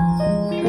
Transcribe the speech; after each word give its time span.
Did 0.00 0.59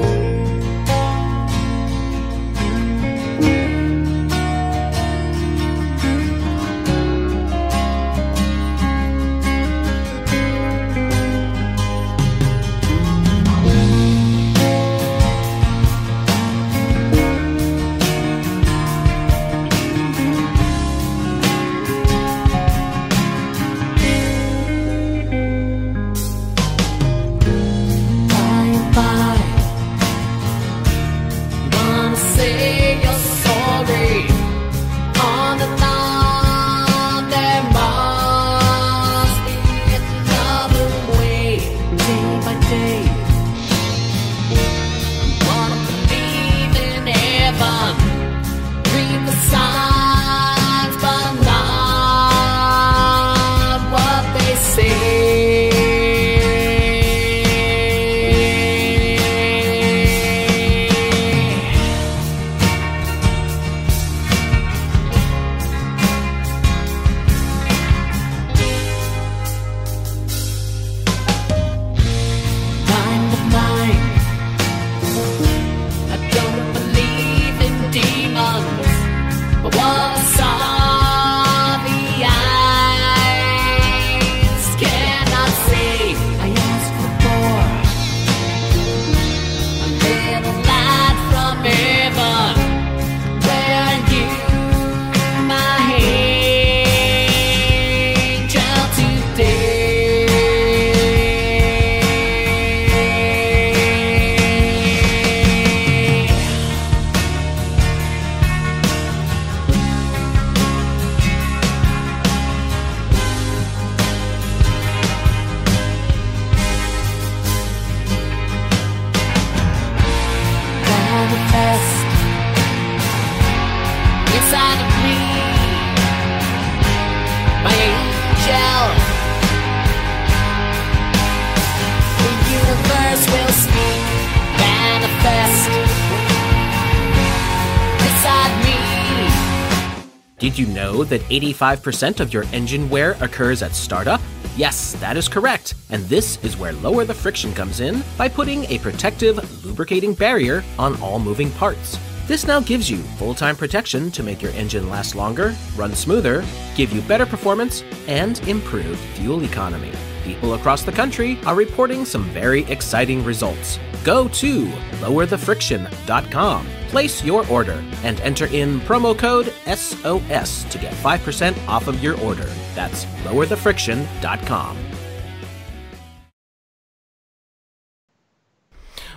that 141.12 141.22
85% 141.22 142.20
of 142.20 142.34
your 142.34 142.44
engine 142.52 142.90
wear 142.90 143.12
occurs 143.22 143.62
at 143.62 143.76
startup? 143.76 144.20
Yes, 144.58 144.94
that 144.94 145.16
is 145.16 145.30
correct. 145.30 145.76
And 145.92 146.04
this 146.06 146.44
is 146.44 146.58
where 146.58 146.74
Lower 146.74 147.06
the 147.06 147.14
Friction 147.14 147.54
comes 147.54 147.80
in 147.80 148.04
by 148.18 148.28
putting 148.28 148.66
a 148.66 148.80
protective, 148.80 149.66
lubricating 149.66 150.14
barrier 150.14 150.64
on 150.80 151.00
all 151.02 151.20
moving 151.20 151.52
parts. 151.52 151.98
This 152.28 152.48
now 152.48 152.60
gives 152.60 152.90
you 152.90 152.98
full 153.18 153.34
time 153.34 153.56
protection 153.56 154.10
to 154.12 154.24
make 154.24 154.42
your 154.42 154.52
engine 154.54 154.90
last 154.90 155.16
longer, 155.16 155.56
run 155.76 155.94
smoother, 155.94 156.44
give 156.76 156.94
you 156.94 157.02
better 157.02 157.26
performance, 157.26 157.84
and 158.08 158.40
improve 158.48 158.98
fuel 159.16 159.44
economy. 159.44 159.92
People 160.24 160.54
across 160.54 160.84
the 160.84 160.92
country 160.92 161.40
are 161.46 161.56
reporting 161.56 162.06
some 162.06 162.24
very 162.26 162.64
exciting 162.66 163.24
results. 163.24 163.80
Go 164.04 164.28
to 164.30 164.66
lowerthefriction.com, 165.02 166.68
place 166.92 167.24
your 167.24 167.48
order, 167.50 167.84
and 168.04 168.22
enter 168.22 168.46
in 168.48 168.80
promo 168.82 169.18
code 169.18 169.52
SOS 169.66 170.64
to 170.66 170.78
get 170.78 170.94
5% 170.94 171.68
off 171.68 171.88
of 171.88 172.04
your 172.04 172.20
order. 172.22 172.50
That's 172.76 173.06
lowerthefriction.com. 173.24 174.78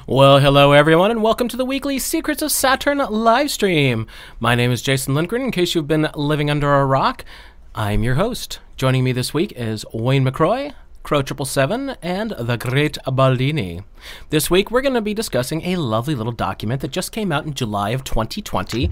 Well, 0.06 0.38
hello 0.38 0.72
everyone, 0.72 1.10
and 1.10 1.22
welcome 1.22 1.48
to 1.48 1.56
the 1.56 1.64
weekly 1.64 1.98
Secrets 1.98 2.42
of 2.42 2.52
Saturn 2.52 2.98
live 2.98 3.50
stream. 3.50 4.06
My 4.38 4.54
name 4.54 4.70
is 4.70 4.82
Jason 4.82 5.14
Lindgren. 5.14 5.40
In 5.40 5.50
case 5.50 5.74
you've 5.74 5.88
been 5.88 6.10
living 6.14 6.50
under 6.50 6.74
a 6.74 6.84
rock, 6.84 7.24
I'm 7.74 8.02
your 8.02 8.16
host. 8.16 8.60
Joining 8.76 9.02
me 9.02 9.12
this 9.12 9.32
week 9.32 9.54
is 9.56 9.86
Wayne 9.94 10.22
McRoy, 10.22 10.74
Crow 11.04 11.20
Triple 11.20 11.44
Seven, 11.44 11.96
and 12.00 12.30
the 12.38 12.56
Great 12.56 12.96
Baldini. 13.06 13.84
This 14.30 14.50
week, 14.50 14.70
we're 14.70 14.80
going 14.80 14.94
to 14.94 15.02
be 15.02 15.12
discussing 15.12 15.60
a 15.60 15.76
lovely 15.76 16.14
little 16.14 16.32
document 16.32 16.80
that 16.80 16.92
just 16.92 17.12
came 17.12 17.30
out 17.30 17.44
in 17.44 17.52
July 17.52 17.90
of 17.90 18.04
2020, 18.04 18.90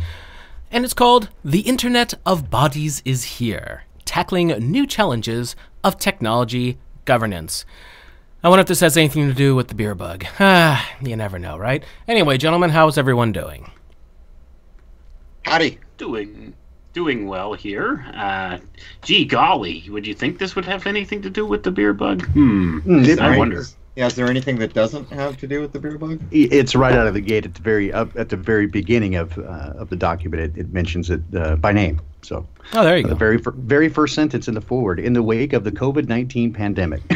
and 0.71 0.85
it's 0.85 0.93
called 0.93 1.31
"The 1.43 1.61
Internet 1.61 2.13
of 2.27 2.51
Bodies 2.51 3.01
is 3.07 3.25
Here: 3.39 3.85
Tackling 4.05 4.49
New 4.49 4.87
Challenges 4.87 5.57
of 5.83 5.99
Technology 5.99 6.77
Governance." 7.07 7.65
I 8.45 8.51
wonder 8.51 8.61
if 8.61 8.69
this 8.69 8.81
has 8.81 8.99
anything 8.99 9.27
to 9.29 9.35
do 9.35 9.55
with 9.55 9.69
the 9.69 9.75
beer 9.75 9.95
bug. 9.95 10.27
Ah, 10.39 10.87
you 11.01 11.17
never 11.17 11.39
know, 11.39 11.57
right? 11.57 11.83
Anyway, 12.07 12.37
gentlemen, 12.37 12.71
how's 12.71 12.99
everyone 12.99 13.33
doing? 13.33 13.71
Howdy. 15.47 15.79
Doing 15.97 16.53
doing 16.93 17.27
well 17.27 17.55
here. 17.55 18.05
Uh, 18.15 18.59
gee 19.03 19.25
golly, 19.25 19.85
would 19.91 20.07
you 20.07 20.15
think 20.15 20.39
this 20.39 20.55
would 20.57 20.65
have 20.65 20.87
anything 20.87 21.23
to 21.23 21.31
do 21.31 21.47
with 21.47 21.63
the 21.63 21.71
beer 21.71 21.93
bug? 21.93 22.25
Hmm. 22.29 23.05
Is 23.05 23.19
I 23.19 23.31
there- 23.31 23.39
wonder. 23.39 23.65
Yeah, 23.95 24.07
is 24.07 24.15
there 24.15 24.27
anything 24.27 24.59
that 24.61 24.73
doesn't 24.73 25.11
have 25.11 25.37
to 25.37 25.47
do 25.47 25.61
with 25.61 25.73
the 25.73 25.79
beer 25.79 25.99
bug? 25.99 26.19
It's 26.31 26.75
right 26.75 26.95
out 26.95 27.07
of 27.07 27.13
the 27.13 27.21
gate 27.21 27.45
at 27.45 27.55
the 27.55 27.61
very 27.61 27.93
up 27.93 28.09
at 28.17 28.31
the 28.31 28.39
very 28.39 28.67
beginning 28.67 29.17
of 29.17 29.37
uh, 29.37 29.75
of 29.77 29.91
the 29.91 29.97
document. 29.97 30.57
It, 30.57 30.61
it 30.63 30.73
mentions 30.73 31.11
it 31.11 31.21
uh, 31.37 31.57
by 31.57 31.73
name. 31.73 32.01
So 32.23 32.47
Oh, 32.75 32.85
there 32.85 32.97
you 32.97 33.03
the 33.03 33.09
go. 33.11 33.15
very 33.17 33.39
fir- 33.39 33.51
very 33.57 33.89
first 33.89 34.15
sentence 34.15 34.47
in 34.49 34.55
the 34.55 34.61
forward, 34.61 35.01
in 35.01 35.13
the 35.13 35.23
wake 35.23 35.53
of 35.53 35.65
the 35.65 35.73
COVID 35.73 36.09
nineteen 36.09 36.53
pandemic. 36.53 37.03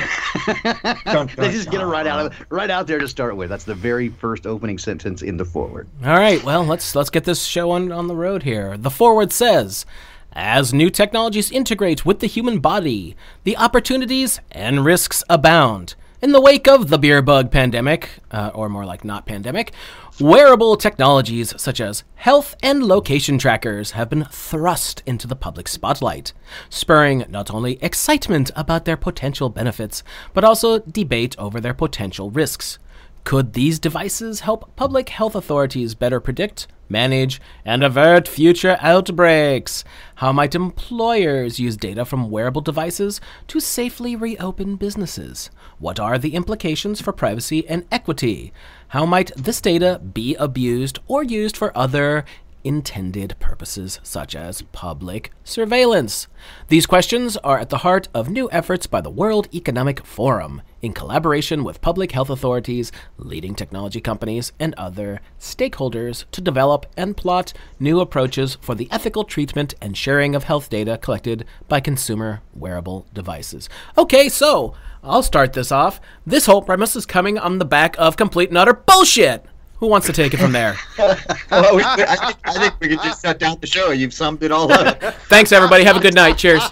They 1.36 1.50
just 1.50 1.70
get 1.70 1.80
it 1.80 1.86
right 1.86 2.06
out 2.06 2.26
of 2.26 2.46
right 2.50 2.70
out 2.70 2.86
there 2.86 2.98
to 2.98 3.08
start 3.08 3.36
with. 3.36 3.48
That's 3.48 3.64
the 3.64 3.74
very 3.74 4.08
first 4.10 4.46
opening 4.46 4.78
sentence 4.78 5.22
in 5.22 5.36
the 5.36 5.44
forward. 5.44 5.88
All 6.04 6.18
right, 6.18 6.42
well, 6.44 6.64
let's 6.64 6.94
let's 6.94 7.10
get 7.10 7.24
this 7.24 7.44
show 7.44 7.70
on, 7.70 7.90
on 7.92 8.06
the 8.06 8.14
road 8.16 8.42
here. 8.42 8.76
The 8.76 8.90
forward 8.90 9.32
says, 9.32 9.86
as 10.32 10.74
new 10.74 10.90
technologies 10.90 11.50
integrate 11.50 12.04
with 12.04 12.20
the 12.20 12.26
human 12.26 12.58
body, 12.60 13.16
the 13.44 13.56
opportunities 13.56 14.40
and 14.52 14.84
risks 14.84 15.22
abound. 15.30 15.94
In 16.22 16.32
the 16.32 16.40
wake 16.40 16.66
of 16.66 16.88
the 16.88 16.96
beer 16.96 17.20
bug 17.20 17.50
pandemic, 17.50 18.08
uh, 18.30 18.50
or 18.54 18.70
more 18.70 18.86
like 18.86 19.04
not 19.04 19.26
pandemic, 19.26 19.72
wearable 20.18 20.78
technologies 20.78 21.52
such 21.58 21.78
as 21.78 22.04
health 22.14 22.56
and 22.62 22.82
location 22.82 23.36
trackers 23.36 23.90
have 23.90 24.08
been 24.08 24.24
thrust 24.24 25.02
into 25.04 25.26
the 25.26 25.36
public 25.36 25.68
spotlight, 25.68 26.32
spurring 26.70 27.26
not 27.28 27.50
only 27.50 27.78
excitement 27.82 28.50
about 28.56 28.86
their 28.86 28.96
potential 28.96 29.50
benefits, 29.50 30.02
but 30.32 30.42
also 30.42 30.78
debate 30.78 31.36
over 31.38 31.60
their 31.60 31.74
potential 31.74 32.30
risks. 32.30 32.78
Could 33.24 33.52
these 33.52 33.78
devices 33.78 34.40
help 34.40 34.74
public 34.74 35.10
health 35.10 35.34
authorities 35.34 35.94
better 35.94 36.18
predict, 36.18 36.66
manage, 36.88 37.42
and 37.64 37.82
avert 37.82 38.26
future 38.26 38.78
outbreaks? 38.80 39.84
How 40.14 40.32
might 40.32 40.54
employers 40.54 41.60
use 41.60 41.76
data 41.76 42.04
from 42.04 42.30
wearable 42.30 42.62
devices 42.62 43.20
to 43.48 43.60
safely 43.60 44.16
reopen 44.16 44.76
businesses? 44.76 45.50
What 45.78 46.00
are 46.00 46.16
the 46.16 46.34
implications 46.34 47.02
for 47.02 47.12
privacy 47.12 47.68
and 47.68 47.84
equity? 47.92 48.50
How 48.88 49.04
might 49.04 49.30
this 49.36 49.60
data 49.60 50.00
be 50.00 50.34
abused 50.36 51.00
or 51.06 51.22
used 51.22 51.54
for 51.54 51.76
other 51.76 52.24
intended 52.64 53.36
purposes 53.38 54.00
such 54.02 54.34
as 54.34 54.62
public 54.72 55.32
surveillance? 55.44 56.28
These 56.68 56.86
questions 56.86 57.36
are 57.38 57.58
at 57.58 57.68
the 57.68 57.78
heart 57.78 58.08
of 58.14 58.30
new 58.30 58.50
efforts 58.50 58.86
by 58.86 59.02
the 59.02 59.10
World 59.10 59.48
Economic 59.54 60.04
Forum 60.06 60.62
in 60.80 60.94
collaboration 60.94 61.62
with 61.62 61.82
public 61.82 62.12
health 62.12 62.30
authorities, 62.30 62.90
leading 63.18 63.54
technology 63.54 64.00
companies, 64.00 64.52
and 64.58 64.74
other 64.76 65.20
stakeholders 65.38 66.24
to 66.32 66.40
develop 66.40 66.86
and 66.96 67.18
plot 67.18 67.52
new 67.78 68.00
approaches 68.00 68.56
for 68.62 68.74
the 68.74 68.88
ethical 68.90 69.24
treatment 69.24 69.74
and 69.82 69.96
sharing 69.96 70.34
of 70.34 70.44
health 70.44 70.70
data 70.70 70.96
collected 70.96 71.44
by 71.68 71.80
consumer 71.80 72.40
wearable 72.54 73.06
devices. 73.12 73.68
Okay, 73.98 74.28
so 74.28 74.74
I'll 75.06 75.22
start 75.22 75.52
this 75.52 75.70
off. 75.70 76.00
This 76.26 76.46
whole 76.46 76.62
premise 76.62 76.96
is 76.96 77.06
coming 77.06 77.38
on 77.38 77.58
the 77.58 77.64
back 77.64 77.94
of 77.98 78.16
complete 78.16 78.48
and 78.48 78.58
utter 78.58 78.74
bullshit. 78.74 79.44
Who 79.78 79.88
wants 79.88 80.06
to 80.06 80.12
take 80.12 80.32
it 80.32 80.38
from 80.38 80.52
there? 80.52 80.74
well, 80.98 81.76
we, 81.76 81.82
I, 81.84 82.16
think, 82.16 82.38
I 82.44 82.52
think 82.58 82.74
we 82.80 82.88
could 82.88 83.02
just 83.02 83.22
shut 83.22 83.38
down 83.38 83.58
the 83.60 83.66
show. 83.66 83.90
You've 83.90 84.14
summed 84.14 84.42
it 84.42 84.50
all 84.50 84.72
up. 84.72 85.00
Thanks, 85.28 85.52
everybody. 85.52 85.84
Have 85.84 85.96
a 85.96 86.00
good 86.00 86.14
night. 86.14 86.38
Cheers. 86.38 86.62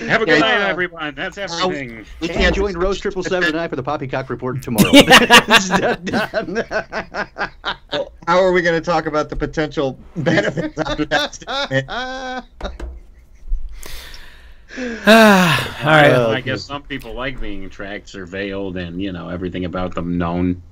Have 0.00 0.22
a 0.22 0.26
good 0.26 0.40
Yeah. 0.40 0.58
night, 0.58 0.68
everyone. 0.68 1.14
That's 1.14 1.36
everything. 1.38 2.04
We 2.20 2.28
can't 2.28 2.54
join 2.56 2.72
Crow 2.74 2.94
Triple 2.94 3.22
Seven 3.22 3.50
and 3.50 3.60
I 3.60 3.68
for 3.68 3.76
the 3.76 3.82
Poppycock 3.82 4.30
Report 4.30 4.62
tomorrow. 4.62 4.90
Well, 7.92 8.12
How 8.26 8.40
are 8.42 8.52
we 8.52 8.62
going 8.62 8.80
to 8.80 8.84
talk 8.84 9.06
about 9.06 9.28
the 9.28 9.36
potential 9.36 9.98
benefits 10.16 10.78
after 10.78 11.04
that 11.06 11.34
statement? 11.34 11.86
All 14.78 14.84
right. 15.06 16.08
Well, 16.10 16.30
I 16.30 16.40
guess 16.40 16.62
some 16.64 16.82
people 16.82 17.14
like 17.14 17.40
being 17.40 17.68
tracked, 17.70 18.06
surveilled, 18.12 18.76
and 18.80 19.00
you 19.00 19.12
know 19.12 19.28
everything 19.28 19.64
about 19.64 19.94
them 19.94 20.18
known. 20.18 20.62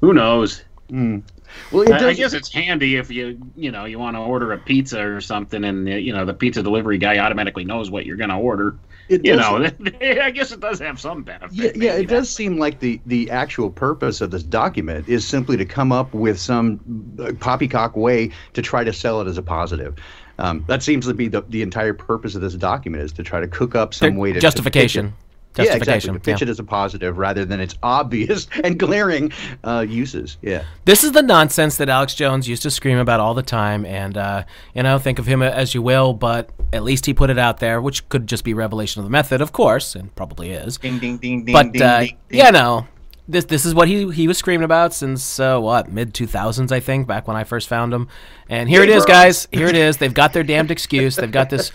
Who 0.00 0.12
knows? 0.12 0.62
Mm. 0.90 1.22
Well, 1.70 1.82
it 1.82 1.92
I, 1.92 2.08
I 2.08 2.12
guess 2.12 2.32
it's 2.32 2.52
handy 2.52 2.96
if 2.96 3.10
you 3.10 3.40
you 3.56 3.70
know 3.70 3.84
you 3.84 3.98
want 3.98 4.16
to 4.16 4.20
order 4.20 4.52
a 4.52 4.58
pizza 4.58 5.00
or 5.00 5.20
something, 5.20 5.64
and 5.64 5.88
uh, 5.88 5.92
you 5.92 6.12
know 6.12 6.24
the 6.24 6.34
pizza 6.34 6.62
delivery 6.62 6.98
guy 6.98 7.18
automatically 7.18 7.64
knows 7.64 7.90
what 7.90 8.04
you're 8.04 8.16
going 8.16 8.30
to 8.30 8.36
order. 8.36 8.76
it 9.08 9.24
You 9.24 9.36
does- 9.36 9.72
know, 9.78 9.90
I 10.22 10.30
guess 10.30 10.50
it 10.52 10.60
does 10.60 10.78
have 10.80 11.00
some 11.00 11.22
benefit. 11.22 11.52
Yeah, 11.56 11.70
yeah, 11.76 11.92
it 11.98 12.08
does 12.08 12.28
seem 12.28 12.58
like 12.58 12.80
the, 12.80 13.00
the 13.06 13.30
actual 13.30 13.70
purpose 13.70 14.20
of 14.20 14.32
this 14.32 14.42
document 14.42 15.08
is 15.08 15.26
simply 15.26 15.56
to 15.56 15.64
come 15.64 15.92
up 15.92 16.12
with 16.12 16.38
some 16.40 16.80
uh, 17.20 17.32
poppycock 17.38 17.96
way 17.96 18.32
to 18.54 18.62
try 18.62 18.82
to 18.84 18.92
sell 18.92 19.20
it 19.20 19.28
as 19.28 19.38
a 19.38 19.42
positive. 19.42 19.96
Um, 20.38 20.64
that 20.68 20.82
seems 20.82 21.06
to 21.06 21.14
be 21.14 21.28
the, 21.28 21.42
the 21.42 21.62
entire 21.62 21.94
purpose 21.94 22.34
of 22.34 22.42
this 22.42 22.54
document 22.54 23.02
is 23.02 23.12
to 23.14 23.22
try 23.22 23.40
to 23.40 23.48
cook 23.48 23.74
up 23.74 23.94
some 23.94 24.16
way 24.16 24.30
to 24.30 24.34
to 24.34 24.40
justification. 24.40 25.06
pitch 25.06 25.14
it. 25.14 25.22
Yeah, 25.58 25.62
exactly. 25.62 25.78
Justification. 25.78 26.14
To 26.14 26.20
pitch 26.20 26.40
yeah. 26.40 26.48
it 26.48 26.50
as 26.50 26.58
a 26.58 26.64
positive 26.64 27.18
rather 27.18 27.44
than 27.44 27.60
its 27.60 27.74
obvious 27.82 28.46
and 28.64 28.78
glaring 28.78 29.32
uh, 29.64 29.86
uses. 29.88 30.36
Yeah. 30.42 30.64
This 30.84 31.02
is 31.02 31.12
the 31.12 31.22
nonsense 31.22 31.76
that 31.78 31.88
Alex 31.88 32.14
Jones 32.14 32.48
used 32.48 32.62
to 32.64 32.70
scream 32.70 32.98
about 32.98 33.20
all 33.20 33.34
the 33.34 33.42
time, 33.42 33.86
and 33.86 34.16
uh, 34.16 34.44
you 34.74 34.82
know, 34.82 34.98
think 34.98 35.18
of 35.18 35.26
him 35.26 35.42
as 35.42 35.74
you 35.74 35.82
will, 35.82 36.12
but 36.12 36.50
at 36.72 36.82
least 36.82 37.06
he 37.06 37.14
put 37.14 37.30
it 37.30 37.38
out 37.38 37.58
there, 37.58 37.80
which 37.80 38.06
could 38.08 38.26
just 38.26 38.44
be 38.44 38.52
revelation 38.54 39.00
of 39.00 39.04
the 39.04 39.10
method, 39.10 39.40
of 39.40 39.52
course, 39.52 39.94
and 39.94 40.14
probably 40.14 40.50
is. 40.50 40.76
Ding, 40.78 40.98
ding, 40.98 41.16
ding, 41.18 41.44
ding, 41.44 41.52
But 41.52 41.72
ding, 41.72 41.82
uh, 41.82 42.00
ding, 42.00 42.18
ding. 42.28 42.38
yeah, 42.38 42.50
no, 42.50 42.86
this 43.28 43.44
this 43.46 43.64
is 43.64 43.74
what 43.74 43.88
he 43.88 44.10
he 44.12 44.28
was 44.28 44.38
screaming 44.38 44.64
about 44.64 44.94
since 44.94 45.40
uh, 45.40 45.58
what 45.58 45.90
mid 45.90 46.14
two 46.14 46.26
thousands, 46.26 46.72
I 46.72 46.80
think, 46.80 47.06
back 47.06 47.26
when 47.26 47.36
I 47.36 47.44
first 47.44 47.68
found 47.68 47.92
him. 47.92 48.08
And 48.48 48.68
here 48.68 48.82
it 48.82 48.88
is, 48.88 49.04
guys. 49.04 49.48
Here 49.52 49.66
it 49.66 49.76
is. 49.76 49.96
They've 49.96 50.14
got 50.14 50.32
their 50.32 50.44
damned 50.44 50.70
excuse. 50.70 51.16
They've 51.16 51.30
got 51.30 51.50
this 51.50 51.72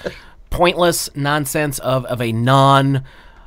pointless 0.49 1.13
nonsense 1.15 1.79
of 1.79 2.05
of 2.05 2.21
a 2.21 2.31
non. 2.31 3.03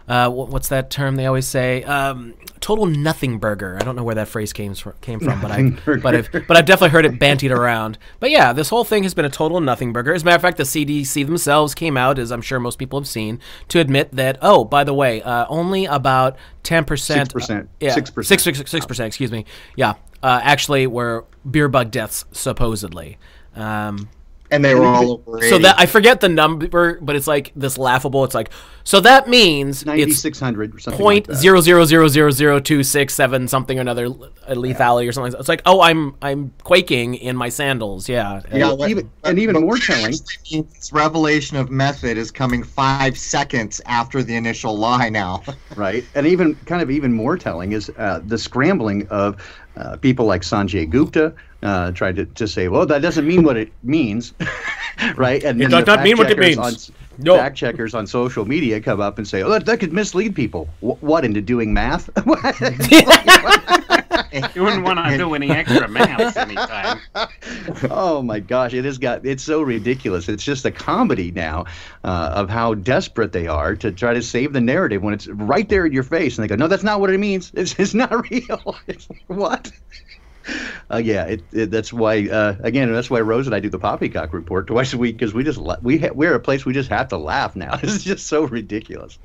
Uh, 0.06 0.28
what's 0.28 0.68
that 0.68 0.90
term 0.90 1.16
they 1.16 1.24
always 1.24 1.46
say? 1.46 1.82
Um, 1.84 2.34
total 2.60 2.84
nothing 2.84 3.38
burger. 3.38 3.78
I 3.80 3.84
don't 3.84 3.96
know 3.96 4.04
where 4.04 4.14
that 4.16 4.28
phrase 4.28 4.52
came 4.52 4.74
from, 4.74 4.92
came 5.00 5.18
from, 5.18 5.40
but 5.40 5.50
I 5.50 5.70
but 5.96 6.14
I've 6.14 6.30
but 6.46 6.56
I've 6.56 6.66
definitely 6.66 6.90
heard 6.90 7.06
it 7.06 7.18
bantied 7.18 7.50
around. 7.50 7.96
But 8.20 8.30
yeah, 8.30 8.52
this 8.52 8.68
whole 8.68 8.84
thing 8.84 9.02
has 9.04 9.14
been 9.14 9.24
a 9.24 9.30
total 9.30 9.60
nothing 9.60 9.94
burger. 9.94 10.12
As 10.12 10.20
a 10.22 10.24
matter 10.26 10.36
of 10.36 10.42
fact, 10.42 10.58
the 10.58 10.64
CDC 10.64 11.24
themselves 11.24 11.74
came 11.74 11.96
out, 11.96 12.18
as 12.18 12.30
I'm 12.30 12.42
sure 12.42 12.60
most 12.60 12.78
people 12.78 12.98
have 12.98 13.08
seen, 13.08 13.40
to 13.68 13.80
admit 13.80 14.12
that 14.12 14.38
oh, 14.42 14.64
by 14.64 14.84
the 14.84 14.94
way, 14.94 15.22
uh, 15.22 15.46
only 15.48 15.86
about 15.86 16.36
ten 16.62 16.84
percent, 16.84 17.32
6%. 17.32 17.68
yeah, 17.80 17.94
6%. 17.96 18.24
six 18.26 18.42
six 18.42 18.70
six 18.70 18.84
percent. 18.86 19.06
Excuse 19.06 19.32
me. 19.32 19.46
Yeah, 19.74 19.94
uh, 20.22 20.40
actually, 20.42 20.86
were 20.86 21.24
beer 21.50 21.68
bug 21.68 21.90
deaths 21.90 22.26
supposedly. 22.30 23.16
Um, 23.54 24.10
and 24.54 24.64
they 24.64 24.74
were 24.74 24.84
all 24.86 25.22
over. 25.26 25.42
so 25.48 25.58
that 25.58 25.78
I 25.78 25.86
forget 25.86 26.20
the 26.20 26.28
number, 26.28 27.00
but 27.00 27.16
it's 27.16 27.26
like 27.26 27.52
this 27.56 27.76
laughable. 27.78 28.24
It's 28.24 28.34
like 28.34 28.50
so 28.84 29.00
that 29.00 29.28
means 29.28 29.78
it's 29.82 29.86
9600 29.86 30.74
or 30.74 30.78
something 30.78 31.00
point 31.00 31.28
like 31.28 31.36
zero 31.36 31.60
zero 31.60 31.84
zero 31.84 32.06
zero 32.08 32.30
zero 32.30 32.60
two 32.60 32.82
six 32.82 33.14
seven 33.14 33.48
something 33.48 33.78
or 33.78 33.80
another 33.80 34.06
a 34.06 34.54
lethality 34.54 35.08
or 35.08 35.12
something. 35.12 35.38
It's 35.38 35.48
like 35.48 35.62
oh, 35.66 35.80
I'm 35.80 36.14
I'm 36.22 36.52
quaking 36.62 37.14
in 37.14 37.36
my 37.36 37.48
sandals. 37.48 38.08
Yeah. 38.08 38.40
Yeah, 38.52 38.72
Well, 38.72 38.88
even- 38.88 39.10
and 39.24 39.38
even 39.38 39.54
more 39.56 39.70
what 39.70 39.82
telling- 39.82 40.14
actually 40.14 40.62
This 40.74 40.92
revelation 40.92 41.56
of 41.56 41.70
method 41.70 42.18
is 42.18 42.30
coming 42.30 42.62
five 42.62 43.16
seconds 43.18 43.80
after 43.86 44.22
the 44.22 44.36
initial 44.36 44.76
lie. 44.76 45.08
Now, 45.08 45.42
right? 45.76 46.04
And 46.14 46.26
even 46.26 46.54
kind 46.66 46.82
of 46.82 46.90
even 46.90 47.12
more 47.12 47.36
telling 47.36 47.72
is 47.72 47.90
uh, 47.98 48.20
the 48.26 48.38
scrambling 48.38 49.06
of 49.08 49.36
uh, 49.76 49.96
people 49.96 50.26
like 50.26 50.42
Sanjay 50.42 50.88
Gupta 50.88 51.34
uh, 51.64 51.90
tried 51.92 52.16
to, 52.16 52.26
to 52.26 52.46
say, 52.46 52.68
well, 52.68 52.86
that 52.86 53.02
doesn't 53.02 53.26
mean 53.26 53.42
what 53.42 53.56
it 53.56 53.72
means, 53.82 54.34
right? 55.16 55.42
And 55.42 55.60
It 55.60 55.70
then 55.70 55.80
does 55.80 55.86
not 55.86 56.02
mean 56.02 56.16
what 56.18 56.30
it 56.30 56.36
fact-checkers 56.38 56.56
means. 56.58 56.90
On, 56.90 57.24
No. 57.24 57.36
Fact 57.36 57.56
checkers 57.56 57.94
on 57.94 58.06
social 58.06 58.44
media 58.44 58.80
come 58.80 59.00
up 59.00 59.18
and 59.18 59.26
say, 59.26 59.42
oh, 59.42 59.50
that, 59.50 59.66
that 59.66 59.80
could 59.80 59.92
mislead 59.92 60.34
people. 60.34 60.68
Wh- 60.80 61.02
what 61.02 61.24
into 61.24 61.40
doing 61.40 61.72
math? 61.72 62.10
You 64.54 64.62
wouldn't 64.64 64.84
want 64.84 64.98
to 64.98 65.16
do 65.16 65.34
any 65.34 65.50
extra 65.50 65.86
math 65.88 66.36
anytime. 66.36 67.00
oh 67.90 68.20
my 68.22 68.40
gosh, 68.40 68.74
it 68.74 68.84
has 68.84 68.98
got 68.98 69.24
it's 69.24 69.44
so 69.44 69.62
ridiculous. 69.62 70.28
It's 70.28 70.42
just 70.42 70.64
a 70.64 70.72
comedy 70.72 71.30
now 71.30 71.66
uh, 72.02 72.32
of 72.34 72.50
how 72.50 72.74
desperate 72.74 73.32
they 73.32 73.46
are 73.46 73.76
to 73.76 73.92
try 73.92 74.12
to 74.12 74.22
save 74.22 74.52
the 74.52 74.60
narrative 74.60 75.02
when 75.02 75.14
it's 75.14 75.28
right 75.28 75.68
there 75.68 75.86
in 75.86 75.92
your 75.92 76.02
face, 76.02 76.36
and 76.36 76.42
they 76.42 76.48
go, 76.48 76.56
"No, 76.56 76.66
that's 76.66 76.82
not 76.82 77.00
what 77.00 77.10
it 77.10 77.18
means. 77.18 77.52
It's, 77.54 77.78
it's 77.78 77.94
not 77.94 78.28
real." 78.30 78.76
It's 78.88 79.08
what? 79.28 79.70
Uh, 80.90 80.96
yeah, 80.98 81.24
it, 81.24 81.42
it, 81.52 81.70
that's 81.70 81.92
why. 81.92 82.28
Uh, 82.28 82.56
again, 82.60 82.92
that's 82.92 83.08
why 83.10 83.20
Crow 83.20 83.38
and 83.38 83.54
I 83.54 83.60
do 83.60 83.70
the 83.70 83.78
Poppycock 83.78 84.32
report 84.32 84.66
twice 84.66 84.92
a 84.92 84.98
week 84.98 85.16
because 85.16 85.32
we 85.34 85.42
just 85.42 85.58
la- 85.58 85.78
we 85.82 85.98
ha- 85.98 86.12
we're 86.14 86.34
a 86.34 86.40
place 86.40 86.64
we 86.66 86.72
just 86.74 86.90
have 86.90 87.08
to 87.08 87.16
laugh 87.18 87.56
now. 87.56 87.78
It's 87.82 88.04
just 88.04 88.26
so 88.26 88.44
ridiculous. 88.44 89.18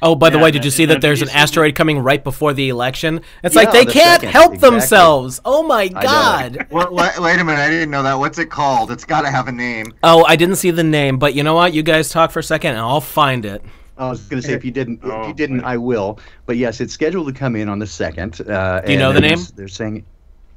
Oh, 0.00 0.14
by 0.14 0.30
the 0.30 0.38
way, 0.38 0.52
did 0.52 0.64
you 0.64 0.70
see 0.70 0.84
that 0.84 0.94
that- 0.94 1.00
there's 1.02 1.22
an 1.22 1.28
asteroid 1.30 1.74
coming 1.74 1.98
right 1.98 2.22
before 2.22 2.52
the 2.54 2.68
election? 2.68 3.20
It's 3.42 3.54
Yeah, 3.56 3.62
like 3.62 3.72
they 3.72 3.84
the 3.84 3.90
can't 3.92 4.20
second, 4.20 4.28
help 4.30 4.54
exactly. 4.54 4.76
themselves. 4.78 5.40
Oh 5.44 5.64
my 5.64 5.88
god. 5.88 6.66
wait, 6.70 6.92
wait, 6.92 7.18
wait 7.18 7.40
a 7.40 7.44
minute, 7.44 7.58
I 7.60 7.68
didn't 7.68 7.90
know 7.90 8.04
that. 8.04 8.14
What's 8.14 8.38
it 8.38 8.48
called? 8.48 8.92
It's 8.92 9.04
got 9.04 9.22
to 9.22 9.30
have 9.30 9.48
a 9.48 9.52
name. 9.52 9.92
Oh, 10.04 10.24
I 10.24 10.36
didn't 10.36 10.56
see 10.56 10.70
the 10.70 10.84
name, 10.84 11.18
but 11.18 11.34
you 11.34 11.42
know 11.42 11.54
what? 11.54 11.74
You 11.74 11.82
guys 11.82 12.10
talk 12.10 12.30
for 12.30 12.38
a 12.38 12.42
second, 12.44 12.70
and 12.72 12.80
I'll 12.80 13.00
find 13.00 13.44
it. 13.44 13.60
I 13.98 14.08
was 14.08 14.20
going 14.28 14.40
to 14.40 14.46
say 14.46 14.54
if 14.54 14.64
you 14.64 14.70
didn't, 14.70 15.00
if 15.02 15.10
Oh, 15.10 15.26
you 15.26 15.34
didn't, 15.34 15.58
boy. 15.62 15.66
I 15.66 15.76
will. 15.76 16.20
But 16.46 16.56
yes, 16.56 16.80
it's 16.80 16.92
scheduled 16.94 17.26
to 17.26 17.32
come 17.32 17.56
in 17.56 17.68
on 17.68 17.80
the 17.80 17.86
second. 17.86 18.40
Uh, 18.48 18.80
Do 18.82 18.92
you 18.92 18.98
know 18.98 19.12
the 19.12 19.20
name? 19.20 19.40
They're 19.56 19.66
saying 19.66 20.06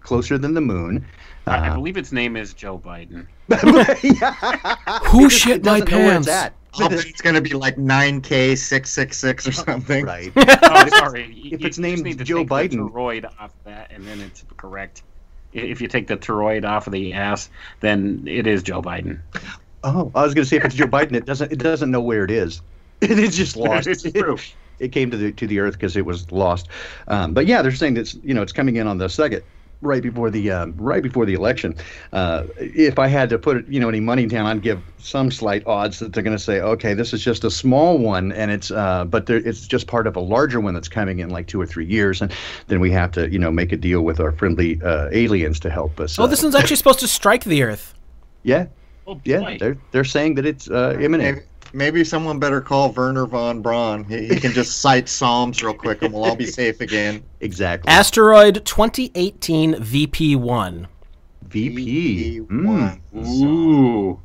closer 0.01 0.37
than 0.37 0.53
the 0.53 0.61
moon. 0.61 1.05
I, 1.47 1.55
I 1.57 1.69
Uh, 1.69 1.75
believe 1.75 1.97
its 1.97 2.11
name 2.11 2.35
is 2.37 2.53
Joe 2.53 2.77
Biden. 2.79 3.25
Who 5.07 5.25
It 5.25 5.29
shit 5.31 5.57
it 5.57 5.65
my 5.65 5.79
doesn't 5.79 5.91
know 5.91 5.97
where 5.97 6.17
it's 6.17 6.27
pants? 6.27 6.29
at. 6.29 6.53
I'll 6.75 6.87
bet 6.89 7.05
it's 7.05 7.21
going 7.21 7.35
to 7.35 7.41
be 7.41 7.49
like 7.53 7.75
9K666 7.75 9.47
or 9.47 9.51
something. 9.51 10.05
Right. 10.05 10.31
Oh, 10.35 10.87
sorry. 10.89 11.25
You- 11.33 11.51
if 11.55 11.61
you 11.61 11.67
its 11.67 11.77
just 11.77 11.79
name's 11.79 12.01
need 12.03 12.23
Joe 12.23 12.39
take 12.45 12.47
the 12.49 12.77
Biden. 12.77 12.89
toroid 12.91 13.25
off 13.39 13.51
that, 13.65 13.91
and 13.91 14.05
then 14.05 14.21
it's 14.21 14.45
correct. 14.57 15.03
If 15.53 15.81
you 15.81 15.87
take 15.89 16.07
the 16.07 16.15
toroid 16.15 16.63
off 16.65 16.87
of 16.87 16.93
the 16.93 17.11
ass, 17.11 17.49
then 17.81 18.23
it 18.25 18.47
is 18.47 18.63
Joe 18.63 18.81
Biden. 18.81 19.19
Oh, 19.83 20.11
I 20.15 20.23
was 20.23 20.33
going 20.33 20.43
to 20.45 20.49
say 20.49 20.55
if 20.57 20.63
it's 20.65 20.75
Joe 20.75 20.85
Biden, 20.87 21.13
it 21.13 21.25
doesn't. 21.25 21.51
It 21.51 21.57
doesn't 21.59 21.91
know 21.91 21.99
where 21.99 22.23
it 22.23 22.31
is. 22.31 22.61
It's 23.01 23.35
just 23.35 23.57
lost. 23.57 23.87
it's 23.87 24.03
true. 24.03 24.37
It 24.79 24.89
came 24.93 25.11
to 25.11 25.17
the 25.17 25.31
to 25.33 25.47
the 25.47 25.59
Earth 25.59 25.73
because 25.73 25.97
it 25.97 26.05
was 26.05 26.31
lost. 26.31 26.69
Um, 27.09 27.33
but 27.33 27.47
yeah, 27.47 27.61
they're 27.61 27.71
saying 27.73 27.95
that's 27.95 28.13
you 28.23 28.33
know 28.33 28.41
it's 28.43 28.53
coming 28.53 28.77
in 28.77 28.87
on 28.87 28.97
the 28.97 29.09
second, 29.09 29.43
right 29.81 30.01
before 30.01 30.29
the 30.29 30.51
um, 30.51 30.73
right 30.77 31.03
before 31.03 31.25
the 31.25 31.33
election. 31.33 31.75
Uh, 32.13 32.45
if 32.57 32.99
I 32.99 33.07
had 33.07 33.29
to 33.29 33.37
put 33.37 33.67
you 33.67 33.79
know 33.79 33.89
any 33.89 33.99
money 33.99 34.25
down, 34.25 34.45
I'd 34.45 34.61
give 34.61 34.81
some 34.97 35.31
slight 35.31 35.65
odds 35.65 35.99
that 35.99 36.13
they're 36.13 36.23
going 36.23 36.37
to 36.37 36.43
say, 36.43 36.61
okay, 36.61 36.93
this 36.93 37.13
is 37.13 37.23
just 37.23 37.43
a 37.43 37.51
small 37.51 37.97
one, 37.97 38.31
and 38.31 38.51
it's 38.51 38.71
uh, 38.71 39.05
but 39.05 39.25
there, 39.25 39.37
it's 39.37 39.67
just 39.67 39.87
part 39.87 40.07
of 40.07 40.15
a 40.15 40.19
larger 40.19 40.59
one 40.59 40.73
that's 40.73 40.89
coming 40.89 41.19
in 41.19 41.29
like 41.29 41.47
two 41.47 41.59
or 41.59 41.65
three 41.65 41.85
years, 41.85 42.21
and 42.21 42.31
then 42.67 42.79
we 42.79 42.91
have 42.91 43.11
to 43.13 43.29
you 43.29 43.39
know 43.39 43.51
make 43.51 43.71
a 43.71 43.77
deal 43.77 44.01
with 44.01 44.19
our 44.19 44.31
friendly 44.31 44.81
uh, 44.83 45.09
aliens 45.11 45.59
to 45.61 45.69
help 45.69 45.99
us. 45.99 46.17
Oh, 46.19 46.23
uh, 46.23 46.27
this 46.27 46.43
one's 46.43 46.55
actually 46.55 46.77
supposed 46.77 46.99
to 46.99 47.07
strike 47.07 47.43
the 47.43 47.63
Earth. 47.63 47.93
yeah, 48.43 48.67
Oh, 49.07 49.19
yeah, 49.25 49.57
they're 49.57 49.77
they're 49.91 50.03
saying 50.03 50.35
that 50.35 50.45
it's 50.45 50.69
uh, 50.69 50.97
imminent. 50.99 51.43
Maybe, 51.73 51.77
maybe 51.91 52.03
someone 52.03 52.39
better 52.39 52.61
call 52.61 52.91
Wernher 52.91 53.25
von 53.25 53.61
Braun. 53.61 54.03
He, 54.05 54.27
he 54.27 54.39
can 54.39 54.51
just 54.51 54.79
cite 54.81 55.07
Psalms 55.09 55.61
real 55.63 55.73
quick 55.73 56.01
and 56.01 56.13
we'll 56.13 56.25
all 56.25 56.35
be 56.35 56.45
safe 56.45 56.81
again. 56.81 57.23
Exactly. 57.39 57.89
Asteroid 57.89 58.65
2018 58.65 59.75
VP1. 59.75 60.87
VP. 61.47 62.37
One. 62.39 63.01
Mm. 63.13 63.43
Ooh. 63.43 64.19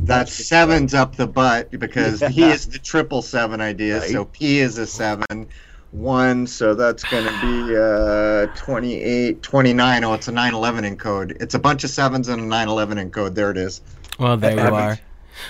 That 0.00 0.28
seven's 0.28 0.94
up 0.94 1.16
the 1.16 1.26
butt 1.26 1.70
because 1.70 2.20
Yeah. 2.20 2.28
he 2.28 2.44
is 2.44 2.66
the 2.66 2.78
triple 2.78 3.22
seven 3.22 3.60
idea. 3.60 4.00
Right. 4.00 4.10
So 4.10 4.24
P 4.26 4.58
is 4.58 4.78
a 4.78 4.86
seven, 4.86 5.48
one, 5.92 6.46
so 6.46 6.74
that's 6.74 7.02
going 7.04 7.24
to 7.24 7.40
be 7.40 7.76
uh, 7.76 8.46
28, 8.56 9.42
29. 9.42 10.04
Oh, 10.04 10.12
it's 10.14 10.28
a 10.28 10.32
911 10.32 10.96
encode. 10.96 11.40
It's 11.40 11.54
a 11.54 11.58
bunch 11.58 11.84
of 11.84 11.90
sevens 11.90 12.28
and 12.28 12.42
a 12.42 12.44
911 12.44 13.10
encode. 13.10 13.34
There 13.34 13.50
it 13.50 13.56
is. 13.56 13.80
Well, 14.18 14.36
there 14.36 14.52
you 14.52 14.58
Have 14.58 14.72
you- 14.72 14.78
are. 14.78 14.98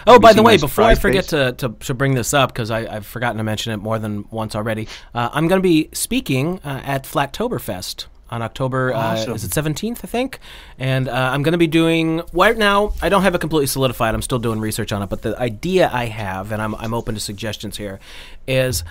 Oh, 0.06 0.18
by 0.18 0.32
the 0.32 0.42
way, 0.42 0.56
before 0.56 0.84
I 0.84 0.94
forget 0.94 1.24
to, 1.28 1.52
to, 1.52 1.68
to 1.70 1.94
bring 1.94 2.14
this 2.14 2.32
up, 2.34 2.52
because 2.52 2.70
I've 2.70 3.06
forgotten 3.06 3.38
to 3.38 3.44
mention 3.44 3.72
it 3.72 3.78
more 3.78 3.98
than 3.98 4.24
once 4.30 4.54
already, 4.54 4.88
uh, 5.14 5.30
I'm 5.32 5.48
going 5.48 5.60
to 5.60 5.66
be 5.68 5.88
speaking 5.92 6.60
uh, 6.64 6.82
at 6.84 7.04
Flattoberfest 7.04 8.06
on 8.28 8.42
October, 8.42 8.92
Awesome. 8.92 9.32
uh, 9.32 9.34
is 9.34 9.44
it 9.44 9.50
17th, 9.50 9.98
I 10.02 10.08
think? 10.08 10.40
And 10.78 11.08
uh, 11.08 11.12
I'm 11.12 11.42
going 11.42 11.52
to 11.52 11.58
be 11.58 11.68
doing, 11.68 12.22
right 12.32 12.56
now, 12.56 12.92
I 13.00 13.08
don't 13.08 13.22
have 13.22 13.34
it 13.34 13.40
completely 13.40 13.68
solidified. 13.68 14.14
I'm 14.14 14.22
still 14.22 14.40
doing 14.40 14.58
research 14.58 14.90
on 14.92 15.02
it, 15.02 15.08
but 15.08 15.22
the 15.22 15.38
idea 15.38 15.88
I 15.92 16.06
have, 16.06 16.50
and 16.50 16.60
I'm, 16.60 16.74
I'm 16.74 16.92
open 16.92 17.14
to 17.14 17.20
suggestions 17.20 17.76
here, 17.76 18.00
is 18.48 18.82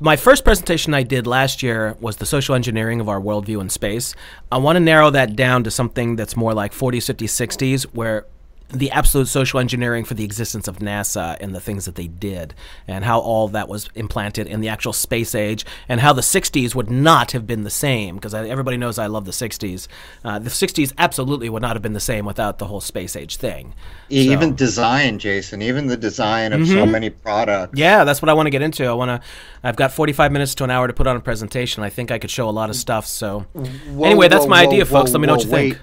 my 0.00 0.16
first 0.16 0.44
presentation 0.44 0.92
I 0.92 1.02
did 1.02 1.26
last 1.26 1.62
year 1.62 1.96
was 2.00 2.16
the 2.16 2.26
social 2.26 2.54
engineering 2.54 3.00
of 3.00 3.08
our 3.08 3.20
worldview 3.20 3.60
in 3.60 3.70
space. 3.70 4.14
I 4.50 4.58
want 4.58 4.76
to 4.76 4.80
narrow 4.80 5.10
that 5.10 5.36
down 5.36 5.64
to 5.64 5.70
something 5.70 6.16
that's 6.16 6.36
more 6.36 6.52
like 6.52 6.72
40s, 6.72 7.14
50s, 7.14 7.28
60s, 7.30 7.82
where 7.94 8.26
the 8.68 8.90
absolute 8.90 9.28
social 9.28 9.60
engineering 9.60 10.04
for 10.04 10.14
the 10.14 10.24
existence 10.24 10.66
of 10.66 10.78
NASA 10.78 11.36
and 11.40 11.54
the 11.54 11.60
things 11.60 11.84
that 11.84 11.94
they 11.94 12.08
did, 12.08 12.54
and 12.88 13.04
how 13.04 13.20
all 13.20 13.48
that 13.48 13.68
was 13.68 13.88
implanted 13.94 14.46
in 14.46 14.60
the 14.60 14.68
actual 14.68 14.92
space 14.92 15.34
age, 15.34 15.64
and 15.88 16.00
how 16.00 16.12
the 16.12 16.22
60s 16.22 16.74
would 16.74 16.90
not 16.90 17.32
have 17.32 17.46
been 17.46 17.64
the 17.64 17.70
same, 17.70 18.16
because 18.16 18.34
everybody 18.34 18.76
knows 18.76 18.98
I 18.98 19.06
love 19.06 19.24
the 19.24 19.32
60s. 19.32 19.86
Uh, 20.24 20.38
the 20.38 20.50
60s 20.50 20.92
absolutely 20.98 21.48
would 21.48 21.62
not 21.62 21.76
have 21.76 21.82
been 21.82 21.92
the 21.92 22.00
same 22.00 22.24
without 22.24 22.58
the 22.58 22.66
whole 22.66 22.80
space 22.80 23.16
age 23.16 23.36
thing. 23.36 23.74
Even 24.08 24.54
design, 24.54 25.18
Jason. 25.18 25.62
Even 25.62 25.86
the 25.86 25.96
design 25.96 26.52
of 26.52 26.66
so 26.66 26.86
many 26.86 27.10
products. 27.10 27.78
Yeah, 27.78 28.04
that's 28.04 28.22
what 28.22 28.28
I 28.28 28.34
want 28.34 28.46
to 28.46 28.50
get 28.50 28.62
into. 28.62 28.84
I 28.86 28.92
want 28.92 29.10
to. 29.10 29.28
I've 29.62 29.76
got 29.76 29.92
45 29.92 30.32
minutes 30.32 30.54
to 30.56 30.64
an 30.64 30.70
hour 30.70 30.86
to 30.86 30.92
put 30.92 31.06
on 31.06 31.16
a 31.16 31.20
presentation. 31.20 31.82
I 31.82 31.90
think 31.90 32.10
I 32.10 32.18
could 32.18 32.30
show 32.30 32.48
a 32.48 32.50
lot 32.50 32.70
of 32.70 32.76
stuff. 32.76 33.06
So, 33.06 33.40
Whoa, 33.52 34.04
anyway, 34.04 34.28
that's 34.28 34.44
whoa, 34.44 34.50
my 34.50 34.64
whoa, 34.64 34.70
idea, 34.70 34.84
folks. 34.84 35.12
Let 35.12 35.20
me 35.20 35.26
know 35.26 35.34
what 35.34 35.44
you 35.44 35.50
think. 35.50 35.78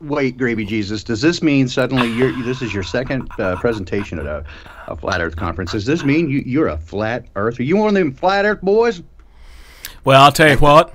Wait, 0.00 0.08
wait, 0.08 0.36
gravy 0.38 0.64
Jesus. 0.64 1.04
Does 1.04 1.20
this 1.20 1.42
mean 1.42 1.68
suddenly 1.68 2.08
you're 2.12 2.32
this 2.42 2.62
is 2.62 2.72
your 2.72 2.82
second 2.82 3.28
uh, 3.38 3.56
presentation 3.56 4.18
at 4.18 4.26
a, 4.26 4.44
a 4.88 4.96
flat 4.96 5.20
Earth 5.20 5.36
conference? 5.36 5.72
Does 5.72 5.86
this 5.86 6.04
mean 6.04 6.28
you, 6.28 6.42
you're 6.44 6.68
a 6.68 6.78
flat 6.78 7.26
Earther? 7.36 7.62
You 7.62 7.76
one 7.76 7.88
of 7.88 7.94
them 7.94 8.12
flat 8.12 8.44
Earth 8.44 8.60
boys? 8.60 9.02
Well, 10.04 10.22
I'll 10.22 10.32
tell 10.32 10.50
you 10.50 10.58
what. 10.58 10.94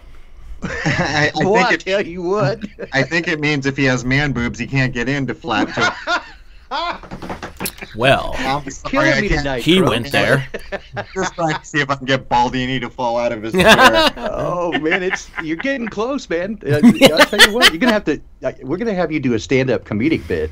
I, 0.62 1.32
I 1.36 1.44
Boy, 1.44 1.56
I 1.56 1.64
think 1.64 1.74
it, 1.74 1.86
tell 1.86 2.06
you 2.06 2.22
what. 2.22 2.66
I 2.94 3.04
think 3.04 3.28
it 3.28 3.40
means 3.40 3.66
if 3.66 3.78
he 3.78 3.86
has 3.86 4.04
man 4.04 4.34
boobs, 4.34 4.60
he 4.60 4.68
can't 4.68 4.94
get 4.94 5.08
into 5.08 5.34
flat. 5.34 5.70
Well, 7.96 8.34
I'm 8.38 8.70
sorry, 8.70 8.92
Killing 8.92 9.22
me 9.22 9.28
tonight. 9.30 9.64
he 9.64 9.80
Crow. 9.80 9.90
went 9.90 10.12
there. 10.12 10.48
Just 11.14 11.34
trying 11.36 11.56
to 11.60 11.66
see 11.66 11.80
if 11.82 11.90
I 11.90 11.96
can 11.96 12.06
get 12.06 12.30
Baldini 12.30 12.80
to 12.82 12.90
fall 12.90 13.18
out 13.18 13.32
of 13.32 13.44
his 13.44 13.54
chair. 13.54 14.14
Oh 14.18 14.78
man, 14.80 15.04
it's 15.04 15.30
you're 15.44 15.58
getting 15.58 15.88
close, 15.88 16.30
man. 16.30 16.60
Uh, 16.66 16.80
I'll 16.84 17.26
tell 17.26 17.40
you 17.48 17.54
what, 17.54 17.72
you're 17.72 17.80
gonna 17.80 17.92
have 17.94 18.06
to. 18.06 18.22
Uh, 18.44 18.52
we're 18.62 18.78
gonna 18.78 18.94
have 18.94 19.12
you 19.12 19.20
do 19.20 19.34
a 19.34 19.40
stand-up 19.40 19.86
comedic 19.86 20.28
bit, 20.28 20.52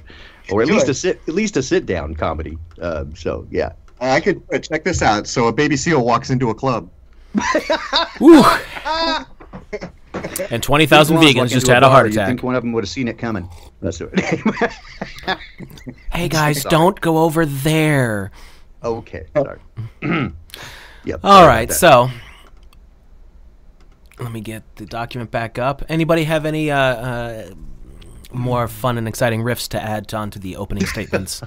or 0.52 0.62
at 0.62 0.68
Do 0.68 0.74
least 0.74 0.88
it. 0.88 0.92
a 0.92 0.94
sit, 0.94 1.22
at 1.28 1.34
least 1.34 1.58
a 1.58 1.64
sit-down 1.64 2.16
comedy. 2.16 2.58
Uh, 2.82 3.06
so 3.16 3.48
yeah. 3.52 3.74
I 4.00 4.20
could 4.22 4.42
uh, 4.54 4.60
check 4.60 4.84
this 4.84 5.02
out. 5.02 5.26
So 5.28 5.48
a 5.48 5.52
baby 5.54 5.76
seal 5.76 6.06
walks 6.06 6.30
into 6.30 6.50
a 6.52 6.54
club. 6.56 6.90
Woo. 8.20 8.44
And 10.50 10.62
20,000 10.64 11.18
vegans 11.18 11.50
just 11.50 11.68
had 11.68 11.78
a 11.78 11.82
bar, 11.88 11.90
heart 11.92 12.06
you'd 12.08 12.14
attack. 12.16 12.28
think 12.28 12.44
one 12.44 12.56
of 12.56 12.64
them 12.64 12.74
would 12.74 12.84
have 12.84 12.90
seen 12.90 13.08
it 13.08 13.18
coming. 13.18 13.50
That's 13.82 14.02
it. 14.02 14.20
Hey 16.12 16.28
guys, 16.30 16.64
don't 16.64 17.00
go 17.00 17.20
over 17.20 17.46
there. 17.46 18.32
okay. 18.84 19.26
Sorry. 19.36 19.60
yep. 21.06 21.20
All 21.24 21.46
right, 21.48 21.72
so 21.72 22.10
let 24.20 24.32
me 24.32 24.42
get 24.42 24.64
the 24.78 24.86
document 24.86 25.30
back 25.32 25.60
up. 25.60 25.84
Anybody 25.90 26.24
have 26.24 26.46
any 26.46 26.72
uh, 26.72 26.78
uh, 26.80 27.50
more 28.32 28.68
fun 28.68 28.98
and 28.98 29.08
exciting 29.08 29.42
riffs 29.42 29.68
to 29.70 29.82
add 29.82 30.14
on 30.14 30.32
to 30.32 30.40
the 30.40 30.56
opening 30.56 30.86
statements? 30.88 31.44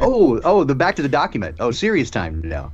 Oh, 0.00 0.40
oh, 0.44 0.64
the 0.64 0.74
back 0.74 0.96
to 0.96 1.02
the 1.02 1.08
document. 1.08 1.56
Oh, 1.60 1.70
serious 1.70 2.10
time 2.10 2.42
now. 2.44 2.72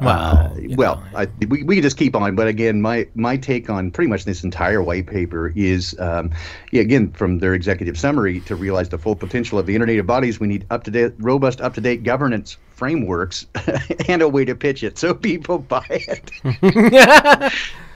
Well, 0.00 0.08
Uh, 0.08 0.50
well. 0.76 1.02
I, 1.14 1.26
we, 1.48 1.62
we 1.64 1.74
can 1.76 1.82
just 1.82 1.96
keep 1.96 2.14
on. 2.14 2.34
But 2.36 2.46
again, 2.48 2.80
my 2.80 3.08
my 3.14 3.36
take 3.36 3.68
on 3.68 3.90
pretty 3.90 4.08
much 4.08 4.24
this 4.24 4.44
entire 4.44 4.82
white 4.82 5.06
paper 5.06 5.52
is, 5.56 5.98
um, 5.98 6.30
yeah, 6.70 6.82
again, 6.82 7.10
from 7.12 7.38
their 7.40 7.54
executive 7.54 7.98
summary, 7.98 8.40
to 8.40 8.54
realize 8.54 8.88
the 8.88 8.98
full 8.98 9.16
potential 9.16 9.58
of 9.58 9.66
the 9.66 9.74
internet 9.74 9.98
of 9.98 10.06
bodies, 10.06 10.38
we 10.38 10.46
need 10.46 10.64
up 10.70 10.84
to 10.84 10.90
date, 10.90 11.14
robust, 11.18 11.60
up 11.60 11.74
to 11.74 11.80
date 11.80 12.04
governance 12.04 12.56
frameworks 12.70 13.46
and 14.08 14.22
a 14.22 14.28
way 14.28 14.44
to 14.44 14.54
pitch 14.54 14.82
it 14.84 14.98
so 14.98 15.12
people 15.14 15.58
buy 15.74 15.84
it. 15.90 16.30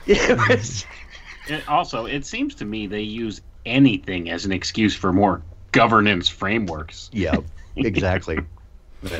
Yeah, 0.06 0.50
it's- 0.50 0.84
It, 1.48 1.68
also, 1.68 2.06
it 2.06 2.24
seems 2.24 2.54
to 2.56 2.64
me 2.64 2.86
they 2.86 3.00
use 3.02 3.40
anything 3.66 4.30
as 4.30 4.44
an 4.44 4.52
excuse 4.52 4.94
for 4.94 5.12
more 5.12 5.42
governance 5.72 6.28
frameworks. 6.28 7.10
yeah, 7.12 7.36
exactly. 7.74 8.38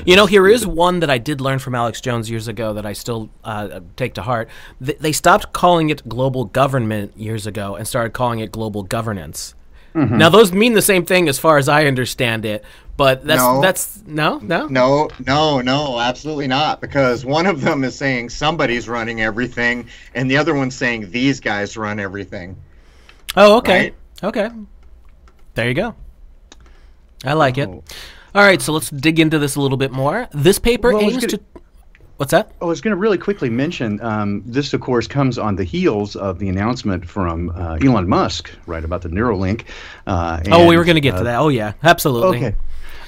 You 0.06 0.14
know, 0.16 0.26
here 0.26 0.46
is 0.46 0.66
one 0.66 1.00
that 1.00 1.10
I 1.10 1.18
did 1.18 1.40
learn 1.40 1.58
from 1.58 1.74
Alex 1.74 2.00
Jones 2.00 2.30
years 2.30 2.46
ago 2.48 2.72
that 2.74 2.86
I 2.86 2.92
still 2.92 3.30
uh, 3.42 3.80
take 3.96 4.14
to 4.14 4.22
heart. 4.22 4.48
Th- 4.84 4.98
they 4.98 5.12
stopped 5.12 5.52
calling 5.52 5.90
it 5.90 6.08
global 6.08 6.44
government 6.44 7.16
years 7.16 7.46
ago 7.46 7.74
and 7.74 7.86
started 7.88 8.12
calling 8.12 8.38
it 8.40 8.52
global 8.52 8.84
governance. 8.84 9.54
Mm-hmm. 9.94 10.18
Now, 10.18 10.28
those 10.30 10.52
mean 10.52 10.72
the 10.74 10.82
same 10.82 11.04
thing 11.04 11.28
as 11.28 11.38
far 11.38 11.58
as 11.58 11.68
I 11.68 11.86
understand 11.86 12.44
it, 12.44 12.64
but 12.96 13.24
that's 13.26 13.42
No. 13.42 13.60
that's 13.60 14.02
no, 14.06 14.38
no. 14.38 14.66
No, 14.68 15.10
no, 15.26 15.60
no, 15.60 15.98
absolutely 15.98 16.46
not. 16.46 16.80
Because 16.80 17.24
one 17.26 17.46
of 17.46 17.60
them 17.60 17.84
is 17.84 17.94
saying 17.94 18.30
somebody's 18.30 18.88
running 18.88 19.20
everything, 19.20 19.86
and 20.14 20.30
the 20.30 20.36
other 20.36 20.54
one's 20.54 20.74
saying 20.76 21.10
these 21.10 21.40
guys 21.40 21.76
run 21.76 21.98
everything. 22.00 22.56
Oh, 23.36 23.58
okay, 23.58 23.82
Right. 23.82 23.94
okay. 24.22 24.48
There 25.54 25.68
you 25.68 25.74
go. 25.74 25.94
I 27.24 27.34
like 27.34 27.58
it. 27.58 27.68
All 28.34 28.42
right, 28.42 28.62
so 28.62 28.72
let's 28.72 28.88
dig 28.90 29.20
into 29.20 29.38
this 29.38 29.56
a 29.56 29.60
little 29.60 29.76
bit 29.76 29.92
more. 29.92 30.26
This 30.32 30.58
paper 30.58 30.92
Well, 30.92 31.02
aims 31.02 31.16
gonna- 31.16 31.28
to. 31.28 31.40
What's 32.16 32.30
that? 32.30 32.52
I 32.60 32.66
was 32.66 32.80
going 32.80 32.92
to 32.92 32.96
really 32.96 33.18
quickly 33.18 33.50
mention 33.50 34.00
um, 34.00 34.42
this, 34.46 34.72
of 34.74 34.80
course, 34.80 35.08
comes 35.08 35.38
on 35.38 35.56
the 35.56 35.64
heels 35.64 36.14
of 36.14 36.38
the 36.38 36.48
announcement 36.48 37.08
from 37.08 37.50
uh, 37.50 37.78
Elon 37.82 38.08
Musk, 38.08 38.50
right, 38.66 38.84
about 38.84 39.02
the 39.02 39.08
Neuralink. 39.08 39.64
Uh, 40.06 40.40
oh, 40.52 40.68
we 40.68 40.76
were 40.76 40.84
going 40.84 40.94
to 40.94 41.00
get 41.00 41.14
uh, 41.14 41.18
to 41.18 41.24
that. 41.24 41.40
Oh, 41.40 41.48
yeah, 41.48 41.72
absolutely. 41.82 42.38
Okay. 42.38 42.56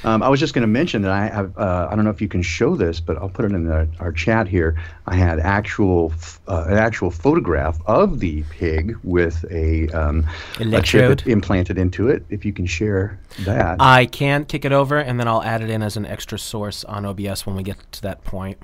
Um, 0.04 0.22
I 0.22 0.28
was 0.28 0.38
just 0.38 0.52
going 0.52 0.62
to 0.62 0.68
mention 0.68 1.02
that 1.02 1.10
I 1.10 1.28
have, 1.28 1.56
uh, 1.56 1.88
I 1.90 1.96
don't 1.96 2.04
know 2.04 2.10
if 2.10 2.20
you 2.20 2.28
can 2.28 2.42
show 2.42 2.76
this, 2.76 3.00
but 3.00 3.16
I'll 3.16 3.30
put 3.30 3.46
it 3.46 3.52
in 3.52 3.64
the, 3.64 3.88
our 4.00 4.12
chat 4.12 4.46
here. 4.46 4.78
I 5.06 5.16
had 5.16 5.40
actual, 5.40 6.12
uh, 6.46 6.66
an 6.68 6.76
actual 6.76 7.10
photograph 7.10 7.78
of 7.86 8.20
the 8.20 8.42
pig 8.50 8.98
with 9.02 9.44
a, 9.50 9.88
um, 9.88 10.26
a 10.58 10.62
Electrode. 10.62 11.20
chip 11.20 11.28
implanted 11.28 11.78
into 11.78 12.08
it. 12.08 12.24
If 12.28 12.44
you 12.44 12.52
can 12.52 12.66
share 12.66 13.18
that. 13.40 13.76
I 13.80 14.06
can 14.06 14.44
kick 14.44 14.64
it 14.64 14.72
over, 14.72 14.98
and 14.98 15.18
then 15.18 15.26
I'll 15.26 15.42
add 15.42 15.62
it 15.62 15.70
in 15.70 15.82
as 15.82 15.96
an 15.96 16.04
extra 16.04 16.38
source 16.38 16.84
on 16.84 17.06
OBS 17.06 17.46
when 17.46 17.56
we 17.56 17.62
get 17.62 17.78
to 17.92 18.02
that 18.02 18.22
point. 18.24 18.58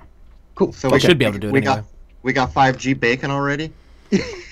cool. 0.55 0.71
So 0.73 0.91
I 0.91 0.99
should 0.99 1.17
be 1.17 1.25
able 1.25 1.33
to 1.33 1.39
do 1.39 1.47
it 1.47 1.53
we 1.53 1.59
anyway. 1.59 1.75
got 1.75 1.85
we 2.23 2.33
got 2.33 2.53
5G 2.53 2.99
bacon 2.99 3.31
already. 3.31 3.71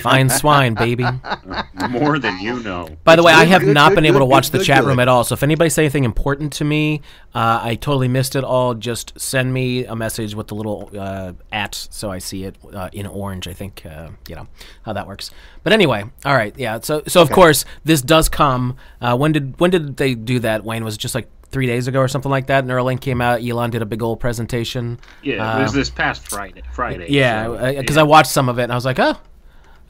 Fine 0.00 0.28
swine, 0.30 0.74
baby. 0.74 1.04
More 1.88 2.18
than 2.18 2.38
you 2.40 2.60
know. 2.62 2.88
By 3.04 3.16
the 3.16 3.22
way, 3.22 3.32
I 3.32 3.44
have 3.44 3.62
good, 3.62 3.74
not 3.74 3.90
good, 3.90 3.96
been 3.96 4.06
able 4.06 4.20
to 4.20 4.24
good, 4.24 4.30
watch 4.30 4.50
good, 4.50 4.60
the 4.60 4.64
chat 4.64 4.80
good. 4.80 4.88
room 4.88 4.98
at 4.98 5.08
all. 5.08 5.24
So 5.24 5.34
if 5.34 5.42
anybody 5.42 5.70
say 5.70 5.84
anything 5.84 6.04
important 6.04 6.52
to 6.54 6.64
me, 6.64 7.02
uh, 7.34 7.60
I 7.62 7.74
totally 7.76 8.08
missed 8.08 8.36
it 8.36 8.44
all. 8.44 8.74
Just 8.74 9.18
send 9.20 9.52
me 9.52 9.84
a 9.84 9.94
message 9.94 10.34
with 10.34 10.48
the 10.48 10.54
little 10.54 10.90
uh, 10.98 11.32
at 11.52 11.74
so 11.90 12.10
I 12.10 12.18
see 12.18 12.44
it 12.44 12.56
uh, 12.72 12.90
in 12.92 13.06
orange. 13.06 13.46
I 13.46 13.52
think 13.52 13.84
uh, 13.86 14.10
you 14.28 14.34
know 14.34 14.48
how 14.82 14.92
that 14.92 15.06
works. 15.06 15.30
But 15.62 15.72
anyway, 15.72 16.04
all 16.24 16.34
right, 16.34 16.54
yeah. 16.58 16.80
So 16.80 17.02
so 17.06 17.22
of 17.22 17.30
course 17.30 17.64
this 17.84 18.02
does 18.02 18.28
come. 18.28 18.76
Uh, 19.00 19.16
when 19.16 19.32
did 19.32 19.58
when 19.60 19.70
did 19.70 19.96
they 19.96 20.14
do 20.14 20.40
that? 20.40 20.64
Wayne 20.64 20.84
was 20.84 20.94
it 20.94 20.98
just 20.98 21.14
like 21.14 21.28
three 21.50 21.66
days 21.66 21.86
ago 21.88 22.00
or 22.00 22.08
something 22.08 22.30
like 22.30 22.48
that. 22.48 22.64
Neuralink 22.64 23.00
came 23.00 23.20
out. 23.20 23.42
Elon 23.42 23.70
did 23.70 23.82
a 23.82 23.86
big 23.86 24.02
old 24.02 24.20
presentation. 24.20 24.98
Yeah, 25.22 25.58
it 25.58 25.62
was 25.62 25.72
this 25.72 25.90
past 25.90 26.28
Friday. 26.28 26.62
Friday. 26.72 27.06
Yeah, 27.08 27.44
so, 27.46 27.80
because 27.80 27.96
yeah. 27.96 28.02
I 28.02 28.04
watched 28.04 28.30
some 28.30 28.48
of 28.48 28.58
it 28.58 28.64
and 28.64 28.72
I 28.72 28.74
was 28.74 28.84
like, 28.84 28.98
oh, 28.98 29.18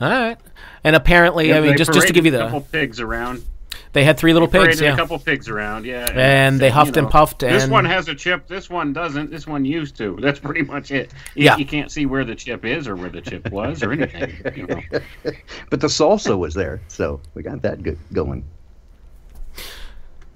all 0.00 0.08
right. 0.08 0.38
And 0.84 0.94
apparently, 0.96 1.48
Yeah, 1.48 1.58
I 1.58 1.60
mean, 1.60 1.76
just 1.76 1.92
just 1.92 2.06
to 2.08 2.12
give 2.12 2.24
you 2.24 2.30
the 2.30 2.42
a 2.42 2.44
couple 2.44 2.60
pigs 2.62 3.00
around. 3.00 3.44
they 3.92 4.04
had 4.04 4.18
three 4.18 4.32
little 4.32 4.48
pigs. 4.48 4.80
Yeah. 4.80 4.94
a 4.94 4.96
couple 4.96 5.18
pigs 5.18 5.48
around, 5.48 5.84
yeah. 5.84 6.10
And 6.14 6.60
they 6.60 6.70
huffed 6.70 6.96
you 6.96 7.02
and 7.02 7.10
puffed. 7.10 7.42
And... 7.42 7.54
This 7.54 7.68
one 7.68 7.84
has 7.84 8.08
a 8.08 8.14
chip. 8.14 8.46
This 8.46 8.68
one 8.68 8.92
doesn't. 8.92 9.30
This 9.30 9.46
one 9.46 9.64
used 9.64 9.96
to. 9.98 10.16
That's 10.20 10.38
pretty 10.38 10.62
much 10.62 10.90
it. 10.90 11.12
You, 11.34 11.44
Yeah. 11.44 11.56
you 11.56 11.66
can't 11.66 11.90
see 11.90 12.06
where 12.06 12.24
the 12.24 12.34
chip 12.34 12.64
is 12.64 12.86
or 12.88 12.96
where 12.96 13.10
the 13.10 13.20
chip 13.20 13.50
was 13.50 13.82
or 13.82 13.92
anything. 13.92 14.34
You 14.54 14.66
know. 14.66 14.80
but 15.70 15.80
the 15.80 15.88
salsa 15.88 16.36
was 16.38 16.54
there, 16.54 16.80
so 16.88 17.20
we 17.34 17.42
got 17.42 17.62
that 17.62 17.82
good 17.82 17.98
going. 18.12 18.44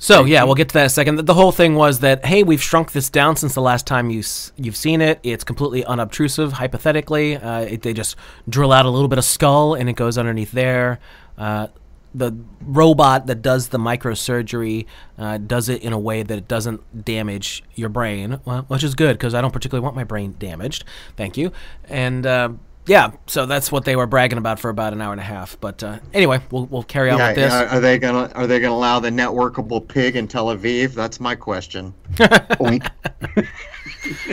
So 0.03 0.25
yeah, 0.25 0.45
we'll 0.45 0.55
get 0.55 0.71
to 0.71 0.73
that 0.75 0.81
in 0.81 0.87
a 0.87 0.91
second. 0.91 1.17
The- 1.27 1.35
whole 1.35 1.53
thing 1.53 1.75
was 1.75 2.01
that 2.01 2.25
hey, 2.25 2.43
we've 2.43 2.63
shrunk 2.63 2.93
this 2.93 3.11
down 3.11 3.37
since 3.37 3.55
the 3.55 3.61
last 3.61 3.87
time 3.87 4.11
you 4.11 4.23
you've 4.57 4.77
seen 4.77 5.01
it. 5.03 5.21
It's 5.23 5.45
completely 5.45 5.85
unobtrusive. 5.85 6.55
Hypothetically, 6.55 7.37
uh, 7.37 7.61
it, 7.61 7.83
they 7.83 7.93
just 7.93 8.17
drill 8.49 8.73
out 8.73 8.87
a 8.87 8.91
little 8.91 9.09
bit 9.09 9.19
of 9.19 9.25
skull 9.25 9.75
and 9.75 9.89
it 9.91 9.95
goes 9.95 10.17
underneath 10.17 10.53
there. 10.53 11.01
Uh, 11.37 11.69
the 12.15 12.33
robot 12.63 13.27
that 13.27 13.43
does 13.43 13.69
the 13.69 13.79
microsurgery 13.79 14.87
uh, 15.19 15.39
does 15.39 15.69
it 15.69 15.83
in 15.83 15.93
a 15.93 15.99
way 15.99 16.23
that 16.23 16.37
it 16.37 16.49
doesn't 16.49 17.05
damage 17.05 17.63
your 17.75 17.89
brain, 17.91 18.41
well, 18.45 18.63
which 18.63 18.83
is 18.83 18.95
good 18.95 19.17
because 19.19 19.35
I 19.35 19.41
don't 19.41 19.53
particularly 19.53 19.85
want 19.85 19.97
my 19.97 20.05
brain 20.05 20.35
damaged. 20.39 20.85
Thank 21.17 21.37
you. 21.37 21.53
And 21.85 22.27
uh, 22.27 22.51
yeah, 22.87 23.13
so 23.27 23.47
that's 23.47 23.71
what 23.71 23.85
they 23.85 23.95
were 23.97 24.07
bragging 24.07 24.39
about 24.39 24.59
for 24.59 24.69
about 24.71 24.93
an 24.93 25.01
hour 25.01 25.13
and 25.13 25.21
a 25.21 25.25
half. 25.25 25.59
But 25.61 25.83
uh, 25.83 25.99
anyway, 26.13 26.41
we'll 26.51 26.67
we'll 26.67 26.83
carry 26.83 27.11
on 27.11 27.19
Yeah, 27.19 27.29
with 27.29 27.37
this. 27.37 27.53
yeah, 27.53 27.77
are 27.77 27.81
they 27.81 27.99
gonna 27.99 28.31
are 28.35 28.47
they 28.47 28.59
gonna 28.61 28.75
allow 28.75 28.99
the 29.01 29.11
networkable 29.11 29.87
pig 29.87 30.17
in 30.17 30.27
Tel 30.27 30.47
Aviv? 30.47 30.95
That's 30.95 31.21
my 31.21 31.35
question. 31.35 31.95
Oink. 32.15 32.91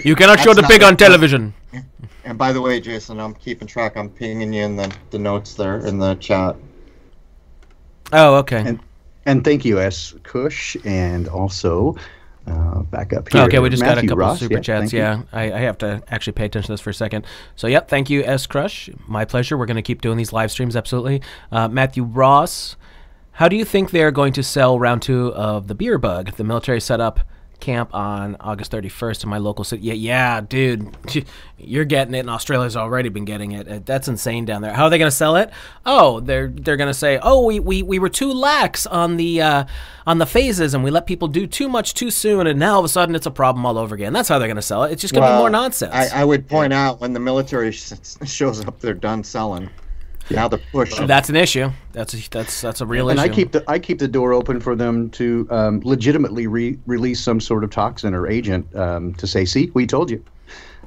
You 0.04 0.16
cannot 0.16 0.40
show 0.40 0.54
the 0.54 0.64
pig 0.64 0.82
not- 0.82 0.92
on 0.92 0.98
television. 0.98 1.54
And 2.24 2.38
by 2.38 2.52
the 2.52 2.62
way, 2.62 2.82
Jason, 2.82 3.20
I'm 3.22 3.34
keeping 3.36 3.68
track. 3.68 3.96
I'm 3.96 4.10
pinging 4.10 4.52
you 4.52 4.64
in 4.66 4.76
the, 4.76 4.94
the 5.12 5.20
notes 5.20 5.54
there 5.56 5.86
in 5.86 5.98
the 5.98 6.16
chat. 6.16 6.58
Oh, 8.12 8.36
okay. 8.36 8.64
And 8.66 8.80
and 9.26 9.44
thank 9.44 9.66
you, 9.66 9.80
S. 9.80 10.14
Kush, 10.24 10.76
and 10.86 11.28
also 11.28 11.96
uh, 12.48 12.82
back 12.84 13.14
up 13.14 13.32
here. 13.32 13.42
Okay, 13.44 13.60
we 13.60 13.70
just 13.70 13.84
got 13.84 13.98
a 13.98 14.02
couple 14.02 14.18
Ross. 14.18 14.40
super 14.40 14.56
Yeah, 14.56 14.62
chats. 14.62 14.94
Yeah, 14.94 15.24
I, 15.32 15.52
I 15.52 15.60
have 15.60 15.78
to 15.80 16.02
actually 16.08 16.34
pay 16.34 16.46
attention 16.46 16.68
to 16.68 16.74
this 16.74 16.82
for 16.82 16.90
a 16.90 16.94
second. 16.94 17.26
So, 17.56 17.68
yep, 17.68 17.90
thank 17.90 18.10
you, 18.10 18.24
S 18.24 18.48
Crush. 18.48 18.90
My 19.08 19.26
pleasure. 19.26 19.58
We're 19.58 19.66
going 19.66 19.76
to 19.76 19.82
keep 19.82 20.02
doing 20.02 20.18
these 20.18 20.34
live 20.34 20.52
streams, 20.52 20.76
absolutely. 20.76 21.22
Uh, 21.52 21.68
Matthew 21.68 22.04
Ross, 22.04 22.76
how 23.34 23.48
do 23.48 23.56
you 23.56 23.66
think 23.66 23.92
they're 23.92 24.12
going 24.12 24.34
to 24.34 24.44
sell 24.44 24.80
round 24.80 25.02
two 25.02 25.34
of 25.34 25.68
the 25.68 25.76
Beer 25.76 25.98
Bug? 25.98 26.32
The 26.38 26.44
military 26.44 26.82
set 26.82 27.00
up 27.02 27.20
camp 27.60 27.94
on 27.94 28.38
August 28.40 28.72
31st 28.72 29.24
in 29.24 29.30
my 29.30 29.38
local 29.38 29.64
city. 29.64 29.84
Yeah, 29.84 29.94
yeah, 29.94 30.42
dude, 30.42 30.96
you're 31.58 31.86
getting 31.86 32.14
it, 32.14 32.20
and 32.20 32.30
Australia's 32.30 32.76
already 32.76 33.10
been 33.10 33.26
getting 33.26 33.52
it. 33.52 33.68
Uh, 33.68 33.80
That's 33.84 34.08
insane 34.08 34.46
down 34.46 34.62
there. 34.62 34.74
How 34.74 34.86
are 34.86 34.90
they 34.90 34.98
going 34.98 35.10
to 35.10 35.16
sell 35.16 35.36
it? 35.36 35.52
Oh, 35.86 36.20
they're 36.20 36.48
they're 36.48 36.78
going 36.78 36.90
to 36.90 36.94
say, 36.94 37.20
oh, 37.22 37.46
we, 37.46 37.60
we, 37.60 37.84
we 37.84 38.00
were 38.00 38.10
too 38.10 38.32
lax 38.32 38.86
on 38.86 39.18
the 39.18 39.42
uh, 39.42 39.66
on 40.06 40.18
the 40.18 40.26
phases, 40.26 40.74
and 40.74 40.84
we 40.84 40.92
let 40.92 41.08
people 41.08 41.28
do 41.28 41.48
too 41.48 41.68
much 41.68 41.94
too 41.94 42.12
soon, 42.12 42.48
and 42.48 42.60
now 42.60 42.74
all 42.74 42.80
of 42.80 42.86
a 42.86 42.90
sudden 42.90 43.16
it's 43.16 43.26
a 43.26 43.32
problem 43.32 43.66
all 43.66 43.78
over 43.78 43.96
again. 43.96 44.14
That's 44.14 44.30
how 44.30 44.40
they're 44.40 44.48
going 44.48 44.56
to 44.56 44.62
sell 44.62 44.84
it. 44.84 44.92
It's 44.92 45.02
just 45.02 45.14
going 45.14 45.28
to 45.28 45.34
be 45.34 45.38
more 45.38 45.50
nonsense. 45.50 45.94
I, 45.94 46.22
I 46.22 46.26
would 46.26 46.48
point 46.48 46.74
out 46.74 47.02
when 47.02 47.14
the 47.14 47.20
military 47.20 47.72
sh- 47.72 47.94
shows 48.26 48.66
up, 48.66 48.80
they're 48.80 48.94
done 48.94 49.24
selling. 49.24 49.70
Now 50.30 50.48
the 50.48 50.58
push. 50.58 50.94
that's 51.06 51.30
an 51.30 51.36
issue. 51.36 51.72
That's 51.94 52.14
a, 52.14 52.30
that's 52.30 52.62
that's 52.62 52.82
a 52.82 52.86
real 52.86 53.10
And 53.10 53.20
issue. 53.20 53.26
And 53.26 53.32
I 53.32 53.36
keep 53.36 53.52
the 53.52 53.64
I 53.68 53.80
keep 53.80 54.00
the 54.00 54.08
door 54.08 54.34
open 54.34 54.60
for 54.60 54.76
them 54.76 55.10
to 55.12 55.48
um, 55.50 55.82
legitimately 55.84 56.48
re- 56.48 56.78
release 56.86 57.20
some 57.20 57.40
sort 57.40 57.64
of 57.64 57.70
toxin 57.70 58.14
or 58.14 58.28
agent 58.28 58.74
um, 58.76 59.14
to 59.16 59.28
say, 59.28 59.46
"See, 59.46 59.72
we 59.74 59.88
told 59.88 60.12
you." 60.12 60.24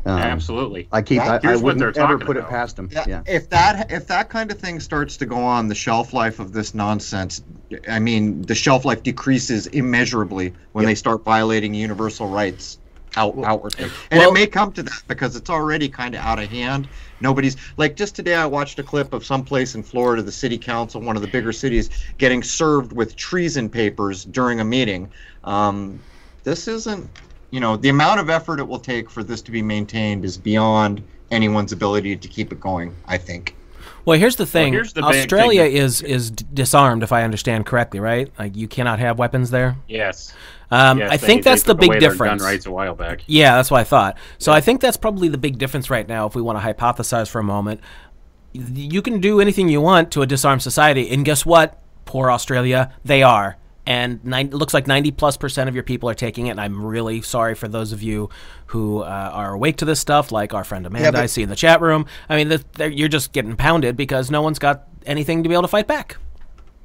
Um, 0.07 0.19
Absolutely. 0.19 0.89
I 0.93 1.03
keep. 1.03 1.21
I, 1.21 1.37
I 1.37 1.41
Here's 1.41 1.57
what 1.57 1.77
wouldn't 1.77 1.95
they're 1.95 2.05
ever 2.05 2.15
talking 2.15 2.27
put 2.27 2.37
it 2.37 2.49
past 2.49 2.77
them. 2.77 2.89
Yeah, 2.91 3.05
Yeah. 3.07 3.23
If 3.27 3.51
that 3.51 3.91
if 3.91 4.07
that 4.07 4.31
kind 4.31 4.51
of 4.51 4.59
thing 4.59 4.81
starts 4.81 5.17
to 5.19 5.27
go 5.27 5.37
on, 5.37 5.69
the 5.69 5.75
shelf 5.75 6.13
life 6.15 6.39
of 6.39 6.53
this 6.53 6.75
nonsense, 6.75 7.43
I 7.89 7.99
mean, 7.99 8.43
the 8.43 8.55
shelf 8.55 8.85
life 8.85 9.03
decreases 9.03 9.67
immeasurably 9.67 10.55
when 10.73 10.87
they 10.87 10.95
start 10.95 11.23
violating 11.23 11.75
universal 11.75 12.29
rights 12.29 12.79
out, 13.17 13.37
outwardly. 13.45 13.91
And 14.11 14.21
well- 14.21 14.31
it 14.31 14.35
may 14.35 14.47
come 14.47 14.73
to 14.73 14.83
that 14.83 15.03
because 15.09 15.37
it's 15.37 15.51
already 15.51 15.89
kind 15.89 16.15
of 16.15 16.21
out 16.23 16.39
of 16.39 16.49
hand. 16.49 16.89
Nobody's 17.21 17.57
like 17.77 17.97
just 17.97 18.17
today. 18.17 18.35
I 18.35 18.47
watched 18.47 18.79
a 18.79 18.83
clip 18.83 19.13
of 19.13 19.25
someplace 19.25 19.75
in 19.75 19.83
Florida, 19.83 20.23
the 20.23 20.33
city 20.33 20.57
council, 20.57 21.01
one 21.01 21.17
of 21.17 21.23
the 21.23 21.29
bigger 21.29 21.53
cities, 21.53 21.91
getting 22.19 22.43
served 22.43 22.93
with 22.93 23.17
treason 23.17 23.69
papers 23.69 24.25
during 24.25 24.61
a 24.61 24.65
meeting. 24.65 25.11
Um, 25.45 26.01
this 26.45 26.67
isn't, 26.67 27.09
you 27.51 27.61
know, 27.61 27.77
the 27.77 27.91
amount 27.91 28.21
of 28.21 28.31
effort 28.31 28.59
it 28.59 28.67
will 28.67 28.79
take 28.79 29.11
for 29.11 29.23
this 29.23 29.43
to 29.43 29.51
be 29.51 29.61
maintained 29.61 30.25
is 30.25 30.39
beyond 30.39 31.03
anyone's 31.31 31.73
ability 31.73 32.17
to 32.17 32.29
keep 32.29 32.53
it 32.53 32.61
going. 32.61 32.95
I 33.07 33.19
think. 33.19 33.55
Well, 34.05 34.19
here's 34.19 34.37
the 34.37 34.47
thing. 34.47 34.73
here's 34.73 34.93
the 34.93 35.03
Australia 35.03 35.65
thing. 35.65 35.77
is 35.77 36.03
is 36.03 36.31
disarmed, 36.31 37.03
if 37.03 37.13
I 37.13 37.23
understand 37.23 37.67
correctly, 37.67 38.01
right? 38.01 38.31
Like 38.39 38.57
you 38.57 38.67
cannot 38.67 38.99
have 38.99 39.19
weapons 39.19 39.51
there. 39.51 39.77
Yes. 39.89 40.33
Um, 40.73 40.99
Yes, 40.99 41.11
I 41.13 41.17
they- 41.17 41.27
think 41.27 41.45
they 41.45 41.51
that's 41.51 41.63
the 41.65 41.75
big 41.75 41.91
away 41.91 41.99
their 41.99 42.11
difference. 42.11 42.43
Gun 42.43 42.51
rights 42.53 42.67
a 42.67 42.71
while 42.71 42.95
back. 42.95 43.23
Yeah, 43.27 43.57
that's 43.57 43.71
what 43.71 43.81
I 43.81 43.85
thought. 43.85 44.17
So 44.39 44.53
I 44.53 44.61
think 44.61 44.81
that's 44.81 44.97
probably 44.97 45.29
the 45.29 45.39
big 45.39 45.59
difference 45.59 45.91
right 45.91 46.07
now. 46.09 46.27
If 46.27 46.35
we 46.35 46.43
want 46.43 46.61
to 46.61 46.65
hypothesize 46.75 47.29
for 47.29 47.41
a 47.41 47.45
moment, 47.45 47.81
you 48.53 49.03
can 49.03 49.21
do 49.21 49.41
anything 49.41 49.69
you 49.69 49.81
want 49.81 50.11
to 50.13 50.23
a 50.23 50.27
disarmed 50.27 50.63
society, 50.63 51.11
and 51.11 51.25
guess 51.25 51.47
what? 51.47 51.79
Poor 52.05 52.31
Australia, 52.31 52.93
they 53.05 53.23
are. 53.23 53.57
And 53.87 54.25
nine, 54.25 54.49
it 54.49 54.55
looks 54.55 54.75
like 54.75 54.87
90 54.87 55.11
plus 55.13 55.37
percent 55.37 55.69
of 55.69 55.75
your 55.75 55.83
people 55.83 56.09
are 56.09 56.15
taking 56.15 56.47
it. 56.49 56.51
And 56.51 56.61
I'm 56.61 56.85
really 56.85 57.23
sorry 57.23 57.55
for 57.55 57.67
those 57.67 57.93
of 57.93 58.03
you 58.03 58.29
who 58.67 58.99
uh, 59.01 59.31
are 59.33 59.53
awake 59.55 59.79
to 59.79 59.85
this 59.85 59.99
stuff, 59.99 60.31
like 60.31 60.55
our 60.55 60.63
friend 60.65 60.87
Amanda 60.87 61.13
but- 61.13 61.21
I 61.23 61.27
see 61.27 61.43
in 61.43 61.49
the 61.49 61.57
chat 61.57 61.81
room. 61.81 62.07
I 62.29 62.37
mean, 62.37 62.49
th- 62.77 62.93
you're 62.97 63.09
just 63.09 63.33
getting 63.33 63.57
pounded 63.57 63.97
because 63.97 64.31
no 64.31 64.43
one's 64.43 64.59
got 64.59 64.85
anything 65.07 65.43
to 65.43 65.49
be 65.49 65.55
able 65.55 65.63
to 65.63 65.69
fight 65.69 65.87
back. 65.89 66.19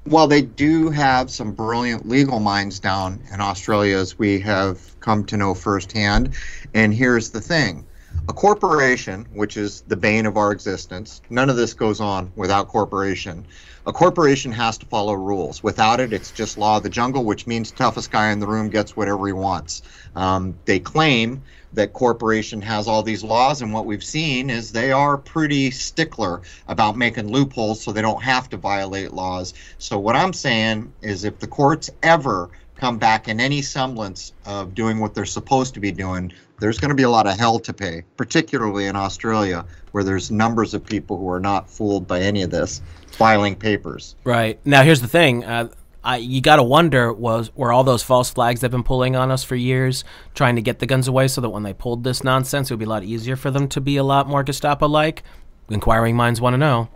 Well, 0.07 0.27
they 0.27 0.43
do 0.43 0.91
have 0.91 1.31
some 1.31 1.53
brilliant 1.53 2.07
legal 2.07 2.39
minds 2.39 2.79
down 2.79 3.23
in 3.33 3.41
Australia, 3.41 3.97
as 3.97 4.19
we 4.19 4.39
have 4.41 4.99
come 4.99 5.25
to 5.25 5.37
know 5.37 5.55
firsthand. 5.55 6.35
And 6.75 6.93
here's 6.93 7.31
the 7.31 7.41
thing 7.41 7.87
a 8.29 8.33
corporation, 8.33 9.25
which 9.33 9.57
is 9.57 9.81
the 9.81 9.95
bane 9.95 10.27
of 10.27 10.37
our 10.37 10.51
existence, 10.51 11.21
none 11.31 11.49
of 11.49 11.55
this 11.55 11.73
goes 11.73 11.99
on 11.99 12.31
without 12.35 12.67
corporation. 12.67 13.47
A 13.87 13.93
corporation 13.93 14.51
has 14.51 14.77
to 14.77 14.85
follow 14.85 15.13
rules. 15.13 15.63
Without 15.63 15.99
it, 15.99 16.13
it's 16.13 16.31
just 16.31 16.57
law 16.59 16.77
of 16.77 16.83
the 16.83 16.89
jungle, 16.89 17.23
which 17.23 17.47
means 17.47 17.71
toughest 17.71 18.11
guy 18.11 18.31
in 18.31 18.39
the 18.39 18.47
room 18.47 18.69
gets 18.69 18.95
whatever 18.95 19.25
he 19.25 19.33
wants. 19.33 19.81
Um, 20.15 20.55
they 20.65 20.79
claim 20.79 21.41
that 21.75 21.93
corporation 21.93 22.61
has 22.61 22.87
all 22.87 23.03
these 23.03 23.23
laws, 23.23 23.61
and 23.61 23.73
what 23.73 23.85
we've 23.85 24.03
seen 24.03 24.49
is 24.49 24.71
they 24.71 24.91
are 24.91 25.17
pretty 25.17 25.71
stickler 25.71 26.41
about 26.67 26.97
making 26.97 27.31
loopholes 27.31 27.81
so 27.81 27.91
they 27.91 28.01
don't 28.01 28.23
have 28.23 28.49
to 28.49 28.57
violate 28.57 29.13
laws. 29.13 29.53
So 29.77 29.99
what 29.99 30.15
I'm 30.15 30.33
saying 30.33 30.91
is, 31.01 31.23
if 31.23 31.39
the 31.39 31.47
courts 31.47 31.89
ever 32.03 32.49
come 32.75 32.97
back 32.97 33.27
in 33.27 33.39
any 33.39 33.61
semblance 33.61 34.33
of 34.45 34.75
doing 34.75 34.99
what 34.99 35.13
they're 35.13 35.25
supposed 35.25 35.73
to 35.75 35.79
be 35.79 35.91
doing, 35.91 36.31
there's 36.59 36.79
going 36.79 36.89
to 36.89 36.95
be 36.95 37.03
a 37.03 37.09
lot 37.09 37.27
of 37.27 37.37
hell 37.37 37.59
to 37.59 37.73
pay, 37.73 38.03
particularly 38.17 38.85
in 38.85 38.95
Australia, 38.95 39.65
where 39.91 40.03
there's 40.03 40.31
numbers 40.31 40.73
of 40.73 40.85
people 40.85 41.17
who 41.17 41.29
are 41.29 41.39
not 41.39 41.69
fooled 41.69 42.07
by 42.07 42.21
any 42.21 42.41
of 42.41 42.51
this, 42.51 42.81
filing 43.11 43.55
papers. 43.55 44.15
Right 44.23 44.59
now, 44.65 44.83
here's 44.83 45.01
the 45.01 45.07
thing. 45.07 45.43
Uh, 45.43 45.69
I, 46.05 46.17
you 46.17 46.39
got 46.39 46.57
to 46.57 46.63
wonder 46.63 47.11
was 47.11 47.51
were 47.55 47.73
all 47.73 47.83
those 47.83 48.03
false 48.03 48.29
flags 48.29 48.61
they've 48.61 48.69
been 48.71 48.83
pulling 48.83 49.15
on 49.15 49.31
us 49.31 49.43
for 49.43 49.55
years, 49.55 50.03
trying 50.35 50.55
to 50.55 50.61
get 50.61 50.79
the 50.79 50.85
guns 50.85 51.07
away, 51.07 51.27
so 51.27 51.41
that 51.41 51.49
when 51.49 51.63
they 51.63 51.73
pulled 51.73 52.03
this 52.03 52.23
nonsense, 52.23 52.69
it 52.69 52.73
would 52.75 52.79
be 52.79 52.85
a 52.85 52.89
lot 52.89 53.03
easier 53.03 53.35
for 53.35 53.49
them 53.51 53.67
to 53.69 53.81
be 53.81 53.97
a 53.97 54.03
lot 54.03 54.27
more 54.29 54.43
Gestapo-like. 54.43 55.23
Inquiring 55.69 56.15
minds 56.15 56.39
want 56.39 56.53
to 56.53 56.57
know. 56.59 56.89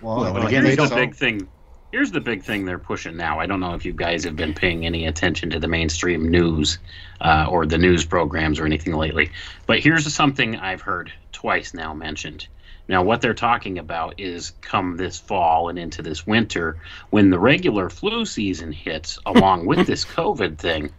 Well, 0.00 0.20
Well, 0.20 0.36
I 0.38 0.46
again, 0.46 0.64
here's 0.64 0.76
the 0.76 0.86
don't- 0.86 0.94
big 0.96 1.14
thing. 1.14 1.48
Here's 1.90 2.10
the 2.12 2.20
big 2.20 2.42
thing 2.42 2.66
they're 2.66 2.78
pushing 2.78 3.16
now. 3.16 3.40
I 3.40 3.46
don't 3.46 3.60
know 3.60 3.72
if 3.72 3.82
you 3.84 3.94
guys 3.94 4.22
have 4.24 4.36
been 4.36 4.52
paying 4.52 4.84
any 4.84 5.06
attention 5.06 5.48
to 5.50 5.58
the 5.58 5.68
mainstream 5.68 6.28
news 6.28 6.78
uh, 7.22 7.46
or 7.48 7.64
the 7.64 7.78
news 7.78 8.04
programs 8.04 8.60
or 8.60 8.66
anything 8.66 8.92
lately, 8.92 9.30
but 9.66 9.78
here's 9.80 10.12
something 10.12 10.54
I've 10.56 10.82
heard 10.82 11.10
twice 11.32 11.72
now 11.72 11.94
mentioned. 11.94 12.46
Now, 12.88 13.02
what 13.02 13.20
they're 13.20 13.34
talking 13.34 13.78
about 13.78 14.18
is 14.18 14.52
come 14.62 14.96
this 14.96 15.18
fall 15.18 15.68
and 15.68 15.78
into 15.78 16.00
this 16.02 16.26
winter, 16.26 16.78
when 17.10 17.30
the 17.30 17.38
regular 17.38 17.90
flu 17.90 18.24
season 18.24 18.72
hits, 18.72 19.18
along 19.26 19.66
with 19.66 19.86
this 19.86 20.04
COVID 20.04 20.58
thing. 20.58 20.90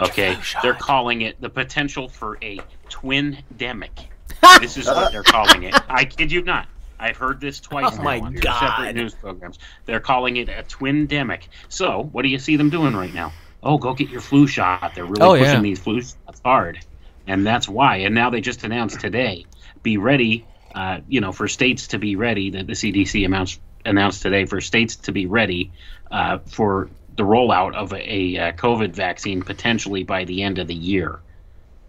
Okay, 0.00 0.36
they're 0.62 0.74
calling 0.74 1.22
it 1.22 1.40
the 1.40 1.48
potential 1.50 2.08
for 2.08 2.38
a 2.42 2.58
twin 2.88 3.38
demic. 3.56 4.06
this 4.60 4.76
is 4.76 4.86
what 4.86 5.12
they're 5.12 5.22
calling 5.22 5.62
it. 5.64 5.74
I 5.88 6.04
kid 6.04 6.32
you 6.32 6.42
not. 6.42 6.66
I've 6.98 7.16
heard 7.16 7.40
this 7.40 7.60
twice 7.60 7.96
Oh 7.98 8.02
my 8.02 8.18
on 8.20 8.34
God. 8.34 8.58
separate 8.58 8.96
news 8.96 9.14
programs. 9.14 9.58
They're 9.84 10.00
calling 10.00 10.38
it 10.38 10.48
a 10.48 10.62
twin 10.62 11.06
demic. 11.06 11.42
So, 11.68 12.08
what 12.12 12.22
do 12.22 12.28
you 12.28 12.38
see 12.38 12.56
them 12.56 12.70
doing 12.70 12.94
right 12.96 13.12
now? 13.12 13.32
Oh, 13.62 13.76
go 13.78 13.92
get 13.94 14.08
your 14.08 14.20
flu 14.22 14.46
shot. 14.46 14.92
They're 14.94 15.04
really 15.04 15.20
Oh, 15.22 15.32
pushing 15.36 15.54
yeah. 15.56 15.60
these 15.60 15.78
flu 15.78 16.00
shots 16.00 16.40
hard, 16.44 16.78
and 17.26 17.46
that's 17.46 17.68
why. 17.68 17.96
And 17.98 18.14
now 18.14 18.30
they 18.30 18.40
just 18.40 18.64
announced 18.64 18.98
today, 19.00 19.44
be 19.82 19.98
ready. 19.98 20.46
Uh, 20.76 21.00
you 21.08 21.22
know, 21.22 21.32
for 21.32 21.48
states 21.48 21.88
to 21.88 21.98
be 21.98 22.16
ready. 22.16 22.50
That 22.50 22.66
the 22.66 22.74
CDC 22.74 23.24
announced 23.24 23.58
announced 23.86 24.20
today 24.20 24.44
for 24.44 24.60
states 24.60 24.96
to 24.96 25.12
be 25.12 25.24
ready 25.24 25.72
uh, 26.10 26.38
for 26.46 26.90
the 27.16 27.22
rollout 27.22 27.74
of 27.74 27.94
a, 27.94 28.14
a 28.14 28.48
uh, 28.48 28.52
COVID 28.52 28.90
vaccine 28.90 29.40
potentially 29.40 30.02
by 30.02 30.24
the 30.24 30.42
end 30.42 30.58
of 30.58 30.66
the 30.66 30.74
year. 30.74 31.20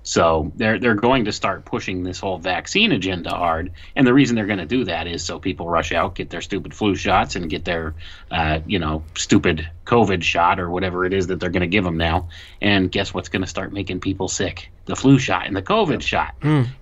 So 0.08 0.54
they're 0.56 0.80
they're 0.80 0.96
going 0.96 1.26
to 1.26 1.34
start 1.34 1.66
pushing 1.66 2.02
this 2.04 2.18
whole 2.18 2.38
vaccine 2.38 2.94
agenda 2.94 3.32
hard, 3.32 3.74
and 3.94 4.08
the 4.08 4.14
reason 4.14 4.38
they're 4.38 4.46
going 4.46 4.58
to 4.58 4.66
do 4.66 4.86
that 4.86 5.06
is 5.06 5.22
so 5.22 5.38
people 5.38 5.68
rush 5.68 5.92
out, 5.92 6.16
get 6.16 6.30
their 6.30 6.40
stupid 6.40 6.74
flu 6.74 6.96
shots, 6.96 7.36
and 7.36 7.50
get 7.50 7.66
their, 7.66 7.94
uh, 8.32 8.62
you 8.66 8.80
know, 8.80 9.04
stupid 9.16 9.70
COVID 9.84 10.24
shot 10.24 10.62
or 10.62 10.70
whatever 10.70 11.04
it 11.04 11.14
is 11.14 11.28
that 11.28 11.42
they're 11.42 11.50
going 11.50 11.60
to 11.60 11.68
give 11.68 11.84
them 11.84 11.98
now. 11.98 12.30
And 12.62 12.90
guess 12.90 13.14
what's 13.14 13.28
going 13.28 13.42
to 13.42 13.50
start 13.50 13.74
making 13.74 14.00
people 14.00 14.30
sick? 14.30 14.72
The 14.86 14.96
flu 14.96 15.20
shot 15.20 15.46
and 15.46 15.54
the 15.54 15.62
COVID 15.62 16.02
shot, 16.02 16.36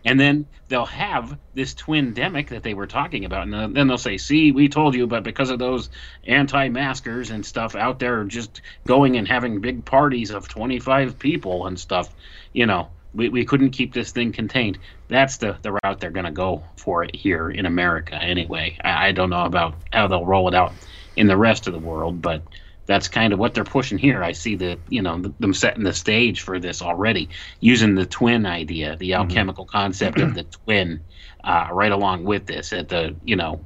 and 0.06 0.20
then 0.20 0.46
they'll 0.68 0.86
have 0.86 1.36
this 1.56 1.74
twin 1.74 2.14
demic 2.14 2.50
that 2.50 2.62
they 2.62 2.76
were 2.76 2.86
talking 2.86 3.26
about, 3.26 3.48
and 3.48 3.76
then 3.76 3.88
they'll 3.88 3.98
say, 3.98 4.18
"See, 4.18 4.52
we 4.52 4.70
told 4.70 4.94
you," 4.94 5.08
but 5.08 5.24
because 5.24 5.50
of 5.50 5.58
those 5.58 5.90
anti-maskers 6.28 7.32
and 7.32 7.44
stuff 7.44 7.76
out 7.76 7.98
there, 7.98 8.24
just 8.26 8.62
going 8.86 9.18
and 9.18 9.28
having 9.28 9.62
big 9.62 9.84
parties 9.84 10.30
of 10.30 10.48
25 10.48 11.18
people 11.18 11.66
and 11.66 11.80
stuff, 11.80 12.14
you 12.54 12.68
know, 12.68 12.90
we, 13.16 13.30
we 13.30 13.46
couldn't 13.46 13.72
keep 13.72 13.94
this 13.94 14.12
thing 14.12 14.32
contained. 14.32 14.80
That's 15.08 15.38
the, 15.38 15.58
the 15.62 15.78
route 15.84 16.00
they're 16.00 16.12
going 16.12 16.26
to 16.26 16.32
go 16.32 16.64
for 16.78 17.04
it 17.04 17.16
here 17.16 17.50
in 17.50 17.66
America, 17.66 18.16
anyway. 18.16 18.78
I, 18.84 19.08
I 19.08 19.12
don't 19.12 19.30
know 19.30 19.46
about 19.46 19.76
how 19.92 20.08
they'll 20.08 20.26
roll 20.26 20.48
it 20.48 20.56
out 20.56 20.74
in 21.16 21.28
the 21.28 21.38
rest 21.38 21.68
of 21.68 21.74
the 21.74 21.80
world, 21.80 22.22
but 22.22 22.44
that's 22.86 23.08
kind 23.08 23.34
of 23.34 23.40
what 23.40 23.54
they're 23.54 23.64
pushing 23.64 23.98
here. 23.98 24.24
I 24.24 24.34
see 24.34 24.56
the 24.56 24.78
you 24.90 25.02
know 25.02 25.20
them 25.40 25.54
setting 25.54 25.84
the 25.84 25.94
stage 25.94 26.42
for 26.42 26.60
this 26.60 26.82
already, 26.82 27.30
using 27.60 27.96
the 27.96 28.06
twin 28.06 28.46
idea, 28.46 28.96
the 28.98 29.16
alchemical 29.16 29.66
concept 29.66 30.20
of 30.20 30.36
the 30.36 30.44
twin, 30.66 31.02
uh, 31.44 31.68
right 31.72 31.92
along 31.92 32.26
with 32.26 32.46
this 32.46 32.74
at 32.74 32.90
the 32.90 33.16
you 33.24 33.36
know, 33.36 33.62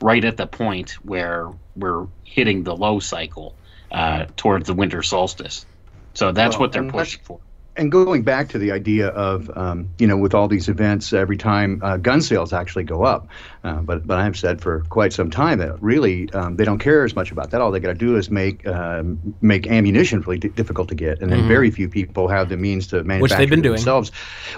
right 0.00 0.24
at 0.24 0.36
the 0.36 0.46
point 0.46 0.92
where 1.02 1.50
we're 1.74 2.06
hitting 2.22 2.62
the 2.62 2.76
low 2.76 3.00
cycle 3.00 3.56
uh, 3.90 4.26
towards 4.36 4.66
the 4.66 4.74
winter 4.74 5.02
solstice. 5.02 5.66
So 6.14 6.30
that's 6.30 6.54
Well, 6.54 6.60
what 6.60 6.72
they're 6.72 6.84
pushing 6.84 7.22
for. 7.24 7.40
And 7.76 7.90
going 7.90 8.22
back 8.22 8.48
to 8.50 8.58
the 8.58 8.70
idea 8.72 9.08
of 9.08 9.50
um, 9.56 9.88
you 9.98 10.06
know 10.06 10.16
with 10.16 10.34
all 10.34 10.48
these 10.48 10.68
events 10.68 11.12
every 11.12 11.36
time 11.36 11.80
uh, 11.82 11.96
gun 11.96 12.20
sales 12.20 12.52
actually 12.52 12.84
go 12.84 13.04
up 13.04 13.28
uh, 13.64 13.80
but 13.80 14.06
but 14.06 14.18
I've 14.18 14.36
said 14.36 14.60
for 14.60 14.80
quite 14.90 15.12
some 15.12 15.30
time 15.30 15.58
that 15.58 15.82
really 15.82 16.30
um, 16.32 16.56
they 16.56 16.64
don't 16.64 16.78
care 16.78 17.04
as 17.04 17.16
much 17.16 17.32
about 17.32 17.50
that. 17.50 17.62
All 17.62 17.70
they 17.70 17.80
got 17.80 17.88
to 17.88 17.94
do 17.94 18.16
is 18.16 18.30
make 18.30 18.66
um, 18.66 19.18
make 19.40 19.66
ammunition 19.66 20.20
really 20.20 20.38
di- 20.38 20.48
difficult 20.48 20.88
to 20.90 20.94
get. 20.94 21.22
And 21.22 21.32
then 21.32 21.48
very 21.48 21.70
few 21.70 21.88
people 21.88 22.28
have 22.28 22.50
the 22.50 22.58
means 22.58 22.86
to 22.88 23.02
manufacture 23.04 23.22
which 23.22 23.32
they've 23.32 23.48
been 23.48 23.62
doing. 23.62 23.76
themselves. 23.76 24.10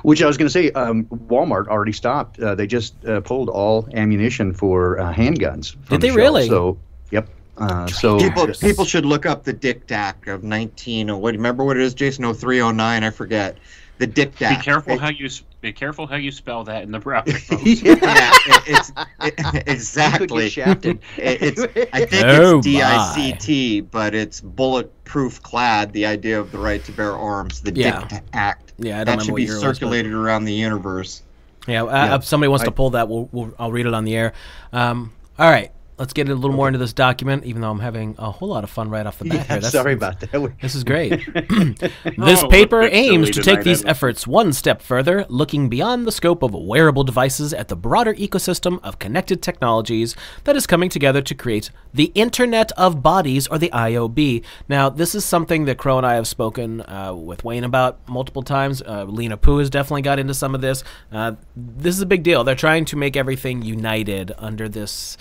Which 0.03 0.23
I 0.23 0.27
was 0.27 0.37
going 0.37 0.49
to 0.49 0.53
say 0.53 0.73
um, 0.73 1.05
Walmart 1.05 1.69
already 1.69 1.93
stopped 1.93 2.41
uh, 2.41 2.57
they 2.57 2.67
just 2.67 3.05
uh, 3.07 3.21
pulled 3.21 3.49
all 3.49 3.89
ammunition 3.95 4.53
for 4.53 4.99
uh, 4.99 5.13
handguns 5.13 5.73
from 5.73 5.83
Did 5.89 6.01
they 6.01 6.11
the 6.11 6.17
really? 6.17 6.49
so 6.49 6.79
yep 7.13 7.29
uh, 7.59 7.87
so 7.87 8.19
People 8.19 8.47
people 8.49 8.85
should 8.85 9.07
look 9.07 9.27
up 9.27 9.45
the 9.45 9.53
Dick 9.53 9.91
Act 9.91 10.29
of 10.29 10.45
19. 10.45 11.11
oh, 11.11 11.17
What 11.19 11.35
remember 11.35 11.65
what 11.65 11.77
it 11.77 11.83
is, 11.83 11.95
Jason? 11.95 12.25
0309. 12.33 13.05
I 13.05 13.11
forget. 13.11 13.57
The 13.99 14.07
Dick 14.07 14.41
Act. 14.43 14.61
Be 14.61 14.65
careful 14.65 14.93
It- 14.95 15.01
how 15.01 15.09
you 15.09 15.29
be 15.63 15.73
careful 15.73 16.07
how 16.07 16.17
you 16.17 16.31
spell 16.31 16.63
that 16.65 16.83
in 16.83 16.93
the 16.93 16.99
browser. 16.99 17.31
yeah. 17.65 17.95
yeah, 18.01 18.31
it, 18.47 18.63
it's 18.67 18.93
it, 19.23 19.63
exactly. 19.67 20.45
get 20.45 20.53
shafted. 20.53 20.99
It- 21.17 21.43
it's 21.43 21.61
I 21.93 22.05
think 22.05 22.27
Oh, 22.27 22.59
it's 22.59 22.67
D 22.67 22.83
I 22.83 23.15
C 23.15 23.33
T, 23.33 23.81
but 23.81 24.15
it's 24.15 24.41
bulletproof 24.43 25.43
clad. 25.43 25.93
The 25.93 26.05
idea 26.07 26.39
of 26.39 26.53
the 26.53 26.59
right 26.59 26.85
to 26.85 26.93
bear 26.93 27.13
arms, 27.17 27.63
the 27.63 27.73
Yeah. 27.75 28.07
Dick 28.07 28.23
Act. 28.35 28.75
Yeah, 28.79 29.01
I 29.01 29.05
don't 29.05 29.17
that 29.19 29.25
should 29.25 29.35
be 29.35 29.45
year 29.45 29.53
it 29.53 29.55
was, 29.55 29.63
but- 29.65 29.75
circulated 29.77 30.13
around 30.13 30.45
the 30.45 30.53
universe. 30.53 31.23
Yeah, 31.67 31.83
uh, 31.85 31.87
Yeah. 31.87 32.15
if 32.17 32.25
somebody 32.25 32.49
wants 32.49 32.65
to 32.67 32.71
pull 32.71 32.91
that, 32.91 33.09
we'll, 33.09 33.29
we'll 33.33 33.53
I'll 33.59 33.73
read 33.73 33.87
it 33.87 33.95
on 33.95 34.05
the 34.05 34.15
air. 34.15 34.35
Um, 34.73 35.13
all 35.39 35.51
right, 35.51 35.73
let's 35.99 36.13
get 36.13 36.29
a 36.29 36.35
little 36.35 36.55
more 36.55 36.67
into 36.69 36.79
this 36.79 36.93
document. 36.93 37.45
Even 37.45 37.63
though 37.63 37.71
I'm 37.71 37.81
having 37.81 38.15
a 38.19 38.31
whole 38.31 38.49
lot 38.49 38.65
of 38.65 38.71
fun 38.71 38.91
right 38.91 39.07
off 39.07 39.19
the 39.19 39.25
bat 39.25 39.35
Yeah, 39.35 39.43
here. 39.45 39.57
That's- 39.57 39.73
sorry 39.73 39.93
about 39.95 40.21
that. 40.21 40.53
This 40.61 40.75
is 40.75 40.85
great. 40.85 41.11
this 42.17 42.43
Oh, 42.43 42.49
paper 42.49 42.83
aims 42.83 43.31
to 43.31 43.43
take 43.43 43.63
these 43.63 43.85
efforts 43.85 44.27
one 44.27 44.53
step 44.53 44.83
further, 44.83 45.25
looking 45.29 45.69
beyond 45.69 46.07
the 46.07 46.13
scope 46.13 46.43
of 46.43 46.55
wearable 46.55 47.05
devices 47.05 47.53
at 47.55 47.69
the 47.69 47.77
broader 47.77 48.15
ecosystem 48.15 48.79
of 48.83 48.99
connected 48.99 49.43
technologies 49.43 50.15
that 50.45 50.57
is 50.57 50.67
coming 50.67 50.89
together 50.89 51.23
to 51.23 51.35
create 51.35 51.71
the 51.95 52.13
Internet 52.15 52.73
of 52.73 53.03
Bodies, 53.03 53.47
or 53.47 53.59
the 53.59 53.71
IOB. 53.71 54.45
Now, 54.69 54.89
this 54.91 55.15
is 55.15 55.25
something 55.25 55.65
that 55.65 55.79
Crow 55.79 55.97
and 55.97 56.07
I 56.07 56.15
have 56.15 56.27
spoken 56.29 56.83
uh, 56.83 57.15
with 57.15 57.43
Wayne 57.45 57.65
about 57.65 58.07
multiple 58.09 58.43
times. 58.43 58.83
Uh, 58.83 59.05
Lena 59.05 59.37
Poo 59.37 59.59
has 59.59 59.71
definitely 59.71 60.03
got 60.03 60.19
into 60.19 60.35
some 60.35 60.55
of 60.55 60.61
this. 60.61 60.85
Uh, 61.11 61.33
this 61.57 61.95
is 61.95 62.03
a 62.03 62.07
big 62.07 62.23
deal. 62.23 62.45
They're 62.45 62.55
trying 62.55 62.85
to 62.87 62.97
make 62.97 63.17
everything 63.17 63.63
united 63.63 64.33
under 64.39 64.69
this 64.69 65.17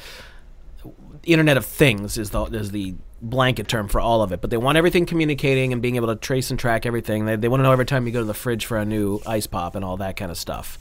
Internet 1.24 1.58
of 1.58 1.66
Things 1.66 2.18
is 2.18 2.30
the 2.30 2.44
is 2.46 2.72
the 2.72 2.96
blanket 3.22 3.68
term 3.68 3.88
for 3.88 4.00
all 4.00 4.22
of 4.22 4.32
it. 4.32 4.42
But 4.42 4.50
they 4.50 4.58
want 4.58 4.78
everything 4.78 5.06
communicating 5.06 5.74
and 5.74 5.82
being 5.82 5.96
able 5.96 6.08
to 6.08 6.16
trace 6.16 6.50
and 6.50 6.60
track 6.60 6.86
everything. 6.86 7.26
They, 7.26 7.36
they 7.36 7.48
want 7.48 7.60
to 7.60 7.64
know 7.64 7.72
every 7.72 7.86
time 7.86 8.06
you 8.06 8.14
go 8.14 8.20
to 8.20 8.26
the 8.26 8.34
fridge 8.34 8.66
for 8.66 8.78
a 8.78 8.86
new 8.86 9.22
ice 9.26 9.48
pop 9.48 9.76
and 9.76 9.84
all 9.84 9.98
that 9.98 10.18
kind 10.18 10.32
of 10.32 10.38
stuff. 10.38 10.78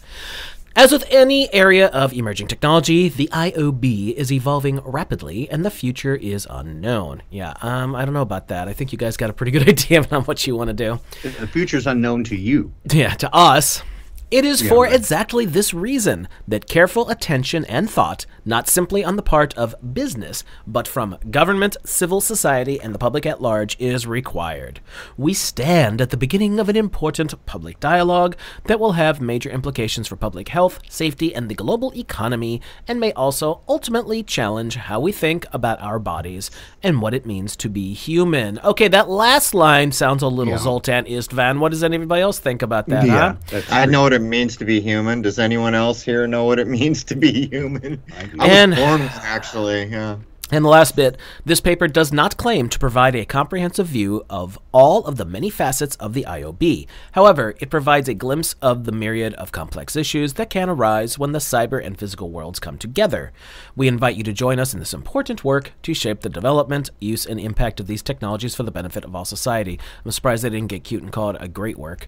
As 0.76 0.90
with 0.90 1.04
any 1.08 1.52
area 1.54 1.86
of 1.86 2.12
emerging 2.12 2.48
technology, 2.48 3.08
the 3.08 3.28
IOB 3.28 4.12
is 4.14 4.32
evolving 4.32 4.80
rapidly, 4.80 5.48
and 5.48 5.64
the 5.64 5.70
future 5.70 6.16
is 6.16 6.48
unknown. 6.50 7.22
Yeah, 7.30 7.54
um, 7.62 7.94
I 7.94 8.04
don't 8.04 8.12
know 8.12 8.22
about 8.22 8.48
that. 8.48 8.66
I 8.66 8.72
think 8.72 8.90
you 8.90 8.98
guys 8.98 9.16
got 9.16 9.30
a 9.30 9.32
pretty 9.32 9.52
good 9.52 9.68
idea 9.68 10.04
on 10.10 10.24
what 10.24 10.44
you 10.48 10.56
want 10.56 10.68
to 10.68 10.74
do. 10.74 10.98
The 11.22 11.46
future 11.46 11.76
is 11.76 11.86
unknown 11.86 12.24
to 12.24 12.36
you. 12.36 12.72
Yeah, 12.90 13.14
to 13.14 13.32
us. 13.32 13.84
It 14.30 14.44
is 14.44 14.66
for 14.66 14.84
right. 14.84 14.92
exactly 14.92 15.44
this 15.44 15.72
reason 15.72 16.28
that 16.48 16.66
careful 16.66 17.08
attention 17.10 17.64
and 17.66 17.88
thought, 17.88 18.26
not 18.44 18.68
simply 18.68 19.04
on 19.04 19.16
the 19.16 19.22
part 19.22 19.54
of 19.54 19.74
business, 19.94 20.42
but 20.66 20.88
from 20.88 21.18
government, 21.30 21.76
civil 21.84 22.20
society, 22.20 22.80
and 22.80 22.94
the 22.94 22.98
public 22.98 23.26
at 23.26 23.40
large, 23.40 23.76
is 23.78 24.06
required. 24.06 24.80
We 25.16 25.34
stand 25.34 26.00
at 26.00 26.10
the 26.10 26.16
beginning 26.16 26.58
of 26.58 26.68
an 26.68 26.76
important 26.76 27.34
public 27.46 27.78
dialogue 27.80 28.36
that 28.64 28.80
will 28.80 28.92
have 28.92 29.20
major 29.20 29.50
implications 29.50 30.08
for 30.08 30.16
public 30.16 30.48
health, 30.48 30.80
safety, 30.88 31.34
and 31.34 31.48
the 31.48 31.54
global 31.54 31.92
economy, 31.96 32.60
and 32.88 32.98
may 32.98 33.12
also 33.12 33.60
ultimately 33.68 34.22
challenge 34.22 34.76
how 34.76 34.98
we 35.00 35.12
think 35.12 35.46
about 35.52 35.80
our 35.80 35.98
bodies 35.98 36.50
and 36.82 37.00
what 37.02 37.14
it 37.14 37.26
means 37.26 37.54
to 37.56 37.68
be 37.68 37.92
human. 37.92 38.58
Okay, 38.60 38.88
that 38.88 39.08
last 39.08 39.54
line 39.54 39.92
sounds 39.92 40.22
a 40.22 40.28
little 40.28 40.54
Yeah. 40.54 40.58
Zoltan 40.58 41.04
Istvan. 41.04 41.58
What 41.58 41.70
does 41.70 41.84
anybody 41.84 42.22
else 42.22 42.38
think 42.38 42.62
about 42.62 42.88
that? 42.88 43.06
yeah, 43.06 43.36
that's 43.50 43.70
I 43.70 43.84
know 43.84 44.02
what 44.02 44.13
it 44.14 44.22
means 44.22 44.56
to 44.56 44.64
be 44.64 44.80
human. 44.80 45.20
Does 45.22 45.38
anyone 45.38 45.74
else 45.74 46.02
here 46.02 46.26
know 46.26 46.44
what 46.44 46.58
it 46.58 46.68
means 46.78 47.04
to 47.04 47.16
be 47.16 47.48
human? 47.48 48.02
I, 48.16 48.22
was 48.24 48.50
And- 48.50 48.74
born 48.74 49.00
actually. 49.22 49.84
Yeah. 49.86 50.16
And 50.50 50.62
the 50.62 50.68
last 50.68 50.94
bit 50.94 51.16
this 51.46 51.60
paper 51.62 51.88
does 51.88 52.12
not 52.12 52.36
claim 52.36 52.68
to 52.68 52.78
provide 52.78 53.16
a 53.16 53.24
comprehensive 53.24 53.86
view 53.86 54.24
of 54.28 54.58
all 54.72 55.04
of 55.06 55.16
the 55.16 55.24
many 55.24 55.48
facets 55.48 55.96
of 55.96 56.12
the 56.12 56.24
IOB. 56.28 56.86
However, 57.12 57.54
it 57.60 57.70
provides 57.70 58.10
a 58.10 58.14
glimpse 58.14 58.54
of 58.60 58.84
the 58.84 58.92
myriad 58.92 59.32
of 59.34 59.52
complex 59.52 59.96
issues 59.96 60.34
that 60.34 60.50
can 60.50 60.68
arise 60.68 61.18
when 61.18 61.32
the 61.32 61.38
cyber 61.38 61.82
and 61.84 61.98
physical 61.98 62.30
worlds 62.30 62.60
come 62.60 62.76
together. 62.76 63.32
We 63.74 63.88
invite 63.88 64.16
you 64.16 64.22
to 64.22 64.34
join 64.34 64.60
us 64.60 64.74
in 64.74 64.80
this 64.80 64.92
important 64.92 65.44
work 65.44 65.72
to 65.82 65.94
shape 65.94 66.20
the 66.20 66.28
development, 66.28 66.90
use, 67.00 67.24
and 67.24 67.40
impact 67.40 67.80
of 67.80 67.86
these 67.86 68.02
technologies 68.02 68.54
for 68.54 68.64
the 68.64 68.70
benefit 68.70 69.04
of 69.04 69.16
all 69.16 69.24
society. 69.24 69.80
I'm 70.04 70.10
surprised 70.10 70.44
they 70.44 70.50
didn't 70.50 70.68
get 70.68 70.84
cute 70.84 71.02
and 71.02 71.10
call 71.10 71.30
it 71.30 71.36
a 71.40 71.48
great 71.48 71.78
work. 71.78 72.06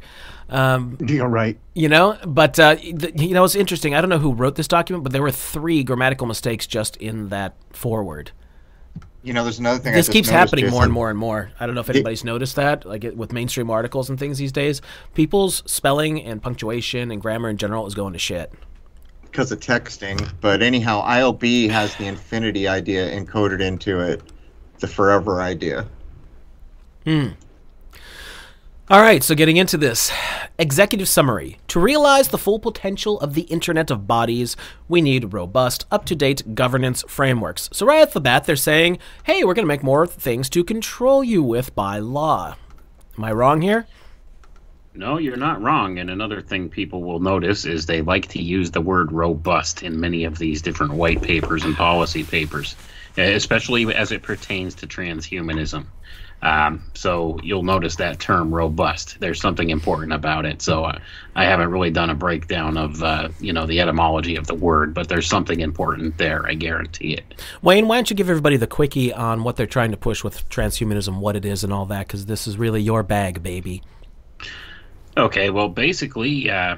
Um, 0.49 0.97
You're 1.05 1.29
right. 1.29 1.59
you 1.75 1.89
know, 1.89 2.17
but 2.27 2.59
uh, 2.61 2.77
th- 2.77 3.21
you 3.21 3.35
know, 3.35 3.45
it's 3.45 3.57
interesting. 3.57 3.95
I 3.95 4.01
don't 4.01 4.11
know 4.11 4.19
who 4.19 4.33
wrote 4.33 4.55
this 4.55 4.69
document, 4.69 5.03
but 5.03 5.13
there 5.13 5.23
were 5.23 5.33
three 5.33 5.83
grammatical 5.83 6.27
mistakes 6.27 6.67
just 6.67 6.97
in 6.99 7.31
that 7.31 7.55
forward. 7.73 8.31
You 9.25 9.33
know, 9.33 9.43
there's 9.43 9.59
another 9.59 9.81
thing. 9.81 9.93
I 9.93 9.97
This 9.97 10.07
just 10.07 10.13
keeps 10.13 10.29
happening 10.29 10.71
more 10.71 10.85
and 10.85 10.93
more 10.93 11.11
and 11.11 11.19
more. 11.19 11.51
I 11.59 11.67
don't 11.67 11.75
know 11.75 11.81
if 11.81 11.91
anybody's 11.91 12.23
noticed 12.23 12.55
that, 12.57 12.85
like 12.85 13.03
it, 13.03 13.17
with 13.17 13.33
mainstream 13.33 13.71
articles 13.71 14.09
and 14.09 14.17
things 14.17 14.39
these 14.39 14.53
days. 14.53 14.81
People's 15.15 15.65
spelling 15.67 16.23
and 16.23 16.41
punctuation 16.41 17.11
and 17.11 17.21
grammar 17.21 17.49
in 17.49 17.57
general 17.57 17.87
is 17.89 17.95
going 17.97 18.13
to 18.13 18.21
shit. 18.21 18.53
because 19.25 19.51
of 19.51 19.59
texting. 19.59 20.33
But 20.41 20.63
anyhow, 20.63 21.03
ILB 21.05 21.69
has 21.71 21.97
the 21.97 22.07
infinity 22.07 22.69
idea 22.69 23.11
encoded 23.21 23.61
into 23.61 23.99
it, 23.99 24.23
the 24.79 24.87
forever 24.87 25.41
idea. 25.43 25.87
All 28.88 29.01
right, 29.01 29.20
so 29.20 29.35
getting 29.35 29.57
into 29.57 29.77
this. 29.77 30.12
Executive 30.61 31.09
summary. 31.09 31.59
To 31.66 31.81
realize 31.81 32.29
the 32.29 32.38
full 32.38 32.61
potential 32.61 33.18
of 33.18 33.35
the 33.35 33.42
Internet 33.42 33.90
of 33.90 34.07
Bodies, 34.07 34.57
we 34.88 35.03
need 35.03 35.33
robust, 35.33 35.87
up 35.90 36.05
to 36.05 36.14
date 36.14 36.55
governance 36.55 37.03
frameworks. 37.09 37.68
So, 37.72 37.85
right 37.85 38.01
off 38.03 38.12
the 38.12 38.20
bat, 38.20 38.44
they're 38.44 38.55
saying, 38.55 38.99
hey, 39.25 39.42
we're 39.42 39.55
going 39.55 39.64
to 39.64 39.66
make 39.66 39.83
more 39.83 40.07
things 40.07 40.49
to 40.51 40.62
control 40.62 41.25
you 41.25 41.42
with 41.42 41.75
by 41.75 41.99
law. 41.99 42.55
Am 43.18 43.25
I 43.25 43.33
wrong 43.33 43.61
here? 43.61 43.88
No, 44.94 45.18
you're 45.18 45.37
not 45.37 45.61
wrong. 45.61 45.99
And 45.99 46.09
another 46.09 46.40
thing 46.40 46.68
people 46.68 47.03
will 47.03 47.18
notice 47.18 47.64
is 47.64 47.87
they 47.87 48.03
like 48.03 48.29
to 48.29 48.40
use 48.40 48.70
the 48.70 48.81
word 48.81 49.11
robust 49.11 49.83
in 49.83 49.99
many 49.99 50.22
of 50.22 50.38
these 50.38 50.62
different 50.62 50.92
white 50.92 51.22
papers 51.22 51.64
and 51.64 51.75
policy 51.75 52.22
papers, 52.22 52.77
especially 53.16 53.92
as 53.92 54.12
it 54.12 54.22
pertains 54.22 54.77
to 54.77 54.87
transhumanism. 54.87 55.87
Um, 56.47 56.81
so 56.95 57.41
you'll 57.43 57.65
notice 57.65 57.97
that 57.97 58.21
term 58.21 58.55
robust. 58.55 59.19
There's 59.19 59.41
something 59.41 59.69
important 59.69 60.13
about 60.13 60.47
it. 60.47 60.63
So 60.63 60.85
uh, 60.85 61.01
I 61.35 61.45
haven't 61.45 61.73
really 61.73 61.91
done 61.91 62.09
a 62.09 62.15
breakdown 62.15 62.77
of 62.77 63.03
uh, 63.03 63.31
you 63.41 63.53
know 63.53 63.67
the 63.67 63.81
etymology 63.81 64.37
of 64.37 64.47
the 64.47 64.55
word, 64.55 64.95
but 64.95 65.09
there's 65.09 65.27
something 65.27 65.59
important 65.59 66.19
there. 66.19 66.47
I 66.47 66.55
guarantee 66.55 67.15
it. 67.15 67.43
Wayne, 67.63 67.89
why 67.89 67.97
don't 67.97 68.11
you 68.11 68.15
give 68.15 68.31
everybody 68.31 68.57
the 68.57 68.69
quickie 68.69 69.13
on 69.13 69.43
what 69.43 69.57
they're 69.57 69.67
trying 69.67 69.91
to 69.91 69.97
push 69.97 70.23
with 70.23 70.49
transhumanism, 70.49 71.19
what 71.19 71.35
it 71.35 71.45
is, 71.45 71.65
and 71.65 71.73
all 71.73 71.87
that, 71.87 72.07
because 72.07 72.27
this 72.27 72.47
is 72.47 72.57
really 72.57 72.81
your 72.81 73.03
bag, 73.03 73.43
baby. 73.43 73.83
Okay, 75.17 75.51
well, 75.51 75.69
basically, 75.69 76.49
uh, 76.49 76.77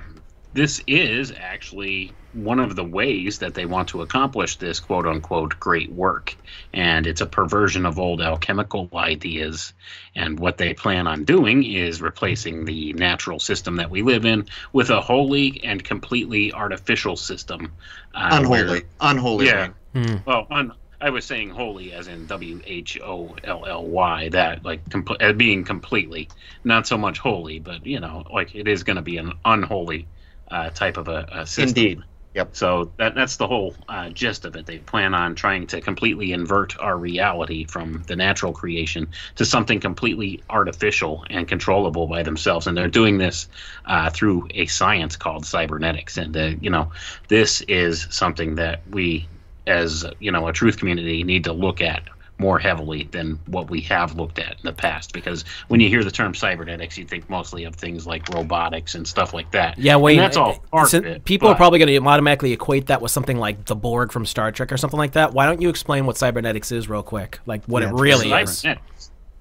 this 0.55 0.83
is 0.87 1.31
actually 1.37 2.13
one 2.33 2.61
of 2.61 2.77
the 2.77 2.85
ways 2.85 3.39
that 3.39 3.55
they 3.55 3.67
want 3.67 3.89
to 3.89 4.03
accomplish 4.03 4.57
this 4.57 4.81
quote 4.81 5.07
unquote 5.07 5.59
great 5.59 5.91
work. 5.91 6.37
And 6.73 7.07
it's 7.07 7.21
a 7.21 7.27
perversion 7.27 7.87
of 7.87 7.99
old 7.99 8.21
alchemical 8.21 8.89
ideas. 8.95 9.73
And 10.15 10.39
what 10.39 10.59
they 10.59 10.75
plan 10.75 11.07
on 11.07 11.25
doing 11.25 11.65
is 11.65 12.03
replacing 12.03 12.65
the 12.65 12.93
natural 12.93 13.39
system 13.39 13.77
that 13.77 13.91
we 13.91 14.03
live 14.03 14.25
in 14.25 14.47
with 14.73 14.91
a 14.91 15.01
wholly 15.01 15.63
and 15.65 15.83
completely 15.83 16.53
artificial 16.53 17.17
system. 17.17 17.73
Uh, 18.15 18.29
unholy. 18.33 18.69
Where, 18.69 18.83
unholy. 19.01 19.47
Yeah. 19.47 19.69
Hmm. 19.95 20.17
Well, 20.27 20.47
un, 20.51 20.73
I 21.01 21.11
was 21.11 21.25
saying 21.25 21.51
holy 21.51 21.93
as 21.93 22.09
in 22.09 22.27
W 22.27 22.61
H 22.67 22.99
O 23.01 23.37
L 23.45 23.65
L 23.67 23.87
Y, 23.87 24.29
that 24.31 24.65
like 24.65 24.91
com- 24.91 25.37
being 25.37 25.65
completely, 25.65 26.29
not 26.65 26.87
so 26.87 26.99
much 26.99 27.19
holy, 27.19 27.61
but 27.61 27.87
you 27.87 28.01
know, 28.01 28.25
like 28.33 28.55
it 28.55 28.67
is 28.67 28.83
going 28.83 28.97
to 28.97 29.03
be 29.03 29.17
an 29.17 29.33
unholy 29.45 30.09
uh, 30.51 30.71
type 30.71 30.97
of 30.97 31.09
a, 31.09 31.29
a 31.31 31.47
system. 31.47 31.69
Indeed. 31.69 32.03
Yep. 32.39 32.55
So 32.55 32.93
that 32.99 33.17
that's 33.17 33.37
the 33.37 33.49
whole 33.49 33.75
uh, 33.89 34.11
gist 34.11 34.45
of 34.45 34.55
it. 34.55 34.65
They 34.67 34.79
plan 34.79 35.13
on 35.13 35.35
trying 35.35 35.67
to 35.69 35.81
completely 35.81 36.31
invert 36.31 36.79
our 36.79 36.97
reality 36.97 37.65
from 37.65 38.05
the 38.07 38.15
natural 38.15 38.53
creation 38.53 39.09
to 39.35 39.45
something 39.45 39.81
completely 39.81 40.45
artificial 40.49 41.25
and 41.31 41.49
controllable 41.49 42.07
by 42.07 42.23
themselves, 42.23 42.69
and 42.69 42.77
they're 42.77 42.87
doing 42.87 43.19
this 43.19 43.49
uh, 43.87 44.11
through 44.11 44.47
a 44.55 44.67
science 44.67 45.17
called 45.17 45.47
cybernetics. 45.47 46.17
And 46.17 46.37
uh, 46.37 46.51
you 46.61 46.71
know, 46.71 46.93
this 47.27 47.61
is 47.63 48.07
something 48.11 48.55
that 48.55 48.83
we, 48.89 49.29
as 49.67 50.07
you 50.21 50.31
know, 50.31 50.47
a 50.47 50.53
truth 50.53 50.79
community, 50.79 51.25
need 51.25 51.43
to 51.43 51.53
look 51.53 51.81
at 51.81 52.09
more 52.39 52.59
heavily 52.59 53.05
than 53.11 53.39
what 53.47 53.69
we 53.69 53.81
have 53.83 54.17
looked 54.17 54.39
at 54.39 54.53
in 54.53 54.63
the 54.63 54.73
past. 54.73 55.13
Because 55.13 55.45
when 55.69 55.81
you 55.81 55.89
hear 55.89 56.05
the 56.05 56.11
term 56.11 56.35
cybernetics, 56.35 56.97
you 56.97 57.05
think 57.05 57.29
mostly 57.29 57.65
of 57.65 57.75
things 57.75 58.07
like 58.07 58.29
robotics 58.29 58.95
and 58.95 59.07
stuff 59.07 59.35
like 59.35 59.51
that. 59.53 59.77
Yeah, 59.79 59.97
wait, 59.97 60.19
and 60.19 60.25
that's 60.25 60.37
all 60.37 60.59
part 60.71 60.89
so 60.89 60.99
of 60.99 61.07
it. 61.07 61.25
People 61.25 61.49
but, 61.49 61.55
are 61.55 61.57
probably 61.57 61.79
going 61.79 61.89
to 61.89 62.09
automatically 62.09 62.53
equate 62.53 62.87
that 62.87 63.03
with 63.03 63.11
something 63.11 63.39
like 63.39 63.65
the 63.67 63.77
Borg 63.77 64.13
from 64.13 64.25
Star 64.25 64.53
Trek 64.53 64.73
or 64.73 64.77
something 64.77 64.99
like 64.99 65.13
that. 65.13 65.33
Why 65.33 65.47
don't 65.47 65.61
you 65.61 65.69
explain 65.69 66.07
what 66.07 66.17
cybernetics 66.17 66.73
is 66.73 66.89
real 66.89 67.03
quick? 67.03 67.41
Like 67.47 67.65
what 67.67 67.83
yeah, 67.83 67.91
it 67.91 67.95
really 67.95 68.33
is. 68.33 68.65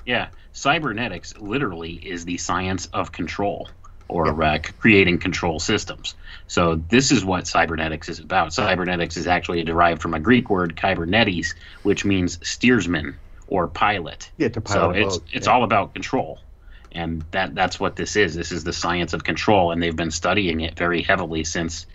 Yeah, 0.06 0.30
cybernetics 0.54 1.38
literally 1.38 1.96
is 1.96 2.24
the 2.24 2.38
science 2.38 2.88
of 2.94 3.12
control 3.12 3.70
or 4.08 4.44
uh, 4.44 4.60
creating 4.80 5.20
control 5.20 5.60
systems. 5.60 6.16
So 6.48 6.76
this 6.90 7.12
is 7.12 7.26
what 7.26 7.46
cybernetics 7.46 8.08
is 8.10 8.20
about. 8.20 8.54
Cybernetics 8.54 9.18
is 9.18 9.28
actually 9.28 9.64
derived 9.64 10.02
from 10.02 10.14
a 10.14 10.20
Greek 10.20 10.50
word 10.50 10.76
kybernetes, 10.76 11.54
which 11.84 12.06
means 12.06 12.40
steersman 12.48 13.18
or 13.48 13.68
pilot. 13.68 14.30
Yeah, 14.38 14.50
to 14.50 14.62
pilot. 14.62 14.96
So 14.96 15.08
it's 15.08 15.20
it's 15.34 15.48
yeah. 15.48 15.54
all 15.54 15.64
about 15.64 15.94
control, 15.94 16.40
and 16.94 17.24
that 17.32 17.54
that's 17.54 17.80
what 17.80 17.96
this 17.96 18.16
is. 18.16 18.34
This 18.34 18.52
is 18.52 18.64
the 18.64 18.74
science 18.74 19.14
of 19.14 19.24
control, 19.24 19.72
and 19.72 19.82
they've 19.82 19.96
been 19.96 20.12
studying 20.12 20.62
it 20.62 20.78
very 20.78 21.02
heavily 21.02 21.44
since 21.44 21.86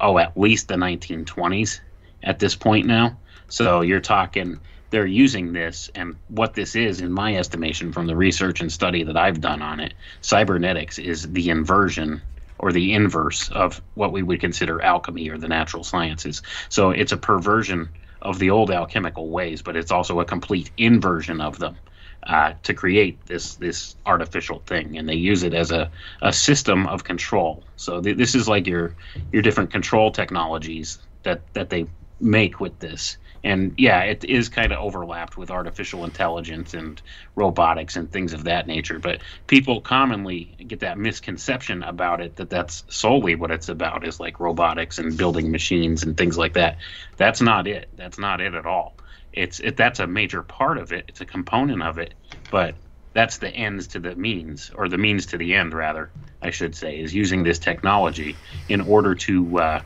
oh 0.00 0.18
at 0.18 0.36
least 0.36 0.68
the 0.68 0.74
1920s 0.74 1.80
at 2.22 2.38
this 2.38 2.54
point 2.54 2.86
now. 2.86 3.18
So 3.48 3.80
you're 3.80 4.00
talking 4.00 4.60
they're 4.90 5.06
using 5.06 5.52
this 5.52 5.90
and 5.94 6.16
what 6.28 6.54
this 6.54 6.74
is 6.76 7.00
in 7.00 7.12
my 7.12 7.36
estimation 7.36 7.92
from 7.92 8.06
the 8.06 8.16
research 8.16 8.60
and 8.60 8.72
study 8.72 9.02
that 9.04 9.16
I've 9.16 9.40
done 9.40 9.62
on 9.62 9.80
it 9.80 9.94
cybernetics 10.20 10.98
is 10.98 11.30
the 11.32 11.48
inversion 11.50 12.22
or 12.58 12.72
the 12.72 12.92
inverse 12.92 13.50
of 13.50 13.80
what 13.94 14.12
we 14.12 14.22
would 14.22 14.40
consider 14.40 14.82
alchemy 14.82 15.30
or 15.30 15.38
the 15.38 15.48
natural 15.48 15.82
sciences. 15.82 16.42
So 16.68 16.90
it's 16.90 17.12
a 17.12 17.16
perversion 17.16 17.88
of 18.22 18.38
the 18.38 18.50
old 18.50 18.70
alchemical 18.70 19.30
ways 19.30 19.62
but 19.62 19.76
it's 19.76 19.90
also 19.90 20.20
a 20.20 20.24
complete 20.24 20.70
inversion 20.76 21.40
of 21.40 21.58
them 21.58 21.76
uh, 22.24 22.52
to 22.62 22.74
create 22.74 23.24
this 23.26 23.56
this 23.56 23.96
artificial 24.06 24.60
thing, 24.66 24.98
and 24.98 25.08
they 25.08 25.14
use 25.14 25.42
it 25.42 25.54
as 25.54 25.70
a, 25.70 25.90
a 26.22 26.32
system 26.32 26.86
of 26.86 27.04
control. 27.04 27.64
So 27.76 28.00
th- 28.00 28.16
this 28.16 28.34
is 28.34 28.48
like 28.48 28.66
your 28.66 28.94
your 29.32 29.42
different 29.42 29.70
control 29.70 30.10
technologies 30.10 30.98
that 31.22 31.42
that 31.54 31.70
they 31.70 31.86
make 32.20 32.60
with 32.60 32.78
this, 32.80 33.16
and 33.42 33.74
yeah, 33.78 34.02
it 34.02 34.24
is 34.24 34.48
kind 34.48 34.72
of 34.72 34.78
overlapped 34.78 35.36
with 35.36 35.50
artificial 35.50 36.04
intelligence 36.04 36.74
and 36.74 37.00
robotics 37.36 37.96
and 37.96 38.10
things 38.12 38.32
of 38.32 38.44
that 38.44 38.66
nature. 38.66 38.98
But 38.98 39.22
people 39.46 39.80
commonly 39.80 40.56
get 40.66 40.80
that 40.80 40.98
misconception 40.98 41.82
about 41.82 42.20
it 42.20 42.36
that 42.36 42.50
that's 42.50 42.84
solely 42.88 43.34
what 43.36 43.50
it's 43.50 43.68
about 43.68 44.06
is 44.06 44.20
like 44.20 44.40
robotics 44.40 44.98
and 44.98 45.16
building 45.16 45.50
machines 45.50 46.02
and 46.02 46.16
things 46.16 46.36
like 46.36 46.54
that. 46.54 46.78
That's 47.16 47.40
not 47.40 47.66
it. 47.66 47.88
That's 47.96 48.18
not 48.18 48.40
it 48.40 48.54
at 48.54 48.66
all. 48.66 48.96
It's 49.32 49.60
it, 49.60 49.76
that's 49.76 50.00
a 50.00 50.06
major 50.06 50.42
part 50.42 50.78
of 50.78 50.92
it. 50.92 51.04
It's 51.08 51.20
a 51.20 51.26
component 51.26 51.82
of 51.82 51.98
it, 51.98 52.14
but 52.50 52.76
that's 53.14 53.38
the 53.38 53.50
ends 53.50 53.86
to 53.88 54.00
the 54.00 54.14
means, 54.16 54.70
or 54.74 54.88
the 54.88 54.98
means 54.98 55.26
to 55.26 55.38
the 55.38 55.54
end, 55.54 55.74
rather, 55.74 56.12
I 56.42 56.50
should 56.50 56.74
say, 56.74 57.00
is 57.00 57.14
using 57.14 57.42
this 57.42 57.58
technology 57.58 58.40
in 58.68 58.80
order 58.80 59.14
to 59.14 59.58
uh, 59.58 59.82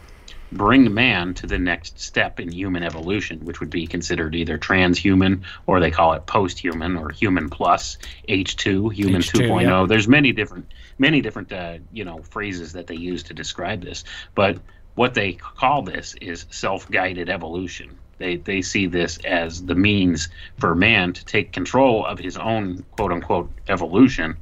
bring 0.55 0.95
man 0.95 1.35
to 1.35 1.47
the 1.47 1.59
next 1.59 2.01
step 2.01 2.41
in 2.41 2.51
human 2.51 2.83
evolution, 2.83 3.45
which 3.45 3.61
would 3.61 3.71
be 3.71 3.87
considered 3.87 4.35
either 4.35 4.57
transhuman 4.57 5.43
or 5.67 5.81
they 5.81 5.91
call 5.91 6.13
it 6.13 6.27
post-human 6.27 6.97
or 6.97 7.11
human 7.11 7.51
plus 7.51 7.99
H2, 8.29 8.93
human 8.93 9.21
H2, 9.21 9.49
2.0. 9.49 9.63
Yeah. 9.63 9.87
There's 9.87 10.09
many 10.09 10.33
different 10.33 10.73
many 10.99 11.21
different 11.21 11.53
uh, 11.53 11.79
you 11.93 12.05
know 12.05 12.23
phrases 12.23 12.73
that 12.73 12.87
they 12.87 12.95
use 12.95 13.25
to 13.25 13.35
describe 13.35 13.83
this, 13.83 14.05
but 14.35 14.59
what 14.95 15.15
they 15.15 15.33
call 15.33 15.83
this 15.83 16.15
is 16.21 16.47
self-guided 16.51 17.29
evolution. 17.29 17.99
They 18.19 18.37
they 18.37 18.63
see 18.63 18.87
this 18.87 19.19
as 19.25 19.65
the 19.65 19.75
means 19.75 20.29
for 20.59 20.75
man 20.75 21.13
to 21.15 21.25
take 21.25 21.53
control 21.53 22.07
of 22.07 22.19
his 22.19 22.37
own 22.37 22.85
quote 22.93 23.13
unquote 23.13 23.51
evolution 23.69 24.37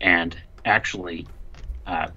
and 0.00 0.36
actually 0.64 1.26
uh, 1.86 2.08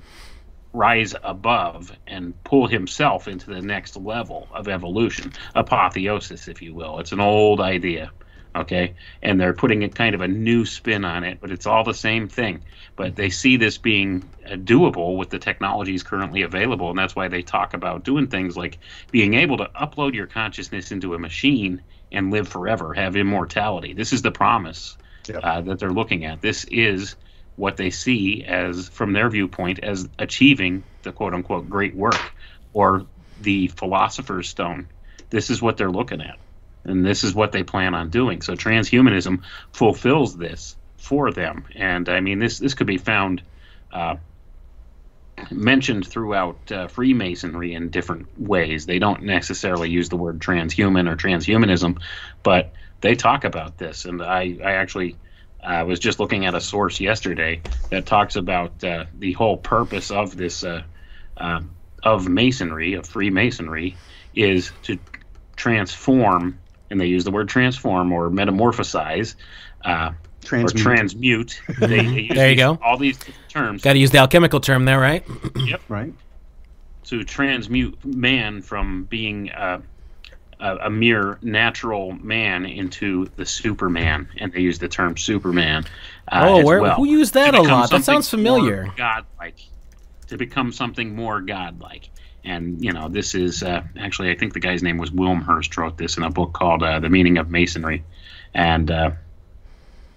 rise 0.74 1.14
above 1.24 1.92
and 2.08 2.34
pull 2.44 2.68
himself 2.68 3.28
into 3.28 3.48
the 3.48 3.62
next 3.62 3.96
level 3.96 4.48
of 4.52 4.68
evolution, 4.68 5.32
apotheosis, 5.56 6.48
if 6.48 6.62
you 6.62 6.74
will. 6.74 7.00
It's 7.00 7.12
an 7.12 7.20
old 7.20 7.62
idea, 7.62 8.12
okay? 8.56 8.96
And 9.22 9.40
they're 9.40 9.54
putting 9.54 9.84
a 9.84 9.90
kind 9.90 10.16
of 10.16 10.22
a 10.22 10.28
new 10.28 10.66
spin 10.66 11.06
on 11.06 11.24
it, 11.24 11.38
but 11.40 11.52
it's 11.52 11.68
all 11.68 11.84
the 11.84 11.94
same 11.94 12.28
thing. 12.28 12.64
But 12.96 13.16
they 13.16 13.30
see 13.30 13.58
this 13.58 13.78
being 13.78 14.24
uh, 14.46 14.56
doable 14.56 15.16
with 15.16 15.30
the 15.30 15.40
technologies 15.40 16.02
currently 16.02 16.42
available, 16.42 16.90
and 16.90 16.98
that's 16.98 17.16
why 17.16 17.28
they 17.28 17.44
talk 17.44 17.76
about 17.76 18.04
doing 18.04 18.28
things 18.28 18.58
like 18.58 18.80
being 19.12 19.36
able 19.36 19.58
to 19.58 19.70
upload 19.80 20.16
your 20.16 20.28
consciousness 20.28 20.92
into 20.92 21.14
a 21.14 21.20
machine 21.20 21.84
and 22.12 22.32
live 22.32 22.48
forever, 22.48 22.94
have 22.94 23.16
immortality. 23.16 23.94
This 23.94 24.12
is 24.12 24.24
the 24.24 24.32
promise 24.32 24.98
yep. 25.28 25.40
uh, 25.44 25.62
that 25.62 25.80
they're 25.80 25.92
looking 25.92 26.26
at. 26.26 26.42
This 26.42 26.66
is 26.66 27.16
what 27.56 27.78
they 27.78 27.89
see 27.89 28.44
as, 28.44 28.89
from 28.89 29.13
their 29.13 29.30
viewpoint, 29.30 29.80
as 29.80 30.08
achieving 30.18 30.84
the 31.04 31.12
quote 31.12 31.34
unquote 31.34 31.70
great 31.70 31.96
work 31.96 32.20
or 32.74 33.06
the 33.42 33.68
philosopher's 33.68 34.50
stone. 34.50 34.88
This 35.30 35.50
is 35.50 35.62
what 35.62 35.78
they're 35.78 35.92
looking 35.92 36.22
at. 36.22 36.38
And 36.86 37.06
this 37.06 37.24
is 37.24 37.34
what 37.34 37.52
they 37.52 37.63
plan 37.63 37.94
on 37.94 38.10
doing. 38.10 38.42
So 38.42 38.54
transhumanism 38.54 39.44
fulfills 39.72 40.36
this 40.36 40.76
for 40.98 41.32
them. 41.32 41.66
And 41.76 42.10
I 42.10 42.20
mean, 42.20 42.39
this, 42.39 42.60
this 42.60 42.74
could 42.74 42.88
be 42.88 42.98
found 42.98 43.42
uh, 43.92 44.16
mentioned 45.52 46.08
throughout 46.08 46.72
uh, 46.72 46.88
Freemasonry 46.88 47.74
in 47.74 47.89
different 47.89 48.39
ways. 48.39 48.86
They 48.86 49.00
don't 49.00 49.24
necessarily 49.24 49.89
use 49.89 50.10
the 50.10 50.18
word 50.18 50.39
transhuman 50.39 51.10
or 51.10 51.16
transhumanism, 51.16 52.02
but 52.44 52.74
they 53.02 53.16
talk 53.16 53.44
about 53.44 53.78
this. 53.78 54.06
And 54.06 54.22
I, 54.22 54.58
I 54.63 54.74
actually 54.74 55.16
I 55.63 55.84
was 55.84 55.99
just 55.99 56.19
looking 56.19 56.45
at 56.45 56.56
a 56.56 56.62
source 56.62 56.99
yesterday 56.99 57.62
that 57.89 58.06
talks 58.06 58.36
about 58.36 58.84
uh, 58.84 59.06
the 59.17 59.34
whole 59.34 59.58
purpose 59.58 60.12
of 60.12 60.36
this 60.36 60.63
uh, 60.63 60.84
uh, 61.38 61.62
of 62.04 62.28
masonry, 62.28 62.93
of 62.93 63.06
Freemasonry, 63.08 63.95
is 64.36 64.71
to 64.84 64.97
transform, 65.56 66.60
and 66.89 66.99
they 66.99 67.08
use 67.08 67.23
the 67.23 67.32
word 67.32 67.49
transform 67.49 68.12
or 68.12 68.30
metamorphosize. 68.30 69.36
Uh, 69.84 70.12
transmute. 70.43 70.82
Or 70.82 70.84
transmute. 70.84 71.62
they, 71.80 71.88
they 71.88 72.28
there 72.28 72.49
you 72.49 72.56
go. 72.56 72.78
All 72.82 72.97
these 72.97 73.19
terms. 73.49 73.82
Got 73.82 73.93
to 73.93 73.99
use 73.99 74.12
the 74.12 74.19
alchemical 74.19 74.60
term 74.60 74.86
there, 74.86 74.99
right? 74.99 75.26
yep. 75.56 75.82
Right. 75.88 76.13
To 77.06 77.23
transmute 77.23 78.04
man 78.06 78.62
from 78.62 79.04
being 79.06 79.52
uh, 79.52 79.82
a, 80.60 80.78
a, 80.78 80.89
mere 80.89 81.39
natural 81.42 82.13
man 82.13 82.66
into 82.66 83.28
the 83.36 83.46
Superman, 83.46 84.30
and 84.38 84.52
they 84.52 84.60
use 84.60 84.80
the 84.80 84.88
term 84.88 85.18
Superman. 85.18 85.86
Uh, 86.32 86.46
oh, 86.48 86.66
where, 86.66 86.82
well, 86.82 86.96
who 86.96 87.06
used 87.06 87.34
that 87.34 87.56
a 87.56 87.62
lot? 87.62 87.89
That 87.89 88.04
sounds 88.04 88.30
familiar. 88.30 88.92
Godlike, 88.96 89.60
to 90.28 90.38
become 90.38 90.72
something 90.72 91.16
more 91.16 91.42
godlike. 91.42 92.10
And 92.44 92.84
you 92.84 92.92
know, 92.92 93.08
this 93.08 93.36
is 93.36 93.63
uh, 93.63 93.84
actually 93.98 94.32
I 94.32 94.36
think 94.36 94.54
the 94.54 94.60
guy's 94.60 94.84
name 94.84 94.98
was 94.98 95.12
Wilmshurst 95.12 95.78
wrote 95.78 95.98
this 95.98 96.18
in 96.18 96.24
a 96.24 96.30
book 96.30 96.54
called 96.54 96.84
uh, 96.84 97.00
"The 97.00 97.10
Meaning 97.10 97.38
of 97.38 97.50
Masonry," 97.50 98.04
and 98.54 98.92
uh, 98.92 99.12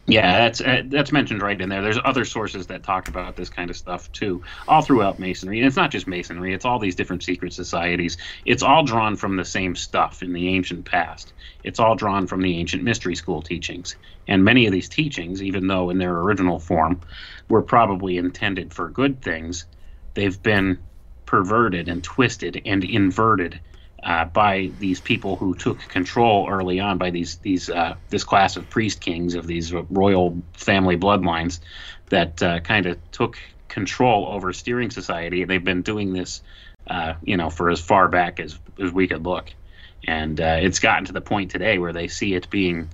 yeah, 0.09 0.39
that's 0.39 0.61
uh, 0.61 0.83
that's 0.87 1.11
mentioned 1.11 1.43
right 1.43 1.61
in 1.61 1.69
there. 1.69 1.83
There's 1.83 1.99
other 2.05 2.25
sources 2.25 2.69
that 2.69 2.85
talk 2.85 3.09
about 3.09 3.35
this 3.35 3.51
kind 3.51 3.71
of 3.71 3.77
stuff 3.77 4.11
too, 4.13 4.43
all 4.69 4.81
throughout 4.81 5.19
Masonry. 5.19 5.59
And 5.59 5.67
it's 5.67 5.77
not 5.77 5.91
just 5.91 6.07
Masonry; 6.07 6.55
it's 6.55 6.65
all 6.65 6.79
these 6.79 6.95
different 6.95 7.25
secret 7.25 7.53
societies. 7.53 8.17
It's 8.45 8.63
all 8.63 8.85
drawn 8.85 9.17
from 9.17 9.37
the 9.37 9.45
same 9.45 9.75
stuff 9.75 10.23
in 10.23 10.33
the 10.33 10.49
ancient 10.49 10.85
past. 10.85 11.33
It's 11.65 11.81
all 11.81 11.97
drawn 11.97 12.29
from 12.29 12.41
the 12.41 12.57
ancient 12.57 12.85
mystery 12.85 13.17
school 13.17 13.43
teachings. 13.43 13.97
And 14.29 14.45
many 14.45 14.67
of 14.67 14.73
these 14.73 14.89
teachings, 14.89 15.43
even 15.43 15.67
though 15.67 15.91
in 15.91 15.99
their 15.99 16.17
original 16.17 16.61
form 16.61 17.01
were 17.49 17.63
probably 17.63 18.17
intended 18.17 18.73
for 18.73 18.89
good 18.89 19.23
things, 19.23 19.65
they've 20.15 20.41
been 20.41 20.79
perverted 21.27 21.89
and 21.89 22.05
twisted 22.05 22.63
and 22.65 22.85
inverted 22.85 23.59
uh, 24.07 24.25
by 24.25 24.71
these 24.79 25.01
people 25.01 25.37
who 25.37 25.55
took 25.55 25.81
control 25.89 26.49
early 26.49 26.79
on 26.79 26.97
by 26.97 27.11
these 27.11 27.37
these 27.39 27.69
uh, 27.69 27.97
this 28.09 28.23
class 28.23 28.57
of 28.57 28.71
priest 28.71 29.01
kings 29.01 29.35
of 29.35 29.49
these 29.49 29.73
royal 29.91 30.41
family 30.53 30.97
bloodlines 30.97 31.59
that 32.09 32.41
uh, 32.41 32.61
kind 32.61 32.87
of 32.87 32.99
took 33.11 33.37
control 33.67 34.29
over 34.29 34.53
steering 34.53 34.93
society. 34.93 35.45
They've 35.45 35.63
been 35.63 35.83
doing 35.83 36.13
this, 36.13 36.41
uh, 36.87 37.15
you 37.25 37.37
know, 37.37 37.51
for 37.51 37.69
as 37.69 37.81
far 37.81 38.09
back 38.09 38.39
as 38.39 38.57
as 38.81 38.93
we 38.93 39.09
could 39.09 39.25
look, 39.25 39.53
and 40.07 40.41
uh, 40.41 40.59
it's 40.61 40.79
gotten 40.79 41.07
to 41.07 41.13
the 41.13 41.21
point 41.21 41.51
today 41.51 41.79
where 41.79 41.93
they 41.93 42.07
see 42.07 42.35
it 42.35 42.49
being 42.49 42.89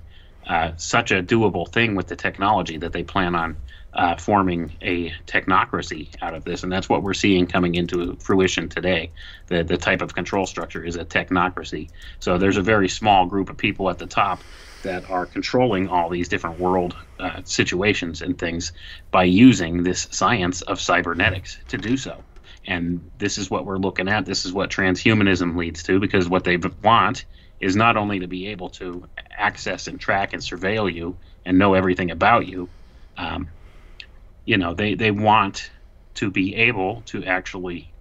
uh, 0.47 0.71
such 0.77 1.11
a 1.11 1.21
doable 1.21 1.71
thing 1.71 1.93
with 1.93 2.07
the 2.07 2.15
technology 2.15 2.77
that 2.77 2.91
they 2.91 3.03
plan 3.03 3.35
on 3.35 3.55
uh, 3.93 4.15
forming 4.15 4.71
a 4.81 5.11
technocracy 5.27 6.09
out 6.21 6.33
of 6.33 6.43
this, 6.43 6.63
and 6.63 6.71
that's 6.71 6.89
what 6.89 7.03
we're 7.03 7.13
seeing 7.13 7.45
coming 7.47 7.75
into 7.75 8.15
fruition 8.17 8.69
today. 8.69 9.11
The 9.47 9.63
the 9.63 9.77
type 9.77 10.01
of 10.01 10.13
control 10.13 10.45
structure 10.45 10.83
is 10.83 10.95
a 10.95 11.05
technocracy. 11.05 11.89
So 12.19 12.37
there's 12.37 12.57
a 12.57 12.61
very 12.61 12.89
small 12.89 13.25
group 13.25 13.49
of 13.49 13.57
people 13.57 13.89
at 13.89 13.99
the 13.99 14.07
top 14.07 14.39
that 14.83 15.09
are 15.09 15.25
controlling 15.25 15.87
all 15.87 16.09
these 16.09 16.27
different 16.27 16.59
world 16.59 16.95
uh, 17.19 17.41
situations 17.45 18.21
and 18.21 18.37
things 18.37 18.73
by 19.11 19.23
using 19.23 19.83
this 19.83 20.07
science 20.11 20.61
of 20.63 20.79
cybernetics 20.79 21.57
to 21.69 21.77
do 21.77 21.95
so. 21.95 22.23
And 22.65 23.11
this 23.17 23.37
is 23.37 23.49
what 23.49 23.65
we're 23.65 23.77
looking 23.77 24.07
at. 24.07 24.25
This 24.25 24.45
is 24.45 24.53
what 24.53 24.69
transhumanism 24.69 25.55
leads 25.55 25.83
to, 25.83 25.99
because 25.99 26.29
what 26.29 26.43
they 26.43 26.57
want 26.81 27.25
is 27.59 27.75
not 27.75 27.95
only 27.97 28.19
to 28.19 28.27
be 28.27 28.47
able 28.47 28.69
to 28.69 29.07
access 29.31 29.87
and 29.87 29.99
track 29.99 30.33
and 30.33 30.41
surveil 30.41 30.93
you 30.93 31.15
and 31.45 31.57
know 31.57 31.73
everything 31.73 32.11
about 32.11 32.47
you. 32.47 32.69
Um, 33.17 33.47
you 34.45 34.57
know 34.57 34.73
they 34.73 34.95
they 34.95 35.11
want 35.11 35.71
to 36.15 36.29
be 36.29 36.55
able 36.55 37.01
to 37.05 37.23
actually 37.25 37.91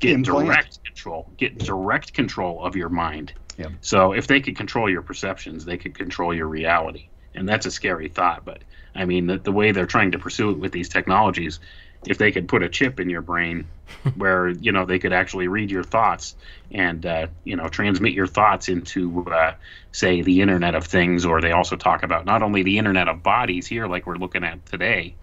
get 0.00 0.14
Implant. 0.14 0.46
direct 0.48 0.84
control 0.84 1.30
get 1.36 1.58
direct 1.58 2.12
control 2.12 2.64
of 2.64 2.76
your 2.76 2.88
mind 2.88 3.32
yeah. 3.56 3.68
so 3.80 4.12
if 4.12 4.26
they 4.26 4.40
could 4.40 4.56
control 4.56 4.88
your 4.90 5.02
perceptions 5.02 5.64
they 5.64 5.76
could 5.76 5.96
control 5.96 6.34
your 6.34 6.46
reality 6.46 7.08
and 7.34 7.48
that's 7.48 7.66
a 7.66 7.70
scary 7.70 8.08
thought 8.08 8.44
but 8.44 8.62
i 8.94 9.04
mean 9.04 9.26
the, 9.26 9.38
the 9.38 9.52
way 9.52 9.72
they're 9.72 9.86
trying 9.86 10.12
to 10.12 10.18
pursue 10.18 10.50
it 10.50 10.58
with 10.58 10.72
these 10.72 10.88
technologies 10.88 11.60
if 12.06 12.18
they 12.18 12.32
could 12.32 12.48
put 12.48 12.62
a 12.62 12.68
chip 12.68 13.00
in 13.00 13.08
your 13.08 13.22
brain 13.22 13.66
where 14.16 14.48
you 14.48 14.72
know 14.72 14.84
they 14.84 14.98
could 14.98 15.12
actually 15.12 15.48
read 15.48 15.70
your 15.70 15.84
thoughts 15.84 16.34
and 16.70 17.04
uh, 17.06 17.26
you 17.44 17.56
know 17.56 17.68
transmit 17.68 18.12
your 18.12 18.26
thoughts 18.26 18.68
into 18.68 19.24
uh, 19.26 19.52
say 19.92 20.22
the 20.22 20.40
internet 20.40 20.74
of 20.74 20.86
things 20.86 21.24
or 21.24 21.40
they 21.40 21.52
also 21.52 21.76
talk 21.76 22.02
about 22.02 22.24
not 22.24 22.42
only 22.42 22.62
the 22.62 22.78
internet 22.78 23.08
of 23.08 23.22
bodies 23.22 23.66
here 23.66 23.86
like 23.86 24.06
we're 24.06 24.16
looking 24.16 24.44
at 24.44 24.64
today 24.66 25.14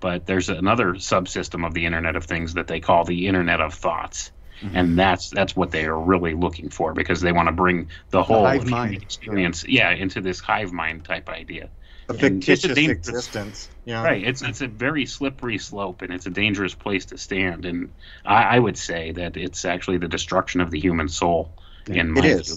but 0.00 0.26
there's 0.26 0.48
another 0.48 0.94
subsystem 0.94 1.66
of 1.66 1.74
the 1.74 1.84
internet 1.84 2.14
of 2.14 2.24
things 2.24 2.54
that 2.54 2.68
they 2.68 2.78
call 2.78 3.04
the 3.04 3.26
internet 3.26 3.60
of 3.60 3.74
thoughts. 3.74 4.30
Mm-hmm. 4.62 4.76
and 4.76 4.98
that's 4.98 5.30
that's 5.30 5.54
what 5.54 5.70
they 5.70 5.84
are 5.84 5.96
really 5.96 6.34
looking 6.34 6.68
for 6.68 6.92
because 6.92 7.20
they 7.20 7.30
want 7.30 7.46
to 7.46 7.52
bring 7.52 7.90
the 8.10 8.24
whole 8.24 8.42
the 8.42 8.98
experience 9.00 9.64
yeah 9.64 9.92
into 9.92 10.20
this 10.20 10.40
hive 10.40 10.72
mind 10.72 11.04
type 11.04 11.28
idea 11.28 11.68
a 12.08 12.14
fictitious 12.14 12.76
a 12.76 12.90
existence. 12.90 13.68
Yeah. 13.84 14.02
Right. 14.02 14.26
It's 14.26 14.42
it's 14.42 14.60
a 14.60 14.68
very 14.68 15.06
slippery 15.06 15.58
slope, 15.58 16.02
and 16.02 16.12
it's 16.12 16.26
a 16.26 16.30
dangerous 16.30 16.74
place 16.74 17.04
to 17.06 17.18
stand. 17.18 17.64
And 17.64 17.92
I, 18.24 18.56
I 18.56 18.58
would 18.58 18.78
say 18.78 19.12
that 19.12 19.36
it's 19.36 19.64
actually 19.64 19.98
the 19.98 20.08
destruction 20.08 20.60
of 20.60 20.70
the 20.70 20.80
human 20.80 21.08
soul. 21.08 21.50
In 21.86 22.12
my 22.12 22.20
it 22.20 22.24
is. 22.26 22.48
View. 22.48 22.56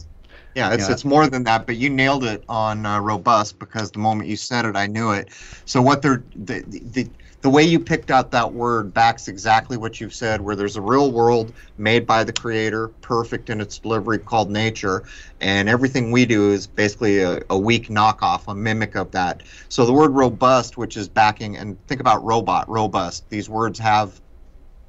Yeah, 0.55 0.73
it's 0.73 0.87
yeah. 0.87 0.93
it's 0.93 1.05
more 1.05 1.27
than 1.27 1.45
that. 1.45 1.65
But 1.65 1.77
you 1.77 1.89
nailed 1.89 2.25
it 2.25 2.43
on 2.49 2.85
uh, 2.85 2.99
robust 2.99 3.59
because 3.59 3.91
the 3.91 3.99
moment 3.99 4.29
you 4.29 4.35
said 4.35 4.65
it, 4.65 4.75
I 4.75 4.87
knew 4.87 5.11
it. 5.11 5.29
So 5.65 5.81
what 5.81 6.01
they're 6.01 6.23
the, 6.35 6.63
the 6.67 7.07
the 7.41 7.49
way 7.49 7.63
you 7.63 7.79
picked 7.79 8.11
out 8.11 8.31
that 8.31 8.53
word 8.53 8.93
backs 8.93 9.27
exactly 9.27 9.75
what 9.75 9.99
you've 9.99 10.13
said, 10.13 10.41
where 10.41 10.55
there's 10.55 10.75
a 10.75 10.81
real 10.81 11.11
world 11.11 11.53
made 11.77 12.05
by 12.05 12.23
the 12.23 12.33
creator, 12.33 12.89
perfect 13.01 13.49
in 13.49 13.59
its 13.59 13.79
delivery, 13.79 14.19
called 14.19 14.51
nature, 14.51 15.03
and 15.39 15.67
everything 15.67 16.11
we 16.11 16.25
do 16.25 16.51
is 16.51 16.67
basically 16.67 17.19
a, 17.19 17.41
a 17.49 17.57
weak 17.57 17.87
knockoff, 17.87 18.43
a 18.47 18.53
mimic 18.53 18.95
of 18.95 19.11
that. 19.11 19.41
So 19.69 19.85
the 19.85 19.93
word 19.93 20.11
robust, 20.11 20.77
which 20.77 20.97
is 20.97 21.09
backing, 21.09 21.57
and 21.57 21.83
think 21.87 21.99
about 21.99 22.23
robot, 22.23 22.69
robust, 22.69 23.27
these 23.29 23.49
words 23.49 23.79
have 23.79 24.21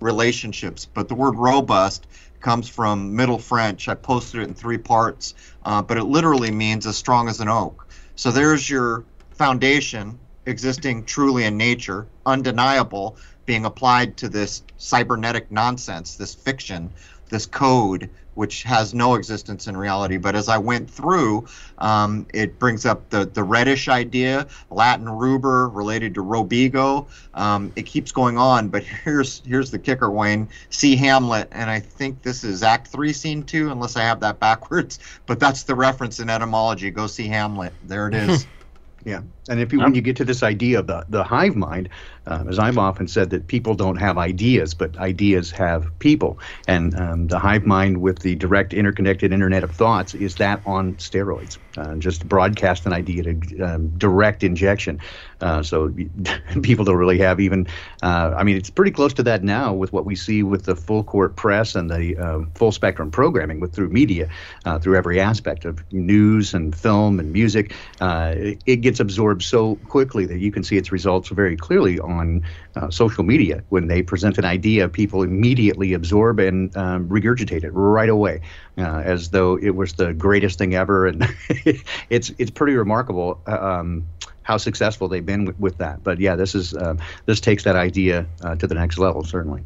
relationships, 0.00 0.84
but 0.84 1.08
the 1.08 1.14
word 1.14 1.36
robust 1.36 2.06
comes 2.40 2.68
from 2.68 3.14
Middle 3.14 3.38
French. 3.38 3.88
I 3.88 3.94
posted 3.94 4.40
it 4.40 4.48
in 4.48 4.54
three 4.54 4.78
parts, 4.78 5.34
uh, 5.64 5.80
but 5.80 5.96
it 5.96 6.04
literally 6.04 6.50
means 6.50 6.86
as 6.86 6.96
strong 6.96 7.28
as 7.28 7.40
an 7.40 7.48
oak. 7.48 7.86
So 8.16 8.30
there's 8.30 8.68
your 8.68 9.04
foundation 9.30 10.18
existing 10.46 11.04
truly 11.04 11.44
in 11.44 11.56
nature, 11.56 12.06
undeniable, 12.26 13.16
being 13.46 13.64
applied 13.64 14.16
to 14.18 14.28
this 14.28 14.62
cybernetic 14.78 15.50
nonsense, 15.50 16.16
this 16.16 16.34
fiction, 16.34 16.90
this 17.28 17.46
code, 17.46 18.08
which 18.34 18.62
has 18.62 18.94
no 18.94 19.14
existence 19.14 19.66
in 19.66 19.76
reality. 19.76 20.16
But 20.16 20.34
as 20.34 20.48
I 20.48 20.58
went 20.58 20.88
through, 20.90 21.46
um, 21.78 22.26
it 22.32 22.58
brings 22.58 22.86
up 22.86 23.10
the, 23.10 23.26
the 23.26 23.42
reddish 23.42 23.88
idea, 23.88 24.46
Latin 24.70 25.08
ruber 25.08 25.68
related 25.68 26.14
to 26.14 26.22
Robigo. 26.22 27.06
Um, 27.34 27.72
it 27.76 27.82
keeps 27.82 28.12
going 28.12 28.38
on, 28.38 28.68
but 28.68 28.82
here's 29.04 29.42
here's 29.44 29.70
the 29.70 29.78
kicker, 29.78 30.10
Wayne. 30.10 30.48
See 30.70 30.96
Hamlet, 30.96 31.48
and 31.52 31.68
I 31.68 31.80
think 31.80 32.22
this 32.22 32.44
is 32.44 32.62
Act 32.62 32.88
Three, 32.88 33.12
Scene 33.12 33.42
Two, 33.42 33.70
unless 33.70 33.96
I 33.96 34.02
have 34.02 34.20
that 34.20 34.38
backwards. 34.40 34.98
But 35.26 35.40
that's 35.40 35.64
the 35.64 35.74
reference 35.74 36.20
in 36.20 36.30
etymology. 36.30 36.90
Go 36.90 37.06
see 37.06 37.28
Hamlet. 37.28 37.72
There 37.84 38.08
it 38.08 38.14
is. 38.14 38.46
Yeah, 39.04 39.22
and 39.48 39.60
if 39.60 39.72
you, 39.72 39.80
when 39.80 39.94
you 39.94 40.00
get 40.00 40.16
to 40.16 40.24
this 40.24 40.42
idea 40.42 40.78
of 40.78 40.86
the, 40.86 41.04
the 41.08 41.24
hive 41.24 41.56
mind, 41.56 41.88
um, 42.26 42.48
as 42.48 42.58
I've 42.58 42.78
often 42.78 43.08
said, 43.08 43.30
that 43.30 43.48
people 43.48 43.74
don't 43.74 43.96
have 43.96 44.16
ideas, 44.16 44.74
but 44.74 44.96
ideas 44.98 45.50
have 45.50 45.98
people. 45.98 46.38
And 46.68 46.94
um, 46.94 47.26
the 47.26 47.38
hive 47.40 47.64
mind 47.64 48.00
with 48.00 48.20
the 48.20 48.36
direct 48.36 48.72
interconnected 48.72 49.32
internet 49.32 49.64
of 49.64 49.72
thoughts 49.72 50.14
is 50.14 50.36
that 50.36 50.62
on 50.64 50.94
steroids. 50.94 51.58
Uh, 51.76 51.96
just 51.96 52.28
broadcast 52.28 52.86
an 52.86 52.92
idea 52.92 53.22
to 53.22 53.60
um, 53.60 53.88
direct 53.98 54.44
injection. 54.44 55.00
Uh, 55.40 55.62
so 55.62 55.92
people 56.62 56.84
don't 56.84 56.96
really 56.96 57.18
have 57.18 57.40
even, 57.40 57.66
uh, 58.02 58.34
I 58.36 58.44
mean, 58.44 58.56
it's 58.56 58.70
pretty 58.70 58.92
close 58.92 59.12
to 59.14 59.22
that 59.24 59.42
now 59.42 59.72
with 59.72 59.92
what 59.92 60.04
we 60.04 60.14
see 60.14 60.44
with 60.44 60.66
the 60.66 60.76
full 60.76 61.02
court 61.02 61.34
press 61.34 61.74
and 61.74 61.90
the 61.90 62.16
uh, 62.16 62.40
full 62.54 62.70
spectrum 62.70 63.10
programming 63.10 63.58
with 63.58 63.74
through 63.74 63.88
media, 63.88 64.28
uh, 64.64 64.78
through 64.78 64.96
every 64.96 65.18
aspect 65.18 65.64
of 65.64 65.82
news 65.92 66.54
and 66.54 66.76
film 66.76 67.18
and 67.18 67.32
music. 67.32 67.74
Uh, 68.00 68.34
it, 68.36 68.62
it 68.66 68.76
gets 68.76 69.00
absorbed 69.00 69.31
so 69.40 69.76
quickly 69.88 70.26
that 70.26 70.38
you 70.38 70.50
can 70.50 70.64
see 70.64 70.76
its 70.76 70.92
results 70.92 71.28
very 71.28 71.56
clearly 71.56 71.98
on 72.00 72.44
uh, 72.76 72.90
social 72.90 73.24
media. 73.24 73.62
When 73.68 73.86
they 73.86 74.02
present 74.02 74.38
an 74.38 74.44
idea, 74.44 74.88
people 74.88 75.22
immediately 75.22 75.92
absorb 75.92 76.40
and 76.40 76.76
um, 76.76 77.08
regurgitate 77.08 77.64
it 77.64 77.70
right 77.70 78.08
away, 78.08 78.40
uh, 78.78 79.02
as 79.04 79.30
though 79.30 79.56
it 79.56 79.76
was 79.76 79.94
the 79.94 80.12
greatest 80.12 80.58
thing 80.58 80.74
ever. 80.74 81.06
And 81.06 81.26
it's 82.10 82.32
it's 82.38 82.50
pretty 82.50 82.74
remarkable. 82.74 83.40
Uh, 83.46 83.58
um, 83.60 84.06
how 84.44 84.56
successful 84.56 85.06
they've 85.06 85.24
been 85.24 85.44
with, 85.44 85.58
with 85.60 85.78
that, 85.78 86.02
but 86.02 86.18
yeah, 86.18 86.34
this 86.34 86.54
is 86.54 86.74
uh, 86.74 86.96
this 87.26 87.40
takes 87.40 87.62
that 87.62 87.76
idea 87.76 88.26
uh, 88.42 88.56
to 88.56 88.66
the 88.66 88.74
next 88.74 88.98
level, 88.98 89.22
certainly. 89.22 89.62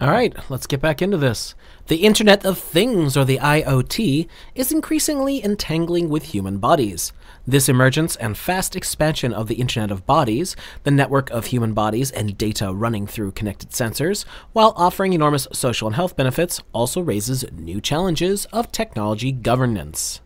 All 0.00 0.10
right, 0.10 0.34
let's 0.50 0.66
get 0.66 0.80
back 0.80 1.02
into 1.02 1.16
this. 1.16 1.54
The 1.92 2.06
Internet 2.06 2.46
of 2.46 2.56
Things, 2.56 3.18
or 3.18 3.26
the 3.26 3.36
IoT, 3.36 4.26
is 4.54 4.72
increasingly 4.72 5.44
entangling 5.44 6.08
with 6.08 6.22
human 6.22 6.56
bodies. 6.56 7.12
This 7.46 7.68
emergence 7.68 8.16
and 8.16 8.34
fast 8.34 8.74
expansion 8.74 9.34
of 9.34 9.46
the 9.46 9.56
Internet 9.56 9.90
of 9.90 10.06
Bodies, 10.06 10.56
the 10.84 10.90
network 10.90 11.28
of 11.28 11.44
human 11.44 11.74
bodies 11.74 12.10
and 12.10 12.38
data 12.38 12.72
running 12.72 13.06
through 13.06 13.32
connected 13.32 13.72
sensors, 13.72 14.24
while 14.54 14.72
offering 14.74 15.12
enormous 15.12 15.46
social 15.52 15.86
and 15.86 15.94
health 15.94 16.16
benefits, 16.16 16.62
also 16.72 17.02
raises 17.02 17.44
new 17.52 17.78
challenges 17.78 18.46
of 18.54 18.72
technology 18.72 19.30
governance. 19.30 20.22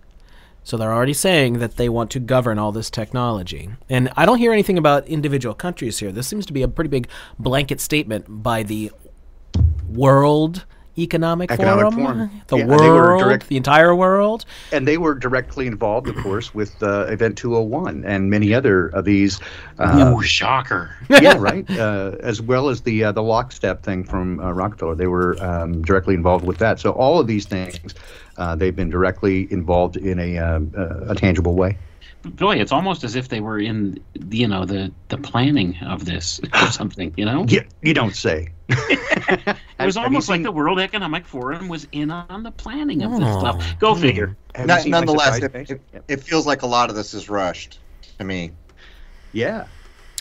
So 0.63 0.77
they're 0.77 0.95
already 0.95 1.15
saying 1.15 1.59
that 1.59 1.79
they 1.79 1.89
want 1.89 2.13
to 2.13 2.21
govern 2.21 2.61
all 2.61 2.71
this 2.71 2.91
technology. 2.91 3.71
And 3.89 4.13
I 4.17 4.25
don't 4.25 4.39
hear 4.39 4.53
anything 4.53 4.79
about 4.79 5.09
individual 5.09 5.57
countries 5.57 5.99
here. 5.99 6.13
This 6.13 6.29
seems 6.29 6.47
to 6.47 6.53
be 6.53 6.63
a 6.63 6.69
pretty 6.69 6.91
big 6.91 7.09
blanket 7.41 7.81
statement 7.81 8.27
by 8.29 8.63
the 8.63 8.93
World 9.89 10.65
Economic, 10.99 11.51
Economic 11.51 11.93
Forum, 11.93 11.95
Forum. 11.95 12.43
the 12.47 12.57
yeah, 12.59 12.67
world, 12.67 13.23
direct, 13.23 13.49
the 13.49 13.57
entire 13.57 13.95
world, 13.95 14.45
and 14.73 14.89
they 14.89 14.99
were 14.99 15.15
directly 15.15 15.67
involved, 15.67 16.09
of 16.09 16.17
course, 16.17 16.55
with 16.55 16.83
uh, 16.83 17.07
Event 17.07 17.37
201 17.37 18.05
and 18.05 18.31
many 18.31 18.55
other 18.55 18.89
of 18.89 19.05
these. 19.05 19.41
Uh, 19.79 20.15
Ooh, 20.17 20.23
shocker! 20.23 20.97
yeah, 21.09 21.37
right. 21.39 21.69
Uh, 21.71 22.13
as 22.21 22.41
well 22.41 22.69
as 22.69 22.81
the 22.83 23.05
uh, 23.05 23.13
the 23.13 23.23
lockstep 23.23 23.83
thing 23.83 24.05
from 24.05 24.41
uh, 24.41 24.53
Rockefeller, 24.53 24.95
they 24.95 25.07
were 25.07 25.37
um, 25.43 25.83
directly 25.83 26.15
involved 26.15 26.47
with 26.47 26.59
that. 26.59 26.81
So 26.81 26.93
all 26.93 27.21
of 27.21 27.27
these 27.27 27.45
things, 27.45 27.95
uh, 28.39 28.57
they've 28.57 28.77
been 28.77 28.91
directly 28.91 29.51
involved 29.53 29.97
in 29.97 30.19
a, 30.19 30.37
a 31.09 31.15
tangible 31.15 31.55
way 31.55 31.77
boy, 32.31 32.57
it's 32.57 32.73
almost 32.73 33.05
as 33.05 33.17
if 33.17 33.29
they 33.29 33.41
were 33.41 33.59
in, 33.59 34.01
you 34.31 34.49
know, 34.49 34.65
the 34.65 34.93
the 35.09 35.19
planning 35.19 35.77
of 35.83 36.05
this 36.05 36.41
or 36.55 36.71
something. 36.71 37.13
You 37.17 37.25
know? 37.25 37.45
Yeah, 37.49 37.63
you 37.83 37.95
don't 37.95 38.15
say. 38.15 38.49
it 38.69 39.57
was 39.79 39.97
almost 39.97 40.29
like 40.29 40.43
the 40.43 40.53
World 40.53 40.81
Economic 40.81 41.25
Forum 41.25 41.69
was 41.69 41.87
in 41.93 42.11
on 42.11 42.43
the 42.43 42.51
planning 42.51 43.03
of 43.03 43.13
this 43.13 43.39
stuff. 43.39 43.57
Oh. 43.59 43.77
Go 43.79 43.95
figure. 43.95 44.37
Not, 44.59 44.87
nonetheless, 44.87 45.43
it, 45.43 45.55
it, 45.55 45.81
it, 46.09 46.21
feels 46.23 46.47
like 46.47 46.63
a 46.63 46.67
lot 46.67 46.89
of 46.91 46.97
this 46.97 47.15
is 47.15 47.29
rushed 47.29 47.79
to 48.19 48.25
me. 48.25 48.53
Yeah. 49.33 49.67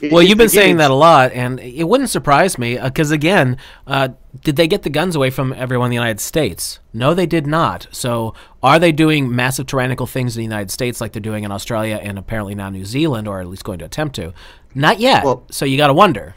It- 0.01 0.11
Well, 0.11 0.21
you've 0.21 0.37
been 0.37 0.49
saying 0.49 0.77
that 0.77 0.91
a 0.91 0.95
lot, 0.95 1.31
and 1.31 1.59
it 1.59 1.85
wouldn't 1.85 2.09
surprise 2.09 2.57
me 2.57 2.77
because, 2.77 3.11
again, 3.11 3.57
uh, 3.87 4.09
did 4.43 4.57
they 4.57 4.67
get 4.67 4.81
the 4.83 4.89
guns 4.89 5.15
away 5.15 5.29
from 5.29 5.53
everyone 5.53 5.85
in 5.87 5.89
the 5.91 5.95
United 5.95 6.19
States? 6.19 6.79
No, 6.93 7.13
they 7.13 7.25
did 7.25 7.47
not. 7.47 7.87
So, 7.91 8.33
are 8.61 8.77
they 8.77 8.91
doing 8.91 9.33
massive 9.33 9.67
tyrannical 9.67 10.05
things 10.05 10.35
in 10.35 10.41
the 10.41 10.45
United 10.45 10.69
States 10.69 10.99
like 10.99 11.13
they're 11.13 11.21
doing 11.21 11.45
in 11.45 11.51
Australia 11.51 11.97
and 12.01 12.17
apparently 12.19 12.55
now 12.55 12.69
New 12.69 12.83
Zealand, 12.85 13.27
or 13.27 13.39
at 13.39 13.47
least 13.47 13.63
going 13.63 13.79
to 13.79 13.85
attempt 13.85 14.15
to? 14.17 14.33
Not 14.73 14.99
yet. 14.99 15.23
Well- 15.23 15.43
so, 15.49 15.63
you 15.65 15.77
got 15.77 15.87
to 15.87 15.93
wonder. 15.93 16.35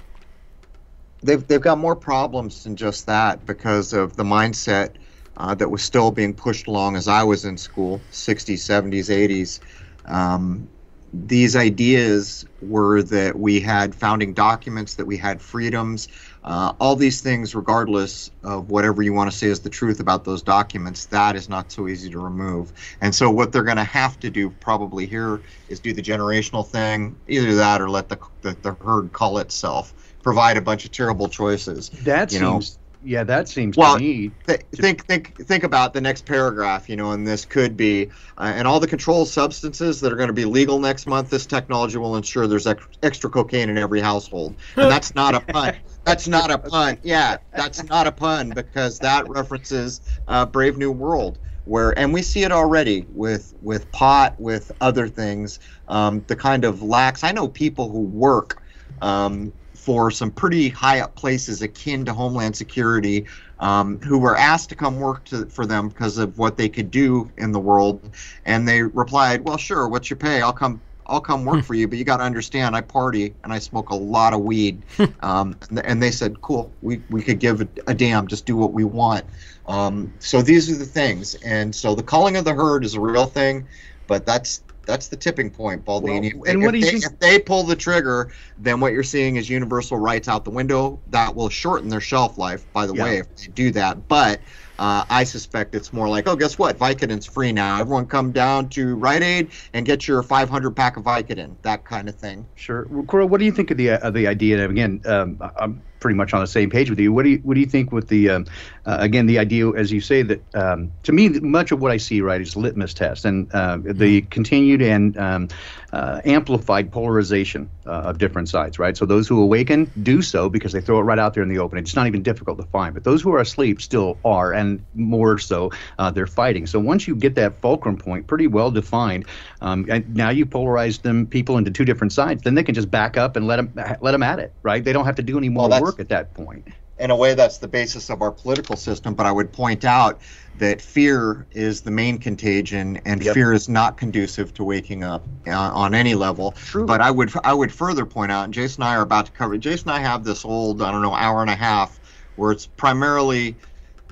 they've 1.23 1.45
they've 1.49 1.61
got 1.61 1.79
more 1.79 1.97
problems 1.97 2.63
than 2.63 2.77
just 2.77 3.07
that 3.07 3.45
because 3.45 3.93
of 3.93 4.15
the 4.15 4.23
mindset 4.23 4.91
uh, 5.37 5.53
that 5.57 5.69
was 5.69 5.83
still 5.83 6.13
being 6.13 6.33
pushed 6.33 6.69
along 6.69 6.95
as 6.95 7.09
I 7.09 7.25
was 7.25 7.45
in 7.45 7.57
school, 7.57 8.01
60s, 8.13 8.59
70s, 8.61 9.09
80s. 9.09 9.59
Um, 10.07 10.69
these 11.13 11.57
ideas 11.57 12.45
were 12.61 13.03
that 13.03 13.39
we 13.39 13.61
had 13.61 13.95
founding 13.95 14.35
documents, 14.35 14.95
that 14.95 15.07
we 15.07 15.17
had 15.17 15.41
freedoms, 15.41 16.09
uh, 16.45 16.73
all 16.79 16.97
these 16.97 17.21
things, 17.21 17.55
regardless 17.55 18.31
of 18.43 18.71
whatever 18.71 19.03
you 19.03 19.13
want 19.13 19.31
to 19.31 19.37
say 19.37 19.49
is 19.49 19.61
the 19.61 19.71
truth 19.71 20.01
about 20.01 20.25
those 20.25 20.43
documents, 20.43 21.07
that 21.07 21.37
is 21.37 21.49
not 21.49 21.71
so 21.73 21.89
easy 21.89 22.11
to 22.11 22.19
remove. 22.19 22.73
And 23.01 23.15
so, 23.15 23.31
what 23.31 23.53
they're 23.53 23.65
going 23.65 23.77
to 23.77 23.85
have 23.85 24.19
to 24.21 24.31
do 24.31 24.51
probably 24.51 25.07
here 25.07 25.43
is 25.69 25.81
do 25.81 25.93
the 25.93 26.03
generational 26.03 26.67
thing, 26.67 27.17
either 27.27 27.55
that 27.57 27.81
or 27.81 27.91
let 27.91 28.09
the, 28.09 28.19
the, 28.43 28.57
the 28.63 28.75
herd 28.75 29.13
call 29.13 29.39
itself, 29.39 29.95
provide 30.23 30.57
a 30.57 30.63
bunch 30.63 30.85
of 30.85 30.93
terrible 30.93 31.29
choices. 31.29 31.91
That 31.91 32.33
you 32.33 32.41
know. 32.41 32.61
Seems. 33.01 33.11
Yeah, 33.11 33.25
that 33.25 33.49
seems 33.49 33.77
Well, 33.77 33.97
to 33.97 34.03
me. 34.03 34.33
Th- 34.47 34.61
think 34.75 35.07
think 35.07 35.37
think 35.47 35.65
about 35.65 35.93
the 35.93 36.01
next 36.01 36.27
paragraph 36.27 36.89
you 36.89 36.97
know 36.97 37.13
and 37.13 37.27
this 37.27 37.45
could 37.45 37.77
be 37.77 38.11
uh, 38.39 38.53
and 38.55 38.67
all 38.67 38.81
the 38.81 38.87
controlled 38.87 39.29
substances 39.29 40.01
that 40.01 40.13
are 40.13 40.17
going 40.17 40.29
to 40.29 40.33
be 40.33 40.45
legal 40.45 40.79
next 40.79 41.07
month 41.07 41.31
this 41.31 41.47
technology 41.47 41.99
will 41.99 42.17
ensure 42.17 42.47
there's 42.47 42.67
ex- 42.67 42.87
extra 43.03 43.31
cocaine 43.31 43.69
in 43.69 43.79
every 43.79 44.01
household 44.01 44.57
and 44.81 44.91
that's 44.91 45.15
not 45.15 45.35
a 45.35 45.41
pun 45.41 45.75
that's 46.05 46.29
not 46.29 46.51
a 46.51 46.59
pun 46.59 46.99
yeah 47.03 47.37
that's 47.55 47.83
not 47.85 48.07
a 48.07 48.13
pun 48.13 48.53
because 48.53 48.99
that 49.01 49.29
references 49.29 50.01
uh, 50.29 50.47
brave 50.47 50.77
new 50.77 50.93
world 50.93 51.39
where 51.65 51.99
and 51.99 52.13
we 52.13 52.23
see 52.23 52.43
it 52.43 52.53
already 52.53 53.07
with 53.11 53.53
with 53.61 53.91
pot 53.93 54.35
with 54.39 54.71
other 54.81 55.09
things 55.09 55.59
um, 55.89 56.25
the 56.29 56.37
kind 56.37 56.65
of 56.65 56.83
lax 56.83 57.25
i 57.25 57.33
know 57.33 57.49
people 57.49 57.91
who 57.91 58.01
work 58.03 58.63
um, 59.01 59.53
for 59.79 60.11
some 60.11 60.31
pretty 60.31 60.69
high 60.69 61.01
up 61.01 61.15
places 61.15 61.63
akin 61.63 62.05
to 62.05 62.13
Homeland 62.13 62.57
Security, 62.57 63.25
um, 63.61 63.99
who 64.01 64.19
were 64.19 64.37
asked 64.37 64.69
to 64.71 64.75
come 64.75 64.99
work 64.99 65.25
to, 65.27 65.47
for 65.47 65.67
them 65.67 65.89
because 65.89 66.19
of 66.19 66.37
what 66.37 66.57
they 66.57 66.69
could 66.69 66.91
do 66.91 67.31
in 67.39 67.53
the 67.53 67.61
world, 67.61 68.11
and 68.45 68.67
they 68.67 68.83
replied, 68.83 69.45
"Well, 69.45 69.57
sure. 69.57 69.89
What's 69.89 70.11
your 70.11 70.17
pay? 70.17 70.43
I'll 70.43 70.53
come. 70.53 70.81
I'll 71.07 71.21
come 71.21 71.47
work 71.47 71.65
for 71.65 71.75
you, 71.75 71.89
but 71.89 71.97
you 71.97 72.05
got 72.05 72.19
to 72.19 72.25
understand, 72.25 72.77
I 72.77 72.83
party 72.83 73.35
and 73.43 73.51
I 73.51 73.61
smoke 73.61 73.91
a 73.91 73.95
lot 73.95 74.35
of 74.35 74.41
weed." 74.41 74.83
um, 75.21 75.57
and, 75.71 75.79
and 75.87 76.03
they 76.03 76.11
said, 76.11 76.43
"Cool. 76.43 76.73
We 76.83 77.01
we 77.09 77.23
could 77.23 77.39
give 77.39 77.61
a, 77.61 77.69
a 77.87 77.95
damn. 77.95 78.27
Just 78.27 78.47
do 78.47 78.57
what 78.57 78.73
we 78.73 78.85
want." 78.85 79.25
Um, 79.67 80.13
so 80.19 80.43
these 80.43 80.71
are 80.71 80.77
the 80.77 80.87
things, 80.87 81.37
and 81.37 81.75
so 81.75 81.95
the 81.95 82.03
calling 82.03 82.37
of 82.37 82.45
the 82.45 82.55
herd 82.55 82.85
is 82.85 82.95
a 82.95 83.01
real 83.01 83.27
thing, 83.27 83.69
but 84.09 84.27
that's 84.27 84.63
that's 84.89 85.09
the 85.09 85.17
tipping 85.17 85.51
point, 85.51 85.85
Baldini. 85.85 86.35
Well, 86.35 86.51
and 86.51 86.63
what 86.63 86.75
if 86.75 86.81
you 86.81 86.87
they, 86.87 86.91
think- 86.93 87.05
if 87.05 87.19
they 87.21 87.39
pull 87.39 87.63
the 87.63 87.77
trigger, 87.77 88.33
then 88.57 88.81
what 88.81 88.93
you're 88.95 89.03
seeing 89.05 89.37
is 89.37 89.49
universal 89.49 89.99
rights 89.99 90.27
out 90.29 90.45
the 90.45 90.51
window. 90.51 90.99
That 91.11 91.37
will 91.37 91.51
shorten 91.51 91.91
their 91.91 92.01
shelf 92.01 92.39
life, 92.39 92.65
by 92.73 92.87
the 92.87 92.95
Yeah. 92.95 93.05
way, 93.05 93.19
if 93.19 93.37
they 93.37 93.47
do 93.49 93.71
that. 93.73 94.09
But 94.09 94.41
uh, 94.79 95.05
I 95.11 95.25
suspect 95.25 95.75
it's 95.75 95.93
more 95.93 96.09
like, 96.09 96.27
oh, 96.27 96.37
guess 96.37 96.59
what? 96.59 96.79
Vicodin's 96.79 97.27
free 97.27 97.53
now. 97.53 97.79
Everyone 97.79 98.07
come 98.07 98.33
down 98.33 98.71
to 98.71 98.95
Rite 98.97 99.23
Aid 99.23 99.51
and 99.75 99.85
get 99.85 100.09
your 100.09 100.23
500 100.23 100.71
pack 100.71 100.97
of 100.97 101.05
Vicodin. 101.05 101.55
That 101.63 101.85
kind 101.85 102.09
of 102.09 102.15
thing. 102.15 102.47
Sure, 102.55 102.87
Well, 102.89 103.05
Cora. 103.05 103.27
What 103.27 103.41
do 103.41 103.45
you 103.45 103.53
think 103.53 103.71
of 103.71 103.77
the 103.77 103.91
of 103.91 104.15
the 104.15 104.27
idea? 104.27 104.63
And 104.65 104.71
again, 104.73 105.01
um, 105.05 105.51
I'm 105.59 105.83
pretty 106.01 106.17
much 106.17 106.33
on 106.33 106.41
the 106.41 106.47
same 106.47 106.71
page 106.71 106.91
with 106.91 106.99
you. 106.99 107.13
What 107.13 107.25
do 107.25 107.31
you 107.31 107.39
what 107.39 107.55
do 107.55 107.61
you 107.61 107.67
think 107.67 107.93
with 107.93 108.09
the 108.09 108.31
um, 108.31 108.47
uh, 108.87 108.97
again 109.01 109.27
the 109.27 109.39
idea, 109.39 109.69
as 109.71 109.93
you 109.93 110.01
say, 110.01 110.23
that 110.23 110.55
um, 110.55 110.93
to 111.05 111.13
me 111.13 111.29
much 111.29 111.73
of 111.73 111.81
what 111.81 111.91
I 111.91 111.97
see 111.97 112.21
right 112.21 112.41
is 112.41 112.57
litmus 112.57 112.95
test 112.95 113.25
and 113.25 113.53
uh, 113.53 113.79
the 113.83 114.23
continued 114.23 114.83
and 114.83 115.17
um, 115.19 115.49
uh, 115.93 116.21
amplified 116.25 116.93
polarization 116.93 117.71
uh, 117.87 117.91
of 117.91 118.19
different 118.19 118.49
sides. 118.49 118.79
Right. 118.79 118.97
So 118.97 119.07
those 119.07 119.27
who 119.29 119.43
awaken 119.43 119.91
do 120.03 120.23
so 120.23 120.49
because 120.49 120.73
they 120.73 120.81
throw 120.81 120.99
it 120.99 121.03
right 121.03 121.19
out 121.19 121.35
there 121.35 121.43
in 121.43 121.49
the 121.49 121.59
open. 121.59 121.79
It's 121.79 121.97
not 121.97 122.07
even 122.07 122.23
difficult 122.23 122.59
to 122.59 122.67
find. 122.67 122.95
But 122.95 123.05
those 123.05 123.23
who 123.23 123.33
are 123.35 123.41
asleep 123.41 123.81
still 123.81 124.19
are, 124.25 124.53
and 124.53 124.85
more 124.95 125.39
so, 125.39 125.71
uh, 125.99 126.11
they're 126.11 126.27
fighting. 126.27 126.67
So 126.67 126.79
once 126.79 127.09
you 127.09 127.15
get 127.15 127.35
that 127.37 127.61
fulcrum 127.61 127.97
point 127.97 128.27
pretty 128.27 128.47
well 128.47 128.71
defined, 128.71 129.27
um, 129.61 129.87
and 129.89 130.15
now 130.15 130.31
you 130.31 130.47
polarize 130.47 131.03
them 131.03 131.27
people 131.27 131.57
into 131.59 131.71
two 131.71 131.85
different 131.85 132.13
sides, 132.13 132.43
then 132.43 132.55
they 132.55 132.63
can 132.63 132.75
just 132.75 132.91
back 132.91 133.17
up 133.17 133.37
and 133.37 133.47
let 133.47 133.57
them 133.57 133.73
let 134.01 134.13
them 134.13 134.23
at 134.23 134.39
it. 134.39 134.53
Right. 134.63 134.83
They 134.85 134.93
don't 134.93 135.07
have 135.07 135.17
to 135.17 135.23
do 135.23 135.39
any 135.39 135.49
more 135.49 135.63
Well, 135.63 135.69
that's- 135.71 135.88
work 135.89 136.01
at 136.01 136.09
that 136.09 136.35
point. 136.35 136.69
in 137.01 137.11
a 137.13 137.17
way 137.17 137.33
that's 137.35 137.59
the 137.59 137.69
basis 137.69 138.11
of 138.11 138.23
our 138.23 138.33
political 138.33 138.75
system 138.77 139.15
but 139.15 139.25
i 139.25 139.31
would 139.33 139.53
point 139.53 139.85
out 139.85 140.21
that 140.57 140.83
fear 140.83 141.47
is 141.53 141.81
the 141.83 141.91
main 141.93 142.19
contagion 142.19 143.01
and 143.07 143.23
Yep. 143.23 143.35
fear 143.35 143.53
is 143.53 143.69
not 143.69 143.97
conducive 143.97 144.53
to 144.55 144.65
waking 144.65 145.05
up 145.05 145.25
uh, 145.47 145.53
on 145.53 145.95
any 145.95 146.15
level 146.17 146.53
True. 146.53 146.85
but 146.87 147.01
i 147.01 147.11
would 147.11 147.31
i 147.45 147.55
would 147.55 147.73
further 147.73 148.05
point 148.05 148.33
out 148.33 148.45
and 148.45 148.53
jason 148.55 148.83
and 148.83 148.91
i 148.91 148.97
are 148.97 149.03
about 149.03 149.27
to 149.27 149.33
cover 149.33 149.57
jason 149.57 149.89
and 149.91 149.97
i 149.97 150.01
have 150.01 150.25
this 150.25 150.45
old 150.45 150.83
i 150.83 150.91
don't 150.91 151.03
know 151.03 151.15
hour 151.15 151.41
and 151.41 151.51
a 151.51 151.55
half 151.55 152.01
where 152.35 152.51
it's 152.53 152.67
primarily 152.67 153.57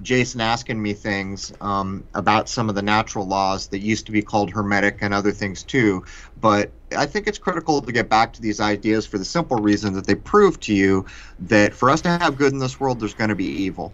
Jason 0.03 0.41
asking 0.41 0.81
me 0.81 0.93
things 0.93 1.53
um, 1.61 2.05
about 2.15 2.49
some 2.49 2.69
of 2.69 2.75
the 2.75 2.83
natural 2.83 3.27
laws 3.27 3.69
that 3.69 3.79
used 3.79 4.07
to 4.07 4.13
be 4.13 4.23
called 4.23 4.51
hermetic 4.51 4.99
and 5.01 5.15
other 5.15 5.33
things 5.33 5.63
too. 5.63 6.05
But 6.41 6.71
I 6.97 7.07
think 7.07 7.27
it's 7.27 7.39
critical 7.39 7.81
to 7.81 7.93
get 7.93 8.09
back 8.09 8.33
to 8.35 8.43
these 8.43 8.61
ideas 8.61 9.07
for 9.07 9.19
the 9.19 9.25
simple 9.25 9.57
reason 9.57 9.95
that 9.95 10.07
they 10.07 10.15
prove 10.15 10.61
to 10.61 10.75
you 10.75 11.07
that 11.41 11.75
for 11.75 11.91
us 11.91 12.01
to 12.03 12.11
have 12.11 12.37
good 12.37 12.53
in 12.53 12.59
this 12.59 12.79
world, 12.79 13.01
there's 13.01 13.15
going 13.15 13.31
to 13.31 13.37
be 13.37 13.47
evil. 13.47 13.93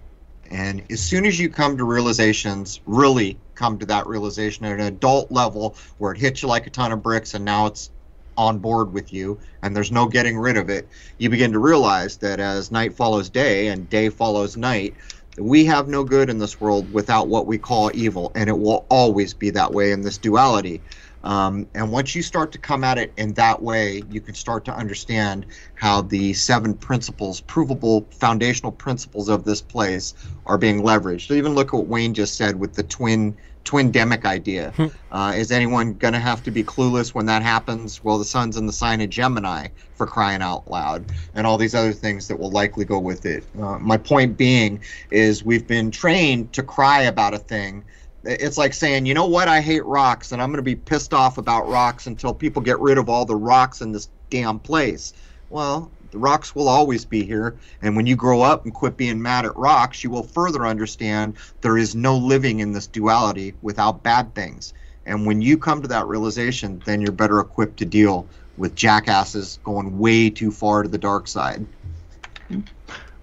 And 0.51 0.83
as 0.91 1.01
soon 1.01 1.25
as 1.25 1.41
you 1.41 1.49
come 1.49 1.79
to 1.79 1.85
realizations, 1.85 2.81
really 2.85 3.39
come 3.55 3.79
to 3.79 3.87
that 3.87 4.07
realization 4.07 4.67
at 4.67 4.73
an 4.73 4.81
adult 4.81 5.31
level 5.31 5.77
where 5.99 6.13
it 6.13 6.19
hits 6.19 6.43
you 6.43 6.49
like 6.49 6.67
a 6.67 6.71
ton 6.71 6.93
of 6.93 7.03
bricks 7.03 7.35
and 7.35 7.45
now 7.45 7.67
it's 7.67 7.91
on 8.37 8.59
board 8.59 8.93
with 8.93 9.13
you 9.13 9.39
and 9.63 9.75
there's 9.75 9.93
no 9.93 10.07
getting 10.07 10.39
rid 10.39 10.57
of 10.57 10.69
it, 10.69 10.89
you 11.19 11.31
begin 11.31 11.53
to 11.53 11.59
realize 11.59 12.17
that 12.19 12.41
as 12.41 12.71
night 12.71 12.95
follows 12.95 13.29
day 13.31 13.69
and 13.69 13.89
day 13.89 14.09
follows 14.09 14.57
night, 14.57 14.95
we 15.39 15.65
have 15.65 15.89
no 15.89 16.05
good 16.05 16.29
in 16.29 16.39
this 16.39 16.61
world 16.61 16.93
without 16.93 17.29
what 17.29 17.47
we 17.47 17.59
call 17.59 17.91
evil, 17.95 18.33
and 18.35 18.49
it 18.49 18.59
will 18.59 18.87
always 18.91 19.33
be 19.33 19.51
that 19.51 19.73
way 19.73 19.93
in 19.93 20.03
this 20.03 20.19
duality. 20.19 20.81
Um, 21.25 21.69
and 21.75 21.93
once 21.93 22.15
you 22.15 22.23
start 22.23 22.51
to 22.53 22.59
come 22.59 22.83
at 22.83 22.99
it 22.99 23.13
in 23.17 23.35
that 23.35 23.63
way, 23.63 24.03
you 24.11 24.21
can 24.21 24.35
start 24.35 24.65
to 24.65 24.77
understand 24.77 25.47
how 25.75 26.03
the 26.03 26.33
seven 26.35 26.75
principles, 26.75 27.41
provable 27.41 28.09
foundational 28.11 28.73
principles 28.73 29.29
of 29.29 29.45
this 29.45 29.63
place, 29.63 30.15
are 30.47 30.59
being 30.59 30.83
leveraged. 30.83 31.29
So 31.29 31.35
even 31.35 31.55
look 31.55 31.69
at 31.69 31.75
what 31.75 31.87
Wayne 31.87 32.13
just 32.13 32.37
said 32.37 32.59
with 32.59 32.75
the 32.75 32.83
twin 32.83 33.37
twin 33.65 33.93
demic 33.93 34.25
idea. 34.25 34.73
Uh, 35.11 35.33
is 35.37 35.53
anyone 35.53 35.95
going 35.95 36.15
to 36.15 36.21
have 36.21 36.43
to 36.45 36.51
be 36.51 36.65
clueless 36.65 37.15
when 37.15 37.27
that 37.27 37.43
happens? 37.43 38.03
Well, 38.03 38.19
the 38.19 38.25
sun's 38.25 38.57
in 38.57 38.67
the 38.67 38.73
sign 38.73 39.01
of 39.01 39.11
Gemini 39.11 39.69
for 39.95 40.07
crying 40.07 40.43
out 40.43 40.71
loud, 40.71 41.05
and 41.35 41.47
all 41.47 41.59
these 41.59 41.75
other 41.75 41.93
things 41.93 42.29
that 42.29 42.39
will 42.39 42.51
likely 42.51 42.85
go 42.85 42.99
with 42.99 43.27
it. 43.27 43.45
Uh, 43.61 43.79
my 43.79 43.97
point 43.97 44.37
being 44.37 44.81
is 45.11 45.45
we've 45.45 45.67
been 45.67 45.91
trained 45.91 46.53
to 46.55 46.63
cry 46.63 47.03
about 47.03 47.35
a 47.35 47.39
thing. 47.39 47.85
It's 48.25 48.57
like 48.57 48.73
saying, 48.73 49.07
you 49.07 49.15
know 49.15 49.27
what, 49.27 49.49
I 49.49 49.61
hate 49.61 49.85
rocks, 49.85 50.33
and 50.33 50.41
I'm 50.41 50.51
going 50.51 50.59
to 50.59 50.63
be 50.63 50.77
pissed 50.77 51.13
off 51.13 51.39
about 51.39 51.69
rocks 51.69 52.07
until 52.07 52.33
people 52.33 52.63
get 52.63 52.79
rid 52.79 52.99
of 52.99 53.09
all 53.09 53.25
the 53.25 53.37
rocks 53.37 53.81
in 53.81 53.93
this 53.93 54.09
damn 54.31 54.59
place. 54.59 55.13
Well, 55.51 55.91
the 56.13 56.19
rocks 56.19 56.55
will 56.55 56.69
always 56.69 57.05
be 57.05 57.25
here, 57.25 57.57
and 57.81 57.97
when 57.97 58.07
you 58.07 58.15
grow 58.15 58.43
up 58.43 58.65
and 58.65 58.73
quit 58.73 58.97
being 58.97 59.21
mad 59.21 59.45
at 59.45 59.57
rocks, 59.57 60.05
you 60.05 60.11
will 60.11 60.23
further 60.23 60.67
understand 60.67 61.37
there 61.63 61.77
is 61.77 61.95
no 61.95 62.17
living 62.17 62.61
in 62.61 62.73
this 62.73 62.87
duality 62.87 63.55
without 63.63 64.03
bad 64.03 64.35
things. 64.35 64.75
And 65.05 65.27
when 65.27 65.43
you 65.43 65.59
come 65.59 65.83
to 65.83 65.89
that 65.89 66.07
realization, 66.07 66.81
then 66.85 67.01
you're 67.01 67.13
better 67.13 67.41
equipped 67.41 67.79
to 67.79 67.85
deal 67.85 68.29
with 68.57 68.75
jackasses 68.77 69.59
going 69.65 69.99
way 69.99 70.31
too 70.31 70.53
far 70.53 70.83
to 70.83 70.89
the 70.89 70.99
dark 70.99 71.27
side. 71.27 71.67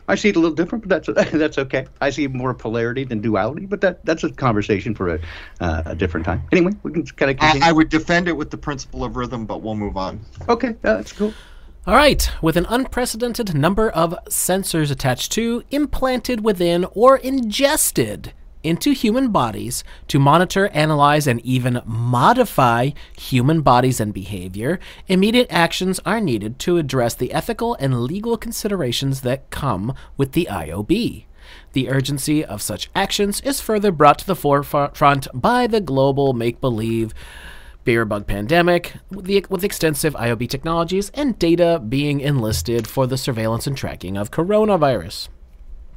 I 0.07 0.15
see 0.15 0.29
it 0.29 0.35
a 0.35 0.39
little 0.39 0.55
different, 0.55 0.87
but 0.87 1.05
that's 1.05 1.31
that's 1.31 1.57
okay. 1.59 1.85
I 2.01 2.09
see 2.09 2.27
more 2.27 2.55
polarity 2.55 3.03
than 3.03 3.21
duality, 3.21 3.67
but 3.67 3.81
that 3.81 4.03
that's 4.03 4.23
a 4.23 4.31
conversation 4.31 4.95
for 4.95 5.15
a, 5.15 5.19
uh, 5.59 5.83
a 5.85 5.95
different 5.95 6.25
time. 6.25 6.41
Anyway, 6.51 6.71
we 6.81 6.91
can 6.91 7.05
kind 7.05 7.31
of 7.31 7.37
I. 7.39 7.69
I 7.69 7.71
would 7.71 7.89
defend 7.89 8.27
it 8.27 8.35
with 8.35 8.49
the 8.49 8.57
principle 8.57 9.03
of 9.03 9.15
rhythm, 9.15 9.45
but 9.45 9.61
we'll 9.61 9.75
move 9.75 9.95
on. 9.95 10.19
okay, 10.49 10.69
uh, 10.69 10.95
that's 10.95 11.13
cool. 11.13 11.31
All 11.89 11.95
right, 11.95 12.29
with 12.39 12.55
an 12.55 12.67
unprecedented 12.69 13.55
number 13.55 13.89
of 13.89 14.13
sensors 14.25 14.91
attached 14.91 15.31
to, 15.31 15.63
implanted 15.71 16.43
within, 16.43 16.85
or 16.91 17.17
ingested 17.17 18.31
into 18.61 18.91
human 18.91 19.31
bodies 19.31 19.83
to 20.09 20.19
monitor, 20.19 20.67
analyze, 20.67 21.25
and 21.25 21.43
even 21.43 21.81
modify 21.87 22.91
human 23.17 23.61
bodies 23.61 23.99
and 23.99 24.13
behavior, 24.13 24.79
immediate 25.07 25.47
actions 25.49 25.99
are 26.05 26.21
needed 26.21 26.59
to 26.59 26.77
address 26.77 27.15
the 27.15 27.33
ethical 27.33 27.73
and 27.79 28.03
legal 28.03 28.37
considerations 28.37 29.21
that 29.21 29.49
come 29.49 29.95
with 30.15 30.33
the 30.33 30.47
IOB. 30.51 31.25
The 31.73 31.89
urgency 31.89 32.45
of 32.45 32.61
such 32.61 32.91
actions 32.93 33.41
is 33.41 33.61
further 33.61 33.91
brought 33.91 34.19
to 34.19 34.27
the 34.27 34.35
forefront 34.35 35.27
by 35.33 35.65
the 35.65 35.81
global 35.81 36.33
make 36.33 36.61
believe 36.61 37.15
beer 37.83 38.05
bug 38.05 38.27
pandemic, 38.27 38.93
with, 39.09 39.25
the, 39.25 39.45
with 39.49 39.63
extensive 39.63 40.13
IOB 40.15 40.47
technologies 40.49 41.11
and 41.13 41.37
data 41.39 41.81
being 41.87 42.19
enlisted 42.19 42.87
for 42.87 43.07
the 43.07 43.17
surveillance 43.17 43.65
and 43.67 43.75
tracking 43.77 44.17
of 44.17 44.31
coronavirus. 44.31 45.29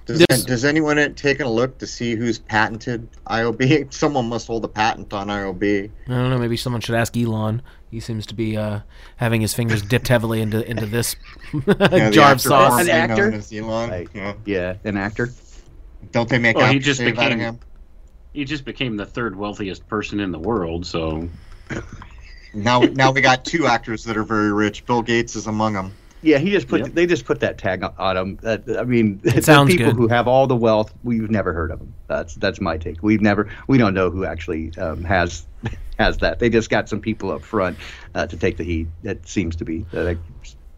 Does, 0.07 0.25
This- 0.29 0.45
does 0.45 0.65
anyone 0.65 0.99
at- 0.99 1.17
taken 1.17 1.47
a 1.47 1.51
look 1.51 1.79
to 1.79 1.87
see 1.87 2.17
who's 2.17 2.39
patented 2.39 3.07
IOB? 3.27 3.93
Someone 3.93 4.29
must 4.29 4.47
hold 4.49 4.65
a 4.65 4.69
patent 4.69 5.13
on 5.13 5.29
IOB. 5.29 5.91
I 6.07 6.11
don't 6.11 6.31
know. 6.31 6.39
Maybe 6.39 6.57
someone 6.57 6.81
should 6.81 6.97
ask 6.97 7.17
Elon. 7.17 7.63
He 7.91 8.01
seems 8.01 8.27
to 8.27 8.35
be 8.35 8.57
uh, 8.57 8.81
having 9.17 9.43
his 9.43 9.53
fingers 9.55 9.83
dipped 9.83 10.09
heavily 10.09 10.41
into 10.41 10.69
into 10.69 10.87
this 10.87 11.15
Yeah, 11.53 11.61
the 11.89 12.11
jar 12.11 12.33
of 12.33 12.41
sauce. 12.41 12.81
An 12.83 12.89
actor? 12.89 13.33
Elon. 13.53 13.91
Like, 13.91 14.15
Yeah. 14.15 14.35
yeah, 14.45 14.75
an 14.85 14.97
actor. 14.97 15.29
Don't 16.11 16.29
they 16.29 16.39
make 16.39 16.57
Well, 16.57 16.73
he 16.73 16.79
just 16.81 17.01
became- 17.01 17.59
He 18.33 18.45
just 18.45 18.65
became 18.65 18.97
the 18.97 19.07
third 19.07 19.37
wealthiest 19.37 19.87
person 19.89 20.19
in 20.21 20.33
the 20.33 20.39
world. 20.39 20.85
So 20.87 21.29
Now, 22.55 22.81
now 22.81 23.11
we 23.13 23.21
got 23.23 23.45
two 23.45 23.67
actors 23.67 24.05
that 24.05 24.17
are 24.17 24.25
very 24.25 24.53
rich. 24.53 24.85
Bill 24.85 25.01
Gates 25.03 25.37
is 25.37 25.47
among 25.47 25.73
them. 25.73 25.93
Yeah, 26.25 26.39
he 26.39 26.51
just 26.51 26.69
put 26.69 26.81
Yep. 26.83 26.95
they 26.95 27.07
just 27.07 27.25
put 27.25 27.41
that 27.41 27.59
tag 27.59 27.83
on- 27.83 27.95
on 27.99 28.17
him. 28.17 28.39
Uh, 28.45 28.59
I 28.79 28.85
mean, 28.85 29.21
the 29.25 29.43
sounds 29.43 29.73
people 29.73 29.87
good. 29.87 29.97
who 29.97 30.07
have 30.09 30.29
all 30.29 30.47
the 30.47 30.55
wealth, 30.55 30.93
we've 31.03 31.31
never 31.31 31.53
heard 31.53 31.71
of 31.73 31.79
them. 31.81 31.95
That's 32.07 32.35
that's 32.37 32.61
my 32.61 32.77
take. 32.77 33.03
We've 33.03 33.21
never 33.23 33.49
we 33.67 33.77
don't 33.79 33.93
know 33.95 34.09
who 34.11 34.25
actually 34.25 34.73
um, 34.79 35.03
has 35.03 35.47
has 35.99 36.19
that. 36.19 36.39
They 36.39 36.49
just 36.49 36.71
got 36.71 36.89
some 36.89 37.01
people 37.01 37.33
up 37.33 37.43
front 37.43 37.77
uh, 38.15 38.27
to 38.29 38.37
take 38.37 38.57
the 38.57 38.65
heat. 38.65 38.87
That 39.03 39.27
seems 39.27 39.57
to 39.57 39.65
be 39.65 39.85
uh, 39.93 40.15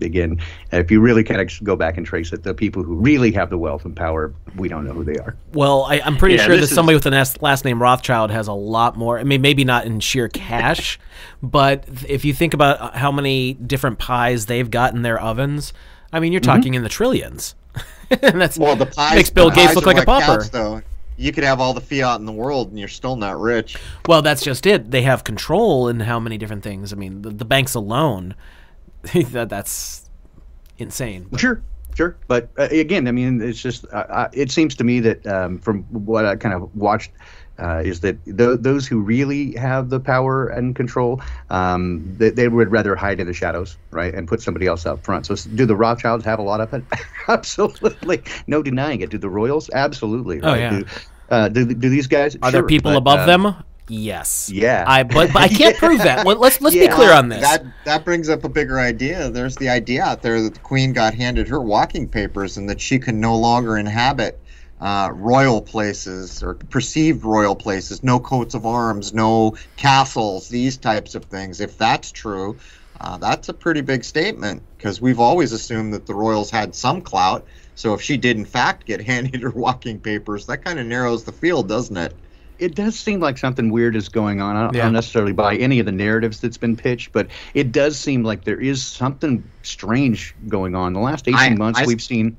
again. 0.00 0.40
If 0.72 0.90
you 0.90 1.00
really 1.00 1.24
kind 1.24 1.40
of 1.40 1.64
go 1.64 1.76
back 1.76 1.96
and 1.96 2.06
trace 2.06 2.32
it, 2.32 2.42
the 2.42 2.54
people 2.54 2.82
who 2.82 2.94
really 2.94 3.32
have 3.32 3.50
the 3.50 3.58
wealth 3.58 3.84
and 3.84 3.94
power, 3.94 4.32
we 4.56 4.68
don't 4.68 4.84
know 4.84 4.92
who 4.92 5.04
they 5.04 5.16
are. 5.16 5.36
Well, 5.52 5.84
I, 5.84 6.00
I'm 6.04 6.16
pretty 6.16 6.36
Yeah, 6.36 6.46
sure 6.46 6.54
that 6.56 6.60
this 6.60 6.70
is- 6.70 6.74
somebody 6.74 6.94
with 6.94 7.04
the 7.04 7.10
last, 7.10 7.42
last 7.42 7.64
name 7.64 7.80
Rothschild 7.80 8.30
has 8.30 8.48
a 8.48 8.52
lot 8.52 8.96
more. 8.96 9.18
I 9.18 9.24
mean, 9.24 9.40
maybe 9.40 9.64
not 9.64 9.86
in 9.86 10.00
sheer 10.00 10.28
cash, 10.28 10.98
but 11.42 11.84
if 12.08 12.24
you 12.24 12.34
think 12.34 12.54
about 12.54 12.80
uh, 12.80 12.98
how 12.98 13.12
many 13.12 13.54
different 13.54 13.98
pies 13.98 14.46
they've 14.46 14.70
got 14.70 14.94
in 14.94 15.02
their 15.02 15.20
ovens, 15.20 15.72
I 16.12 16.20
mean, 16.20 16.32
you're 16.32 16.40
mm-hmm. 16.40 16.56
talking 16.56 16.74
in 16.74 16.82
the 16.82 16.88
trillions. 16.88 17.54
and 18.10 18.40
that's 18.40 18.58
Well, 18.58 18.76
the 18.76 18.86
pies 18.86 19.16
makes 19.16 19.30
Bill 19.30 19.50
the 19.50 19.56
Gates 19.56 19.68
pies 19.68 19.76
look 19.76 19.86
like 19.86 19.98
a 19.98 20.04
pauper. 20.04 20.38
cats, 20.38 20.48
though. 20.50 20.82
You 21.16 21.30
could 21.30 21.44
have 21.44 21.60
all 21.60 21.72
the 21.72 21.80
fiat 21.80 22.18
in 22.18 22.26
the 22.26 22.32
world, 22.32 22.70
and 22.70 22.78
you're 22.78 22.88
still 22.88 23.14
not 23.14 23.40
rich. 23.40 23.76
Well, 24.06 24.20
that's 24.20 24.42
just 24.42 24.66
it. 24.66 24.90
They 24.90 25.02
have 25.02 25.22
control 25.22 25.88
in 25.88 26.00
how 26.00 26.18
many 26.18 26.38
different 26.38 26.64
things. 26.64 26.92
I 26.92 26.96
mean, 26.96 27.22
the, 27.22 27.30
the 27.30 27.44
banks 27.44 27.74
alone, 27.74 28.34
that 29.32 29.48
that's 29.48 30.08
insane. 30.78 31.28
Sure, 31.36 31.62
sure. 31.94 32.16
But 32.26 32.50
uh, 32.58 32.68
again, 32.70 33.08
I 33.08 33.12
mean, 33.12 33.40
it's 33.42 33.60
just 33.60 33.84
uh, 33.92 34.06
uh, 34.08 34.28
it 34.32 34.50
seems 34.50 34.74
to 34.76 34.84
me 34.84 35.00
that 35.00 35.26
um, 35.26 35.58
from 35.58 35.82
what 35.84 36.24
I 36.24 36.36
kind 36.36 36.54
of 36.54 36.74
watched. 36.74 37.10
Uh, 37.56 37.80
is 37.84 38.00
that 38.00 38.18
th- 38.24 38.58
those 38.62 38.84
who 38.84 38.98
really 39.00 39.54
have 39.54 39.88
the 39.88 40.00
power 40.00 40.48
and 40.48 40.74
control, 40.74 41.20
um, 41.50 42.02
they, 42.18 42.28
they 42.28 42.48
would 42.48 42.68
rather 42.72 42.96
hide 42.96 43.20
in 43.20 43.28
the 43.28 43.32
shadows, 43.32 43.76
right, 43.92 44.12
and 44.12 44.26
put 44.26 44.42
somebody 44.42 44.66
else 44.66 44.84
up 44.86 45.04
front. 45.04 45.24
So, 45.24 45.36
do 45.54 45.64
the 45.64 45.76
Rothschilds 45.76 46.24
have 46.24 46.40
a 46.40 46.42
lot 46.42 46.60
of 46.60 46.74
it? 46.74 46.82
Absolutely, 47.28 48.24
no 48.48 48.60
denying 48.60 49.02
it. 49.02 49.10
Do 49.10 49.18
the 49.18 49.28
Royals? 49.28 49.70
Absolutely. 49.70 50.40
Oh, 50.42 50.48
Right? 50.48 50.58
yeah. 50.58 50.70
Do, 50.70 50.86
uh, 51.30 51.48
do, 51.48 51.64
do 51.72 51.88
these 51.88 52.08
guys? 52.08 52.36
Are 52.42 52.50
there 52.50 52.64
people 52.64 52.90
but, 52.90 52.98
above 52.98 53.20
uh, 53.20 53.26
them? 53.26 53.54
Yes. 53.88 54.50
yeah. 54.50 54.84
I 54.86 55.02
but, 55.02 55.32
but 55.32 55.42
I 55.42 55.48
can't 55.48 55.76
prove 55.76 55.98
that. 55.98 56.24
Well, 56.24 56.36
let's 56.36 56.60
let's 56.60 56.74
be 56.74 56.88
clear 56.92 57.12
on 57.12 57.28
this. 57.28 57.42
That 57.42 57.64
that 57.84 58.04
brings 58.04 58.28
up 58.28 58.44
a 58.44 58.48
bigger 58.48 58.80
idea. 58.80 59.30
There's 59.30 59.56
the 59.56 59.68
idea 59.68 60.02
out 60.02 60.22
there 60.22 60.40
that 60.40 60.54
the 60.54 60.60
Queen 60.60 60.92
got 60.92 61.14
handed 61.14 61.48
her 61.48 61.60
walking 61.60 62.08
papers 62.08 62.56
and 62.56 62.68
that 62.70 62.80
she 62.80 62.98
can 62.98 63.20
no 63.20 63.36
longer 63.36 63.76
inhabit 63.76 64.40
uh, 64.80 65.10
royal 65.14 65.60
places 65.60 66.42
or 66.42 66.54
perceived 66.54 67.24
royal 67.24 67.54
places. 67.54 68.02
No 68.02 68.18
coats 68.18 68.54
of 68.54 68.66
arms, 68.66 69.12
no 69.12 69.56
castles, 69.76 70.48
these 70.48 70.76
types 70.76 71.14
of 71.14 71.24
things. 71.24 71.60
If 71.60 71.78
that's 71.78 72.10
true, 72.10 72.56
uh, 73.00 73.18
that's 73.18 73.48
a 73.48 73.54
pretty 73.54 73.80
big 73.80 74.04
statement 74.04 74.62
because 74.76 75.00
we've 75.00 75.20
always 75.20 75.52
assumed 75.52 75.92
that 75.94 76.06
the 76.06 76.14
royals 76.14 76.50
had 76.50 76.74
some 76.74 77.00
clout. 77.02 77.46
So 77.74 77.92
if 77.92 78.00
she 78.00 78.16
did 78.16 78.36
in 78.36 78.44
fact 78.44 78.86
get 78.86 79.00
handed 79.06 79.42
her 79.42 79.50
walking 79.50 80.00
papers, 80.00 80.46
that 80.46 80.64
kind 80.64 80.78
of 80.78 80.86
narrows 80.86 81.24
the 81.24 81.32
field, 81.32 81.68
doesn't 81.68 81.96
it? 81.96 82.14
It 82.58 82.74
does 82.74 82.98
seem 82.98 83.20
like 83.20 83.38
something 83.38 83.70
weird 83.70 83.96
is 83.96 84.08
going 84.08 84.40
on. 84.40 84.56
I 84.56 84.62
don't, 84.64 84.74
I 84.74 84.78
Yeah. 84.78 84.84
don't 84.84 84.92
necessarily 84.92 85.32
buy 85.32 85.56
any 85.56 85.80
of 85.80 85.86
the 85.86 85.92
narratives 85.92 86.40
that's 86.40 86.56
been 86.56 86.76
pitched, 86.76 87.12
but 87.12 87.26
it 87.54 87.72
does 87.72 87.98
seem 87.98 88.22
like 88.22 88.44
there 88.44 88.60
is 88.60 88.82
something 88.82 89.42
strange 89.62 90.34
going 90.48 90.74
on. 90.74 90.92
The 90.92 91.00
last 91.00 91.26
18 91.28 91.38
I- 91.38 91.54
months, 91.56 91.80
I- 91.80 91.86
we've 91.86 92.02
seen. 92.02 92.36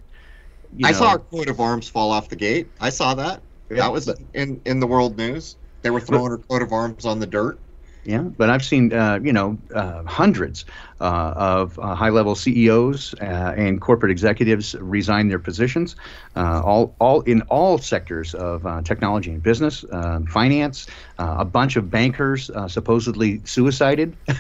You 0.78 0.88
I 0.88 0.91
know, 0.91 0.97
saw 0.97 1.13
a 1.16 1.20
coat 1.20 1.47
of 1.49 1.59
arms 1.59 1.88
fall 1.88 2.11
off 2.11 2.30
the 2.30 2.36
gate. 2.36 2.68
I 2.82 2.89
saw 2.89 3.13
that. 3.16 3.41
Yeah, 3.70 3.78
that 3.78 3.91
was 3.93 4.05
but- 4.05 4.20
in 4.34 4.59
in 4.66 4.80
the 4.80 4.88
world 4.88 5.18
news. 5.18 5.55
They 5.82 5.89
were 5.89 5.99
throwing 5.99 6.32
her 6.32 6.38
coat 6.38 6.61
of 6.61 6.72
arms 6.74 7.05
on 7.05 7.20
the 7.20 7.28
dirt. 7.28 7.59
Yeah, 8.06 8.22
but 8.22 8.49
I've 8.49 8.64
seen 8.64 8.93
uh, 8.93 9.20
you 9.22 9.34
know 9.34 9.58
uh, 9.74 10.03
hundreds 10.03 10.66
uh, 11.01 11.34
of 11.36 11.78
uh, 11.80 11.95
high-level 11.95 12.36
CEOs 12.36 13.16
uh, 13.16 13.53
and 13.58 13.82
corporate 13.82 14.12
executives 14.12 14.76
resign 14.80 15.28
their 15.28 15.39
positions, 15.39 15.95
uh, 16.36 16.62
all 16.64 16.95
all 16.99 17.22
in 17.22 17.41
all 17.43 17.78
sectors 17.78 18.34
of 18.36 18.66
uh, 18.66 18.82
technology 18.84 19.32
and 19.32 19.41
business, 19.41 19.84
finance. 20.30 20.88
Uh, 21.18 21.38
a 21.39 21.45
bunch 21.45 21.78
of 21.78 21.89
bankers 21.89 22.49
uh, 22.49 22.68
supposedly 22.68 23.41
suicided. 23.45 24.18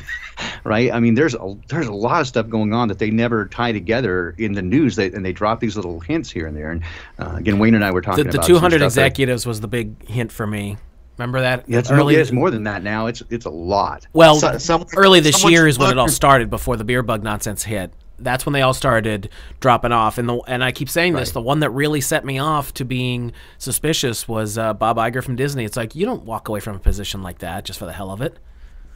right? 0.65 0.91
I 0.91 0.99
mean, 0.99 1.15
there's 1.15 1.33
a 1.35 1.55
there's 1.69 1.87
a 1.87 1.93
lot 1.93 2.19
of 2.19 2.27
stuff 2.27 2.49
going 2.49 2.73
on 2.73 2.89
that 2.89 2.99
they 2.99 3.09
never 3.09 3.45
tie 3.45 3.71
together 3.71 4.35
in 4.37 4.53
the 4.53 4.61
news. 4.61 4.97
They, 4.97 5.05
and 5.05 5.25
they 5.25 5.31
drop 5.31 5.61
these 5.61 5.77
little 5.77 6.01
hints 6.01 6.29
here 6.29 6.47
and 6.47 6.57
there. 6.57 6.71
And 6.71 6.83
uh, 7.17 7.35
again, 7.37 7.59
Wayne 7.59 7.75
and 7.75 7.85
I 7.85 7.91
were 7.91 8.01
the, 8.01 8.05
talking 8.07 8.23
the 8.25 8.31
about 8.31 8.45
200 8.45 8.81
some 8.81 8.89
stuff 8.89 8.93
that- 8.95 9.05
executives 9.05 9.45
was 9.45 9.61
the 9.61 9.69
big 9.69 10.05
hint 10.05 10.33
for 10.33 10.45
me. 10.45 10.75
Remember 11.17 11.41
that? 11.41 11.63
Yeah, 11.67 11.79
it's, 11.79 11.89
early, 11.91 12.13
more, 12.15 12.21
it's 12.21 12.31
more 12.31 12.51
than 12.51 12.63
that 12.65 12.83
now. 12.83 13.07
It's 13.07 13.23
it's 13.29 13.45
a 13.45 13.49
lot. 13.49 14.05
Well, 14.13 14.35
So- 14.35 14.57
someone- 14.57 14.89
early 14.95 15.19
this 15.21 15.43
year 15.45 15.67
is 15.67 15.79
when 15.79 15.91
it 15.91 15.97
all 15.97 16.09
started. 16.09 16.49
Before 16.49 16.75
the 16.77 16.83
beer 16.83 17.03
bug 17.03 17.23
nonsense 17.23 17.63
hit, 17.63 17.93
that's 18.19 18.45
when 18.45 18.53
they 18.53 18.61
all 18.61 18.73
started 18.73 19.29
dropping 19.59 19.91
off. 19.91 20.17
And 20.17 20.27
the 20.27 20.35
and 20.47 20.63
I 20.63 20.71
keep 20.71 20.89
saying 20.89 21.13
this, 21.13 21.31
the 21.31 21.41
one 21.41 21.59
that 21.61 21.69
really 21.69 22.01
set 22.01 22.25
me 22.25 22.37
off 22.39 22.73
to 22.75 22.85
being 22.85 23.31
suspicious 23.57 24.27
was 24.27 24.57
uh, 24.57 24.73
Bob 24.73 24.97
Iger 24.97 25.23
from 25.23 25.35
Disney. 25.35 25.63
It's 25.65 25.77
like 25.77 25.95
you 25.95 26.05
don't 26.05 26.23
walk 26.25 26.49
away 26.49 26.59
from 26.59 26.75
a 26.75 26.79
position 26.79 27.23
like 27.23 27.39
that 27.39 27.65
just 27.65 27.79
for 27.79 27.85
the 27.85 27.93
hell 27.93 28.11
of 28.11 28.21
it. 28.21 28.37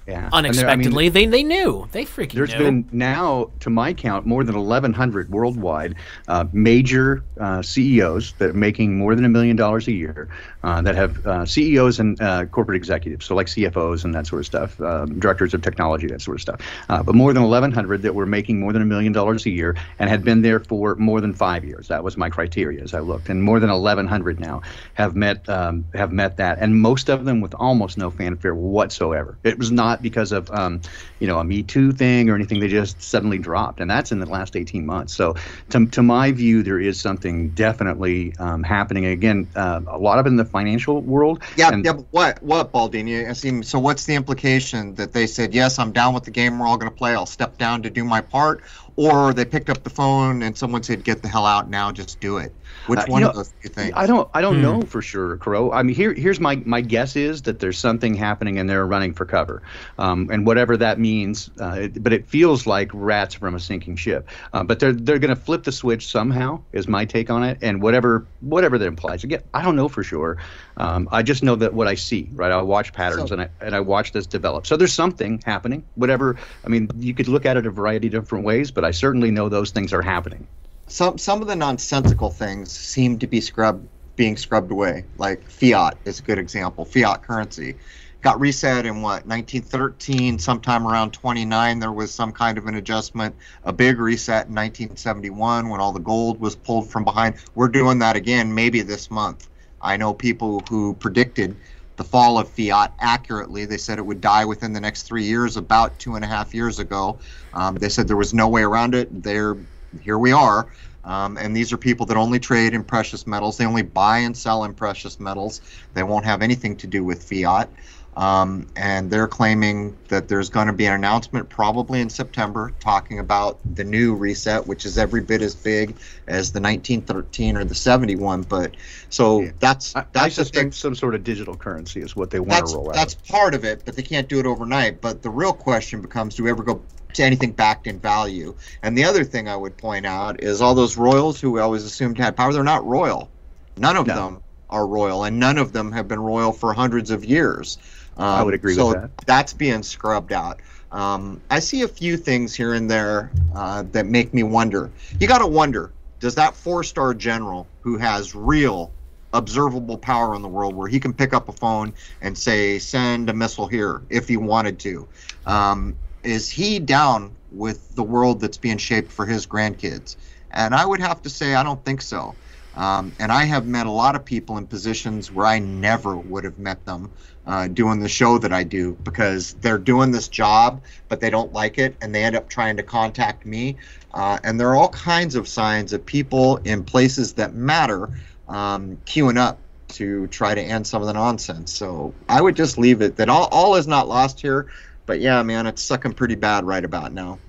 Yeah, 0.08 0.22
there- 0.22 0.30
I 0.34 0.42
mean, 0.42 0.46
Unexpectedly, 0.50 1.10
they 1.10 1.26
they 1.28 1.44
knew. 1.44 1.88
They 1.92 2.04
freaking 2.04 2.32
There's 2.34 2.52
knew. 2.54 2.58
been 2.60 2.90
now, 2.92 3.52
to 3.60 3.70
my 3.70 3.94
count, 3.94 4.26
more 4.26 4.44
than 4.44 4.56
1,100 4.56 5.30
worldwide 5.30 5.96
uh, 6.28 6.46
major 6.52 7.24
uh, 7.40 7.62
CEOs 7.62 8.34
that 8.40 8.50
are 8.50 8.54
making 8.54 8.98
more 8.98 9.14
than 9.14 9.24
a 9.26 9.30
million 9.30 9.56
dollars 9.56 9.88
a 9.88 9.92
year, 9.92 10.28
uh, 10.64 10.82
that 10.82 10.96
have 10.96 11.26
uh, 11.26 11.46
CEOs 11.46 12.00
and 12.00 12.22
uh, 12.22 12.46
corporate 12.46 12.76
executives, 12.76 13.26
so 13.26 13.36
like 13.36 13.48
CFOs 13.48 14.04
and 14.04 14.14
that 14.14 14.28
sort 14.28 14.42
of 14.42 14.46
stuff, 14.46 14.80
um, 14.82 15.20
directors 15.20 15.54
of 15.54 15.62
technology, 15.62 16.08
that 16.08 16.22
sort 16.22 16.36
of 16.36 16.42
stuff. 16.42 16.62
Uh, 16.90 17.02
but 17.02 17.16
more 17.16 17.34
than 17.34 17.44
1,100 17.44 18.02
that 18.02 18.16
were 18.16 18.26
making 18.26 18.60
more 18.60 18.74
than 18.74 18.82
a 18.82 18.86
million 18.86 19.14
dollars 19.14 19.46
a 19.46 19.50
year 19.50 19.76
and 20.00 20.10
had 20.10 20.24
been 20.24 20.42
there 20.42 20.60
for 20.60 20.96
more 20.96 21.22
than 21.22 21.34
five 21.34 21.64
years. 21.64 21.88
That 21.88 22.04
was 22.04 22.18
my 22.18 22.30
criteria 22.30 22.82
as 22.84 22.94
I 22.94 23.00
looked, 23.00 23.30
and 23.30 23.42
more 23.42 23.60
than 23.60 23.70
1,100 23.70 24.40
now 24.40 24.62
have 24.96 25.16
met 25.16 25.48
um, 25.48 25.86
have 25.94 26.12
met 26.12 26.38
that, 26.38 26.58
and 26.60 26.82
most 26.82 27.10
of 27.10 27.26
them 27.26 27.42
with 27.42 27.54
almost 27.56 27.98
no 27.98 28.12
fanfare 28.12 28.56
whatsoever. 28.56 29.38
It 29.44 29.58
was 29.58 29.72
not 29.72 30.02
because 30.02 30.32
of 30.32 30.52
um, 30.52 30.82
you 31.20 31.28
know 31.28 31.40
a 31.40 31.44
Me 31.44 31.64
Too 31.64 31.92
thing 31.92 32.30
or 32.30 32.36
anything. 32.36 32.60
They 32.60 32.68
just 32.68 33.02
suddenly 33.02 33.38
dropped, 33.38 33.80
and 33.80 33.90
that's 33.90 34.12
in 34.12 34.20
the 34.20 34.26
last 34.26 34.56
18 34.56 34.86
months. 34.86 35.14
So, 35.14 35.36
to, 35.70 35.86
to 35.88 36.04
my 36.04 36.32
view, 36.32 36.64
there 36.64 36.80
is 36.80 37.00
something 37.00 37.50
definitely 37.50 38.36
um, 38.40 38.64
happening. 38.64 39.06
Again, 39.06 39.48
uh, 39.56 39.82
a 39.88 39.98
lot 39.98 40.20
of 40.20 40.26
it 40.26 40.30
in 40.30 40.36
the 40.36 40.49
financial 40.50 41.02
world. 41.02 41.44
Yeah, 41.58 41.72
and- 41.72 41.86
yeah. 41.86 41.94
But 41.94 42.06
what, 42.12 42.44
what, 42.44 42.72
Baldini? 42.72 43.30
I 43.30 43.34
see. 43.34 43.62
So, 43.64 43.80
what's 43.80 44.06
the 44.06 44.16
implication 44.16 44.96
that 44.96 45.14
they 45.14 45.28
said, 45.28 45.54
"Yes, 45.54 45.80
I'm 45.80 45.92
down 45.92 46.14
with 46.14 46.24
the 46.24 46.32
game. 46.32 46.60
We're 46.60 46.68
all 46.68 46.78
going 46.78 46.92
to 46.92 46.98
play. 46.98 47.14
I'll 47.14 47.26
step 47.26 47.58
down 47.58 47.84
to 47.84 47.90
do 47.90 48.04
my 48.04 48.22
part," 48.22 48.62
or 49.00 49.34
they 49.34 49.46
picked 49.46 49.70
up 49.70 49.82
the 49.84 49.90
phone 49.90 50.44
and 50.44 50.58
someone 50.58 50.84
said, 50.84 51.06
"Get 51.06 51.22
the 51.22 51.30
hell 51.30 51.46
out 51.46 51.70
now. 51.70 51.90
Just 51.90 52.20
do 52.20 52.38
it." 52.38 52.54
Which 52.88 53.00
Uh, 53.00 53.04
you 53.08 53.12
one 53.14 53.22
know, 53.22 53.30
of 53.30 53.36
those 53.36 53.48
do 53.50 53.56
you 53.64 53.70
think? 53.70 53.96
I 53.96 54.06
don't 54.06 54.28
I 54.34 54.42
don't 54.42 54.56
Hmm. 54.56 54.62
know 54.62 54.82
for 54.82 55.02
sure, 55.02 55.38
Crow. 55.38 55.72
I 55.72 55.84
mean, 55.84 55.96
here 55.96 56.14
here's 56.14 56.40
my 56.40 56.62
my 56.66 56.82
guess 56.82 57.16
is 57.16 57.44
that 57.44 57.60
there's 57.60 57.78
something 57.78 58.14
happening 58.14 58.60
and 58.60 58.70
they're 58.70 58.86
running 58.86 59.14
for 59.14 59.26
cover, 59.26 59.62
um, 60.00 60.28
and 60.32 60.46
whatever 60.46 60.76
that 60.78 61.00
means. 61.00 61.50
Uh, 61.62 61.78
it, 61.84 62.04
but 62.04 62.12
it 62.14 62.28
feels 62.28 62.68
like 62.68 62.90
rats 62.94 63.36
from 63.36 63.56
a 63.56 63.60
sinking 63.60 63.96
ship. 63.96 64.28
Uh, 64.54 64.64
but 64.64 64.80
they're 64.80 64.92
they're 64.94 65.20
going 65.20 65.34
to 65.34 65.42
flip 65.42 65.64
the 65.64 65.72
switch 65.72 66.12
somehow. 66.12 66.60
Is 66.74 66.88
my 66.88 67.06
take 67.06 67.30
on 67.30 67.44
it, 67.44 67.58
and 67.62 67.82
whatever 67.82 68.26
whatever 68.42 68.78
that 68.78 68.86
implies. 68.86 69.24
Again, 69.24 69.42
I 69.54 69.62
don't 69.64 69.76
know 69.78 69.88
for 69.88 70.04
sure. 70.04 70.38
Um, 70.78 71.10
I 71.12 71.24
just 71.24 71.44
know 71.44 71.56
that 71.56 71.74
what 71.74 71.88
I 71.88 71.96
see, 71.96 72.30
right? 72.34 72.52
I 72.52 72.62
watch 72.62 72.92
patterns 72.94 73.30
So- 73.30 73.34
and 73.34 73.42
I 73.44 73.50
and 73.62 73.76
I 73.76 73.80
watch 73.80 74.12
this 74.12 74.26
develop. 74.28 74.68
So 74.68 74.76
there's 74.78 74.94
something 74.94 75.42
happening. 75.46 75.84
Whatever. 75.96 76.36
I 76.66 76.70
mean, 76.70 76.90
you 76.98 77.14
could 77.14 77.28
look 77.28 77.46
at 77.46 77.58
it 77.58 77.66
a 77.66 77.72
variety 77.72 78.08
of 78.08 78.14
different 78.14 78.46
ways, 78.46 78.72
but 78.72 78.86
I 78.86 78.89
certainly 78.92 79.32
know 79.32 79.50
those 79.50 79.72
things 79.72 79.94
are 79.94 80.02
happening. 80.02 80.48
some 80.88 81.18
some 81.18 81.42
of 81.42 81.48
the 81.48 81.56
nonsensical 81.56 82.30
things 82.32 82.72
seem 82.72 83.20
to 83.20 83.28
be 83.28 83.42
scrubbed 83.42 83.88
being 84.16 84.36
scrubbed 84.38 84.72
away. 84.72 85.06
Like 85.18 85.50
fiat 85.50 85.98
is 86.06 86.20
a 86.20 86.24
good 86.24 86.38
example 86.40 86.86
fiat 86.86 87.24
currency. 87.24 87.76
Got 88.22 88.40
reset 88.40 88.86
in 88.86 89.02
what 89.02 89.26
1913 89.26 90.40
sometime 90.40 90.86
around 90.86 91.14
29 91.14 91.80
there 91.80 91.92
was 91.92 92.14
some 92.14 92.34
kind 92.34 92.58
of 92.58 92.66
an 92.68 92.76
adjustment 92.76 93.36
a 93.64 93.72
big 93.72 93.98
reset 93.98 94.48
in 94.48 94.56
1971 94.56 95.70
when 95.70 95.80
all 95.80 95.94
the 95.94 96.00
gold 96.02 96.40
was 96.42 96.56
pulled 96.56 96.90
from 96.90 97.06
behind. 97.06 97.36
We're 97.56 97.70
doing 97.70 98.00
that 98.00 98.18
again 98.18 98.54
maybe 98.54 98.82
this 98.82 99.10
month. 99.10 99.48
I 99.82 99.96
know 99.96 100.14
people 100.14 100.62
who 100.70 100.96
predicted 100.96 101.56
the 102.00 102.04
fall 102.06 102.40
of 102.40 102.50
fiat 102.50 102.94
accurately. 103.00 103.66
They 103.66 103.78
said 103.78 104.00
it 104.00 104.06
would 104.06 104.22
die 104.22 104.46
within 104.46 104.72
the 104.72 104.80
next 104.80 105.04
three 105.04 105.26
years, 105.26 105.58
about 105.58 106.00
two 106.00 106.16
and 106.16 106.24
a 106.24 106.28
half 106.28 106.56
years 106.56 106.80
ago. 106.80 107.20
Um, 107.54 107.76
they 107.76 107.90
said 107.90 108.08
there 108.08 108.16
was 108.16 108.34
no 108.34 108.48
way 108.48 108.64
around 108.64 108.96
it. 108.96 109.10
There, 109.22 109.58
here 110.00 110.18
we 110.18 110.32
are. 110.32 110.72
Um, 111.04 111.38
and 111.38 111.56
these 111.56 111.74
are 111.74 111.78
people 111.78 112.06
that 112.06 112.16
only 112.16 112.40
trade 112.40 112.74
in 112.74 112.86
precious 112.86 113.28
metals. 113.28 113.58
They 113.58 113.66
only 113.66 113.82
buy 113.82 114.20
and 114.20 114.36
sell 114.36 114.64
in 114.64 114.74
precious 114.74 115.20
metals. 115.20 115.60
They 115.94 116.04
won't 116.04 116.24
have 116.24 116.42
anything 116.42 116.78
to 116.78 116.88
do 116.88 117.04
with 117.04 117.22
fiat. 117.22 117.70
Um, 118.16 118.68
and 118.76 119.10
they're 119.10 119.28
claiming 119.28 119.98
that 120.10 120.28
there's 120.28 120.50
going 120.50 120.68
to 120.68 120.74
be 120.74 120.86
an 120.86 120.94
announcement 120.94 121.50
probably 121.50 122.02
in 122.02 122.10
September 122.10 122.74
talking 122.80 123.20
about 123.20 123.60
the 123.76 123.84
new 123.84 124.14
reset, 124.14 124.68
which 124.68 124.86
is 124.86 124.98
every 124.98 125.22
bit 125.22 125.42
as 125.42 125.56
big 125.56 125.98
as 126.28 126.52
the 126.52 126.60
1913 126.60 127.56
or 127.56 127.64
the 127.64 127.76
71. 127.76 128.42
But 128.44 128.76
so 129.10 129.42
Yeah. 129.42 129.52
that's 129.60 129.96
I, 129.96 130.06
that's 130.12 130.26
I 130.26 130.30
suspect 130.30 130.74
some 130.74 130.96
sort 130.96 131.16
of 131.16 131.24
digital 131.24 131.56
currency 131.56 132.02
is 132.02 132.16
what 132.16 132.30
they 132.32 132.40
want 132.40 132.50
That's 132.52 132.72
to 132.72 132.78
roll 132.78 132.90
out. 132.90 132.96
that's 132.96 133.14
part 133.16 133.54
of 133.54 133.64
it, 133.64 133.86
but 133.86 133.96
they 133.96 134.04
can't 134.04 134.28
do 134.28 134.40
it 134.40 134.46
overnight. 134.46 135.02
But 135.02 135.22
the 135.22 135.30
real 135.30 135.54
question 135.54 136.02
becomes: 136.02 136.36
Do 136.36 136.44
we 136.44 136.50
ever 136.50 136.64
go 136.64 136.82
to 137.14 137.24
anything 137.24 137.52
backed 137.52 137.88
in 137.88 138.00
value? 138.00 138.56
And 138.84 138.98
the 138.98 139.04
other 139.06 139.24
thing 139.24 139.48
I 139.48 139.56
would 139.56 139.78
point 139.78 140.06
out 140.06 140.44
is 140.44 140.62
all 140.62 140.76
those 140.76 140.98
royals 140.98 141.40
who 141.40 141.52
we 141.52 141.62
always 141.62 141.86
assumed 141.86 142.18
had 142.18 142.36
power. 142.36 142.52
They're 142.52 142.64
not 142.64 142.86
royal. 142.86 143.32
None 143.78 143.96
of 143.96 144.08
No. 144.08 144.16
them 144.16 144.42
are 144.70 144.86
royal, 144.86 145.24
and 145.24 145.40
none 145.40 145.58
of 145.58 145.72
them 145.74 145.92
have 145.92 146.08
been 146.08 146.20
royal 146.20 146.52
for 146.52 146.74
hundreds 146.74 147.12
of 147.12 147.24
years. 147.26 147.78
Um, 148.20 148.26
I 148.26 148.44
would 148.44 148.54
agree 148.54 148.76
so 148.76 148.90
with 148.90 149.02
that. 149.02 149.26
That's 149.26 149.54
being 149.54 149.82
scrubbed 149.82 150.34
out. 150.34 150.60
Um, 150.92 151.42
I 151.50 151.60
see 151.60 151.84
a 151.84 151.88
few 151.88 152.18
things 152.18 152.54
here 152.54 152.74
and 152.74 152.90
there 152.90 153.32
uh, 153.56 153.84
that 153.92 154.06
make 154.06 154.34
me 154.34 154.44
wonder. 154.44 154.92
You 155.20 155.28
got 155.28 155.40
to 155.40 155.48
wonder: 155.48 155.92
Does 156.20 156.36
that 156.36 156.56
four-star 156.56 157.14
general 157.14 157.68
who 157.82 157.98
has 157.98 158.36
real 158.36 158.92
observable 159.34 159.98
power 159.98 160.36
in 160.36 160.42
the 160.42 160.48
world 160.48 160.76
where 160.76 160.88
he 160.88 161.00
can 161.00 161.14
pick 161.14 161.34
up 161.34 161.50
a 161.50 161.52
phone 161.52 161.94
and 162.22 162.38
say 162.38 162.80
send 162.80 163.30
a 163.30 163.34
missile 163.34 163.68
here 163.68 164.02
if 164.10 164.28
he 164.28 164.38
wanted 164.38 164.80
to 164.80 165.08
um, 165.46 165.96
is 166.24 166.50
he 166.50 166.80
down 166.80 167.36
with 167.52 167.96
the 167.96 168.04
world 168.04 168.40
that's 168.40 168.58
being 168.58 168.78
shaped 168.78 169.12
for 169.12 169.26
his 169.26 169.46
grandkids 169.46 170.16
and 170.52 170.74
i 170.74 170.84
would 170.84 171.00
have 171.00 171.22
to 171.22 171.30
say 171.30 171.54
i 171.54 171.62
don't 171.62 171.84
think 171.86 172.02
so 172.02 172.34
um, 172.76 173.12
and 173.20 173.32
i 173.32 173.44
have 173.44 173.68
met 173.68 173.86
a 173.86 173.92
lot 173.92 174.16
of 174.16 174.26
people 174.26 174.58
in 174.58 174.66
positions 174.66 175.32
where 175.32 175.46
i 175.46 175.60
never 175.60 176.18
would 176.18 176.44
have 176.44 176.58
met 176.58 176.84
them 176.86 177.12
uh, 177.50 177.68
doing 177.68 178.00
the 178.00 178.08
show 178.08 178.38
that 178.38 178.54
i 178.54 178.64
do 178.64 178.98
because 179.04 179.54
they're 179.56 179.78
doing 179.78 180.12
this 180.12 180.28
job 180.28 180.82
but 181.10 181.20
they 181.20 181.30
don't 181.30 181.52
like 181.52 181.78
it 181.78 181.96
and 182.02 182.14
they 182.14 182.24
end 182.24 182.36
up 182.36 182.48
trying 182.48 182.78
to 182.78 182.84
contact 182.84 183.46
me 183.46 183.76
uh, 184.14 184.38
and 184.44 184.60
there 184.60 184.70
are 184.70 184.76
all 184.76 184.90
kinds 184.90 185.36
of 185.36 185.48
signs 185.48 185.92
of 185.92 186.06
people 186.06 186.58
in 186.58 186.84
places 186.84 187.34
that 187.34 187.54
matter 187.54 188.10
um, 188.48 188.98
queuing 189.06 189.38
up 189.38 189.60
to 189.90 190.28
try 190.28 190.56
to 190.56 190.62
end 190.62 190.86
some 190.86 191.02
of 191.02 191.08
the 191.08 191.14
nonsense. 191.14 191.74
So 191.74 192.14
I 192.28 192.42
would 192.42 192.56
just 192.56 192.78
leave 192.78 193.02
it 193.02 193.16
that 193.18 193.30
all, 193.30 193.48
all 193.52 193.76
is 193.76 193.88
not 193.88 194.08
lost 194.08 194.40
here. 194.40 194.68
But 195.10 195.22
yeah, 195.22 195.42
man, 195.42 195.66
it's 195.66 195.82
sucking 195.82 196.14
pretty 196.14 196.36
bad 196.36 196.66
right 196.66 196.86
about 196.86 197.14
now. 197.14 197.40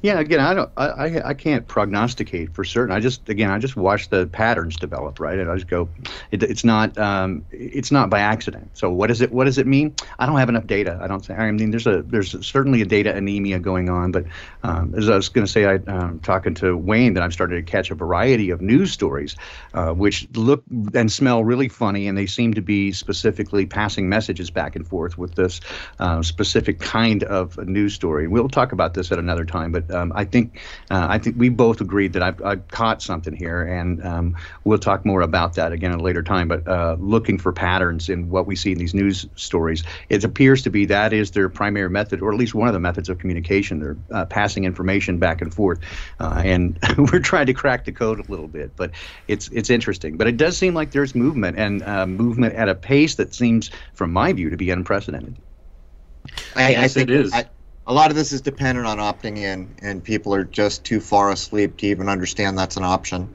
Yeah, 0.00 0.18
again, 0.18 0.40
I 0.40 0.54
don't, 0.54 0.70
I, 0.78 1.20
I, 1.22 1.34
can't 1.34 1.66
prognosticate 1.68 2.54
for 2.54 2.64
certain. 2.64 2.94
I 2.94 3.00
just, 3.00 3.28
again, 3.28 3.50
I 3.50 3.58
just 3.58 3.76
watch 3.76 4.08
the 4.08 4.26
patterns 4.28 4.76
develop, 4.76 5.20
right? 5.20 5.38
And 5.38 5.50
I 5.50 5.56
just 5.56 5.68
go, 5.68 5.90
it, 6.30 6.42
it's 6.42 6.64
not, 6.64 6.96
um, 6.96 7.44
it's 7.50 7.90
not 7.90 8.08
by 8.08 8.20
accident. 8.20 8.70
So 8.74 8.90
what 8.90 9.08
does 9.08 9.20
it, 9.20 9.30
what 9.30 9.44
does 9.44 9.58
it 9.58 9.66
mean? 9.66 9.94
I 10.18 10.26
don't 10.26 10.38
have 10.38 10.48
enough 10.48 10.66
data. 10.66 10.98
I 11.02 11.06
don't 11.06 11.22
say. 11.22 11.34
I 11.34 11.50
mean, 11.50 11.70
there's 11.70 11.86
a, 11.86 12.02
there's 12.02 12.34
certainly 12.46 12.80
a 12.80 12.86
data 12.86 13.14
anemia 13.14 13.58
going 13.58 13.90
on. 13.90 14.12
But 14.12 14.24
um, 14.62 14.94
as 14.96 15.10
I 15.10 15.16
was 15.16 15.28
going 15.28 15.46
to 15.46 15.52
say, 15.52 15.66
I, 15.66 15.74
um, 15.90 16.20
talking 16.20 16.54
to 16.56 16.76
Wayne, 16.76 17.14
that 17.14 17.22
I've 17.22 17.32
started 17.34 17.56
to 17.56 17.70
catch 17.70 17.90
a 17.90 17.94
variety 17.94 18.50
of 18.50 18.62
news 18.62 18.92
stories, 18.92 19.36
uh, 19.74 19.92
which 19.92 20.26
look 20.34 20.64
and 20.94 21.12
smell 21.12 21.44
really 21.44 21.68
funny, 21.68 22.08
and 22.08 22.16
they 22.16 22.26
seem 22.26 22.54
to 22.54 22.62
be 22.62 22.92
specifically 22.92 23.66
passing 23.66 24.08
messages 24.08 24.50
back 24.50 24.76
and 24.76 24.86
forth 24.86 25.18
with 25.18 25.34
this 25.34 25.60
uh, 25.98 26.22
specific 26.22 26.80
kind 26.80 27.01
of 27.24 27.58
a 27.58 27.64
news 27.64 27.94
story. 27.94 28.28
We'll 28.28 28.48
talk 28.48 28.72
about 28.72 28.94
this 28.94 29.10
at 29.10 29.18
another 29.18 29.44
time, 29.44 29.72
but 29.72 29.90
um, 29.90 30.12
I 30.14 30.24
think 30.24 30.60
uh, 30.90 31.06
I 31.08 31.18
think 31.18 31.36
we 31.38 31.48
both 31.48 31.80
agreed 31.80 32.12
that 32.12 32.22
I've, 32.22 32.42
I've 32.42 32.68
caught 32.68 33.02
something 33.02 33.34
here, 33.34 33.62
and 33.62 34.04
um, 34.04 34.36
we'll 34.64 34.78
talk 34.78 35.04
more 35.04 35.20
about 35.20 35.54
that 35.54 35.72
again 35.72 35.92
at 35.92 35.98
a 35.98 36.02
later 36.02 36.22
time. 36.22 36.48
But 36.48 36.66
uh, 36.68 36.96
looking 37.00 37.38
for 37.38 37.52
patterns 37.52 38.08
in 38.08 38.30
what 38.30 38.46
we 38.46 38.54
see 38.56 38.72
in 38.72 38.78
these 38.78 38.94
news 38.94 39.26
stories, 39.34 39.82
it 40.08 40.22
appears 40.24 40.62
to 40.62 40.70
be 40.70 40.86
that 40.86 41.12
is 41.12 41.32
their 41.32 41.48
primary 41.48 41.90
method, 41.90 42.22
or 42.22 42.32
at 42.32 42.38
least 42.38 42.54
one 42.54 42.68
of 42.68 42.74
the 42.74 42.80
methods 42.80 43.08
of 43.08 43.18
communication. 43.18 43.80
They're 43.80 43.96
uh, 44.12 44.26
passing 44.26 44.64
information 44.64 45.18
back 45.18 45.42
and 45.42 45.52
forth, 45.52 45.80
uh, 46.20 46.42
and 46.44 46.78
we're 46.98 47.20
trying 47.20 47.46
to 47.46 47.54
crack 47.54 47.84
the 47.84 47.92
code 47.92 48.18
a 48.20 48.30
little 48.30 48.48
bit. 48.48 48.76
But 48.76 48.92
it's 49.28 49.48
it's 49.48 49.70
interesting. 49.70 50.16
But 50.16 50.28
it 50.28 50.36
does 50.36 50.56
seem 50.56 50.74
like 50.74 50.92
there's 50.92 51.14
movement 51.14 51.58
and 51.58 51.82
uh, 51.82 52.06
movement 52.06 52.54
at 52.54 52.68
a 52.68 52.74
pace 52.74 53.16
that 53.16 53.34
seems, 53.34 53.70
from 53.94 54.12
my 54.12 54.32
view, 54.32 54.50
to 54.50 54.56
be 54.56 54.70
unprecedented. 54.70 55.36
I, 56.56 56.76
I 56.76 56.88
think 56.88 57.10
it 57.10 57.10
is. 57.10 57.32
I, 57.32 57.46
a 57.86 57.92
lot 57.92 58.10
of 58.10 58.16
this 58.16 58.32
is 58.32 58.40
dependent 58.40 58.86
on 58.86 58.98
opting 58.98 59.38
in, 59.38 59.74
and 59.82 60.02
people 60.04 60.34
are 60.34 60.44
just 60.44 60.84
too 60.84 61.00
far 61.00 61.30
asleep 61.30 61.78
to 61.78 61.86
even 61.86 62.08
understand 62.08 62.58
that's 62.58 62.76
an 62.76 62.84
option. 62.84 63.34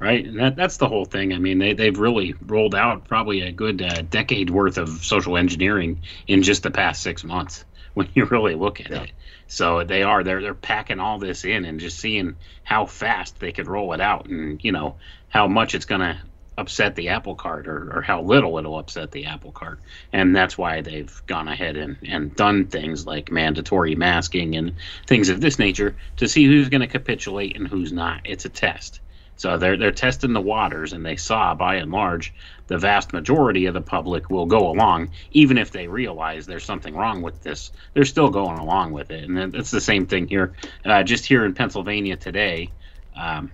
right? 0.00 0.24
And 0.24 0.38
that 0.38 0.56
that's 0.56 0.76
the 0.76 0.88
whole 0.88 1.04
thing. 1.04 1.32
I 1.32 1.38
mean, 1.38 1.58
they 1.58 1.72
they've 1.74 1.98
really 1.98 2.34
rolled 2.40 2.74
out 2.74 3.06
probably 3.06 3.42
a 3.42 3.52
good 3.52 3.82
uh, 3.82 4.02
decade 4.02 4.50
worth 4.50 4.78
of 4.78 4.88
social 5.04 5.36
engineering 5.36 6.02
in 6.26 6.42
just 6.42 6.62
the 6.62 6.70
past 6.70 7.02
six 7.02 7.24
months 7.24 7.64
when 7.94 8.08
you 8.14 8.24
really 8.26 8.54
look 8.54 8.80
at 8.80 8.88
Yeah. 8.90 9.04
it. 9.04 9.12
So 9.46 9.84
they 9.84 10.02
are 10.02 10.22
they're 10.24 10.40
they're 10.42 10.54
packing 10.54 11.00
all 11.00 11.18
this 11.18 11.44
in 11.44 11.64
and 11.64 11.80
just 11.80 11.98
seeing 11.98 12.36
how 12.62 12.86
fast 12.86 13.38
they 13.40 13.52
could 13.52 13.66
roll 13.66 13.92
it 13.92 14.00
out, 14.00 14.26
and 14.28 14.62
you 14.62 14.72
know 14.72 14.98
how 15.28 15.48
much 15.48 15.74
it's 15.74 15.86
going 15.86 16.00
to 16.02 16.20
upset 16.58 16.94
the 16.96 17.08
apple 17.08 17.34
cart 17.34 17.66
or, 17.66 17.96
or 17.96 18.02
how 18.02 18.20
little 18.20 18.58
it'll 18.58 18.78
upset 18.78 19.10
the 19.12 19.24
apple 19.24 19.52
cart 19.52 19.78
and 20.12 20.34
that's 20.34 20.58
why 20.58 20.80
they've 20.80 21.22
gone 21.26 21.48
ahead 21.48 21.76
and, 21.76 21.96
and 22.06 22.34
done 22.36 22.66
things 22.66 23.06
like 23.06 23.30
mandatory 23.30 23.94
masking 23.94 24.56
and 24.56 24.74
things 25.06 25.28
of 25.28 25.40
this 25.40 25.58
nature 25.58 25.96
to 26.16 26.28
see 26.28 26.44
who's 26.44 26.68
going 26.68 26.80
to 26.80 26.86
capitulate 26.86 27.56
and 27.56 27.68
who's 27.68 27.92
not 27.92 28.20
it's 28.24 28.44
a 28.44 28.48
test 28.48 29.00
so 29.38 29.56
they're 29.56 29.76
they're 29.76 29.92
testing 29.92 30.32
the 30.32 30.40
waters, 30.40 30.92
and 30.92 31.06
they 31.06 31.14
saw 31.14 31.54
by 31.54 31.76
and 31.76 31.92
large 31.92 32.34
the 32.66 32.76
vast 32.76 33.12
majority 33.12 33.66
of 33.66 33.74
the 33.74 33.80
public 33.80 34.30
will 34.30 34.46
go 34.46 34.68
along, 34.68 35.10
even 35.30 35.56
if 35.56 35.70
they 35.70 35.86
realize 35.86 36.44
there's 36.44 36.64
something 36.64 36.94
wrong 36.94 37.22
with 37.22 37.40
this. 37.42 37.70
They're 37.94 38.04
still 38.04 38.30
going 38.30 38.58
along 38.58 38.92
with 38.92 39.12
it, 39.12 39.28
and 39.28 39.54
it's 39.54 39.70
the 39.70 39.80
same 39.80 40.06
thing 40.06 40.26
here. 40.26 40.54
Uh, 40.84 41.04
just 41.04 41.24
here 41.24 41.44
in 41.44 41.54
Pennsylvania 41.54 42.16
today, 42.16 42.68
um, 43.14 43.52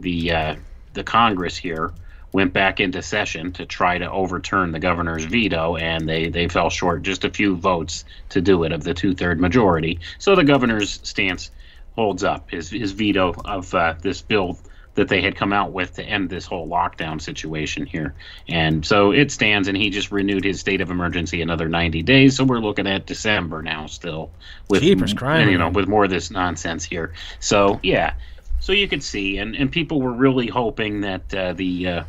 the 0.00 0.32
uh, 0.32 0.56
the 0.94 1.04
Congress 1.04 1.58
here 1.58 1.92
went 2.32 2.52
back 2.52 2.80
into 2.80 3.02
session 3.02 3.52
to 3.52 3.66
try 3.66 3.98
to 3.98 4.10
overturn 4.10 4.72
the 4.72 4.78
governor's 4.78 5.24
veto, 5.24 5.76
and 5.76 6.08
they 6.08 6.28
they 6.28 6.48
fell 6.48 6.70
short 6.70 7.02
just 7.02 7.24
a 7.24 7.30
few 7.30 7.56
votes 7.56 8.04
to 8.30 8.40
do 8.40 8.64
it 8.64 8.72
of 8.72 8.84
the 8.84 8.94
two 8.94 9.14
third 9.14 9.40
majority. 9.40 10.00
So 10.18 10.34
the 10.34 10.44
governor's 10.44 11.00
stance 11.02 11.50
holds 11.96 12.22
up 12.24 12.50
his 12.50 12.70
his 12.70 12.92
veto 12.92 13.34
of 13.44 13.74
uh, 13.74 13.94
this 14.00 14.20
bill 14.20 14.58
that 14.98 15.08
they 15.08 15.22
had 15.22 15.36
come 15.36 15.52
out 15.52 15.70
with 15.70 15.94
to 15.94 16.02
end 16.02 16.28
this 16.28 16.44
whole 16.44 16.66
lockdown 16.68 17.20
situation 17.20 17.86
here. 17.86 18.14
And 18.48 18.84
so 18.84 19.12
it 19.12 19.30
stands, 19.30 19.68
and 19.68 19.76
he 19.76 19.90
just 19.90 20.10
renewed 20.10 20.42
his 20.42 20.58
state 20.58 20.80
of 20.80 20.90
emergency 20.90 21.40
another 21.40 21.68
90 21.68 22.02
days. 22.02 22.34
So 22.34 22.42
we're 22.42 22.58
looking 22.58 22.88
at 22.88 23.06
December 23.06 23.62
now 23.62 23.86
still 23.86 24.32
with 24.68 24.82
Jeepers 24.82 25.14
criminy. 25.14 25.52
you 25.52 25.58
know 25.58 25.68
with 25.70 25.86
more 25.86 26.04
of 26.04 26.10
this 26.10 26.32
nonsense 26.32 26.84
here. 26.84 27.14
So 27.38 27.78
yeah, 27.82 28.14
so 28.60 28.72
you 28.72 28.88
could 28.88 29.02
see, 29.02 29.38
and 29.38 29.54
and 29.54 29.70
people 29.70 30.00
were 30.02 30.12
really 30.12 30.48
hoping 30.48 31.02
that 31.02 31.34
uh, 31.34 31.52
the 31.52 31.86
uh, 31.86 32.04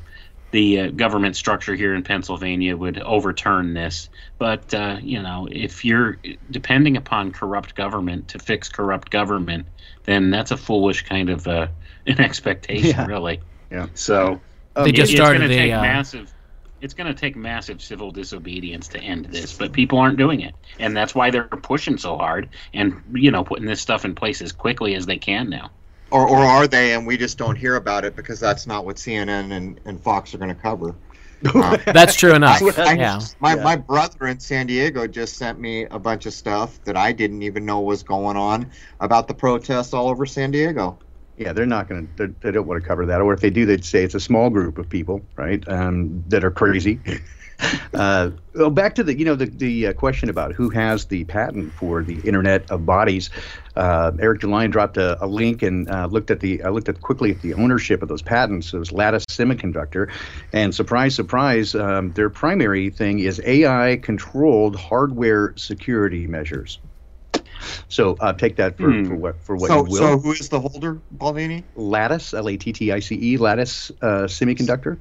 the 0.52 0.80
uh, 0.80 0.88
government 0.92 1.36
structure 1.36 1.76
here 1.76 1.94
in 1.96 2.04
Pennsylvania 2.04 2.76
would 2.76 3.00
overturn 3.00 3.74
this. 3.74 4.10
But 4.38 4.74
uh, 4.74 4.98
you 5.02 5.22
know, 5.22 5.48
if 5.52 5.86
you're 5.86 6.20
depending 6.50 6.98
upon 6.98 7.32
corrupt 7.32 7.76
government 7.76 8.30
to 8.30 8.40
fix 8.40 8.70
corrupt 8.70 9.10
government, 9.12 9.68
then 10.06 10.30
that's 10.32 10.52
a 10.52 10.58
foolish 10.58 11.04
kind 11.04 11.30
of 11.30 11.48
uh, 11.48 11.68
an 12.08 12.20
expectation, 12.20 13.00
Yeah. 13.00 13.06
really. 13.06 13.42
Yeah. 13.72 13.88
So 13.94 14.42
They 14.76 14.92
just 14.92 15.12
it- 15.12 15.18
started 15.18 15.42
it's 15.44 15.50
going 15.50 15.50
to 15.50 15.56
a, 15.56 15.68
take 15.68 15.74
uh, 15.74 15.82
massive. 15.82 16.34
It's 16.82 16.94
going 16.94 17.08
to 17.08 17.14
take 17.14 17.36
massive 17.36 17.82
civil 17.82 18.12
disobedience 18.12 18.88
to 18.90 19.00
end 19.00 19.26
this, 19.26 19.54
but 19.54 19.74
people 19.74 20.00
aren't 20.00 20.18
doing 20.18 20.40
it, 20.42 20.56
and 20.80 20.96
that's 20.96 21.14
why 21.14 21.30
they're 21.30 21.44
pushing 21.44 21.98
so 21.98 22.18
hard 22.18 22.50
and 22.74 23.04
you 23.14 23.32
know 23.32 23.44
putting 23.44 23.66
this 23.66 23.82
stuff 23.82 24.06
in 24.06 24.16
place 24.16 24.42
as 24.42 24.54
quickly 24.54 24.96
as 24.96 25.06
they 25.06 25.18
can 25.18 25.50
now. 25.50 25.72
Or, 26.12 26.28
or 26.28 26.40
are 26.40 26.68
they, 26.68 26.94
and 26.94 27.06
we 27.06 27.18
just 27.18 27.38
don't 27.38 27.56
hear 27.56 27.76
about 27.76 28.04
it 28.04 28.16
because 28.16 28.40
that's 28.40 28.66
not 28.66 28.84
what 28.86 28.96
CNN 28.96 29.52
and, 29.52 29.80
and 29.86 30.02
Fox 30.02 30.34
are 30.34 30.38
going 30.38 30.54
to 30.54 30.62
cover. 30.62 30.96
Uh, 31.56 31.78
That's 31.94 32.16
true 32.16 32.34
enough. 32.34 32.62
I- 32.78 32.96
yeah. 32.96 33.22
My, 33.40 33.56
Yeah. 33.56 33.64
my 33.64 33.78
brother 33.78 34.28
in 34.28 34.42
San 34.42 34.68
Diego 34.68 35.08
just 35.08 35.38
sent 35.38 35.58
me 35.58 35.86
a 35.86 35.98
bunch 35.98 36.26
of 36.26 36.34
stuff 36.34 36.84
that 36.84 36.98
I 36.98 37.14
didn't 37.14 37.44
even 37.44 37.66
know 37.66 37.80
was 37.80 38.04
going 38.04 38.36
on 38.36 38.70
about 39.00 39.30
the 39.30 39.34
protests 39.34 39.94
all 39.94 40.10
over 40.10 40.26
San 40.26 40.52
Diego. 40.52 41.00
Yeah, 41.38 41.54
they're 41.54 41.66
not 41.66 41.88
going 41.88 42.10
to. 42.18 42.36
They 42.42 42.52
don't 42.52 42.68
want 42.68 42.84
to 42.84 42.86
cover 42.86 43.06
that, 43.06 43.22
or 43.22 43.34
if 43.34 43.40
they 43.40 43.50
do, 43.50 43.66
they'd 43.66 43.86
say 43.86 44.04
it's 44.04 44.16
a 44.16 44.20
small 44.20 44.50
group 44.50 44.78
of 44.78 44.90
people, 44.90 45.22
right, 45.38 45.66
um, 45.70 46.22
that 46.28 46.44
are 46.44 46.52
crazy. 46.52 47.00
uh, 47.94 48.30
well, 48.56 48.70
back 48.70 48.96
to 48.96 49.04
the 49.04 49.18
you 49.18 49.26
know 49.26 49.36
the 49.36 49.46
the 49.48 49.88
uh, 49.88 49.94
question 49.94 50.30
about 50.30 50.54
who 50.54 50.70
has 50.70 51.06
the 51.06 51.24
patent 51.26 51.74
for 51.74 52.04
the 52.04 52.20
Internet 52.22 52.70
of 52.72 52.86
Bodies. 52.86 53.30
Uh, 53.76 54.12
Eric 54.20 54.42
DeLine 54.42 54.72
dropped 54.72 54.98
a, 54.98 55.22
a 55.24 55.28
link 55.28 55.62
and 55.62 55.90
uh, 55.90 56.08
looked 56.08 56.32
at 56.32 56.40
the 56.40 56.62
I 56.64 56.70
looked 56.70 56.90
at 56.90 57.02
quickly 57.02 57.32
at 57.32 57.42
the 57.42 57.54
ownership 57.54 58.02
of 58.02 58.10
those 58.10 58.22
patents. 58.22 58.74
It 58.74 58.78
was 58.80 58.92
Lattice 58.92 59.26
Semiconductor, 59.26 60.10
and 60.54 60.74
surprise, 60.74 61.16
surprise, 61.16 61.76
um, 61.76 62.12
their 62.14 62.30
primary 62.30 62.90
thing 62.90 63.20
is 63.20 63.42
AI 63.46 63.98
controlled 64.02 64.76
hardware 64.76 65.54
security 65.58 66.28
measures. 66.28 66.80
So 67.90 68.16
uh, 68.22 68.34
take 68.34 68.56
that 68.56 68.78
for, 68.78 68.92
Hmm. 68.92 69.06
for 69.06 69.16
what 69.16 69.42
for 69.42 69.56
what 69.58 69.68
So, 69.68 69.78
you 69.78 69.84
will. 69.92 69.98
so 69.98 70.20
who 70.20 70.32
is 70.32 70.48
the 70.50 70.60
holder, 70.60 71.00
Baldini? 71.18 71.64
Lattice, 71.76 72.34
L 72.34 72.48
A 72.50 72.56
T 72.58 72.72
T 72.72 72.92
I 72.92 73.00
C 73.00 73.16
E, 73.22 73.38
Lattice 73.38 73.92
uh, 74.02 74.24
Semiconductor. 74.28 74.98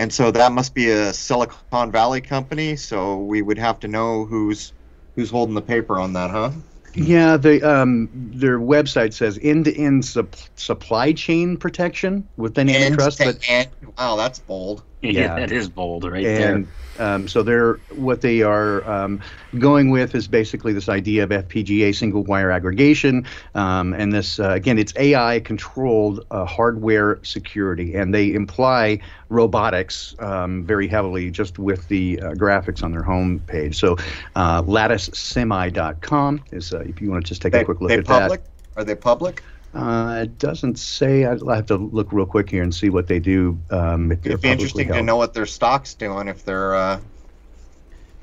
And 0.00 0.10
so 0.10 0.30
that 0.30 0.52
must 0.52 0.74
be 0.74 0.88
a 0.88 1.12
Silicon 1.12 1.92
Valley 1.92 2.22
company. 2.22 2.74
So 2.74 3.18
we 3.18 3.42
would 3.42 3.58
have 3.58 3.78
to 3.80 3.88
know 3.88 4.24
who's 4.24 4.72
who's 5.14 5.28
holding 5.28 5.54
the 5.54 5.60
paper 5.60 6.00
on 6.00 6.14
that, 6.14 6.30
huh? 6.30 6.52
Yeah, 6.94 7.36
the 7.36 7.62
um, 7.62 8.08
their 8.14 8.58
website 8.58 9.12
says 9.12 9.38
end-to-end 9.42 10.02
sup- 10.06 10.36
supply 10.56 11.12
chain 11.12 11.58
protection 11.58 12.26
within 12.38 12.70
antitrust, 12.70 13.20
And- 13.20 13.38
but 13.82 13.98
wow, 13.98 14.16
that's 14.16 14.38
bold. 14.38 14.82
Yeah, 15.02 15.22
Yeah. 15.22 15.34
that 15.36 15.52
is 15.52 15.68
bold 15.68 16.04
right 16.04 16.26
and 16.26 16.68
um, 16.98 17.26
so 17.26 17.42
they're 17.42 17.80
what 17.90 18.20
they 18.20 18.42
are 18.42 18.86
um, 18.86 19.20
going 19.58 19.90
with 19.90 20.14
is 20.14 20.28
basically 20.28 20.74
this 20.74 20.88
idea 20.88 21.24
of 21.24 21.30
FPGA 21.30 21.94
single 21.94 22.24
wire 22.24 22.50
aggregation, 22.50 23.26
um, 23.54 23.94
and 23.94 24.12
this 24.12 24.38
uh, 24.38 24.50
again 24.50 24.78
it's 24.78 24.92
AI 24.96 25.40
controlled 25.40 26.26
uh, 26.30 26.44
hardware 26.44 27.18
security, 27.22 27.94
and 27.94 28.14
they 28.14 28.34
imply 28.34 29.00
robotics 29.30 30.14
um, 30.18 30.64
very 30.66 30.86
heavily 30.88 31.30
just 31.30 31.58
with 31.58 31.88
the 31.88 32.20
uh, 32.20 32.32
graphics 32.32 32.82
on 32.82 32.92
their 32.92 33.02
home 33.02 33.40
page. 33.46 33.78
So 33.78 33.96
uh, 34.36 34.62
latticesemi.com 34.62 36.44
is 36.52 36.72
uh, 36.74 36.80
if 36.80 37.00
you 37.00 37.10
want 37.10 37.24
to 37.24 37.28
just 37.28 37.40
take 37.40 37.52
They, 37.52 37.62
a 37.62 37.64
quick 37.64 37.80
look 37.80 37.90
they 37.90 37.98
at 37.98 38.04
public? 38.04 38.42
Are 38.76 38.84
they 38.84 38.94
public? 38.94 39.42
That. 39.72 39.78
Uh, 39.78 40.22
it 40.22 40.38
doesn't 40.38 40.78
say. 40.78 41.24
I'll 41.24 41.48
have 41.48 41.66
to 41.66 41.76
look 41.76 42.12
real 42.12 42.26
quick 42.26 42.50
here 42.50 42.62
and 42.62 42.74
see 42.74 42.90
what 42.90 43.06
they 43.06 43.20
do. 43.20 43.58
Um, 43.70 44.12
if 44.12 44.18
It'd 44.18 44.40
be 44.42 44.48
publicly 44.48 44.50
interesting 44.50 44.88
to 44.88 45.02
know 45.02 45.16
what 45.16 45.34
their 45.34 45.46
stock's 45.46 45.94
doing 45.94 46.28
if 46.28 46.44
they're. 46.44 46.74
Uh, 46.74 47.00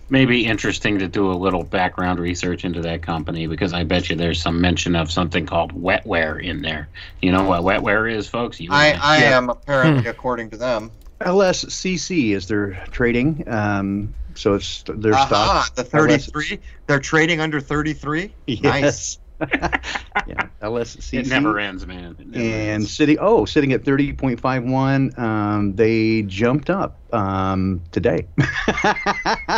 Maybe 0.10 0.46
interesting 0.46 1.00
to 1.00 1.08
do 1.10 1.30
a 1.30 1.36
little 1.36 1.64
background 1.66 2.20
research 2.20 2.64
into 2.64 2.80
that 2.84 3.02
company 3.02 3.46
because 3.46 3.74
I 3.74 3.84
bet 3.84 4.10
you 4.10 4.16
there's 4.16 4.42
some 4.42 4.62
mention 4.62 4.96
of 4.96 5.12
something 5.12 5.46
called 5.46 5.74
wetware 5.74 6.42
in 6.42 6.62
there. 6.62 6.88
You 7.22 7.34
know 7.34 7.44
what 7.44 7.64
wetware 7.64 8.10
is, 8.10 8.26
folks? 8.26 8.58
You 8.58 8.70
I, 8.72 8.98
I 9.02 9.20
Yeah. 9.20 9.38
am 9.38 9.50
apparently, 9.50 10.10
according 10.10 10.52
to 10.52 10.58
them. 10.58 10.92
LSCC 11.20 12.36
is 12.36 12.48
their 12.48 12.74
trading. 12.92 13.44
Um, 13.48 14.14
so 14.36 14.54
it's 14.54 14.84
their 14.88 15.14
stock. 15.14 15.76
The 15.76 15.84
33. 15.84 16.60
They're 16.88 17.00
trading 17.00 17.42
under 17.42 17.60
33. 17.60 18.34
Nice. 18.62 19.18
Yeah, 19.40 20.48
LSCC. 20.62 21.20
It 21.20 21.28
never 21.28 21.60
ends, 21.60 21.86
man. 21.86 22.16
Never 22.20 22.44
And 22.44 22.82
ends. 22.82 22.94
sitting, 22.94 23.18
oh, 23.20 23.46
sitting 23.46 23.72
at 23.74 23.84
30.51. 23.84 25.18
Um, 25.18 25.76
they 25.76 26.24
jumped 26.24 26.70
up 26.70 27.00
um, 27.14 27.82
today. 27.92 28.28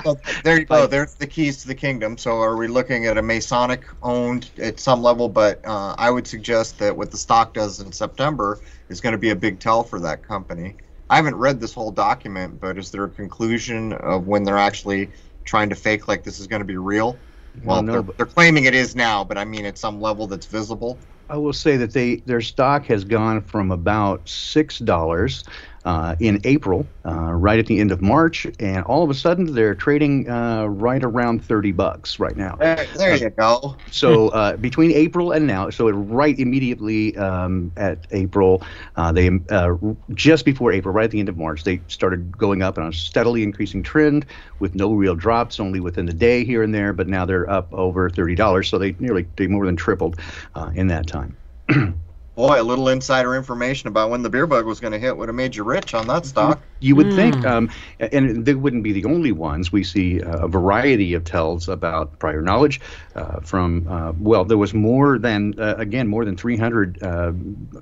So 0.03 0.19
there 0.43 0.59
you 0.59 0.65
go. 0.65 0.87
There's 0.87 1.15
the 1.15 1.27
keys 1.27 1.61
to 1.61 1.67
the 1.67 1.75
kingdom. 1.75 2.17
So 2.17 2.39
are 2.41 2.55
we 2.55 2.67
looking 2.67 3.05
at 3.05 3.17
a 3.17 3.21
Masonic 3.21 3.83
owned 4.01 4.49
at 4.57 4.79
some 4.79 5.01
level? 5.01 5.27
But 5.29 5.65
uh, 5.65 5.95
I 5.97 6.09
would 6.09 6.27
suggest 6.27 6.79
that 6.79 6.95
what 6.95 7.11
the 7.11 7.17
stock 7.17 7.53
does 7.53 7.79
in 7.79 7.91
September 7.91 8.59
is 8.89 9.01
going 9.01 9.11
to 9.13 9.17
be 9.19 9.29
a 9.31 9.35
big 9.35 9.59
tell 9.59 9.83
for 9.83 9.99
that 10.01 10.23
company. 10.23 10.75
I 11.09 11.15
haven't 11.17 11.35
read 11.35 11.59
this 11.59 11.73
whole 11.73 11.91
document, 11.91 12.59
but 12.59 12.77
is 12.77 12.91
there 12.91 13.03
a 13.03 13.09
conclusion 13.09 13.93
of 13.93 14.27
when 14.27 14.43
they're 14.43 14.57
actually 14.57 15.11
trying 15.43 15.69
to 15.69 15.75
fake 15.75 16.07
like 16.07 16.23
this 16.23 16.39
is 16.39 16.47
going 16.47 16.61
to 16.61 16.65
be 16.65 16.77
real? 16.77 17.25
Well, 17.63 17.81
no, 17.83 17.91
they're, 17.91 18.01
but- 18.01 18.17
they're 18.17 18.25
claiming 18.25 18.65
it 18.65 18.75
is 18.75 18.95
now, 18.95 19.23
but 19.23 19.37
I 19.37 19.45
mean 19.45 19.65
at 19.65 19.77
some 19.77 19.99
level 20.01 20.27
that's 20.27 20.45
visible. 20.45 20.99
I 21.29 21.37
will 21.37 21.53
say 21.53 21.77
that 21.77 21.93
they 21.93 22.17
their 22.25 22.41
stock 22.41 22.85
has 22.85 23.03
gone 23.03 23.41
from 23.41 23.71
about 23.71 24.27
six 24.27 24.79
dollars 24.79 25.43
uh, 25.85 26.15
in 26.19 26.41
April, 26.43 26.85
uh, 27.05 27.31
right 27.33 27.59
at 27.59 27.65
the 27.65 27.79
end 27.79 27.91
of 27.91 28.01
March, 28.01 28.45
and 28.59 28.83
all 28.85 29.03
of 29.03 29.09
a 29.09 29.13
sudden 29.13 29.53
they're 29.53 29.75
trading 29.75 30.29
uh, 30.29 30.65
right 30.65 31.03
around 31.03 31.43
thirty 31.43 31.71
bucks 31.71 32.19
right 32.19 32.35
now. 32.35 32.55
There, 32.55 32.85
there 32.95 33.15
you 33.15 33.29
go. 33.29 33.75
So 33.91 34.29
uh, 34.29 34.57
between 34.57 34.91
April 34.91 35.31
and 35.31 35.47
now, 35.47 35.69
so 35.69 35.87
it 35.87 35.93
right 35.93 36.37
immediately 36.37 37.15
um, 37.17 37.71
at 37.77 38.05
April, 38.11 38.61
uh, 38.95 39.11
they 39.11 39.29
uh, 39.49 39.75
just 40.13 40.45
before 40.45 40.71
April, 40.71 40.93
right 40.93 41.05
at 41.05 41.11
the 41.11 41.19
end 41.19 41.29
of 41.29 41.37
March, 41.37 41.63
they 41.63 41.81
started 41.87 42.37
going 42.37 42.61
up 42.61 42.77
on 42.77 42.87
a 42.87 42.93
steadily 42.93 43.43
increasing 43.43 43.83
trend 43.83 44.25
with 44.59 44.75
no 44.75 44.93
real 44.93 45.15
drops, 45.15 45.59
only 45.59 45.79
within 45.79 46.05
the 46.05 46.13
day 46.13 46.43
here 46.43 46.63
and 46.63 46.73
there. 46.73 46.93
But 46.93 47.07
now 47.07 47.25
they're 47.25 47.49
up 47.49 47.71
over 47.73 48.09
thirty 48.09 48.35
dollars, 48.35 48.69
so 48.69 48.77
they 48.77 48.95
nearly 48.99 49.27
they 49.37 49.47
more 49.47 49.65
than 49.65 49.75
tripled 49.75 50.19
uh, 50.55 50.71
in 50.75 50.87
that 50.87 51.07
time. 51.07 51.37
Boy, 52.39 52.61
a 52.61 52.63
little 52.63 52.87
insider 52.87 53.35
information 53.35 53.89
about 53.89 54.11
when 54.11 54.21
the 54.21 54.29
beer 54.29 54.47
bug 54.47 54.65
was 54.65 54.79
going 54.79 54.93
to 54.93 54.97
hit 54.97 55.17
would 55.17 55.27
have 55.27 55.35
made 55.35 55.57
you 55.57 55.65
rich 55.65 55.93
on 55.93 56.07
that 56.07 56.25
stock. 56.25 56.61
You 56.79 56.95
would 56.95 57.11
think, 57.13 57.45
um, 57.45 57.69
and 57.99 58.45
they 58.45 58.53
wouldn't 58.53 58.83
be 58.83 58.93
the 58.93 59.03
only 59.03 59.33
ones. 59.33 59.73
We 59.73 59.83
see 59.83 60.21
uh, 60.21 60.45
a 60.45 60.47
variety 60.47 61.13
of 61.13 61.25
tells 61.25 61.67
about 61.67 62.17
prior 62.19 62.41
knowledge 62.41 62.79
uh, 63.17 63.41
from, 63.41 63.85
uh, 63.89 64.13
well, 64.17 64.45
there 64.45 64.57
was 64.57 64.73
more 64.73 65.19
than, 65.19 65.59
uh, 65.59 65.75
again, 65.77 66.07
more 66.07 66.23
than 66.23 66.37
300 66.37 67.03
uh, 67.03 67.33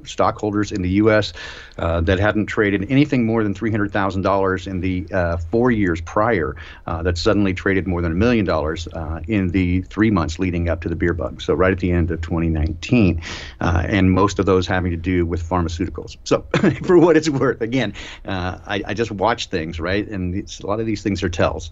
stockholders 0.03 0.71
in 0.71 0.81
the 0.81 0.89
U.S. 0.89 1.33
Uh, 1.77 2.01
that 2.01 2.17
hadn't 2.17 2.47
traded 2.47 2.89
anything 2.89 3.27
more 3.27 3.43
than 3.43 3.53
$300,000 3.53 4.67
in 4.67 4.81
the 4.81 5.05
uh, 5.13 5.37
four 5.37 5.69
years 5.69 6.01
prior, 6.01 6.55
uh, 6.87 7.03
that 7.03 7.19
suddenly 7.19 7.53
traded 7.53 7.85
more 7.85 8.01
than 8.01 8.13
a 8.13 8.15
million 8.15 8.45
dollars 8.45 8.87
uh, 8.93 9.19
in 9.27 9.49
the 9.49 9.81
three 9.83 10.09
months 10.09 10.39
leading 10.39 10.69
up 10.69 10.81
to 10.81 10.89
the 10.89 10.95
beer 10.95 11.13
bug. 11.13 11.39
So, 11.43 11.53
right 11.53 11.71
at 11.71 11.77
the 11.77 11.91
end 11.91 12.09
of 12.09 12.21
2019. 12.21 13.21
Uh, 13.61 13.83
and 13.85 14.11
most 14.11 14.39
of 14.39 14.46
those 14.47 14.65
having 14.65 14.89
to 14.89 14.97
do 14.97 15.25
with 15.25 15.47
pharmaceuticals. 15.47 16.17
So, 16.23 16.43
for 16.83 16.97
what 16.97 17.15
it's 17.15 17.29
worth, 17.29 17.61
again, 17.61 17.93
uh, 18.25 18.57
I, 18.65 18.81
I 18.87 18.93
just 18.95 19.11
watch 19.11 19.47
things, 19.47 19.79
right? 19.79 20.07
And 20.07 20.33
it's, 20.33 20.59
a 20.61 20.65
lot 20.65 20.79
of 20.79 20.87
these 20.87 21.03
things 21.03 21.21
are 21.21 21.29
tells. 21.29 21.71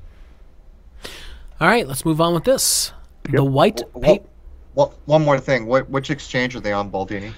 All 1.60 1.68
right, 1.68 1.88
let's 1.88 2.06
move 2.06 2.22
on 2.22 2.36
with 2.36 2.44
this. 2.44 2.92
The 3.24 3.44
white 3.44 3.82
Wh- 3.96 4.02
paper. 4.02 4.28
Well, 4.76 4.94
one 5.06 5.24
more 5.24 5.40
thing. 5.40 5.66
What, 5.66 5.90
which 5.90 6.12
exchange 6.12 6.56
are 6.56 6.60
they 6.60 6.74
on, 6.74 6.92
Baldini? 6.92 7.34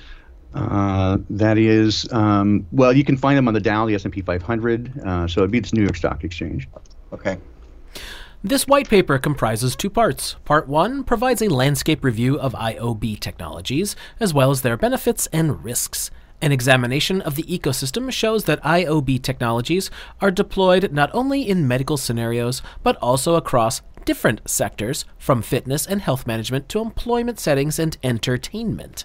Uh, 0.54 1.20
that 1.30 1.58
is, 1.58 2.12
um, 2.12 2.66
well, 2.72 2.92
you 2.92 3.04
can 3.04 3.16
find 3.16 3.38
them 3.38 3.48
on 3.48 3.54
the 3.54 3.60
Dow, 3.60 3.86
the 3.86 3.94
S&P 3.96 4.22
500. 4.22 5.00
Uh, 5.00 5.28
so 5.28 5.42
it'd 5.42 5.52
be 5.52 5.60
this 5.60 5.74
New 5.74 5.84
York 5.84 5.96
Stock 5.96 6.24
Exchange. 6.24 6.68
Okay. 7.14 7.38
This 8.44 8.68
white 8.68 8.88
paper 8.88 9.18
comprises 9.18 9.76
two 9.76 9.90
parts. 9.90 10.36
Part 10.46 10.68
1 10.68 11.06
provides 11.06 11.42
a 11.42 11.48
landscape 11.48 12.04
review 12.04 12.40
of 12.40 12.54
IOB 12.54 13.20
technologies, 13.20 13.96
as 14.20 14.32
well 14.32 14.52
as 14.52 14.62
their 14.62 14.78
benefits 14.78 15.28
and 15.34 15.64
risks. 15.66 16.12
An 16.40 16.52
examination 16.52 17.20
of 17.22 17.34
the 17.34 17.44
ecosystem 17.44 18.12
shows 18.12 18.44
that 18.44 18.62
IOB 18.62 19.24
technologies 19.24 19.90
are 20.22 20.30
deployed 20.30 20.94
not 20.94 21.10
only 21.16 21.50
in 21.50 21.68
medical 21.68 21.98
scenarios, 21.98 22.62
but 22.84 22.96
also 22.98 23.34
across 23.34 23.82
different 24.08 24.40
sectors, 24.50 25.04
from 25.28 25.42
fitness 25.42 25.86
and 25.86 26.00
health 26.02 26.26
management 26.26 26.70
to 26.70 26.80
employment 26.80 27.38
settings 27.38 27.78
and 27.78 27.98
entertainment. 28.02 29.04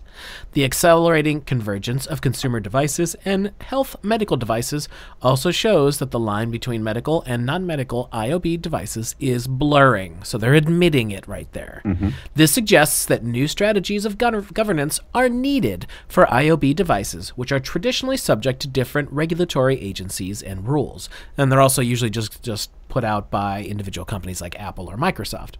The 0.53 0.65
accelerating 0.65 1.41
convergence 1.41 2.07
of 2.07 2.21
consumer 2.21 2.61
devices 2.61 3.17
and 3.25 3.51
health 3.61 3.97
medical 4.05 4.37
devices 4.37 4.89
also 5.21 5.51
shows 5.51 5.99
that 5.99 6.13
the 6.13 6.21
line 6.21 6.53
between 6.53 6.85
medical 6.85 7.25
and 7.27 7.45
non 7.45 7.67
medical 7.67 8.09
IOB 8.13 8.63
devices 8.63 9.17
is 9.19 9.49
blurring, 9.49 10.23
so 10.23 10.39
they're 10.39 10.55
admitting 10.55 11.11
it 11.11 11.27
right 11.27 11.53
there. 11.53 11.83
Mm-hmm. 11.85 12.11
This 12.37 12.53
suggests 12.53 13.05
that 13.07 13.25
new 13.25 13.49
strategies 13.49 14.05
of 14.05 14.19
gov- 14.19 14.53
governance 14.53 15.01
are 15.13 15.29
needed 15.29 15.89
for 16.07 16.27
IOB 16.27 16.77
devices, 16.77 17.31
which 17.31 17.51
are 17.51 17.59
traditionally 17.59 18.17
subject 18.17 18.61
to 18.61 18.69
different 18.69 19.11
regulatory 19.11 19.81
agencies 19.81 20.41
and 20.41 20.69
rules. 20.69 21.09
And 21.37 21.51
they're 21.51 21.61
also 21.61 21.83
usually 21.83 22.11
just, 22.11 22.45
just 22.45 22.71
put 22.93 23.05
out 23.05 23.31
by 23.31 23.63
individual 23.65 24.05
companies 24.05 24.43
like 24.43 24.55
Apple 24.61 24.91
or 24.91 24.99
Microsoft. 24.99 25.55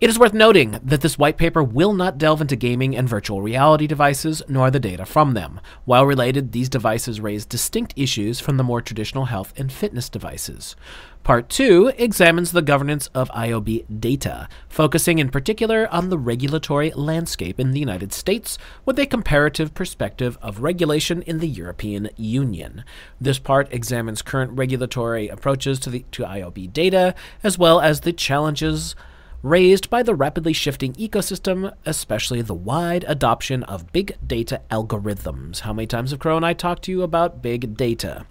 It 0.00 0.10
is 0.10 0.18
worth 0.18 0.34
noting 0.34 0.80
that 0.82 1.02
this 1.02 1.16
white 1.18 1.36
paper 1.36 1.62
will 1.62 1.94
not 1.94 2.18
delve 2.18 2.40
into 2.40 2.56
gaming 2.56 2.96
and 2.96 3.08
virtual 3.08 3.40
reality 3.40 3.86
devices 3.86 4.42
nor 4.48 4.68
the 4.68 4.80
data 4.80 5.06
from 5.06 5.34
them. 5.34 5.60
While 5.84 6.04
related, 6.04 6.50
these 6.50 6.68
devices 6.68 7.20
raise 7.20 7.46
distinct 7.46 7.94
issues 7.96 8.40
from 8.40 8.56
the 8.56 8.64
more 8.64 8.82
traditional 8.82 9.26
health 9.26 9.54
and 9.56 9.72
fitness 9.72 10.08
devices. 10.08 10.74
Part 11.22 11.48
2 11.48 11.92
examines 11.96 12.50
the 12.50 12.60
governance 12.60 13.06
of 13.14 13.30
IOB 13.30 14.00
data, 14.00 14.48
focusing 14.68 15.20
in 15.20 15.28
particular 15.28 15.88
on 15.92 16.08
the 16.08 16.18
regulatory 16.18 16.90
landscape 16.90 17.60
in 17.60 17.70
the 17.70 17.80
United 17.80 18.12
States 18.12 18.58
with 18.84 18.98
a 18.98 19.06
comparative 19.06 19.74
perspective 19.74 20.36
of 20.42 20.60
regulation 20.60 21.22
in 21.22 21.38
the 21.38 21.48
European 21.48 22.10
Union. 22.16 22.84
This 23.20 23.38
part 23.38 23.72
examines 23.72 24.22
current 24.22 24.58
regulatory 24.58 25.28
approaches 25.28 25.78
to 25.80 25.88
the 25.88 26.04
to 26.10 26.24
IOB 26.24 26.72
data 26.72 27.14
as 27.44 27.56
well 27.56 27.80
as 27.80 28.00
the 28.00 28.12
challenges 28.12 28.96
raised 29.44 29.90
by 29.90 30.02
the 30.02 30.14
rapidly 30.14 30.54
shifting 30.54 30.94
ecosystem, 30.94 31.70
especially 31.84 32.40
the 32.40 32.54
wide 32.54 33.04
adoption 33.06 33.62
of 33.64 33.92
big 33.92 34.16
data 34.26 34.62
algorithms. 34.70 35.60
How 35.60 35.74
many 35.74 35.86
times 35.86 36.12
have 36.12 36.18
Crow 36.18 36.38
and 36.38 36.46
I 36.46 36.54
talked 36.54 36.84
to 36.84 36.90
you 36.90 37.02
about 37.02 37.42
big 37.42 37.76
data? 37.76 38.24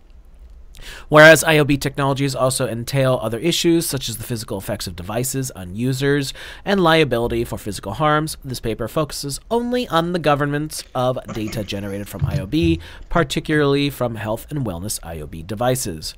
Whereas 1.09 1.43
IOB 1.43 1.79
technologies 1.79 2.33
also 2.33 2.67
entail 2.67 3.19
other 3.21 3.37
issues, 3.37 3.85
such 3.85 4.09
as 4.09 4.17
the 4.17 4.23
physical 4.23 4.57
effects 4.57 4.87
of 4.87 4.95
devices 4.95 5.51
on 5.51 5.75
users 5.75 6.33
and 6.65 6.81
liability 6.81 7.43
for 7.43 7.59
physical 7.59 7.93
harms, 7.93 8.35
this 8.43 8.59
paper 8.59 8.87
focuses 8.87 9.39
only 9.51 9.87
on 9.89 10.13
the 10.13 10.19
governance 10.19 10.83
of 10.95 11.19
data 11.31 11.63
generated 11.63 12.09
from 12.09 12.21
IOB, 12.21 12.81
particularly 13.09 13.91
from 13.91 14.15
health 14.15 14.47
and 14.49 14.65
wellness 14.65 14.99
IOB 15.01 15.45
devices. 15.45 16.15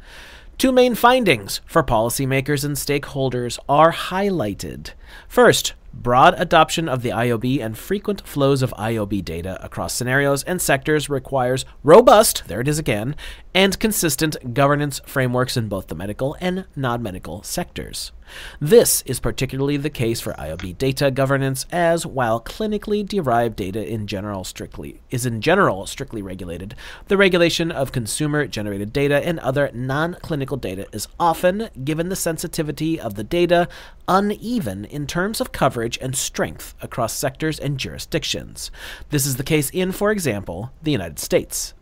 Two 0.58 0.72
main 0.72 0.96
findings 0.96 1.60
for 1.66 1.84
policymakers 1.84 2.64
and 2.64 2.78
stakeholders 2.78 3.60
are 3.68 3.92
highlighted. 3.92 4.92
First, 5.28 5.74
broad 5.94 6.34
adoption 6.38 6.88
of 6.88 7.02
the 7.02 7.10
IOB 7.10 7.62
and 7.62 7.78
frequent 7.78 8.26
flows 8.26 8.62
of 8.62 8.74
IOB 8.78 9.24
data 9.26 9.62
across 9.62 9.94
scenarios 9.94 10.44
and 10.44 10.62
sectors 10.62 11.10
requires 11.10 11.66
robust, 11.84 12.44
there 12.48 12.62
it 12.62 12.70
is 12.70 12.80
again, 12.80 13.18
and 13.56 13.80
consistent 13.80 14.54
governance 14.54 15.00
frameworks 15.06 15.56
in 15.56 15.70
both 15.70 15.88
the 15.88 15.96
medical 15.96 16.36
and 16.42 16.66
non 16.76 17.02
medical 17.02 17.42
sectors. 17.42 18.12
This 18.60 19.02
is 19.04 19.22
particularly 19.22 19.78
the 19.78 19.90
case 19.90 20.20
for 20.20 20.34
IOB 20.34 20.78
data 20.78 21.10
governance, 21.10 21.66
as 21.72 22.06
while 22.06 22.42
clinically 22.42 23.08
derived 23.08 23.56
data 23.56 23.88
in 23.88 24.08
general 24.08 24.44
strictly 24.44 25.00
is 25.10 25.26
in 25.26 25.40
general 25.40 25.86
strictly 25.86 26.22
regulated, 26.22 26.76
the 27.08 27.16
regulation 27.16 27.72
of 27.72 27.94
consumer 27.94 28.46
generated 28.46 28.92
data 28.92 29.26
and 29.26 29.40
other 29.40 29.72
non-clinical 29.74 30.58
data 30.58 30.86
is 30.92 31.08
often, 31.18 31.70
given 31.86 32.10
the 32.10 32.16
sensitivity 32.18 33.00
of 33.00 33.14
the 33.14 33.24
data, 33.24 33.70
uneven 34.06 34.84
in 34.84 35.08
terms 35.08 35.40
of 35.40 35.54
coverage 35.54 35.98
and 36.02 36.18
strength 36.18 36.76
across 36.82 37.14
sectors 37.14 37.58
and 37.58 37.78
jurisdictions. 37.78 38.70
This 39.12 39.26
is 39.26 39.38
the 39.38 39.44
case 39.44 39.70
in, 39.70 39.94
for 39.94 40.12
example, 40.12 40.74
the 40.84 40.92
United 40.92 41.20
States. 41.20 41.74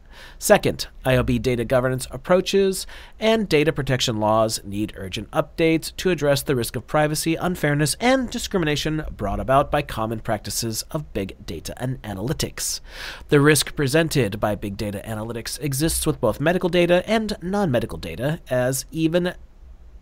Second, 0.44 0.88
IOB 1.06 1.42
data 1.42 1.64
governance 1.64 2.06
approaches 2.12 2.86
and 3.18 3.48
data 3.48 3.72
protection 3.72 4.20
laws 4.20 4.60
need 4.66 4.92
urgent 4.98 5.32
updates 5.32 5.96
to 5.96 6.10
address 6.10 6.42
the 6.42 6.54
risk 6.54 6.76
of 6.76 6.86
privacy, 6.86 7.36
unfairness, 7.36 7.96
and 8.02 8.30
discrimination 8.30 9.06
brought 9.16 9.40
about 9.40 9.72
by 9.72 9.82
common 9.82 10.20
practices 10.20 10.84
of 10.92 11.14
big 11.14 11.38
data 11.46 11.74
and 11.82 12.02
analytics. 12.02 12.82
The 13.30 13.40
risk 13.40 13.74
presented 13.74 14.42
by 14.42 14.56
big 14.56 14.76
data 14.76 15.02
analytics 15.06 15.62
exists 15.62 16.06
with 16.06 16.20
both 16.20 16.42
medical 16.42 16.68
data 16.68 17.10
and 17.10 17.38
non 17.42 17.72
medical 17.72 17.98
data, 17.98 18.42
as 18.50 18.84
even 18.92 19.36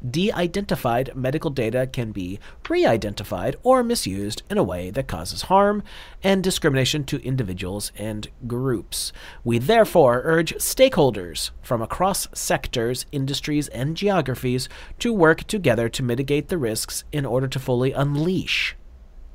de 0.07 0.31
identified 0.31 1.15
medical 1.15 1.49
data 1.49 1.87
can 1.87 2.11
be 2.11 2.39
re 2.69 2.85
identified 2.85 3.55
or 3.63 3.83
misused 3.83 4.43
in 4.49 4.57
a 4.57 4.63
way 4.63 4.89
that 4.89 5.07
causes 5.07 5.43
harm 5.43 5.83
and 6.23 6.43
discrimination 6.43 7.03
to 7.03 7.23
individuals 7.25 7.91
and 7.97 8.29
groups. 8.47 9.11
We 9.43 9.59
therefore 9.59 10.21
urge 10.23 10.53
stakeholders 10.55 11.51
from 11.61 11.81
across 11.81 12.27
sectors, 12.33 13.05
industries, 13.11 13.67
and 13.69 13.97
geographies 13.97 14.69
to 14.99 15.13
work 15.13 15.43
together 15.43 15.89
to 15.89 16.03
mitigate 16.03 16.47
the 16.47 16.57
risks 16.57 17.03
in 17.11 17.25
order 17.25 17.47
to 17.47 17.59
fully 17.59 17.91
unleash 17.91 18.75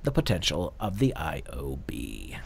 the 0.02 0.12
potential 0.12 0.74
of 0.80 0.98
the 0.98 1.12
IOB 1.16 2.36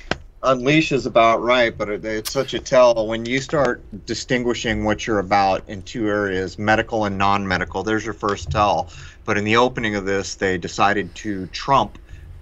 unleash 0.43 0.93
is 0.93 1.07
about 1.07 1.43
right, 1.43 1.76
but 1.76 1.88
it, 1.88 2.05
it's 2.05 2.32
such 2.32 2.55
a 2.55 2.59
tell 2.59 3.07
when 3.07 3.26
you 3.26 3.41
start 3.41 3.84
distinguishing 4.07 4.84
what 4.84 5.07
you're 5.07 5.18
about 5.18 5.68
in 5.68 5.82
two 5.82 6.09
areas, 6.09 6.59
medical 6.59 7.05
and 7.05 7.18
non-medical. 7.18 7.82
There's 7.82 8.05
your 8.05 8.14
first 8.14 8.51
tell. 8.51 8.91
But 9.24 9.38
in 9.38 9.45
the 9.45 9.57
opening 9.57 9.95
of 9.97 10.07
this, 10.07 10.36
they 10.36 10.59
decided 10.59 11.14
to 11.16 11.47
trump 11.49 11.99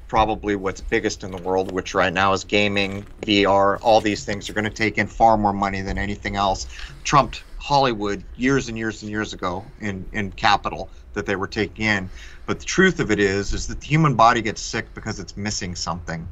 probably 0.07 0.57
what's 0.57 0.81
biggest 0.81 1.23
in 1.23 1.31
the 1.33 1.39
world, 1.39 1.69
which 1.69 1.95
right 1.95 2.13
now 2.13 2.33
is 2.33 2.45
gaming, 2.45 3.07
VR. 3.23 3.79
All 3.83 4.01
these 4.01 4.25
things 4.25 4.49
are 4.49 4.55
going 4.55 4.65
to 4.65 4.71
take 4.71 4.97
in 4.97 5.07
far 5.07 5.37
more 5.37 5.53
money 5.53 5.83
than 5.83 5.99
anything 5.99 6.37
else. 6.37 6.67
Trumped 7.05 7.45
Hollywood 7.57 8.25
years 8.35 8.69
and 8.69 8.79
years 8.79 9.03
and 9.03 9.11
years 9.11 9.33
ago 9.35 9.71
in 9.81 10.09
in 10.13 10.33
capital 10.33 10.91
that 11.13 11.27
they 11.27 11.37
were 11.37 11.49
taking 11.49 11.85
in. 11.85 12.11
But 12.47 12.61
the 12.61 12.65
truth 12.65 13.01
of 13.01 13.11
it 13.11 13.21
is, 13.21 13.53
is 13.53 13.67
that 13.67 13.81
the 13.81 13.87
human 13.87 14.15
body 14.15 14.41
gets 14.41 14.63
sick 14.63 14.95
because 14.95 15.19
it's 15.21 15.37
missing 15.37 15.75
something. 15.75 16.27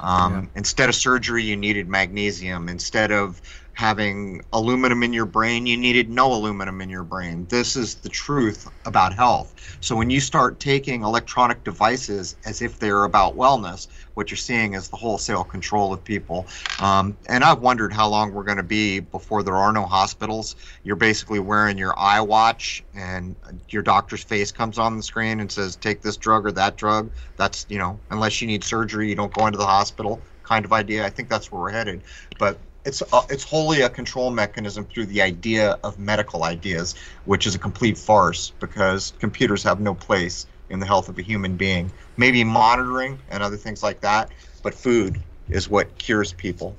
Um, 0.00 0.32
yeah. 0.32 0.42
Instead 0.56 0.88
of 0.88 0.94
surgery, 0.94 1.44
you 1.44 1.56
needed 1.56 1.88
magnesium. 1.88 2.68
Instead 2.68 3.12
of 3.12 3.40
having 3.78 4.42
aluminum 4.52 5.04
in 5.04 5.12
your 5.12 5.24
brain, 5.24 5.64
you 5.64 5.76
needed 5.76 6.10
no 6.10 6.32
aluminum 6.32 6.80
in 6.80 6.90
your 6.90 7.04
brain. 7.04 7.46
This 7.48 7.76
is 7.76 7.94
the 7.94 8.08
truth 8.08 8.68
about 8.86 9.14
health. 9.14 9.54
So 9.80 9.94
when 9.94 10.10
you 10.10 10.18
start 10.18 10.58
taking 10.58 11.04
electronic 11.04 11.62
devices 11.62 12.34
as 12.44 12.60
if 12.60 12.80
they're 12.80 13.04
about 13.04 13.36
wellness, 13.36 13.86
what 14.14 14.32
you're 14.32 14.36
seeing 14.36 14.74
is 14.74 14.88
the 14.88 14.96
wholesale 14.96 15.44
control 15.44 15.92
of 15.92 16.02
people. 16.02 16.48
Um, 16.80 17.16
and 17.28 17.44
I've 17.44 17.60
wondered 17.60 17.92
how 17.92 18.08
long 18.08 18.32
we're 18.32 18.42
going 18.42 18.56
to 18.56 18.64
be 18.64 18.98
before 18.98 19.44
there 19.44 19.54
are 19.54 19.72
no 19.72 19.84
hospitals. 19.84 20.56
You're 20.82 20.96
basically 20.96 21.38
wearing 21.38 21.78
your 21.78 21.92
iWatch, 21.92 22.82
and 22.96 23.36
your 23.68 23.82
doctor's 23.82 24.24
face 24.24 24.50
comes 24.50 24.76
on 24.76 24.96
the 24.96 25.04
screen 25.04 25.38
and 25.38 25.52
says, 25.52 25.76
"Take 25.76 26.02
this 26.02 26.16
drug 26.16 26.46
or 26.46 26.50
that 26.50 26.76
drug." 26.76 27.12
That's 27.36 27.64
you 27.68 27.78
know, 27.78 28.00
unless 28.10 28.40
you 28.40 28.48
need 28.48 28.64
surgery, 28.64 29.08
you 29.08 29.14
don't 29.14 29.32
go 29.32 29.46
into 29.46 29.56
the 29.56 29.66
hospital. 29.66 30.20
Kind 30.42 30.64
of 30.64 30.72
idea. 30.72 31.06
I 31.06 31.10
think 31.10 31.28
that's 31.28 31.52
where 31.52 31.60
we're 31.60 31.70
headed. 31.70 32.02
But 32.40 32.58
it's 32.88 33.02
uh, 33.12 33.22
it's 33.28 33.44
wholly 33.44 33.82
a 33.82 33.90
control 33.90 34.30
mechanism 34.30 34.86
through 34.86 35.06
the 35.06 35.20
idea 35.20 35.78
of 35.84 35.98
medical 35.98 36.42
ideas, 36.42 36.94
which 37.26 37.46
is 37.46 37.54
a 37.54 37.58
complete 37.58 37.98
farce 37.98 38.50
because 38.58 39.12
computers 39.20 39.62
have 39.62 39.78
no 39.78 39.94
place 39.94 40.46
in 40.70 40.80
the 40.80 40.86
health 40.86 41.08
of 41.10 41.18
a 41.18 41.22
human 41.22 41.56
being. 41.56 41.92
Maybe 42.16 42.42
monitoring 42.44 43.18
and 43.30 43.42
other 43.42 43.58
things 43.58 43.82
like 43.82 44.00
that, 44.00 44.30
but 44.62 44.74
food 44.74 45.20
is 45.50 45.68
what 45.68 45.98
cures 45.98 46.32
people. 46.32 46.74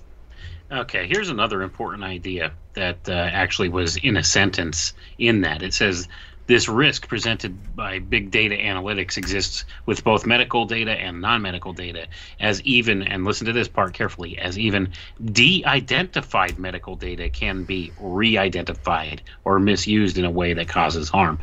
Okay, 0.72 1.08
here's 1.08 1.30
another 1.30 1.62
important 1.62 2.04
idea 2.04 2.54
that 2.74 3.08
uh, 3.08 3.14
actually 3.14 3.70
was 3.70 3.98
in 3.98 4.18
a 4.18 4.24
sentence 4.24 4.94
in 5.18 5.42
that. 5.42 5.62
It 5.62 5.74
says 5.74 6.08
this 6.50 6.68
risk 6.68 7.08
presented 7.08 7.76
by 7.76 8.00
big 8.00 8.32
data 8.32 8.56
analytics 8.56 9.18
exists 9.18 9.66
with 9.86 10.04
both 10.04 10.26
medical 10.26 10.66
data 10.66 10.90
and 10.90 11.22
non 11.22 11.44
medical 11.44 11.74
data, 11.74 12.08
as 12.40 12.60
even, 12.64 13.04
and 13.04 13.24
listen 13.24 13.46
to 13.46 13.54
this 13.54 13.68
part 13.68 13.94
carefully, 13.94 14.36
as 14.40 14.58
even 14.58 14.92
de 15.24 15.64
identified 15.64 16.58
medical 16.58 16.96
data 16.96 17.30
can 17.30 17.66
be 17.66 17.94
re 18.00 18.36
identified 18.36 19.22
or 19.46 19.60
misused 19.60 20.18
in 20.18 20.26
a 20.26 20.32
way 20.32 20.56
that 20.56 20.68
causes 20.68 21.08
harm. 21.08 21.38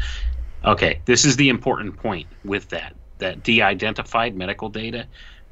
Okay, 0.64 1.00
this 1.04 1.24
is 1.24 1.36
the 1.36 1.50
important 1.50 1.96
point 1.96 2.26
with 2.44 2.68
that 2.70 2.96
that 3.18 3.44
de 3.44 3.62
identified 3.62 4.34
medical 4.34 4.68
data 4.68 5.06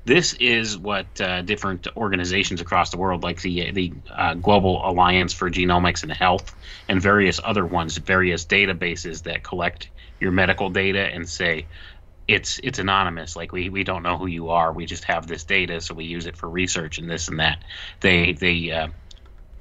this 0.04 0.34
is 0.34 0.76
what 0.76 1.06
uh, 1.20 1.42
different 1.42 1.86
organizations 1.96 2.60
across 2.60 2.90
the 2.90 2.98
world, 2.98 3.22
like 3.22 3.40
the 3.40 3.70
the 3.70 3.92
uh, 4.10 4.34
Global 4.34 4.86
Alliance 4.86 5.32
for 5.32 5.50
Genomics 5.50 6.02
and 6.02 6.12
Health, 6.12 6.54
and 6.88 7.00
various 7.00 7.40
other 7.42 7.64
ones, 7.64 7.96
various 7.96 8.44
databases 8.44 9.22
that 9.22 9.42
collect 9.42 9.88
your 10.20 10.30
medical 10.30 10.68
data 10.68 11.06
and 11.06 11.28
say 11.28 11.66
it's 12.28 12.60
it's 12.62 12.78
anonymous. 12.78 13.34
Like 13.34 13.52
we, 13.52 13.68
we 13.70 13.84
don't 13.84 14.02
know 14.02 14.18
who 14.18 14.26
you 14.26 14.50
are. 14.50 14.72
We 14.72 14.86
just 14.86 15.04
have 15.04 15.26
this 15.26 15.44
data, 15.44 15.80
so 15.80 15.94
we 15.94 16.04
use 16.04 16.26
it 16.26 16.36
for 16.36 16.48
research 16.48 16.98
and 16.98 17.10
this 17.10 17.28
and 17.28 17.38
that. 17.40 17.62
They 18.00 18.32
they 18.32 18.70
uh, 18.70 18.88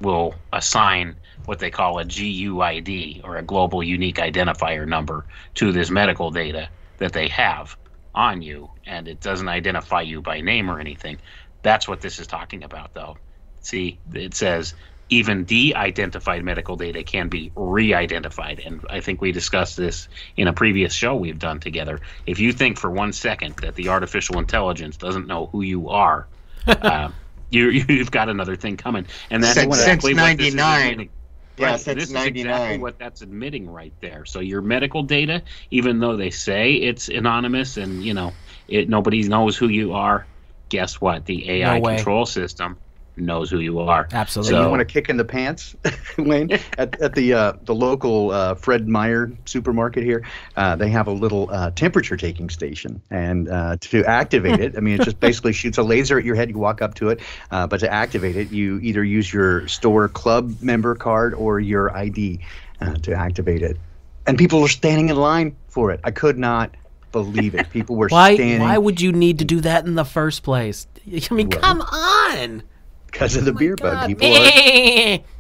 will 0.02 0.36
assign 0.52 1.16
what 1.46 1.60
they 1.60 1.72
call 1.72 2.00
a 2.00 2.06
GUID 2.06 3.22
or 3.24 3.38
a 3.38 3.44
Global 3.44 3.82
Unique 3.82 4.18
Identifier 4.18 4.88
number 4.88 5.26
to 5.56 5.72
this 5.72 5.90
medical 5.90 6.32
data 6.32 6.70
that 6.98 7.14
they 7.14 7.28
have 7.30 7.78
on 8.16 8.42
you 8.42 8.70
and 8.86 9.08
it 9.08 9.20
doesn't 9.20 9.48
identify 9.48 10.02
you 10.02 10.22
by 10.22 10.42
name 10.42 10.70
or 10.70 10.80
anything. 10.80 11.20
That's 11.62 11.88
what 11.88 12.02
this 12.02 12.20
is 12.20 12.28
talking 12.28 12.64
about, 12.64 12.94
though. 12.94 13.18
See, 13.62 14.00
it 14.14 14.34
says 14.36 14.74
even 15.10 15.44
de 15.44 15.74
identified 15.76 16.44
medical 16.44 16.76
data 16.76 17.04
can 17.04 17.30
be 17.30 17.52
re 17.56 17.94
identified. 17.94 18.62
And 18.66 18.82
I 18.90 19.00
think 19.00 19.22
we 19.22 19.32
discussed 19.32 19.78
this 19.78 20.08
in 20.36 20.48
a 20.48 20.54
previous 20.54 20.94
show 20.94 21.16
we've 21.16 21.40
done 21.40 21.60
together. 21.60 22.00
If 22.26 22.40
you 22.40 22.52
think 22.52 22.80
for 22.80 22.90
one 22.90 23.14
second 23.14 23.56
that 23.58 23.76
the 23.76 23.90
artificial 23.90 24.40
intelligence 24.40 24.98
doesn't 24.98 25.28
know 25.28 25.48
who 25.48 25.62
you 25.62 25.90
are, 25.90 26.28
uh, 26.68 27.12
you, 27.50 27.70
you've 27.70 28.12
got 28.12 28.30
another 28.30 28.56
thing 28.56 28.78
coming. 28.78 29.06
And 29.30 29.44
that's 29.44 29.56
since, 29.56 29.78
exactly 29.78 30.16
since 30.16 30.56
99. 30.56 31.10
Yeah, 31.58 31.78
right. 31.78 31.86
This 31.86 32.10
is 32.10 32.26
exactly 32.26 32.78
what 32.78 32.98
that's 33.00 33.22
admitting 33.22 33.70
right 33.70 33.94
there. 34.02 34.26
So 34.26 34.40
your 34.40 34.62
medical 34.62 35.04
data, 35.04 35.44
even 35.70 36.00
though 36.00 36.18
they 36.18 36.32
say 36.32 36.74
it's 36.74 37.10
anonymous 37.10 37.78
and 37.78 38.02
you 38.04 38.14
know 38.14 38.38
it 38.68 38.90
nobody 38.90 39.24
knows 39.24 39.56
who 39.58 39.68
you 39.68 39.94
are, 39.94 40.28
guess 40.70 41.00
what? 41.00 41.26
The 41.26 41.50
AI 41.50 41.80
no 41.80 41.82
control 41.82 42.26
system 42.26 42.80
knows 43.16 43.50
who 43.50 43.60
you 43.60 43.80
are. 43.80 44.08
Absolutely. 44.12 44.52
So, 44.52 44.64
you 44.64 44.70
want 44.70 44.80
to 44.80 44.86
kick 44.86 45.10
in 45.10 45.18
the 45.18 45.26
pants, 45.26 45.76
Wayne? 46.18 46.52
at, 46.78 47.00
at 47.02 47.16
the 47.16 47.34
uh, 47.34 47.54
the 47.64 47.76
local 47.76 48.32
uh, 48.32 48.56
Fred 48.56 48.88
Meyer 48.88 49.32
supermarket 49.46 50.04
here, 50.04 50.26
uh, 50.56 50.76
they 50.76 50.90
have 50.90 51.08
a 51.08 51.12
little 51.12 51.50
uh, 51.52 51.72
temperature 51.72 52.18
taking 52.18 52.50
station, 52.50 53.02
and 53.10 53.50
uh, 53.50 53.78
to 53.82 54.04
activate 54.06 54.60
it, 54.60 54.78
I 54.78 54.80
mean, 54.80 55.00
it 55.00 55.06
just 55.06 55.20
basically 55.20 55.54
shoots 55.54 55.78
a 55.78 55.84
laser 55.84 56.18
at 56.18 56.26
your 56.26 56.36
head. 56.36 56.50
You 56.50 56.58
walk 56.58 56.82
up 56.82 56.96
to 56.96 57.10
it, 57.10 57.22
uh, 57.52 57.68
but 57.68 57.80
to 57.82 57.92
activate 57.92 58.36
it, 58.36 58.52
you 58.52 58.80
either 58.80 59.04
use 59.04 59.32
your 59.32 59.68
store 59.68 60.08
club 60.10 60.62
member 60.62 60.96
card 60.96 61.34
or 61.34 61.60
your 61.60 61.96
ID 61.96 62.40
to 63.04 63.14
activate 63.14 63.62
it. 63.62 63.78
And 64.28 64.38
people 64.38 64.62
are 64.62 64.68
standing 64.68 65.08
in 65.08 65.16
line 65.16 65.56
for 65.70 65.92
it. 65.92 66.02
I 66.04 66.12
could 66.12 66.38
not 66.38 66.76
believe 67.14 67.56
it. 67.56 67.70
People 67.70 67.96
were 67.96 68.08
why, 68.12 68.36
standing. 68.36 68.60
Why 68.60 68.78
would 68.78 69.00
you 69.00 69.14
need 69.14 69.40
to 69.40 69.46
do 69.46 69.62
that 69.62 69.86
in 69.86 69.96
the 69.96 70.04
first 70.04 70.44
place? 70.44 70.86
I 71.08 71.34
mean, 71.34 71.50
well, 71.50 71.62
come 71.62 71.80
on 71.80 72.64
because 73.14 73.36
of 73.36 73.46
the 73.46 73.52
oh 73.52 73.56
beer 73.56 73.76
bug. 73.76 74.08
People 74.08 74.36
are 74.36 75.20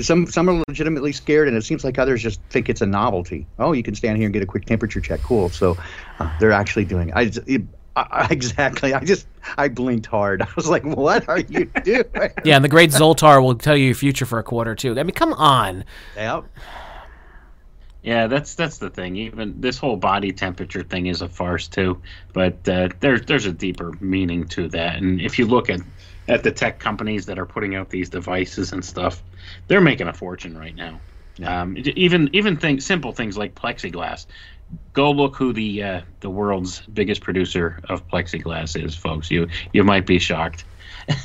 Some 0.00 0.26
some 0.26 0.50
are 0.50 0.60
legitimately 0.68 1.12
scared, 1.12 1.46
and 1.46 1.56
it 1.56 1.62
seems 1.62 1.84
like 1.84 2.00
others 2.00 2.20
just 2.20 2.40
think 2.50 2.68
it's 2.68 2.80
a 2.80 2.86
novelty. 2.86 3.46
Oh, 3.60 3.72
you 3.72 3.84
can 3.84 3.94
stand 3.94 4.16
here 4.16 4.26
and 4.26 4.32
get 4.32 4.42
a 4.42 4.46
quick 4.46 4.64
temperature 4.64 5.00
check. 5.00 5.20
Cool. 5.22 5.50
So 5.50 5.78
uh, 6.18 6.36
they're 6.40 6.50
actually 6.50 6.84
doing. 6.84 7.12
I, 7.14 7.30
it, 7.46 7.62
I, 7.94 8.26
exactly. 8.30 8.92
I 8.92 9.04
just 9.04 9.28
I 9.56 9.68
blinked 9.68 10.06
hard. 10.06 10.42
I 10.42 10.48
was 10.56 10.68
like, 10.68 10.84
"What 10.84 11.28
are 11.28 11.38
you 11.38 11.66
doing?" 11.84 12.04
yeah, 12.44 12.56
and 12.56 12.64
the 12.64 12.68
great 12.68 12.90
Zoltar 12.90 13.40
will 13.40 13.54
tell 13.54 13.76
you 13.76 13.86
your 13.86 13.94
future 13.94 14.26
for 14.26 14.40
a 14.40 14.42
quarter 14.42 14.74
too. 14.74 14.98
I 14.98 15.04
mean, 15.04 15.14
come 15.14 15.32
on. 15.34 15.84
Yep. 16.16 16.44
Yeah, 18.02 18.26
that's 18.26 18.56
that's 18.56 18.78
the 18.78 18.90
thing. 18.90 19.14
Even 19.14 19.60
this 19.60 19.78
whole 19.78 19.96
body 19.96 20.32
temperature 20.32 20.82
thing 20.82 21.06
is 21.06 21.22
a 21.22 21.28
farce 21.28 21.68
too. 21.68 22.02
But 22.32 22.68
uh, 22.68 22.88
there's 22.98 23.22
there's 23.22 23.46
a 23.46 23.52
deeper 23.52 23.92
meaning 24.00 24.48
to 24.48 24.68
that. 24.70 24.96
And 24.96 25.20
if 25.20 25.38
you 25.38 25.46
look 25.46 25.70
at 25.70 25.80
at 26.28 26.42
the 26.42 26.50
tech 26.50 26.78
companies 26.78 27.26
that 27.26 27.38
are 27.38 27.46
putting 27.46 27.74
out 27.74 27.90
these 27.90 28.08
devices 28.08 28.72
and 28.72 28.84
stuff, 28.84 29.22
they're 29.68 29.80
making 29.80 30.08
a 30.08 30.12
fortune 30.12 30.56
right 30.56 30.74
now. 30.74 31.00
Yeah. 31.36 31.62
Um, 31.62 31.76
even 31.78 32.30
even 32.32 32.56
things 32.56 32.86
simple 32.86 33.12
things 33.12 33.36
like 33.36 33.54
plexiglass. 33.54 34.26
Go 34.92 35.10
look 35.10 35.36
who 35.36 35.52
the 35.52 35.82
uh, 35.82 36.00
the 36.20 36.30
world's 36.30 36.80
biggest 36.82 37.22
producer 37.22 37.80
of 37.88 38.06
plexiglass 38.08 38.82
is, 38.82 38.94
folks. 38.94 39.30
You 39.30 39.48
you 39.72 39.84
might 39.84 40.06
be 40.06 40.18
shocked. 40.18 40.64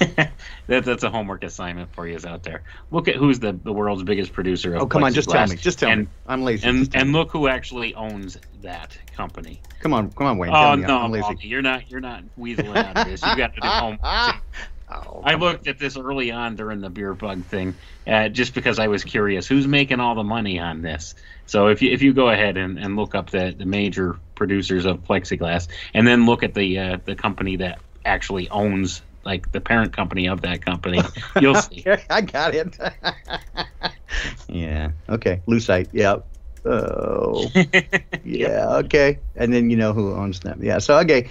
that, 0.68 0.84
that's 0.84 1.04
a 1.04 1.10
homework 1.10 1.44
assignment 1.44 1.94
for 1.94 2.06
you 2.06 2.16
is 2.16 2.26
out 2.26 2.44
there. 2.44 2.64
Look 2.92 3.08
at 3.08 3.16
who's 3.16 3.40
the, 3.40 3.54
the 3.54 3.72
world's 3.72 4.04
biggest 4.04 4.34
producer 4.34 4.76
of 4.76 4.82
Oh, 4.82 4.86
come 4.88 5.06
on, 5.06 5.14
just 5.14 5.30
tell 5.30 5.48
me. 5.48 5.56
Just 5.56 5.80
tell 5.80 5.90
and, 5.90 6.02
me. 6.02 6.08
I'm 6.28 6.44
lazy. 6.44 6.68
And 6.68 6.94
and 6.96 7.14
look 7.14 7.32
who 7.32 7.48
actually 7.48 7.94
owns 7.96 8.38
that 8.62 8.98
company. 9.16 9.62
Come 9.80 9.94
on, 9.94 10.12
come 10.12 10.28
on, 10.28 10.38
Wayne. 10.38 10.52
Oh 10.52 10.54
tell 10.54 10.78
me. 10.78 10.84
no, 10.86 10.98
I'm 10.98 11.12
lazy. 11.12 11.48
You're 11.48 11.62
not 11.62 11.90
you're 11.90 12.02
not 12.02 12.24
weaseling 12.38 12.76
out 12.76 12.98
of 12.98 13.08
this. 13.08 13.22
You 13.22 13.38
got 13.38 13.54
to 13.56 13.62
do 13.62 13.68
homework. 13.68 14.42
Oh, 14.92 15.22
I 15.24 15.36
looked 15.36 15.68
at 15.68 15.78
this 15.78 15.98
early 15.98 16.32
on 16.32 16.56
during 16.56 16.82
the 16.82 16.90
beer 16.90 17.14
bug 17.14 17.46
thing, 17.46 17.76
uh, 18.08 18.30
just 18.30 18.56
because 18.56 18.80
I 18.80 18.88
was 18.88 19.04
curious 19.04 19.48
who's 19.48 19.68
making 19.68 20.00
all 20.00 20.16
the 20.16 20.24
money 20.24 20.60
on 20.60 20.82
this. 20.82 21.14
So 21.46 21.68
if 21.68 21.82
you 21.82 21.92
if 21.92 22.02
you 22.02 22.14
go 22.14 22.30
ahead 22.30 22.58
and, 22.58 22.80
and 22.80 22.96
look 22.96 23.14
up 23.14 23.30
the, 23.30 23.54
the 23.56 23.66
major 23.66 24.18
producers 24.36 24.86
of 24.86 25.04
plexiglass, 25.04 25.68
and 25.94 26.08
then 26.08 26.26
look 26.26 26.42
at 26.42 26.56
the 26.56 26.80
uh, 26.80 26.98
the 27.06 27.16
company 27.16 27.58
that 27.58 27.80
actually 28.04 28.50
owns 28.50 29.04
like 29.24 29.52
the 29.52 29.62
parent 29.62 29.94
company 29.96 30.28
of 30.28 30.42
that 30.42 30.66
company, 30.66 31.02
you'll 31.40 31.56
see. 31.56 31.86
I 32.10 32.22
got 32.22 32.56
it. 32.56 32.78
yeah. 34.48 34.92
Okay. 35.08 35.42
Lucite. 35.48 35.90
Yep. 35.92 36.26
Oh. 36.66 37.48
yeah. 38.24 38.78
Okay. 38.78 39.20
And 39.36 39.54
then 39.54 39.70
you 39.70 39.78
know 39.78 39.94
who 39.94 40.16
owns 40.16 40.40
them. 40.40 40.60
Yeah. 40.64 40.80
So 40.80 40.98
okay. 41.00 41.30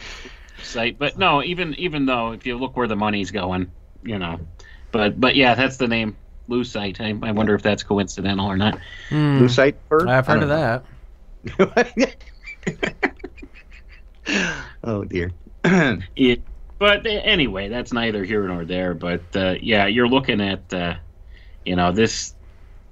Site. 0.62 0.98
But 0.98 1.18
no, 1.18 1.42
even 1.42 1.74
even 1.74 2.06
though 2.06 2.32
if 2.32 2.46
you 2.46 2.56
look 2.56 2.76
where 2.76 2.88
the 2.88 2.96
money's 2.96 3.30
going, 3.30 3.70
you 4.02 4.18
know, 4.18 4.40
but 4.92 5.20
but 5.20 5.36
yeah, 5.36 5.54
that's 5.54 5.76
the 5.76 5.88
name 5.88 6.16
Lucite. 6.48 7.00
I, 7.00 7.26
I 7.26 7.32
wonder 7.32 7.54
if 7.54 7.62
that's 7.62 7.82
coincidental 7.82 8.46
or 8.46 8.56
not. 8.56 8.78
Hmm. 9.09 9.40
Lucite 9.42 9.76
bird. 9.88 10.09
I've 10.09 10.26
heard 10.26 10.42
of 10.42 10.48
don't 10.48 10.84
that. 11.59 12.16
oh 14.84 15.04
dear. 15.04 15.32
It, 16.16 16.42
but 16.78 17.04
anyway, 17.06 17.68
that's 17.68 17.92
neither 17.92 18.24
here 18.24 18.46
nor 18.46 18.64
there. 18.64 18.94
But 18.94 19.22
uh, 19.34 19.56
yeah, 19.61 19.86
you're 19.86 20.09
looking 20.09 20.40
at 20.40 20.72
uh, 20.72 20.94
you 21.64 21.76
know 21.76 21.92
this 21.92 22.34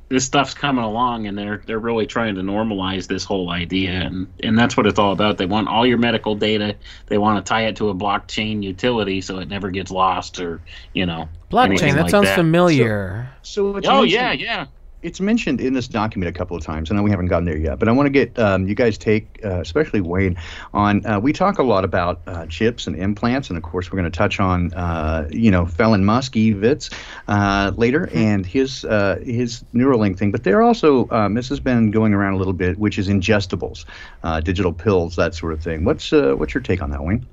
this 0.08 0.24
stuff's 0.24 0.54
coming 0.54 0.84
along, 0.84 1.26
and 1.26 1.36
they're 1.36 1.62
they're 1.66 1.78
really 1.78 2.06
trying 2.06 2.36
to 2.36 2.42
normalize 2.42 3.06
this 3.06 3.24
whole 3.24 3.50
idea, 3.50 3.90
and 3.90 4.26
and 4.42 4.58
that's 4.58 4.76
what 4.76 4.86
it's 4.86 4.98
all 4.98 5.12
about. 5.12 5.38
They 5.38 5.46
want 5.46 5.68
all 5.68 5.86
your 5.86 5.98
medical 5.98 6.36
data. 6.36 6.76
They 7.06 7.18
want 7.18 7.44
to 7.44 7.48
tie 7.48 7.66
it 7.66 7.76
to 7.76 7.88
a 7.88 7.94
blockchain 7.94 8.62
utility 8.62 9.20
so 9.20 9.38
it 9.38 9.48
never 9.48 9.70
gets 9.70 9.90
lost 9.90 10.40
or 10.40 10.60
you 10.92 11.06
know 11.06 11.28
Blockchain. 11.50 11.94
That 11.94 12.02
like 12.02 12.10
sounds 12.10 12.26
that. 12.26 12.36
familiar. 12.36 13.30
So 13.42 13.76
it's 13.76 13.88
Oh 13.88 14.02
yeah, 14.02 14.32
yeah. 14.32 14.66
It's 15.06 15.20
mentioned 15.20 15.60
in 15.60 15.72
this 15.72 15.86
document 15.86 16.28
a 16.28 16.36
couple 16.36 16.56
of 16.56 16.64
times, 16.64 16.90
and 16.90 17.02
we 17.04 17.10
haven't 17.10 17.26
gotten 17.26 17.44
there 17.44 17.56
yet. 17.56 17.78
But 17.78 17.88
I 17.88 17.92
want 17.92 18.06
to 18.06 18.10
get 18.10 18.36
um, 18.40 18.66
you 18.66 18.74
guys 18.74 18.98
take, 18.98 19.38
uh, 19.44 19.60
especially 19.60 20.00
Wayne, 20.00 20.36
on. 20.74 21.06
Uh, 21.06 21.20
we 21.20 21.32
talk 21.32 21.58
a 21.58 21.62
lot 21.62 21.84
about 21.84 22.22
uh, 22.26 22.46
chips 22.46 22.88
and 22.88 22.96
implants, 22.96 23.48
and 23.48 23.56
of 23.56 23.62
course, 23.62 23.90
we're 23.90 24.00
going 24.00 24.10
to 24.10 24.16
touch 24.16 24.40
on, 24.40 24.74
uh, 24.74 25.28
you 25.30 25.52
know, 25.52 25.64
Felon 25.64 26.04
Musk, 26.04 26.32
Evitz, 26.32 26.92
uh, 27.28 27.70
later, 27.76 28.10
and 28.12 28.44
his 28.44 28.84
uh, 28.84 29.20
his 29.24 29.64
Neuralink 29.72 30.18
thing. 30.18 30.32
But 30.32 30.42
there 30.42 30.60
also, 30.60 31.08
um, 31.10 31.34
this 31.34 31.48
has 31.50 31.60
been 31.60 31.92
going 31.92 32.12
around 32.12 32.34
a 32.34 32.38
little 32.38 32.52
bit, 32.52 32.76
which 32.76 32.98
is 32.98 33.08
ingestibles, 33.08 33.84
uh, 34.24 34.40
digital 34.40 34.72
pills, 34.72 35.14
that 35.14 35.36
sort 35.36 35.52
of 35.52 35.62
thing. 35.62 35.84
What's 35.84 36.12
uh, 36.12 36.34
what's 36.34 36.52
your 36.52 36.62
take 36.62 36.82
on 36.82 36.90
that, 36.90 37.04
Wayne? 37.04 37.24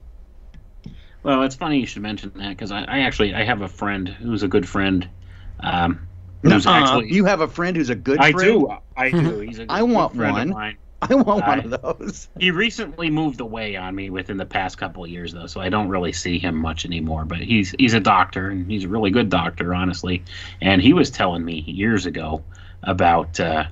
Well, 1.23 1.41
it's 1.41 1.55
funny 1.55 1.79
you 1.79 1.87
should 1.87 2.03
mention 2.03 2.33
that 2.35 2.49
because 2.49 2.71
I, 2.71 2.83
I 2.83 2.99
actually 2.99 3.33
I 3.33 3.45
have 3.45 3.61
a 3.61 3.67
friend 3.67 4.07
who's 4.07 4.43
a 4.43 4.47
good 4.47 4.69
friend. 4.69 5.09
Um, 5.59 6.07
who's 6.43 6.65
Nuh-uh. 6.65 6.75
actually 6.75 7.13
you 7.13 7.25
have 7.25 7.41
a 7.41 7.47
friend 7.47 7.75
who's 7.75 7.89
a 7.89 7.95
good 7.95 8.19
I 8.19 8.31
friend. 8.31 8.61
do 8.61 8.77
I 8.95 9.09
do. 9.09 9.39
He's 9.39 9.59
a 9.59 9.65
good, 9.65 9.83
want 9.83 10.15
friend 10.15 10.33
one. 10.33 10.49
Of 10.49 10.53
mine. 10.53 10.77
I 11.01 11.15
want 11.15 11.45
one 11.45 11.73
of 11.73 11.81
those. 11.81 12.29
He 12.39 12.51
recently 12.51 13.09
moved 13.09 13.41
away 13.41 13.75
on 13.75 13.93
me 13.93 14.09
within 14.09 14.37
the 14.37 14.45
past 14.45 14.77
couple 14.77 15.03
of 15.03 15.09
years, 15.09 15.33
though, 15.33 15.47
so 15.47 15.59
I 15.59 15.67
don't 15.67 15.89
really 15.89 16.13
see 16.13 16.39
him 16.39 16.55
much 16.55 16.85
anymore. 16.85 17.25
But 17.25 17.39
he's 17.39 17.75
he's 17.77 17.93
a 17.93 17.99
doctor, 17.99 18.49
and 18.49 18.69
he's 18.71 18.85
a 18.85 18.87
really 18.87 19.11
good 19.11 19.29
doctor, 19.29 19.73
honestly. 19.73 20.23
And 20.61 20.81
he 20.81 20.93
was 20.93 21.11
telling 21.11 21.43
me 21.43 21.59
years 21.67 22.05
ago 22.05 22.43
about 22.83 23.39
uh, 23.39 23.65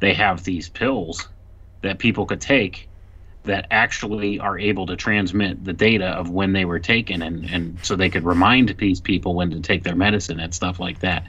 they 0.00 0.14
have 0.14 0.44
these 0.44 0.68
pills 0.68 1.28
that 1.82 1.98
people 1.98 2.26
could 2.26 2.40
take 2.40 2.87
that 3.48 3.68
actually 3.72 4.40
are 4.40 4.58
able 4.58 4.86
to 4.86 4.96
transmit 4.96 5.64
the 5.64 5.74
data 5.74 6.06
of 6.08 6.30
when 6.30 6.54
they 6.54 6.66
were 6.66 6.80
taken, 6.80 7.22
and 7.22 7.44
and 7.46 7.80
so 7.84 7.96
they 7.96 8.10
could 8.10 8.24
remind 8.24 8.70
these 8.78 9.02
people 9.02 9.36
when 9.36 9.50
to 9.52 9.60
take 9.60 9.84
their 9.84 9.96
medicine 9.96 10.40
and 10.40 10.54
stuff 10.54 10.80
like 10.80 11.00
that. 11.00 11.26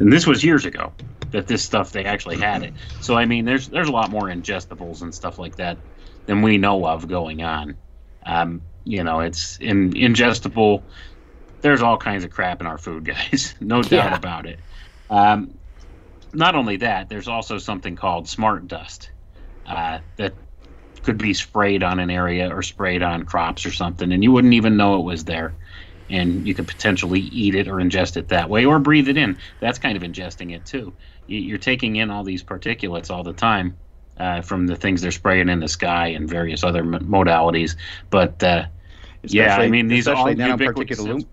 And 0.00 0.12
this 0.12 0.26
was 0.26 0.44
years 0.44 0.66
ago 0.66 0.94
that 1.32 1.48
this 1.48 1.64
stuff 1.64 1.92
they 1.92 2.06
actually 2.06 2.38
had 2.38 2.64
it. 2.64 2.76
So 3.00 3.16
I 3.16 3.26
mean, 3.26 3.46
there's 3.46 3.68
there's 3.68 3.88
a 3.88 3.92
lot 3.92 4.10
more 4.10 4.28
ingestibles 4.28 5.02
and 5.02 5.14
stuff 5.14 5.38
like 5.38 5.56
that 5.56 5.82
than 6.26 6.42
we 6.42 6.58
know 6.58 6.86
of 6.86 7.08
going 7.08 7.42
on. 7.42 7.78
Um, 8.26 8.62
you 8.84 9.04
know, 9.04 9.20
it's 9.20 9.58
in 9.60 9.92
ingestible. 9.94 10.86
There's 11.62 11.82
all 11.82 11.98
kinds 11.98 12.24
of 12.24 12.30
crap 12.30 12.60
in 12.60 12.68
our 12.68 12.78
food, 12.78 13.04
guys. 13.12 13.54
no 13.60 13.84
doubt 13.84 14.12
Yeah. 14.12 14.16
about 14.18 14.46
it. 14.46 14.60
Um, 15.10 15.58
not 16.34 16.56
only 16.56 16.78
that, 16.78 17.08
there's 17.10 17.28
also 17.28 17.58
something 17.58 17.96
called 17.96 18.28
smart 18.28 18.68
dust 18.68 19.10
uh, 19.66 20.00
that 20.18 20.38
could 21.02 21.18
be 21.18 21.34
sprayed 21.34 21.82
on 21.82 21.98
an 22.00 22.10
area 22.10 22.54
or 22.54 22.62
sprayed 22.62 23.02
on 23.02 23.24
crops 23.24 23.66
or 23.66 23.72
something, 23.72 24.12
and 24.12 24.22
you 24.22 24.32
wouldn't 24.32 24.54
even 24.54 24.76
know 24.76 24.98
it 25.00 25.04
was 25.04 25.24
there. 25.24 25.56
And 26.10 26.46
you 26.46 26.54
could 26.54 26.66
potentially 26.68 27.20
eat 27.20 27.54
it 27.54 27.68
or 27.68 27.76
ingest 27.76 28.16
it 28.16 28.28
that 28.28 28.50
way, 28.50 28.64
or 28.66 28.78
breathe 28.78 29.08
it 29.08 29.16
in. 29.16 29.38
That's 29.60 29.78
kind 29.78 29.96
of 29.96 30.02
ingesting 30.02 30.54
it 30.54 30.66
too. 30.66 30.96
You- 31.26 31.40
You're 31.40 31.58
taking 31.58 31.96
in 31.96 32.10
all 32.10 32.24
these 32.24 32.44
particulates 32.44 33.10
all 33.10 33.22
the 33.24 33.32
time 33.32 33.78
uh, 34.18 34.42
from 34.42 34.66
the 34.66 34.76
things 34.76 35.00
they're 35.00 35.10
spraying 35.12 35.48
in 35.48 35.60
the 35.60 35.68
sky 35.68 36.08
and 36.08 36.28
various 36.28 36.64
other 36.64 36.82
modalities. 36.84 37.76
But 38.10 38.42
uh, 38.42 38.66
yeah, 39.22 39.58
I 39.58 39.68
mean 39.68 39.88
these 39.88 40.08
are 40.08 40.14
all 40.16 40.30
especially 40.30 40.44
ubiquitous. 40.44 41.24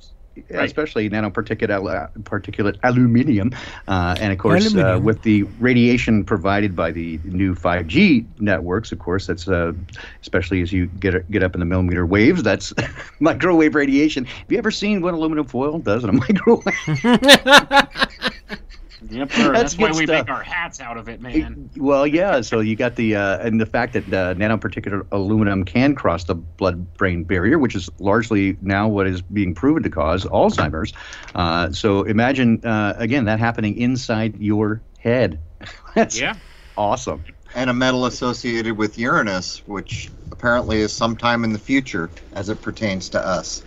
Nanoparticulate 0.41 0.49
alum- 0.49 0.49
sensors. 0.49 0.49
Yeah, 0.49 0.57
Right. 0.57 0.65
especially 0.65 1.09
nanoparticulate 1.09 1.69
al- 1.69 2.09
particulate 2.23 2.77
aluminum, 2.83 3.51
uh, 3.87 4.15
and 4.19 4.31
of 4.31 4.37
course 4.39 4.75
uh, 4.75 4.99
with 5.01 5.21
the 5.23 5.43
radiation 5.59 6.23
provided 6.23 6.75
by 6.75 6.91
the 6.91 7.19
new 7.23 7.55
5G 7.55 8.25
networks. 8.39 8.91
Of 8.91 8.99
course, 8.99 9.27
that's 9.27 9.47
uh, 9.47 9.73
especially 10.21 10.61
as 10.61 10.71
you 10.71 10.87
get 10.99 11.29
get 11.31 11.43
up 11.43 11.53
in 11.55 11.59
the 11.59 11.65
millimeter 11.65 12.05
waves. 12.05 12.43
That's 12.43 12.73
microwave 13.19 13.75
radiation. 13.75 14.25
Have 14.25 14.51
you 14.51 14.57
ever 14.57 14.71
seen 14.71 15.01
what 15.01 15.13
aluminum 15.13 15.45
foil 15.45 15.79
does 15.79 16.03
in 16.03 16.09
a 16.09 16.13
microwave? 16.23 16.65
Yep, 19.09 19.31
sir. 19.31 19.53
That's 19.53 19.75
that's, 19.75 19.77
why 19.77 19.89
we 19.97 20.05
stuff. 20.05 20.27
make 20.27 20.29
our 20.29 20.43
hats 20.43 20.81
out 20.81 20.97
of 20.97 21.07
it, 21.07 21.21
man. 21.21 21.69
well, 21.77 22.05
yeah. 22.05 22.41
So 22.41 22.59
you 22.59 22.75
got 22.75 22.95
the 22.95 23.15
uh, 23.15 23.39
and 23.39 23.59
the 23.61 23.65
fact 23.65 23.93
that 23.93 24.07
uh, 24.13 24.33
nanoparticulate 24.35 25.07
aluminum 25.11 25.63
can 25.63 25.95
cross 25.95 26.25
the 26.25 26.35
blood-brain 26.35 27.23
barrier, 27.23 27.57
which 27.59 27.75
is 27.75 27.89
largely 27.99 28.57
now 28.61 28.87
what 28.89 29.07
is 29.07 29.21
being 29.21 29.55
proven 29.55 29.83
to 29.83 29.89
cause 29.89 30.25
Alzheimer's. 30.25 30.91
Uh, 31.33 31.71
so 31.71 32.03
imagine 32.03 32.63
uh, 32.65 32.93
again 32.97 33.25
that 33.25 33.39
happening 33.39 33.77
inside 33.77 34.35
your 34.39 34.81
head. 34.99 35.39
That's 35.95 36.19
Yeah. 36.19 36.35
awesome. 36.77 37.23
and 37.55 37.69
a 37.69 37.73
metal 37.73 38.05
associated 38.05 38.77
with 38.77 38.97
Uranus, 38.97 39.61
which 39.65 40.09
apparently 40.31 40.79
is 40.81 40.91
sometime 40.93 41.43
in 41.43 41.53
the 41.53 41.59
future 41.59 42.09
as 42.33 42.49
it 42.49 42.61
pertains 42.61 43.09
to 43.09 43.19
us. 43.25 43.63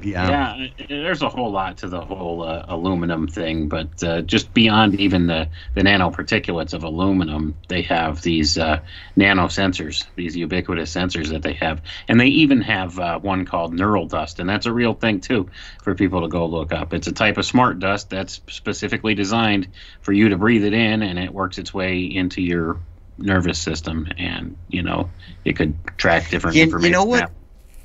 Yeah. 0.00 0.56
Yeah, 0.56 0.86
there's 0.88 1.22
a 1.22 1.28
whole 1.28 1.50
lot 1.50 1.78
to 1.78 1.88
the 1.88 2.00
whole 2.00 2.42
uh, 2.44 2.64
aluminum 2.68 3.26
thing, 3.26 3.68
but 3.68 4.02
uh, 4.02 4.20
just 4.22 4.54
beyond 4.54 4.94
even 5.00 5.26
the, 5.26 5.48
the 5.74 5.80
nanoparticulates 5.82 6.72
of 6.72 6.84
aluminum, 6.84 7.56
they 7.68 7.82
have 7.82 8.22
these 8.22 8.56
uh, 8.58 8.80
nano 9.16 9.46
sensors, 9.46 10.04
these 10.14 10.36
ubiquitous 10.36 10.94
sensors 10.94 11.28
that 11.30 11.42
they 11.42 11.54
have. 11.54 11.82
And 12.06 12.20
they 12.20 12.28
even 12.28 12.60
have 12.60 12.98
uh, 12.98 13.18
one 13.18 13.44
called 13.44 13.74
neural 13.74 14.06
dust, 14.06 14.38
and 14.38 14.48
that's 14.48 14.66
a 14.66 14.72
real 14.72 14.94
thing 14.94 15.20
too 15.20 15.48
for 15.82 15.94
people 15.94 16.22
to 16.22 16.28
go 16.28 16.46
look 16.46 16.72
up. 16.72 16.94
It's 16.94 17.08
a 17.08 17.12
type 17.12 17.36
of 17.36 17.44
smart 17.44 17.80
dust 17.80 18.10
that's 18.10 18.40
specifically 18.48 19.14
designed 19.14 19.68
for 20.00 20.12
you 20.12 20.28
to 20.28 20.36
breathe 20.38 20.64
it 20.64 20.74
in, 20.74 21.02
and 21.02 21.18
it 21.18 21.32
works 21.34 21.58
its 21.58 21.74
way 21.74 22.02
into 22.02 22.40
your 22.40 22.78
nervous 23.18 23.58
system, 23.58 24.06
and 24.16 24.56
you 24.68 24.82
know 24.82 25.10
it 25.44 25.54
could 25.56 25.74
track 25.96 26.30
different 26.30 26.54
You- 26.54 26.60
you 26.60 26.66
information. 26.66 26.92
know 26.92 27.04
what? 27.04 27.20
that- 27.20 27.32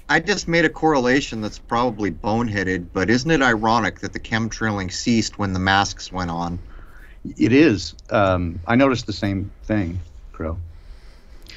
I 0.10 0.20
just 0.20 0.48
made 0.48 0.66
a 0.66 0.70
correlation 0.70 1.42
that's 1.42 1.60
probably 1.60 2.12
boneheaded, 2.12 2.88
but 2.94 3.10
isn't 3.10 3.30
it 3.30 3.42
ironic 3.42 4.00
that 4.00 4.14
the 4.14 4.20
chemtrailing 4.20 4.92
ceased 4.92 5.40
when 5.40 5.54
the 5.54 5.60
masks 5.60 6.12
went 6.12 6.30
on? 6.30 6.60
It 7.38 7.54
is. 7.54 7.96
Um, 8.10 8.60
I 8.68 8.76
noticed 8.76 9.08
the 9.08 9.14
same 9.14 9.50
thing, 9.64 10.00
Crow. 10.34 10.58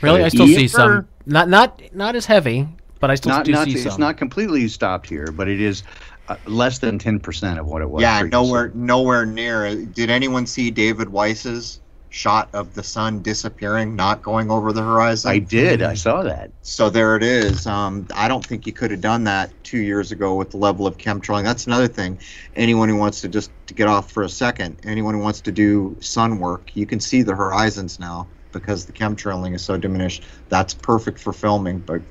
Really, 0.01 0.22
I 0.22 0.28
still 0.28 0.47
Yeah. 0.47 0.57
see 0.59 0.68
some. 0.68 1.09
Not 1.26 1.49
not 1.49 1.82
not 1.92 2.14
as 2.14 2.24
heavy, 2.26 2.68
but 3.01 3.11
I 3.11 3.16
still 3.16 3.32
Not, 3.32 3.44
do 3.47 3.53
not, 3.53 3.64
see 3.66 3.72
it's 3.72 3.82
some. 3.82 4.01
not 4.01 4.16
completely 4.16 4.68
stopped 4.68 5.09
here, 5.09 5.32
but 5.32 5.49
it 5.49 5.61
is 5.61 5.82
uh, 6.28 6.36
less 6.47 6.78
than 6.78 6.99
ten 7.01 7.18
percent 7.18 7.59
of 7.59 7.66
what 7.66 7.82
it 7.82 7.90
was. 7.90 8.01
yeah, 8.03 8.20
previously. 8.20 8.47
nowhere, 8.47 8.70
nowhere 8.74 9.26
near. 9.26 9.74
Did 9.74 10.09
anyone 10.09 10.47
see 10.47 10.70
David 10.70 11.09
Weiss's 11.09 11.80
shot 12.16 12.48
of 12.54 12.74
the 12.74 12.82
sun 12.82 13.20
disappearing, 13.22 13.94
not 13.94 14.22
going 14.22 14.50
over 14.50 14.72
the 14.72 14.82
horizon? 14.82 15.30
I 15.30 15.38
did. 15.38 15.82
I 15.82 15.94
saw 15.94 16.22
that. 16.22 16.50
So 16.62 16.90
there 16.90 17.16
it 17.16 17.22
is. 17.22 17.66
Um, 17.66 18.06
I 18.14 18.26
don't 18.26 18.44
think 18.44 18.66
you 18.66 18.72
could 18.72 18.90
have 18.90 19.00
done 19.00 19.24
that 19.24 19.52
two 19.62 19.78
years 19.78 20.10
ago 20.12 20.34
with 20.34 20.50
the 20.50 20.56
level 20.56 20.86
of 20.86 20.96
chemtrailing. 20.96 21.44
That's 21.44 21.66
another 21.66 21.86
thing. 21.88 22.18
Anyone 22.54 22.88
who 22.88 22.96
wants 22.96 23.20
to 23.20 23.28
just 23.28 23.52
to 23.66 23.74
get 23.74 23.86
off 23.86 24.10
for 24.10 24.22
a 24.22 24.28
second, 24.28 24.80
anyone 24.84 25.14
who 25.14 25.20
wants 25.20 25.40
to 25.42 25.52
do 25.52 25.96
sun 26.00 26.38
work, 26.38 26.74
you 26.74 26.86
can 26.86 26.98
see 27.00 27.22
the 27.22 27.34
horizons 27.36 27.98
now 28.00 28.30
because 28.52 28.86
the 28.86 28.92
chemtrailing 28.92 29.54
is 29.54 29.62
so 29.62 29.76
diminished. 29.76 30.24
That's 30.48 30.74
perfect 30.74 31.20
for 31.20 31.32
filming, 31.32 31.80
but 31.80 32.02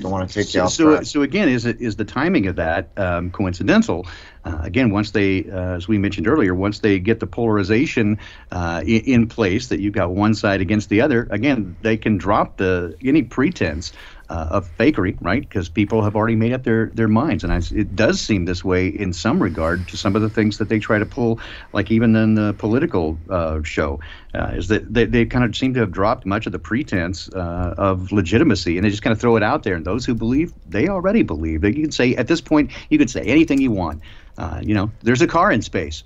don't 0.00 0.12
want 0.12 0.28
to 0.28 0.34
take 0.34 0.54
you 0.54 0.60
So, 0.60 0.66
off 0.66 0.74
so, 0.74 0.76
track. 0.76 1.02
so 1.02 1.22
again, 1.22 1.48
is 1.48 1.64
it 1.66 1.80
is 1.80 1.96
the 1.96 2.04
timing 2.04 2.46
of 2.46 2.56
that 2.56 2.92
um, 2.96 3.30
coincidental? 3.30 4.06
Uh, 4.44 4.58
again, 4.62 4.90
once 4.90 5.10
they, 5.10 5.44
uh, 5.50 5.76
as 5.76 5.88
we 5.88 5.98
mentioned 5.98 6.26
earlier, 6.26 6.54
once 6.54 6.80
they 6.80 6.98
get 6.98 7.20
the 7.20 7.26
polarization 7.26 8.18
uh, 8.52 8.82
in, 8.86 9.00
in 9.02 9.28
place, 9.28 9.68
that 9.68 9.80
you've 9.80 9.94
got 9.94 10.12
one 10.12 10.34
side 10.34 10.60
against 10.60 10.88
the 10.88 11.00
other, 11.00 11.26
again, 11.30 11.76
they 11.80 11.96
can 11.96 12.16
drop 12.16 12.56
the 12.56 12.96
any 13.04 13.22
pretense 13.22 13.92
uh, 14.30 14.46
of 14.50 14.76
fakery, 14.76 15.16
right? 15.20 15.40
Because 15.40 15.68
people 15.68 16.02
have 16.02 16.14
already 16.14 16.36
made 16.36 16.52
up 16.52 16.62
their 16.62 16.90
their 16.94 17.08
minds, 17.08 17.44
and 17.44 17.52
I, 17.52 17.60
it 17.72 17.96
does 17.96 18.20
seem 18.20 18.44
this 18.44 18.62
way 18.62 18.88
in 18.88 19.12
some 19.12 19.42
regard 19.42 19.88
to 19.88 19.96
some 19.96 20.14
of 20.16 20.22
the 20.22 20.28
things 20.28 20.58
that 20.58 20.68
they 20.68 20.78
try 20.78 20.98
to 20.98 21.06
pull, 21.06 21.40
like 21.72 21.90
even 21.90 22.14
in 22.14 22.34
the 22.34 22.52
political 22.54 23.18
uh, 23.30 23.62
show, 23.62 24.00
uh, 24.34 24.52
is 24.54 24.68
that 24.68 24.92
they, 24.92 25.06
they 25.06 25.24
kind 25.24 25.44
of 25.44 25.56
seem 25.56 25.72
to 25.74 25.80
have 25.80 25.90
dropped 25.90 26.26
much 26.26 26.46
of 26.46 26.52
the 26.52 26.58
pretense 26.58 27.28
uh, 27.34 27.74
of 27.78 28.12
legitimacy, 28.12 28.76
and 28.76 28.84
they 28.84 28.90
just 28.90 29.02
kind 29.02 29.12
of 29.12 29.20
throw 29.20 29.36
it 29.36 29.42
out 29.42 29.62
there. 29.62 29.74
And 29.74 29.84
those 29.84 30.04
who 30.04 30.14
believe, 30.14 30.52
they 30.66 30.88
already 30.88 31.22
believe. 31.22 31.64
You 31.64 31.72
can 31.72 31.92
say 31.92 32.14
at 32.16 32.28
this 32.28 32.40
point, 32.40 32.70
you 32.90 32.98
can 32.98 33.08
say 33.08 33.22
anything 33.22 33.60
you 33.60 33.70
want. 33.70 34.02
Uh, 34.38 34.60
you 34.62 34.72
know, 34.72 34.90
there's 35.02 35.20
a 35.20 35.26
car 35.26 35.50
in 35.50 35.60
space, 35.60 36.04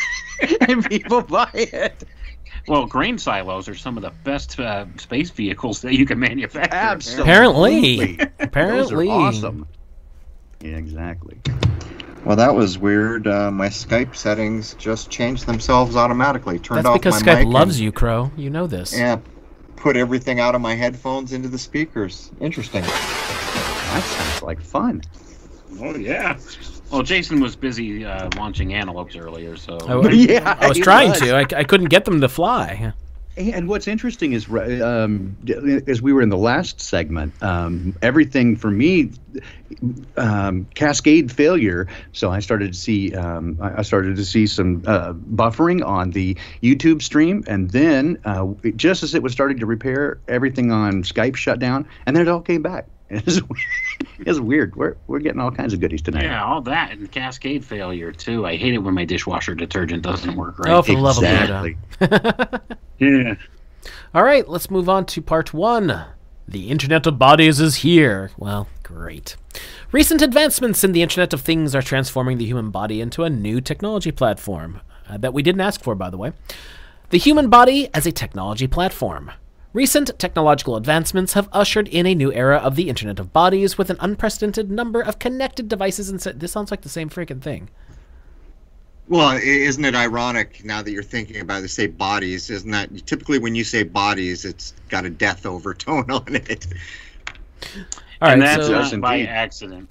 and 0.60 0.88
people 0.88 1.20
buy 1.22 1.50
it. 1.52 2.04
Well, 2.68 2.86
grain 2.86 3.18
silos 3.18 3.68
are 3.68 3.74
some 3.74 3.96
of 3.98 4.02
the 4.02 4.12
best 4.22 4.58
uh, 4.58 4.86
space 4.96 5.30
vehicles 5.30 5.82
that 5.82 5.94
you 5.94 6.06
can 6.06 6.18
manufacture. 6.18 6.74
Absolutely. 6.74 7.24
Apparently. 7.28 8.16
Those 8.16 8.30
Apparently. 8.38 9.08
are 9.10 9.12
awesome. 9.12 9.68
Yeah, 10.60 10.76
exactly. 10.76 11.36
Well, 12.24 12.36
that 12.36 12.54
was 12.54 12.78
weird. 12.78 13.26
Uh, 13.26 13.50
my 13.50 13.68
Skype 13.68 14.16
settings 14.16 14.74
just 14.74 15.10
changed 15.10 15.44
themselves 15.44 15.94
automatically. 15.94 16.58
Turned 16.58 16.78
That's 16.78 16.86
off 16.86 17.00
because 17.00 17.22
my 17.22 17.32
Skype 17.32 17.38
mic 17.40 17.48
loves 17.48 17.76
and, 17.76 17.84
you, 17.84 17.92
Crow. 17.92 18.30
You 18.36 18.48
know 18.48 18.66
this. 18.66 18.96
Yeah, 18.96 19.18
put 19.76 19.96
everything 19.96 20.40
out 20.40 20.54
of 20.54 20.62
my 20.62 20.74
headphones 20.74 21.34
into 21.34 21.48
the 21.48 21.58
speakers. 21.58 22.30
Interesting. 22.40 22.82
That 22.82 24.02
sounds 24.02 24.42
like 24.42 24.60
fun. 24.62 25.02
Oh 25.80 25.96
yeah. 25.96 26.38
Well, 26.94 27.02
Jason 27.02 27.40
was 27.40 27.56
busy 27.56 28.04
uh, 28.04 28.30
launching 28.36 28.72
antelopes 28.72 29.16
earlier, 29.16 29.56
so 29.56 29.78
I, 29.80 30.10
Yeah, 30.12 30.56
I 30.60 30.68
was 30.68 30.78
trying 30.78 31.10
was. 31.10 31.20
to. 31.20 31.34
I, 31.34 31.40
I 31.40 31.64
couldn't 31.64 31.88
get 31.88 32.04
them 32.04 32.20
to 32.20 32.28
fly. 32.28 32.92
And 33.36 33.68
what's 33.68 33.88
interesting 33.88 34.32
is, 34.32 34.48
um, 34.48 35.36
as 35.88 36.00
we 36.00 36.12
were 36.12 36.22
in 36.22 36.28
the 36.28 36.36
last 36.36 36.80
segment, 36.80 37.34
um, 37.42 37.96
everything 38.00 38.54
for 38.54 38.70
me, 38.70 39.10
um, 40.16 40.68
cascade 40.76 41.32
failure. 41.32 41.88
So 42.12 42.30
I 42.30 42.38
started 42.38 42.74
to 42.74 42.78
see, 42.78 43.12
um, 43.16 43.58
I 43.60 43.80
I 43.80 43.82
started 43.82 44.14
to 44.14 44.24
see 44.24 44.46
some 44.46 44.84
uh, 44.86 45.14
buffering 45.14 45.84
on 45.84 46.12
the 46.12 46.36
YouTube 46.62 47.02
stream, 47.02 47.42
and 47.48 47.70
then 47.70 48.18
uh, 48.24 48.46
just 48.76 49.02
as 49.02 49.16
it 49.16 49.22
was 49.24 49.32
starting 49.32 49.58
to 49.58 49.66
repair, 49.66 50.20
everything 50.28 50.70
on 50.70 51.02
Skype 51.02 51.34
shut 51.34 51.58
down, 51.58 51.88
and 52.06 52.14
then 52.14 52.22
it 52.22 52.30
all 52.30 52.40
came 52.40 52.62
back. 52.62 52.86
It's, 53.26 53.40
it's 54.18 54.40
weird. 54.40 54.74
We're 54.76 54.96
we're 55.06 55.18
getting 55.18 55.40
all 55.40 55.50
kinds 55.50 55.72
of 55.72 55.80
goodies 55.80 56.02
tonight. 56.02 56.24
yeah, 56.24 56.44
all 56.44 56.60
that 56.62 56.92
and 56.92 57.10
cascade 57.10 57.64
failure 57.64 58.12
too. 58.12 58.46
I 58.46 58.56
hate 58.56 58.74
it 58.74 58.78
when 58.78 58.94
my 58.94 59.04
dishwasher 59.04 59.54
detergent 59.54 60.02
doesn't 60.02 60.34
work 60.36 60.58
right. 60.58 60.72
Oh, 60.72 60.82
for 60.82 60.92
the 60.92 60.98
love 60.98 61.18
of 61.18 61.22
God. 61.22 62.60
yeah. 62.98 63.34
All 64.14 64.24
right, 64.24 64.48
let's 64.48 64.70
move 64.70 64.88
on 64.88 65.06
to 65.06 65.22
part 65.22 65.52
one. 65.54 66.04
The 66.46 66.70
Internet 66.70 67.06
of 67.06 67.18
Bodies 67.18 67.60
is 67.60 67.76
here. 67.76 68.30
Well, 68.36 68.68
great. 68.82 69.36
Recent 69.92 70.20
advancements 70.22 70.84
in 70.84 70.92
the 70.92 71.02
Internet 71.02 71.32
of 71.32 71.40
Things 71.40 71.74
are 71.74 71.82
transforming 71.82 72.38
the 72.38 72.44
human 72.44 72.70
body 72.70 73.00
into 73.00 73.24
a 73.24 73.30
new 73.30 73.60
technology 73.60 74.12
platform 74.12 74.80
uh, 75.08 75.16
that 75.18 75.32
we 75.32 75.42
didn't 75.42 75.62
ask 75.62 75.82
for, 75.82 75.94
by 75.94 76.10
the 76.10 76.18
way. 76.18 76.32
The 77.10 77.18
human 77.18 77.48
body 77.48 77.88
as 77.94 78.06
a 78.06 78.12
technology 78.12 78.66
platform. 78.66 79.30
Recent 79.74 80.16
technological 80.20 80.76
advancements 80.76 81.32
have 81.32 81.48
ushered 81.52 81.88
in 81.88 82.06
a 82.06 82.14
new 82.14 82.32
era 82.32 82.58
of 82.58 82.76
the 82.76 82.88
Internet 82.88 83.18
of 83.18 83.32
Bodies 83.32 83.76
with 83.76 83.90
an 83.90 83.96
unprecedented 83.98 84.70
number 84.70 85.00
of 85.02 85.18
connected 85.18 85.68
devices 85.68 86.08
and. 86.08 86.22
Se- 86.22 86.32
this 86.36 86.52
sounds 86.52 86.70
like 86.70 86.82
the 86.82 86.88
same 86.88 87.10
freaking 87.10 87.42
thing. 87.42 87.68
Well, 89.08 89.36
isn't 89.36 89.84
it 89.84 89.96
ironic 89.96 90.64
now 90.64 90.80
that 90.80 90.92
you're 90.92 91.02
thinking 91.02 91.40
about 91.40 91.64
it? 91.64 91.68
Say 91.68 91.88
bodies, 91.88 92.48
isn't 92.50 92.70
that 92.70 93.04
typically 93.04 93.38
when 93.38 93.54
you 93.56 93.64
say 93.64 93.82
bodies, 93.82 94.44
it's 94.44 94.72
got 94.88 95.04
a 95.04 95.10
death 95.10 95.44
overtone 95.44 96.08
on 96.10 96.24
it? 96.36 96.66
All 98.22 98.28
and 98.30 98.40
right, 98.40 98.46
that's 98.46 98.66
so 98.68 98.72
Yes, 98.78 98.92
not 98.92 99.00
by 99.00 99.22
accident. 99.22 99.88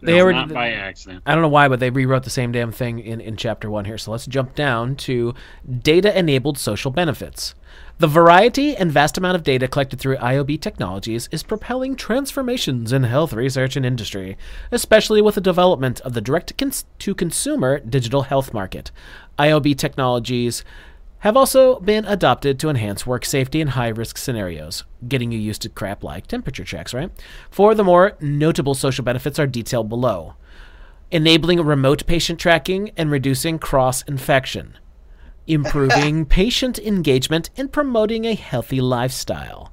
They 0.00 0.12
No, 0.16 0.22
already- 0.22 0.38
not 0.38 0.52
by 0.54 0.70
accident. 0.70 1.24
I 1.26 1.32
don't 1.34 1.42
know 1.42 1.48
why, 1.48 1.66
but 1.66 1.80
they 1.80 1.90
rewrote 1.90 2.22
the 2.22 2.30
same 2.30 2.52
damn 2.52 2.70
thing 2.72 3.00
in, 3.00 3.20
in 3.20 3.36
chapter 3.36 3.68
one 3.68 3.84
here. 3.84 3.98
So 3.98 4.12
let's 4.12 4.26
jump 4.26 4.54
down 4.54 4.94
to 4.96 5.34
data 5.80 6.16
enabled 6.16 6.56
social 6.56 6.92
benefits. 6.92 7.54
The 7.98 8.08
variety 8.08 8.74
and 8.74 8.90
vast 8.90 9.16
amount 9.16 9.36
of 9.36 9.42
data 9.44 9.68
collected 9.68 10.00
through 10.00 10.16
IOB 10.16 10.60
technologies 10.60 11.28
is 11.30 11.42
propelling 11.42 11.94
transformations 11.94 12.92
in 12.92 13.04
health 13.04 13.32
research 13.32 13.76
and 13.76 13.86
industry, 13.86 14.36
especially 14.72 15.22
with 15.22 15.36
the 15.36 15.40
development 15.40 16.00
of 16.00 16.14
the 16.14 16.20
direct 16.20 16.52
to 16.98 17.14
consumer 17.14 17.78
digital 17.78 18.22
health 18.22 18.52
market. 18.52 18.90
IOB 19.38 19.76
technologies 19.78 20.64
have 21.20 21.36
also 21.36 21.78
been 21.78 22.04
adopted 22.04 22.58
to 22.58 22.68
enhance 22.68 23.06
work 23.06 23.24
safety 23.24 23.60
in 23.60 23.68
high 23.68 23.88
risk 23.88 24.18
scenarios, 24.18 24.82
getting 25.06 25.30
you 25.30 25.38
used 25.38 25.62
to 25.62 25.68
crap 25.68 26.02
like 26.02 26.26
temperature 26.26 26.64
checks, 26.64 26.92
right? 26.92 27.12
For 27.50 27.74
the 27.74 27.84
more 27.84 28.16
notable 28.20 28.74
social 28.74 29.04
benefits 29.04 29.38
are 29.38 29.46
detailed 29.46 29.88
below 29.88 30.34
enabling 31.12 31.60
remote 31.60 32.06
patient 32.06 32.40
tracking 32.40 32.90
and 32.96 33.10
reducing 33.10 33.58
cross 33.58 34.00
infection, 34.02 34.78
improving 35.46 36.24
patient 36.40 36.78
engagement 36.78 37.50
and 37.56 37.72
promoting 37.72 38.24
a 38.24 38.34
healthy 38.34 38.80
lifestyle, 38.80 39.72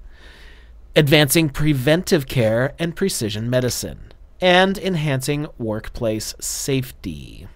advancing 0.95 1.49
preventive 1.49 2.28
care 2.28 2.74
and 2.80 2.95
precision 2.95 3.49
medicine, 3.49 4.11
and 4.41 4.78
enhancing 4.78 5.47
workplace 5.57 6.34
safety. 6.39 7.47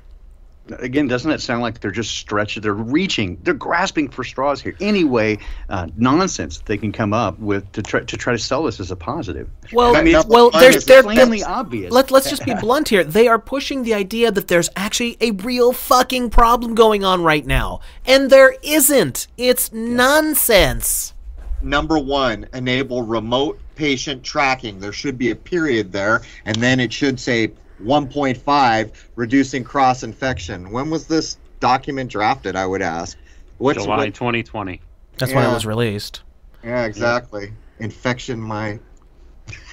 Again, 0.79 1.09
doesn't 1.09 1.29
it 1.29 1.41
sound 1.41 1.61
like 1.61 1.81
they're 1.81 1.91
just 1.91 2.15
stretching? 2.15 2.63
They're 2.63 2.73
reaching, 2.73 3.37
they're 3.43 3.53
grasping 3.53 4.07
for 4.07 4.23
straws 4.23 4.61
here. 4.61 4.75
Anyway, 4.79 5.39
uh, 5.67 5.87
nonsense 5.97 6.59
they 6.59 6.77
can 6.77 6.93
come 6.93 7.11
up 7.11 7.37
with 7.37 7.69
to 7.73 7.83
try 7.83 7.99
to 7.99 8.17
try 8.17 8.31
to 8.31 8.39
sell 8.39 8.63
this 8.63 8.79
as 8.79 8.89
a 8.89 8.95
positive. 8.95 9.49
Well, 9.73 9.95
I 9.95 10.01
mean, 10.03 10.15
well, 10.29 10.47
it's 10.53 10.59
there's 10.59 10.85
there, 10.85 11.03
plainly 11.03 11.39
there- 11.39 11.49
obvious. 11.49 11.91
Let, 11.91 12.11
let's 12.11 12.29
just 12.29 12.45
be 12.45 12.53
blunt 12.61 12.87
here. 12.87 13.03
They 13.03 13.27
are 13.27 13.39
pushing 13.39 13.83
the 13.83 13.93
idea 13.93 14.31
that 14.31 14.47
there's 14.47 14.69
actually 14.77 15.17
a 15.19 15.31
real 15.31 15.73
fucking 15.73 16.29
problem 16.29 16.75
going 16.75 17.03
on 17.03 17.23
right 17.23 17.45
now, 17.45 17.81
and 18.05 18.29
there 18.29 18.55
isn't. 18.63 19.27
It's 19.37 19.73
nonsense. 19.73 21.13
Number 21.61 21.99
one, 21.99 22.47
enable 22.53 23.03
remote 23.03 23.59
patient 23.75 24.23
tracking. 24.23 24.79
There 24.79 24.93
should 24.93 25.17
be 25.17 25.31
a 25.31 25.35
period 25.35 25.91
there, 25.91 26.21
and 26.45 26.55
then 26.57 26.79
it 26.79 26.93
should 26.93 27.19
say 27.19 27.51
1.5, 27.81 28.91
reducing 29.15 29.63
cross 29.63 30.03
infection. 30.03 30.71
When 30.71 30.89
was 30.89 31.07
this 31.07 31.37
document 31.59 32.11
drafted? 32.11 32.55
I 32.55 32.65
would 32.65 32.81
ask. 32.81 33.17
What's 33.57 33.83
July 33.83 33.97
what- 33.97 34.13
2020. 34.13 34.81
That's 35.17 35.33
when 35.33 35.47
it 35.47 35.53
was 35.53 35.65
released. 35.65 36.21
Yeah, 36.63 36.85
exactly. 36.85 37.53
Infection 37.79 38.39
my 38.39 38.79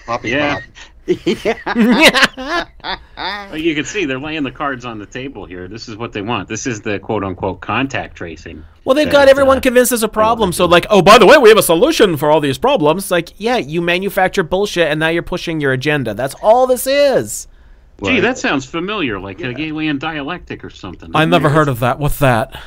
poppy 0.07 0.31
Yeah. 0.31 0.61
pop. 0.61 0.63
Well, 3.17 3.57
you 3.57 3.75
can 3.75 3.85
see 3.85 4.05
they're 4.05 4.19
laying 4.19 4.45
the 4.45 4.51
cards 4.51 4.85
on 4.85 4.99
the 4.99 5.07
table 5.07 5.45
here. 5.45 5.69
This 5.69 5.89
is 5.89 5.97
what 5.97 6.13
they 6.13 6.23
want. 6.23 6.49
This 6.49 6.67
is 6.67 6.81
the 6.81 6.99
quote 6.99 7.25
unquote 7.25 7.61
contact 7.61 8.17
tracing. 8.17 8.65
Well, 8.85 8.95
they've 8.95 9.07
that, 9.07 9.13
got 9.13 9.29
everyone 9.29 9.59
uh, 9.59 9.61
convinced 9.61 9.91
there's 9.91 10.03
a 10.03 10.09
problem. 10.09 10.53
So, 10.53 10.67
like, 10.67 10.87
oh, 10.89 11.03
by 11.03 11.19
the 11.19 11.27
way, 11.27 11.37
we 11.37 11.49
have 11.49 11.59
a 11.59 11.63
solution 11.63 12.17
for 12.17 12.31
all 12.31 12.41
these 12.41 12.59
problems. 12.59 13.11
Like, 13.11 13.35
yeah, 13.39 13.57
you 13.57 13.83
manufacture 13.83 14.43
bullshit, 14.43 14.89
and 14.89 15.01
now 15.01 15.09
you're 15.09 15.23
pushing 15.23 15.61
your 15.61 15.73
agenda. 15.73 16.15
That's 16.15 16.35
all 16.43 16.67
this 16.67 16.87
is. 16.87 17.47
Gee, 18.05 18.21
that 18.21 18.39
sounds 18.39 18.65
familiar, 18.65 19.19
like 19.19 19.41
a 19.41 19.49
Hegelian 19.49 19.99
dialectic 19.99 20.65
or 20.65 20.71
something. 20.71 21.11
I 21.15 21.25
never 21.25 21.49
heard 21.49 21.69
of 21.69 21.81
that. 21.81 21.99
What's 21.99 22.19
that? 22.21 22.61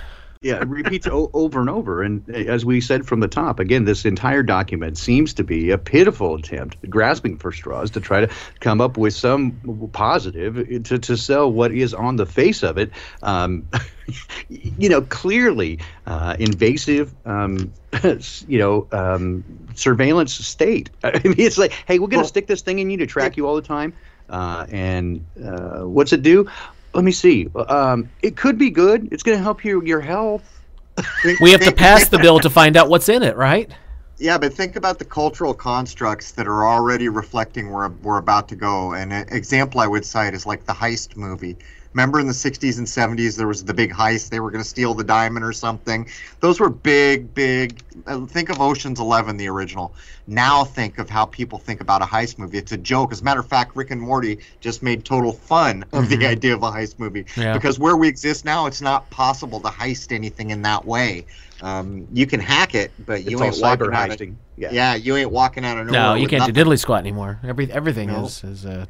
yeah, 0.44 0.62
it 0.62 0.68
repeats 0.68 1.08
o- 1.08 1.32
over 1.34 1.62
and 1.62 1.70
over. 1.70 2.04
And 2.04 2.30
uh, 2.30 2.34
as 2.34 2.66
we 2.66 2.82
said 2.82 3.08
from 3.08 3.22
the 3.22 3.30
top, 3.30 3.60
again, 3.60 3.86
this 3.86 4.04
entire 4.04 4.44
document 4.44 4.98
seems 4.98 5.34
to 5.36 5.44
be 5.44 5.72
a 5.72 5.78
pitiful 5.78 6.36
attempt, 6.36 6.78
grasping 6.90 7.38
for 7.38 7.54
straws, 7.54 7.90
to 7.92 8.02
try 8.02 8.26
to 8.26 8.30
come 8.60 8.82
up 8.82 8.98
with 8.98 9.14
some 9.14 9.54
positive 9.94 10.84
to, 10.84 11.00
to 11.00 11.18
sell 11.18 11.52
what 11.52 11.72
is 11.72 11.94
on 11.94 12.18
the 12.18 12.26
face 12.26 12.62
of 12.62 12.78
it. 12.78 12.92
Um, 13.24 13.66
you 14.50 14.90
know, 14.90 15.02
clearly 15.02 15.80
uh, 16.06 16.36
invasive, 16.38 17.16
um, 17.26 17.72
you 18.48 18.60
know, 18.60 18.88
um, 18.92 19.46
surveillance 19.76 20.34
state. 20.34 20.90
I 21.06 21.22
mean, 21.24 21.36
it's 21.38 21.58
like, 21.58 21.72
hey, 21.72 22.00
we're 22.00 22.08
going 22.08 22.12
to 22.12 22.18
well, 22.18 22.28
stick 22.28 22.48
this 22.48 22.62
thing 22.62 22.80
in 22.80 22.90
you 22.90 22.98
to 22.98 23.08
track 23.08 23.38
you 23.38 23.48
all 23.48 23.56
the 23.56 23.62
time. 23.62 23.94
Uh, 24.30 24.66
and 24.70 25.26
uh, 25.44 25.82
what's 25.82 26.14
it 26.14 26.24
do? 26.24 26.48
let 26.94 27.04
me 27.04 27.12
see. 27.12 27.50
Um, 27.56 28.10
it 28.22 28.36
could 28.36 28.58
be 28.58 28.70
good. 28.70 29.12
It's 29.12 29.24
going 29.24 29.38
to 29.38 29.44
help 29.44 29.66
you 29.66 29.84
your 29.84 30.02
health. 30.02 30.62
we 31.42 31.52
have 31.52 31.62
to 31.62 31.72
pass 31.72 32.08
the 32.10 32.20
bill 32.20 32.40
to 32.40 32.50
find 32.50 32.78
out 32.78 32.88
what's 32.88 33.10
in 33.10 33.24
it, 33.24 33.36
right? 33.36 33.72
Yeah, 34.20 34.38
but 34.38 34.54
think 34.54 34.76
about 34.76 35.00
the 35.00 35.06
cultural 35.06 35.56
constructs 35.56 36.32
that 36.34 36.48
are 36.48 36.68
already 36.68 37.10
reflecting 37.10 37.72
where 37.72 37.90
we're 37.90 38.20
about 38.20 38.48
to 38.50 38.56
go. 38.56 38.94
And 38.94 39.12
an 39.12 39.28
example 39.30 39.82
I 39.82 39.88
would 39.88 40.06
cite 40.06 40.36
is 40.36 40.46
like 40.46 40.66
the 40.66 40.74
heist 40.74 41.18
movie. 41.18 41.58
Remember 41.94 42.20
in 42.20 42.28
the 42.28 42.34
60s 42.34 42.78
and 42.78 42.88
70s, 42.88 43.38
there 43.38 43.48
was 43.48 43.64
the 43.64 43.74
big 43.74 43.92
heist. 43.92 44.30
They 44.30 44.40
were 44.40 44.50
going 44.50 44.64
to 44.64 44.70
steal 44.70 44.94
the 44.94 45.04
diamond 45.04 45.46
or 45.46 45.54
something. 45.54 46.08
Those 46.40 46.60
were 46.60 46.70
big, 46.70 47.34
big. 47.34 47.82
Uh, 48.08 48.26
think 48.26 48.50
of 48.50 48.60
Ocean's 48.60 49.00
11, 49.00 49.38
the 49.38 49.48
original. 49.48 49.94
Now 50.26 50.64
think 50.64 50.98
of 50.98 51.10
how 51.10 51.26
people 51.26 51.60
think 51.60 51.82
about 51.82 52.02
a 52.02 52.06
heist 52.06 52.40
movie. 52.40 52.58
It's 52.58 52.72
a 52.72 52.78
joke. 52.78 53.12
As 53.12 53.22
a 53.22 53.24
matter 53.24 53.42
of 53.42 53.48
fact, 53.48 53.76
Rick 53.76 53.92
and 53.92 54.02
Morty 54.02 54.40
just 54.60 54.82
made 54.82 55.06
total 55.06 55.34
fun 55.34 55.84
of 55.94 56.06
mm-hmm. 56.06 56.20
the 56.20 56.28
idea 56.28 56.54
of 56.56 56.64
a 56.64 56.72
heist 56.72 56.98
movie. 56.98 57.26
Yeah. 57.38 57.54
Because 57.54 57.78
where 57.78 57.96
we 57.96 58.08
exist 58.08 58.46
now, 58.46 58.66
it's 58.66 58.82
not 58.82 59.10
possible 59.10 59.60
to 59.60 59.68
heist 59.68 60.12
anything 60.12 60.50
in 60.50 60.62
that 60.64 60.86
way. 60.86 61.26
Um, 61.62 62.08
you 62.12 62.26
can 62.26 62.40
hack 62.40 62.76
it, 62.76 62.92
but 63.06 63.24
you 63.24 63.42
it's 63.42 63.62
ain't 63.62 63.80
cyber 63.80 63.90
heisting. 63.90 64.36
Yeah. 64.58 64.70
yeah, 64.72 64.96
you 64.96 65.16
ain't 65.16 65.32
walking 65.32 65.66
out 65.66 65.78
of 65.78 65.88
nowhere. 65.88 66.02
No, 66.02 66.14
you 66.16 66.28
can't 66.28 66.42
nothing. 66.42 66.56
do 66.56 66.64
diddly 66.64 66.80
squat 66.80 67.00
anymore. 67.00 67.40
Every 67.44 67.72
everything 67.72 68.10
no. 68.10 68.26
is 68.26 68.44
is 68.44 68.66
uh, 68.66 68.86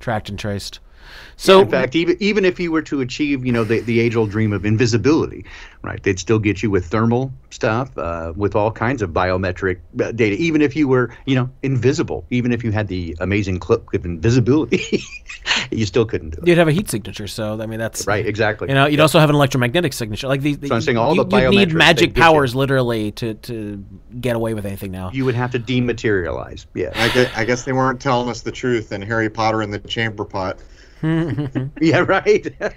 tracked 0.00 0.28
and 0.28 0.38
traced. 0.38 0.80
So, 1.36 1.60
in 1.60 1.68
fact, 1.68 1.96
even 1.96 2.16
even 2.20 2.44
if 2.44 2.60
you 2.60 2.70
were 2.70 2.82
to 2.82 3.00
achieve, 3.00 3.44
you 3.44 3.52
know, 3.52 3.64
the, 3.64 3.80
the 3.80 4.00
age 4.00 4.16
old 4.16 4.30
dream 4.30 4.52
of 4.52 4.64
invisibility, 4.64 5.44
right? 5.82 6.02
They'd 6.02 6.18
still 6.18 6.38
get 6.38 6.62
you 6.62 6.70
with 6.70 6.86
thermal 6.86 7.32
stuff, 7.50 7.96
uh, 7.98 8.32
with 8.36 8.54
all 8.54 8.70
kinds 8.70 9.02
of 9.02 9.10
biometric 9.10 9.80
uh, 10.00 10.12
data. 10.12 10.36
Even 10.36 10.62
if 10.62 10.76
you 10.76 10.88
were, 10.88 11.14
you 11.26 11.34
know, 11.34 11.50
invisible, 11.62 12.24
even 12.30 12.52
if 12.52 12.62
you 12.62 12.70
had 12.70 12.88
the 12.88 13.16
amazing 13.20 13.58
clip 13.58 13.92
of 13.92 14.04
invisibility, 14.04 15.02
you 15.70 15.86
still 15.86 16.04
couldn't 16.04 16.30
do 16.30 16.38
it. 16.40 16.46
You'd 16.46 16.58
have 16.58 16.68
a 16.68 16.72
heat 16.72 16.88
signature, 16.88 17.26
so 17.26 17.60
I 17.60 17.66
mean 17.66 17.78
that's 17.78 18.06
right, 18.06 18.24
exactly. 18.24 18.68
You 18.68 18.74
know, 18.74 18.86
you'd 18.86 19.00
also 19.00 19.18
have 19.18 19.30
an 19.30 19.36
electromagnetic 19.36 19.92
signature. 19.92 20.28
Like 20.28 20.40
these, 20.40 20.58
so 20.66 20.74
I'm 20.74 20.80
saying 20.80 20.98
all 20.98 21.14
you, 21.16 21.24
the 21.24 21.36
you 21.36 21.50
need 21.50 21.74
magic 21.74 22.14
powers 22.14 22.54
literally 22.54 23.12
to 23.12 23.34
to 23.34 23.84
get 24.20 24.36
away 24.36 24.54
with 24.54 24.66
anything 24.66 24.92
now. 24.92 25.10
You 25.12 25.24
would 25.24 25.34
have 25.34 25.50
to 25.52 25.58
dematerialize. 25.58 26.66
Yeah, 26.74 26.92
I 26.94 27.08
guess, 27.08 27.36
I 27.36 27.44
guess 27.44 27.64
they 27.64 27.72
weren't 27.72 28.00
telling 28.00 28.28
us 28.28 28.42
the 28.42 28.52
truth 28.52 28.92
in 28.92 29.02
Harry 29.02 29.30
Potter 29.30 29.62
and 29.62 29.72
the 29.72 29.80
Chamber 29.80 30.24
Pot. 30.24 30.58
yeah, 31.80 31.98
right. 31.98 32.46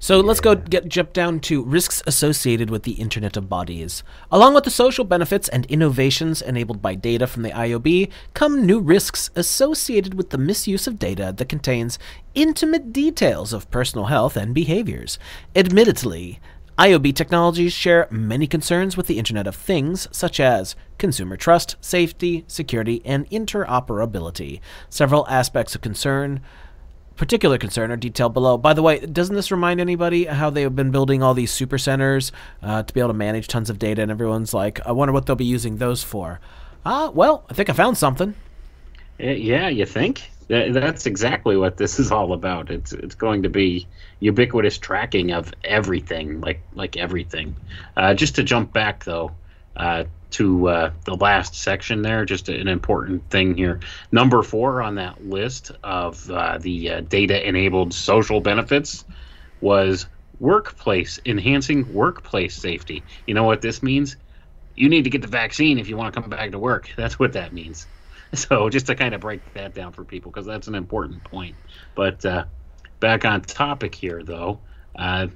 So 0.00 0.20
let's 0.20 0.40
go 0.40 0.54
get 0.54 0.88
jump 0.88 1.12
down 1.12 1.40
to 1.40 1.64
risks 1.64 2.02
associated 2.06 2.70
with 2.70 2.84
the 2.84 2.92
Internet 2.92 3.36
of 3.36 3.48
Bodies. 3.48 4.04
Along 4.30 4.54
with 4.54 4.62
the 4.62 4.70
social 4.70 5.04
benefits 5.04 5.48
and 5.48 5.66
innovations 5.66 6.40
enabled 6.40 6.80
by 6.80 6.94
data 6.94 7.26
from 7.26 7.42
the 7.42 7.50
IOB, 7.50 8.10
come 8.32 8.64
new 8.64 8.78
risks 8.78 9.28
associated 9.34 10.14
with 10.14 10.30
the 10.30 10.38
misuse 10.38 10.86
of 10.86 11.00
data 11.00 11.34
that 11.36 11.48
contains 11.48 11.98
intimate 12.34 12.92
details 12.92 13.52
of 13.52 13.70
personal 13.72 14.06
health 14.06 14.36
and 14.36 14.54
behaviors. 14.54 15.18
Admittedly, 15.56 16.38
IOB 16.78 17.12
technologies 17.12 17.72
share 17.72 18.06
many 18.08 18.46
concerns 18.46 18.96
with 18.96 19.08
the 19.08 19.18
Internet 19.18 19.48
of 19.48 19.56
Things, 19.56 20.06
such 20.12 20.38
as 20.38 20.76
consumer 20.96 21.36
trust, 21.36 21.74
safety, 21.80 22.44
security, 22.46 23.02
and 23.04 23.28
interoperability. 23.30 24.60
Several 24.88 25.26
aspects 25.26 25.74
of 25.74 25.80
concern 25.80 26.40
particular 27.16 27.58
concern 27.58 27.90
are 27.90 27.96
detailed 27.96 28.32
below. 28.32 28.56
By 28.56 28.74
the 28.74 28.82
way, 28.82 29.00
doesn't 29.00 29.34
this 29.34 29.50
remind 29.50 29.80
anybody 29.80 30.26
how 30.26 30.50
they 30.50 30.62
have 30.62 30.76
been 30.76 30.92
building 30.92 31.20
all 31.20 31.34
these 31.34 31.50
super 31.50 31.78
centers 31.78 32.30
uh, 32.62 32.84
to 32.84 32.94
be 32.94 33.00
able 33.00 33.08
to 33.08 33.14
manage 33.14 33.48
tons 33.48 33.70
of 33.70 33.80
data? 33.80 34.00
And 34.00 34.10
everyone's 34.12 34.54
like, 34.54 34.78
I 34.86 34.92
wonder 34.92 35.12
what 35.12 35.26
they'll 35.26 35.34
be 35.34 35.44
using 35.44 35.78
those 35.78 36.04
for. 36.04 36.38
Ah, 36.86 37.06
uh, 37.06 37.10
well, 37.10 37.44
I 37.50 37.54
think 37.54 37.68
I 37.68 37.72
found 37.72 37.98
something. 37.98 38.36
Yeah, 39.18 39.66
you 39.68 39.84
think? 39.84 40.30
That's 40.48 41.04
exactly 41.04 41.56
what 41.56 41.76
this 41.76 41.98
is 41.98 42.10
all 42.10 42.32
about. 42.32 42.70
It's 42.70 42.92
it's 42.92 43.14
going 43.14 43.42
to 43.42 43.50
be 43.50 43.86
ubiquitous 44.20 44.78
tracking 44.78 45.32
of 45.32 45.52
everything, 45.62 46.40
like 46.40 46.62
like 46.74 46.96
everything. 46.96 47.54
Uh, 47.96 48.14
just 48.14 48.36
to 48.36 48.42
jump 48.42 48.72
back 48.72 49.04
though 49.04 49.32
uh, 49.76 50.04
to 50.30 50.68
uh, 50.68 50.90
the 51.04 51.16
last 51.16 51.54
section 51.54 52.02
there, 52.02 52.24
just 52.24 52.48
an 52.48 52.68
important 52.68 53.28
thing 53.30 53.56
here. 53.56 53.80
Number 54.10 54.42
four 54.42 54.82
on 54.82 54.94
that 54.94 55.26
list 55.26 55.72
of 55.84 56.30
uh, 56.30 56.58
the 56.58 56.90
uh, 56.90 57.00
data-enabled 57.02 57.92
social 57.92 58.40
benefits 58.40 59.04
was 59.60 60.06
workplace 60.40 61.20
enhancing 61.26 61.92
workplace 61.92 62.54
safety. 62.54 63.02
You 63.26 63.34
know 63.34 63.44
what 63.44 63.60
this 63.60 63.82
means? 63.82 64.16
You 64.76 64.88
need 64.88 65.04
to 65.04 65.10
get 65.10 65.22
the 65.22 65.28
vaccine 65.28 65.78
if 65.78 65.88
you 65.88 65.96
want 65.96 66.14
to 66.14 66.20
come 66.20 66.30
back 66.30 66.52
to 66.52 66.58
work. 66.58 66.90
That's 66.96 67.18
what 67.18 67.32
that 67.32 67.52
means. 67.52 67.86
So 68.34 68.68
just 68.68 68.86
to 68.86 68.94
kind 68.94 69.14
of 69.14 69.20
break 69.20 69.52
that 69.54 69.74
down 69.74 69.92
for 69.92 70.04
people, 70.04 70.30
because 70.30 70.46
that's 70.46 70.68
an 70.68 70.74
important 70.74 71.24
point. 71.24 71.56
But 71.94 72.24
uh, 72.24 72.44
back 73.00 73.24
on 73.24 73.42
topic 73.42 73.94
here, 73.94 74.22
though, 74.22 74.60
uh, 74.96 75.28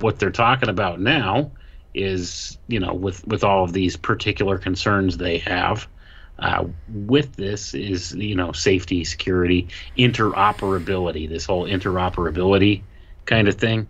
what 0.00 0.18
they're 0.18 0.30
talking 0.30 0.68
about 0.68 1.00
now 1.00 1.52
is, 1.94 2.58
you 2.68 2.80
know, 2.80 2.94
with 2.94 3.26
with 3.26 3.44
all 3.44 3.64
of 3.64 3.72
these 3.72 3.96
particular 3.96 4.58
concerns 4.58 5.16
they 5.16 5.38
have. 5.38 5.88
Uh, 6.38 6.66
with 6.86 7.34
this 7.36 7.74
is 7.74 8.12
you 8.14 8.34
know 8.34 8.52
safety, 8.52 9.04
security, 9.04 9.70
interoperability. 9.96 11.28
This 11.28 11.46
whole 11.46 11.64
interoperability 11.66 12.84
kind 13.24 13.48
of 13.48 13.54
thing. 13.56 13.88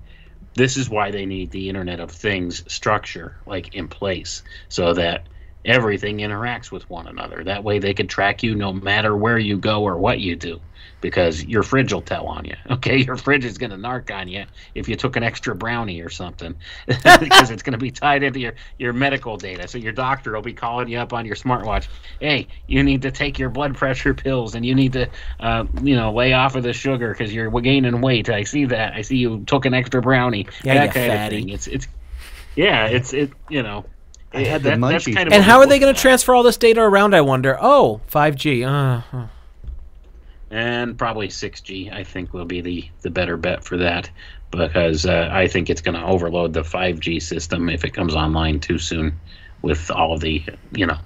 This 0.55 0.77
is 0.77 0.89
why 0.89 1.11
they 1.11 1.27
need 1.27 1.51
the 1.51 1.69
Internet 1.69 2.01
of 2.01 2.11
Things 2.11 2.63
structure 2.73 3.41
like 3.47 3.75
in 3.75 3.89
place 3.89 4.43
so 4.69 4.95
that 4.95 5.29
everything 5.67 6.19
interacts 6.19 6.71
with 6.71 6.89
one 6.89 7.07
another. 7.07 7.45
That 7.45 7.65
way 7.65 7.79
they 7.79 7.93
can 7.93 8.07
track 8.07 8.43
you 8.43 8.55
no 8.55 8.73
matter 8.73 9.15
where 9.17 9.39
you 9.39 9.59
go 9.59 9.83
or 9.83 9.99
what 9.99 10.21
you 10.21 10.37
do 10.37 10.61
because 11.01 11.45
your 11.45 11.63
fridge 11.63 11.93
will 11.93 12.03
tell 12.03 12.27
on 12.27 12.45
you. 12.45 12.55
Okay, 12.77 12.99
your 12.99 13.17
fridge 13.17 13.45
is 13.45 13.57
going 13.59 13.71
to 13.71 13.77
narc 13.77 14.15
on 14.15 14.29
you 14.29 14.45
if 14.75 14.89
you 14.89 14.97
took 14.97 15.17
an 15.17 15.23
extra 15.23 15.55
brownie 15.55 16.01
or 16.01 16.11
something 16.11 16.55
because 16.87 17.51
it's 17.51 17.63
going 17.63 17.73
to 17.73 17.79
be 17.79 17.91
tied 17.91 18.23
into 18.23 18.39
your, 18.39 18.55
your 18.79 18.93
medical 18.93 19.37
data. 19.39 19.67
So 19.67 19.79
your 19.79 19.93
doctor 19.93 20.33
will 20.33 20.43
be 20.43 20.53
calling 20.53 20.89
you 20.89 20.99
up 20.99 21.13
on 21.13 21.25
your 21.25 21.37
smartwatch. 21.37 21.89
Hey, 22.21 22.49
you 22.67 22.83
need 22.83 23.03
to 23.03 23.11
take 23.11 23.39
your 23.39 23.49
blood 23.49 23.77
pressure 23.77 24.13
pills 24.13 24.55
and 24.55 24.67
you 24.67 24.75
need 24.75 24.93
to, 24.93 25.09
uh, 25.41 25.65
you 25.83 25.97
know, 25.97 26.13
lay 26.13 26.35
off 26.35 26.55
of 26.55 26.65
the 26.65 26.75
sugar 26.75 27.13
because 27.13 27.33
you're 27.33 27.51
gaining 27.61 28.01
weight. 28.03 28.29
I 28.29 28.45
see 28.45 28.67
that. 28.67 28.93
I 28.93 29.01
see 29.01 29.17
you 29.17 29.43
took 29.47 29.65
an 29.65 29.75
extra 29.75 30.03
brownie. 30.03 30.47
Yeah, 30.63 30.75
that 30.75 30.95
kind 30.95 31.13
fatty. 31.13 31.37
of 31.37 31.43
thing. 31.43 31.49
It's 31.49 31.67
it's 31.67 31.89
yeah, 32.57 32.87
it's 32.87 33.13
it. 33.13 33.33
You 33.49 33.63
know 33.63 33.87
I 34.37 34.45
had 34.45 34.63
the 34.63 34.71
that, 34.71 34.79
munchies. 34.79 35.15
Kind 35.15 35.29
of 35.29 35.33
and 35.33 35.43
how 35.43 35.59
are 35.59 35.67
they 35.67 35.79
going 35.79 35.95
to 35.95 36.01
transfer 36.01 36.35
all 36.35 36.43
this 36.43 36.57
data 36.57 36.81
around? 36.81 37.15
I 37.15 37.21
wonder. 37.21 37.57
Oh, 37.61 38.01
5G. 38.11 38.67
Uh, 38.67 39.27
And 40.51 40.97
probably 40.97 41.29
6G, 41.29 41.93
I 41.93 42.05
think, 42.05 42.33
will 42.33 42.45
be 42.45 42.61
the, 42.61 42.89
the 43.03 43.11
better 43.11 43.37
bet 43.37 43.65
for 43.65 43.77
that 43.79 44.09
because 44.51 45.05
uh, 45.05 45.29
I 45.33 45.49
think 45.49 45.71
it's 45.71 45.81
going 45.81 45.97
to 45.97 46.05
overload 46.05 46.53
the 46.53 46.63
5G 46.63 47.21
system 47.21 47.69
if 47.69 47.85
it 47.85 47.91
comes 47.91 48.15
online 48.15 48.61
too 48.61 48.79
soon 48.79 49.19
with 49.63 49.91
all 49.91 50.19
the, 50.19 50.45
you 50.73 50.87
know, 50.87 50.99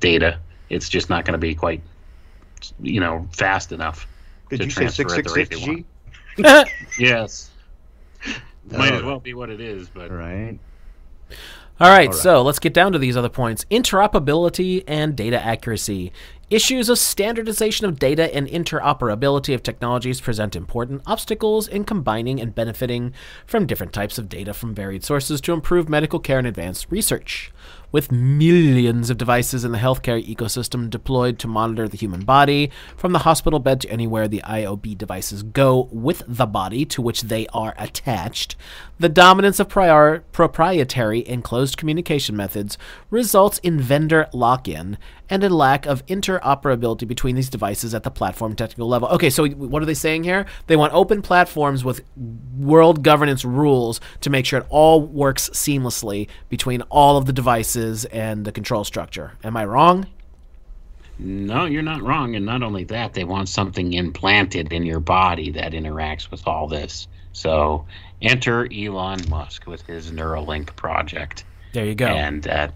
data. 0.00 0.38
It's 0.70 0.88
just 0.88 1.10
not 1.10 1.24
going 1.24 1.32
to 1.32 1.38
be 1.38 1.54
quite, 1.54 1.82
you 2.80 3.00
know, 3.00 3.28
fast 3.32 3.72
enough. 3.72 4.06
Did 4.48 4.64
you 4.64 4.70
say 4.70 4.84
666G? 4.84 5.84
yes. 6.98 7.50
Might 8.70 8.92
as 8.92 9.02
well 9.02 9.20
be 9.20 9.34
what 9.34 9.50
it 9.50 9.60
is, 9.60 9.88
but. 9.88 10.10
Right. 10.10 10.58
All 11.80 11.88
right, 11.88 12.08
All 12.08 12.12
right, 12.12 12.14
so 12.14 12.42
let's 12.42 12.58
get 12.58 12.74
down 12.74 12.92
to 12.92 12.98
these 12.98 13.16
other 13.16 13.30
points 13.30 13.64
interoperability 13.70 14.84
and 14.86 15.16
data 15.16 15.42
accuracy. 15.42 16.12
Issues 16.50 16.90
of 16.90 16.98
standardization 16.98 17.86
of 17.86 17.98
data 17.98 18.34
and 18.36 18.46
interoperability 18.46 19.54
of 19.54 19.62
technologies 19.62 20.20
present 20.20 20.54
important 20.54 21.00
obstacles 21.06 21.66
in 21.66 21.84
combining 21.84 22.38
and 22.38 22.54
benefiting 22.54 23.14
from 23.46 23.66
different 23.66 23.94
types 23.94 24.18
of 24.18 24.28
data 24.28 24.52
from 24.52 24.74
varied 24.74 25.04
sources 25.04 25.40
to 25.40 25.54
improve 25.54 25.88
medical 25.88 26.18
care 26.18 26.36
and 26.36 26.46
advanced 26.46 26.86
research. 26.90 27.50
With 27.92 28.12
millions 28.12 29.10
of 29.10 29.18
devices 29.18 29.64
in 29.64 29.72
the 29.72 29.78
healthcare 29.78 30.24
ecosystem 30.24 30.88
deployed 30.88 31.38
to 31.38 31.48
monitor 31.48 31.88
the 31.88 31.96
human 31.96 32.24
body, 32.24 32.70
from 32.96 33.12
the 33.12 33.20
hospital 33.20 33.58
bed 33.58 33.80
to 33.80 33.90
anywhere 33.90 34.28
the 34.28 34.42
IOB 34.44 34.96
devices 34.96 35.42
go 35.42 35.88
with 35.90 36.22
the 36.26 36.46
body 36.46 36.84
to 36.84 37.02
which 37.02 37.22
they 37.22 37.46
are 37.48 37.74
attached, 37.78 38.56
the 38.98 39.08
dominance 39.08 39.58
of 39.58 39.68
prior, 39.68 40.20
proprietary 40.32 41.26
enclosed 41.26 41.76
communication 41.76 42.36
methods 42.36 42.76
results 43.08 43.58
in 43.58 43.80
vendor 43.80 44.28
lock 44.32 44.68
in 44.68 44.98
and 45.30 45.44
a 45.44 45.48
lack 45.48 45.86
of 45.86 46.04
interoperability 46.06 47.06
between 47.06 47.36
these 47.36 47.48
devices 47.48 47.94
at 47.94 48.02
the 48.02 48.10
platform 48.10 48.54
technical 48.54 48.88
level. 48.88 49.08
Okay, 49.08 49.30
so 49.30 49.48
what 49.48 49.80
are 49.80 49.86
they 49.86 49.94
saying 49.94 50.24
here? 50.24 50.44
They 50.66 50.76
want 50.76 50.92
open 50.92 51.22
platforms 51.22 51.84
with 51.84 52.02
world 52.58 53.02
governance 53.02 53.44
rules 53.44 54.00
to 54.20 54.28
make 54.28 54.44
sure 54.44 54.58
it 54.58 54.66
all 54.68 55.00
works 55.00 55.48
seamlessly 55.50 56.28
between 56.48 56.82
all 56.82 57.16
of 57.16 57.26
the 57.26 57.32
devices 57.32 57.79
and 58.06 58.44
the 58.44 58.52
control 58.52 58.84
structure. 58.84 59.32
Am 59.44 59.56
I 59.56 59.64
wrong? 59.64 60.06
No, 61.18 61.66
you're 61.66 61.82
not 61.82 62.02
wrong. 62.02 62.34
And 62.34 62.46
not 62.46 62.62
only 62.62 62.84
that, 62.84 63.12
they 63.12 63.24
want 63.24 63.48
something 63.48 63.92
implanted 63.92 64.72
in 64.72 64.84
your 64.84 65.00
body 65.00 65.50
that 65.52 65.72
interacts 65.72 66.30
with 66.30 66.46
all 66.46 66.66
this. 66.66 67.08
So 67.32 67.86
enter 68.22 68.66
Elon 68.72 69.28
Musk 69.28 69.66
with 69.66 69.86
his 69.86 70.10
Neuralink 70.10 70.74
project. 70.76 71.44
There 71.72 71.84
you 71.84 71.94
go. 71.94 72.06
And 72.06 72.46
uh, 72.48 72.68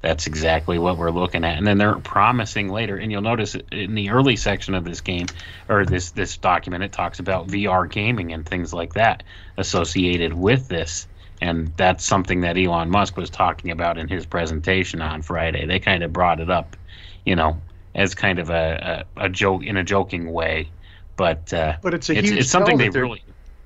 that's 0.00 0.26
exactly 0.26 0.78
what 0.78 0.96
we're 0.96 1.10
looking 1.10 1.44
at. 1.44 1.58
And 1.58 1.66
then 1.66 1.78
they're 1.78 1.98
promising 1.98 2.68
later, 2.68 2.96
and 2.96 3.10
you'll 3.10 3.20
notice 3.22 3.56
in 3.72 3.94
the 3.94 4.10
early 4.10 4.36
section 4.36 4.74
of 4.74 4.84
this 4.84 5.00
game 5.00 5.26
or 5.68 5.84
this 5.84 6.12
this 6.12 6.36
document, 6.36 6.84
it 6.84 6.92
talks 6.92 7.18
about 7.18 7.48
VR 7.48 7.90
gaming 7.90 8.32
and 8.32 8.46
things 8.46 8.72
like 8.72 8.94
that 8.94 9.24
associated 9.56 10.32
with 10.32 10.68
this. 10.68 11.08
And 11.40 11.72
that's 11.76 12.04
something 12.04 12.40
that 12.40 12.56
Elon 12.56 12.90
Musk 12.90 13.16
was 13.16 13.30
talking 13.30 13.70
about 13.70 13.98
in 13.98 14.08
his 14.08 14.26
presentation 14.26 15.00
on 15.00 15.22
Friday. 15.22 15.66
They 15.66 15.78
kind 15.78 16.02
of 16.02 16.12
brought 16.12 16.40
it 16.40 16.50
up, 16.50 16.76
you 17.24 17.36
know, 17.36 17.60
as 17.94 18.14
kind 18.14 18.38
of 18.38 18.50
a, 18.50 19.04
a, 19.16 19.24
a 19.26 19.28
joke 19.28 19.64
in 19.64 19.76
a 19.76 19.84
joking 19.84 20.32
way. 20.32 20.68
But 21.16 21.52
uh, 21.52 21.76
but 21.82 21.94
it's 21.94 22.08
a 22.10 22.18
it's, 22.18 22.28
huge 22.28 22.40
it's 22.40 22.50
something 22.50 22.78
they 22.78 22.90
really 22.90 23.22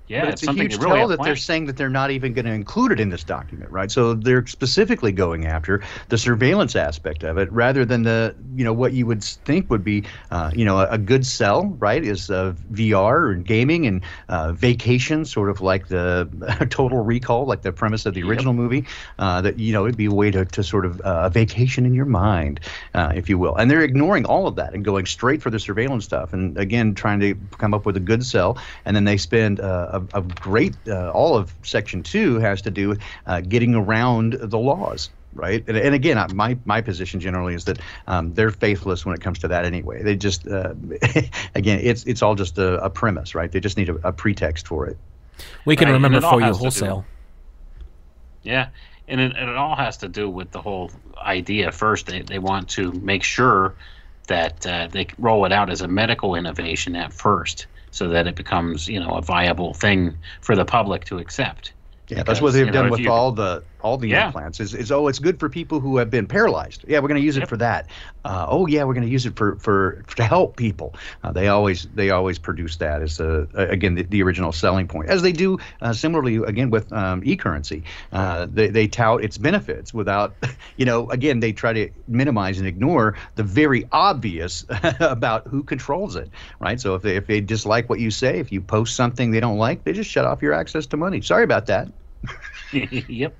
yeah, 0.08 0.20
but 0.20 0.28
it's, 0.30 0.42
it's, 0.42 0.42
a 0.42 0.46
something 0.46 0.68
huge 0.70 0.76
really 0.76 0.98
tell 0.98 1.08
that 1.08 1.22
they're 1.22 1.36
saying 1.36 1.66
that 1.66 1.76
they're 1.76 1.88
not 1.88 2.10
even 2.10 2.32
going 2.32 2.44
to 2.44 2.52
include 2.52 2.92
it 2.92 3.00
in 3.00 3.10
this 3.10 3.24
document, 3.24 3.70
right? 3.70 3.90
So 3.90 4.14
they're 4.14 4.46
specifically 4.46 5.12
going 5.12 5.46
after 5.46 5.82
the 6.08 6.18
surveillance 6.18 6.76
aspect 6.76 7.22
of 7.24 7.38
it, 7.38 7.50
rather 7.52 7.84
than 7.84 8.02
the 8.02 8.34
you 8.54 8.64
know 8.64 8.72
what 8.72 8.92
you 8.92 9.06
would 9.06 9.22
think 9.24 9.70
would 9.70 9.84
be 9.84 10.04
uh, 10.30 10.50
you 10.54 10.64
know 10.64 10.78
a, 10.80 10.88
a 10.88 10.98
good 10.98 11.24
sell, 11.26 11.66
right? 11.78 12.04
Is 12.04 12.30
uh, 12.30 12.54
VR 12.72 13.32
and 13.32 13.44
gaming 13.46 13.86
and 13.86 14.02
uh, 14.28 14.52
vacation, 14.52 15.24
sort 15.24 15.48
of 15.50 15.60
like 15.60 15.88
the 15.88 16.28
Total 16.70 16.98
Recall, 16.98 17.46
like 17.46 17.62
the 17.62 17.72
premise 17.72 18.06
of 18.06 18.14
the 18.14 18.22
Yep. 18.22 18.28
original 18.28 18.52
movie. 18.54 18.86
Uh, 19.18 19.40
that 19.42 19.58
you 19.58 19.72
know 19.72 19.84
it'd 19.84 19.96
be 19.96 20.06
a 20.06 20.12
way 20.12 20.30
to, 20.30 20.44
to 20.44 20.62
sort 20.62 20.84
of 20.86 21.00
uh, 21.02 21.22
a 21.24 21.30
vacation 21.30 21.86
in 21.86 21.94
your 21.94 22.06
mind, 22.06 22.60
uh, 22.94 23.12
if 23.14 23.28
you 23.28 23.38
will. 23.38 23.56
And 23.56 23.70
they're 23.70 23.82
ignoring 23.82 24.24
all 24.26 24.46
of 24.46 24.56
that 24.56 24.74
and 24.74 24.84
going 24.84 25.06
straight 25.06 25.42
for 25.42 25.50
the 25.50 25.58
surveillance 25.60 26.04
stuff, 26.04 26.32
and 26.32 26.56
again 26.58 26.94
trying 26.94 27.20
to 27.20 27.34
come 27.58 27.74
up 27.74 27.86
with 27.86 27.96
a 27.96 28.00
good 28.00 28.24
sell. 28.24 28.58
And 28.84 28.96
then 28.96 29.04
they 29.04 29.16
spend 29.16 29.60
uh, 29.60 29.90
a, 29.92 30.18
a 30.18 30.22
great 30.22 30.74
uh, 30.88 31.10
all 31.10 31.36
of 31.36 31.54
Section 31.62 32.02
Two 32.02 32.38
has 32.38 32.62
to 32.62 32.70
do 32.70 32.88
with 32.88 33.00
uh, 33.26 33.40
getting 33.40 33.74
around 33.74 34.34
the 34.34 34.58
laws. 34.58 35.10
Right, 35.34 35.64
and, 35.66 35.78
and 35.78 35.94
again, 35.94 36.22
my 36.34 36.58
my 36.66 36.82
position 36.82 37.18
generally 37.18 37.54
is 37.54 37.64
that 37.64 37.78
um, 38.06 38.34
they're 38.34 38.50
faithless 38.50 39.06
when 39.06 39.14
it 39.14 39.22
comes 39.22 39.38
to 39.38 39.48
that. 39.48 39.64
Anyway, 39.64 40.02
they 40.02 40.14
just 40.14 40.46
uh, 40.46 40.74
again, 41.54 41.80
it's 41.82 42.04
it's 42.04 42.20
all 42.22 42.34
just 42.34 42.58
a, 42.58 42.84
a 42.84 42.90
premise, 42.90 43.34
right? 43.34 43.50
They 43.50 43.60
just 43.60 43.78
need 43.78 43.88
a, 43.88 43.94
a 44.08 44.12
pretext 44.12 44.66
for 44.68 44.86
it. 44.86 44.98
we 45.64 45.74
can 45.74 45.88
Right, 45.88 45.92
remember 45.94 46.20
for 46.20 46.40
you 46.40 46.46
has 46.48 46.58
do- 46.58 46.62
wholesale. 46.64 47.06
Yeah, 48.42 48.68
and 49.08 49.20
it, 49.20 49.34
and 49.36 49.48
it 49.50 49.56
all 49.56 49.76
has 49.76 49.96
to 49.98 50.08
do 50.08 50.28
with 50.28 50.50
the 50.50 50.60
whole 50.60 50.90
idea. 51.18 51.72
First, 51.72 52.06
they, 52.06 52.22
they 52.22 52.38
want 52.38 52.68
to 52.70 52.92
make 52.92 53.22
sure 53.22 53.74
that 54.26 54.66
uh, 54.66 54.88
they 54.90 55.06
roll 55.18 55.44
it 55.44 55.52
out 55.52 55.70
as 55.70 55.80
a 55.80 55.88
medical 55.88 56.34
innovation 56.34 56.94
at 56.96 57.12
first, 57.12 57.66
so 57.92 58.08
that 58.08 58.26
it 58.26 58.34
becomes 58.34 58.88
you 58.88 58.98
know 58.98 59.10
a 59.10 59.22
viable 59.22 59.74
thing 59.74 60.16
for 60.40 60.56
the 60.56 60.64
public 60.64 61.04
to 61.04 61.18
accept. 61.18 61.72
Yeah, 62.08 62.24
that's 62.24 62.40
what 62.40 62.52
they've 62.52 62.66
you 62.66 62.72
know, 62.72 62.82
done 62.82 62.90
with 62.90 63.00
you- 63.00 63.10
all 63.10 63.30
the 63.30 63.62
all 63.82 63.98
the 63.98 64.08
Yeah. 64.08 64.26
implants. 64.26 64.60
Is, 64.60 64.74
is 64.74 64.90
oh, 64.92 65.08
it's 65.08 65.18
good 65.18 65.38
for 65.38 65.48
people 65.48 65.80
who 65.80 65.96
have 65.98 66.10
been 66.10 66.26
paralyzed. 66.26 66.84
Yeah, 66.88 67.00
we're 67.00 67.08
going 67.08 67.20
to 67.20 67.24
use 67.26 67.36
it 67.36 67.48
for 67.48 67.56
that. 67.58 67.88
Uh, 68.24 68.46
oh 68.48 68.66
yeah, 68.66 68.84
we're 68.84 68.94
going 68.94 69.06
to 69.06 69.12
use 69.12 69.26
it 69.26 69.36
for 69.36 69.56
for 69.56 70.02
to 70.16 70.24
help 70.24 70.56
people. 70.56 70.94
Uh, 71.22 71.32
they 71.32 71.48
always 71.48 71.84
they 71.94 72.10
always 72.10 72.38
produce 72.38 72.76
that 72.76 73.02
as 73.02 73.20
a, 73.20 73.48
again 73.54 73.94
the, 73.94 74.02
the 74.04 74.22
original 74.22 74.52
selling 74.52 74.86
point, 74.88 75.08
as 75.08 75.22
they 75.22 75.32
do 75.32 75.58
uh, 75.80 75.92
similarly 75.92 76.36
again 76.36 76.70
with 76.70 76.92
um, 76.92 77.22
e-currency. 77.24 77.82
Uh, 78.12 78.46
they 78.50 78.68
they 78.68 78.86
tout 78.86 79.22
its 79.24 79.38
benefits 79.38 79.92
without, 79.92 80.36
you 80.76 80.84
know, 80.84 81.10
again 81.10 81.40
they 81.40 81.52
try 81.52 81.72
to 81.72 81.90
minimize 82.06 82.58
and 82.58 82.66
ignore 82.68 83.16
the 83.34 83.42
very 83.42 83.84
obvious 83.92 84.64
about 85.00 85.46
who 85.48 85.62
controls 85.62 86.14
it, 86.16 86.30
right? 86.60 86.80
So 86.80 86.94
if 86.94 87.02
they 87.02 87.16
if 87.16 87.26
they 87.26 87.40
dislike 87.40 87.88
what 87.88 87.98
you 88.00 88.10
say, 88.10 88.38
if 88.38 88.52
you 88.52 88.60
post 88.60 88.94
something 88.96 89.30
they 89.32 89.40
don't 89.40 89.58
like, 89.58 89.84
they 89.84 89.92
just 89.92 90.10
shut 90.10 90.24
off 90.24 90.42
your 90.42 90.52
access 90.52 90.86
to 90.88 90.96
money. 90.96 91.20
Sorry 91.20 91.44
about 91.44 91.66
that. 91.66 91.88
yep. 92.72 93.34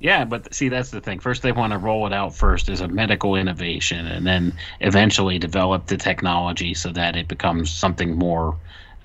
Yeah, 0.00 0.24
but 0.24 0.54
see, 0.54 0.70
that's 0.70 0.90
the 0.90 1.00
thing. 1.02 1.20
First, 1.20 1.42
they 1.42 1.52
want 1.52 1.72
to 1.72 1.78
roll 1.78 2.06
it 2.06 2.12
out 2.14 2.34
first 2.34 2.68
as 2.70 2.80
a 2.80 2.88
medical 2.88 3.36
innovation, 3.36 4.06
and 4.06 4.26
then 4.26 4.56
eventually 4.80 5.38
develop 5.38 5.86
the 5.86 5.98
technology 5.98 6.72
so 6.74 6.90
that 6.92 7.16
it 7.16 7.28
becomes 7.28 7.70
something 7.70 8.16
more, 8.18 8.58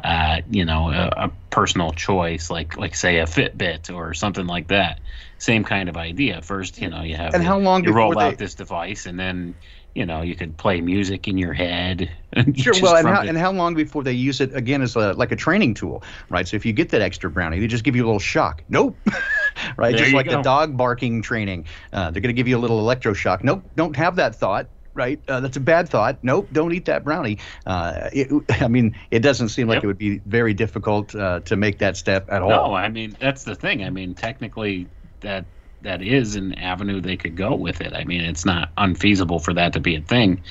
uh, 0.03 0.41
you 0.49 0.63
know, 0.63 0.89
a, 0.91 1.25
a 1.25 1.31
personal 1.49 1.91
choice, 1.91 2.49
like 2.49 2.77
like 2.77 2.95
say 2.95 3.19
a 3.19 3.25
Fitbit 3.25 3.93
or 3.93 4.13
something 4.13 4.47
like 4.47 4.69
that. 4.69 5.01
Same 5.37 5.65
kind 5.65 5.89
of 5.89 5.97
idea. 5.97 6.41
First, 6.41 6.79
you 6.79 6.89
know, 6.89 7.01
you 7.01 7.17
have 7.17 7.33
And 7.33 7.43
how 7.43 7.59
long 7.59 7.83
you 7.83 7.91
roll 7.91 8.11
before 8.11 8.23
out 8.23 8.37
they- 8.37 8.45
this 8.45 8.55
device, 8.55 9.05
and 9.05 9.19
then 9.19 9.55
you 9.95 10.05
know 10.05 10.21
you 10.21 10.35
could 10.35 10.55
play 10.57 10.81
music 10.81 11.27
in 11.27 11.37
your 11.37 11.53
head. 11.53 12.11
Sure. 12.53 12.73
Well, 12.81 12.97
and 12.97 13.07
how, 13.07 13.21
and 13.21 13.37
how 13.37 13.53
long 13.53 13.75
before 13.75 14.03
they 14.03 14.11
use 14.11 14.41
it 14.41 14.53
again 14.53 14.81
as 14.81 14.97
a, 14.97 15.13
like 15.13 15.31
a 15.31 15.37
training 15.37 15.73
tool, 15.73 16.03
right? 16.27 16.45
So 16.45 16.57
if 16.57 16.65
you 16.65 16.73
get 16.73 16.89
that 16.89 17.01
extra 17.01 17.29
brownie, 17.29 17.59
they 17.59 17.67
just 17.67 17.85
give 17.85 17.95
you 17.95 18.03
a 18.03 18.07
little 18.07 18.19
shock. 18.19 18.61
Nope. 18.67 18.97
right. 19.77 19.95
There 19.95 20.03
just 20.03 20.13
like 20.13 20.29
the 20.29 20.41
dog 20.41 20.75
barking 20.75 21.21
training, 21.21 21.67
uh, 21.93 22.11
they're 22.11 22.21
going 22.21 22.35
to 22.35 22.37
give 22.37 22.49
you 22.49 22.57
a 22.57 22.59
little 22.59 22.83
electroshock. 22.83 23.41
Nope. 23.41 23.63
Don't 23.77 23.95
have 23.95 24.17
that 24.17 24.35
thought. 24.35 24.67
Right, 24.93 25.19
uh, 25.27 25.41
that's 25.41 25.57
a 25.57 25.61
bad 25.61 25.89
thought. 25.89 26.19
Nope, 26.23 26.47
don't 26.53 26.73
eat 26.73 26.85
that 26.85 27.03
brownie. 27.03 27.39
Uh, 27.65 28.09
it, 28.13 28.29
I 28.61 28.67
mean, 28.69 28.97
it 29.11 29.19
doesn't 29.19 29.49
seem 29.49 29.67
like 29.67 29.77
Yep. 29.77 29.83
it 29.83 29.87
would 29.87 29.97
be 29.97 30.19
very 30.25 30.53
difficult 30.53 31.13
uh, 31.15 31.39
to 31.41 31.55
make 31.57 31.79
that 31.79 31.97
step 31.97 32.27
at 32.31 32.41
all. 32.41 32.49
No, 32.49 32.73
I 32.73 32.87
mean 32.89 33.15
that's 33.19 33.43
the 33.43 33.55
thing. 33.55 33.83
I 33.83 33.89
mean, 33.89 34.13
technically, 34.13 34.87
that 35.21 35.45
that 35.85 36.01
is 36.01 36.35
an 36.35 36.53
avenue 36.55 37.01
they 37.01 37.17
could 37.17 37.35
go 37.35 37.55
with 37.55 37.81
it. 37.81 37.93
I 37.93 38.03
mean, 38.03 38.21
it's 38.21 38.45
not 38.45 38.71
unfeasible 38.77 39.39
for 39.39 39.53
that 39.53 39.73
to 39.73 39.79
be 39.79 39.95
a 39.95 40.01
thing, 40.01 40.43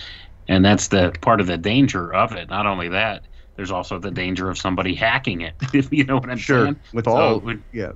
and 0.48 0.64
that's 0.64 0.88
the 0.88 1.12
part 1.20 1.40
of 1.40 1.46
the 1.46 1.58
danger 1.58 2.12
of 2.14 2.32
it. 2.32 2.48
Not 2.50 2.66
only 2.66 2.88
that, 2.90 3.26
there's 3.56 3.70
also 3.70 3.98
the 3.98 4.10
danger 4.10 4.50
of 4.50 4.58
somebody 4.58 4.94
hacking 4.94 5.42
it. 5.42 5.54
If 5.72 5.92
you 5.92 6.04
know 6.04 6.16
what 6.16 6.30
I'm 6.30 6.38
Sure, 6.38 6.64
saying? 6.66 6.80
with 6.92 7.04
So 7.06 7.12
all 7.12 7.40
would- 7.40 7.64
yeah, 7.72 7.92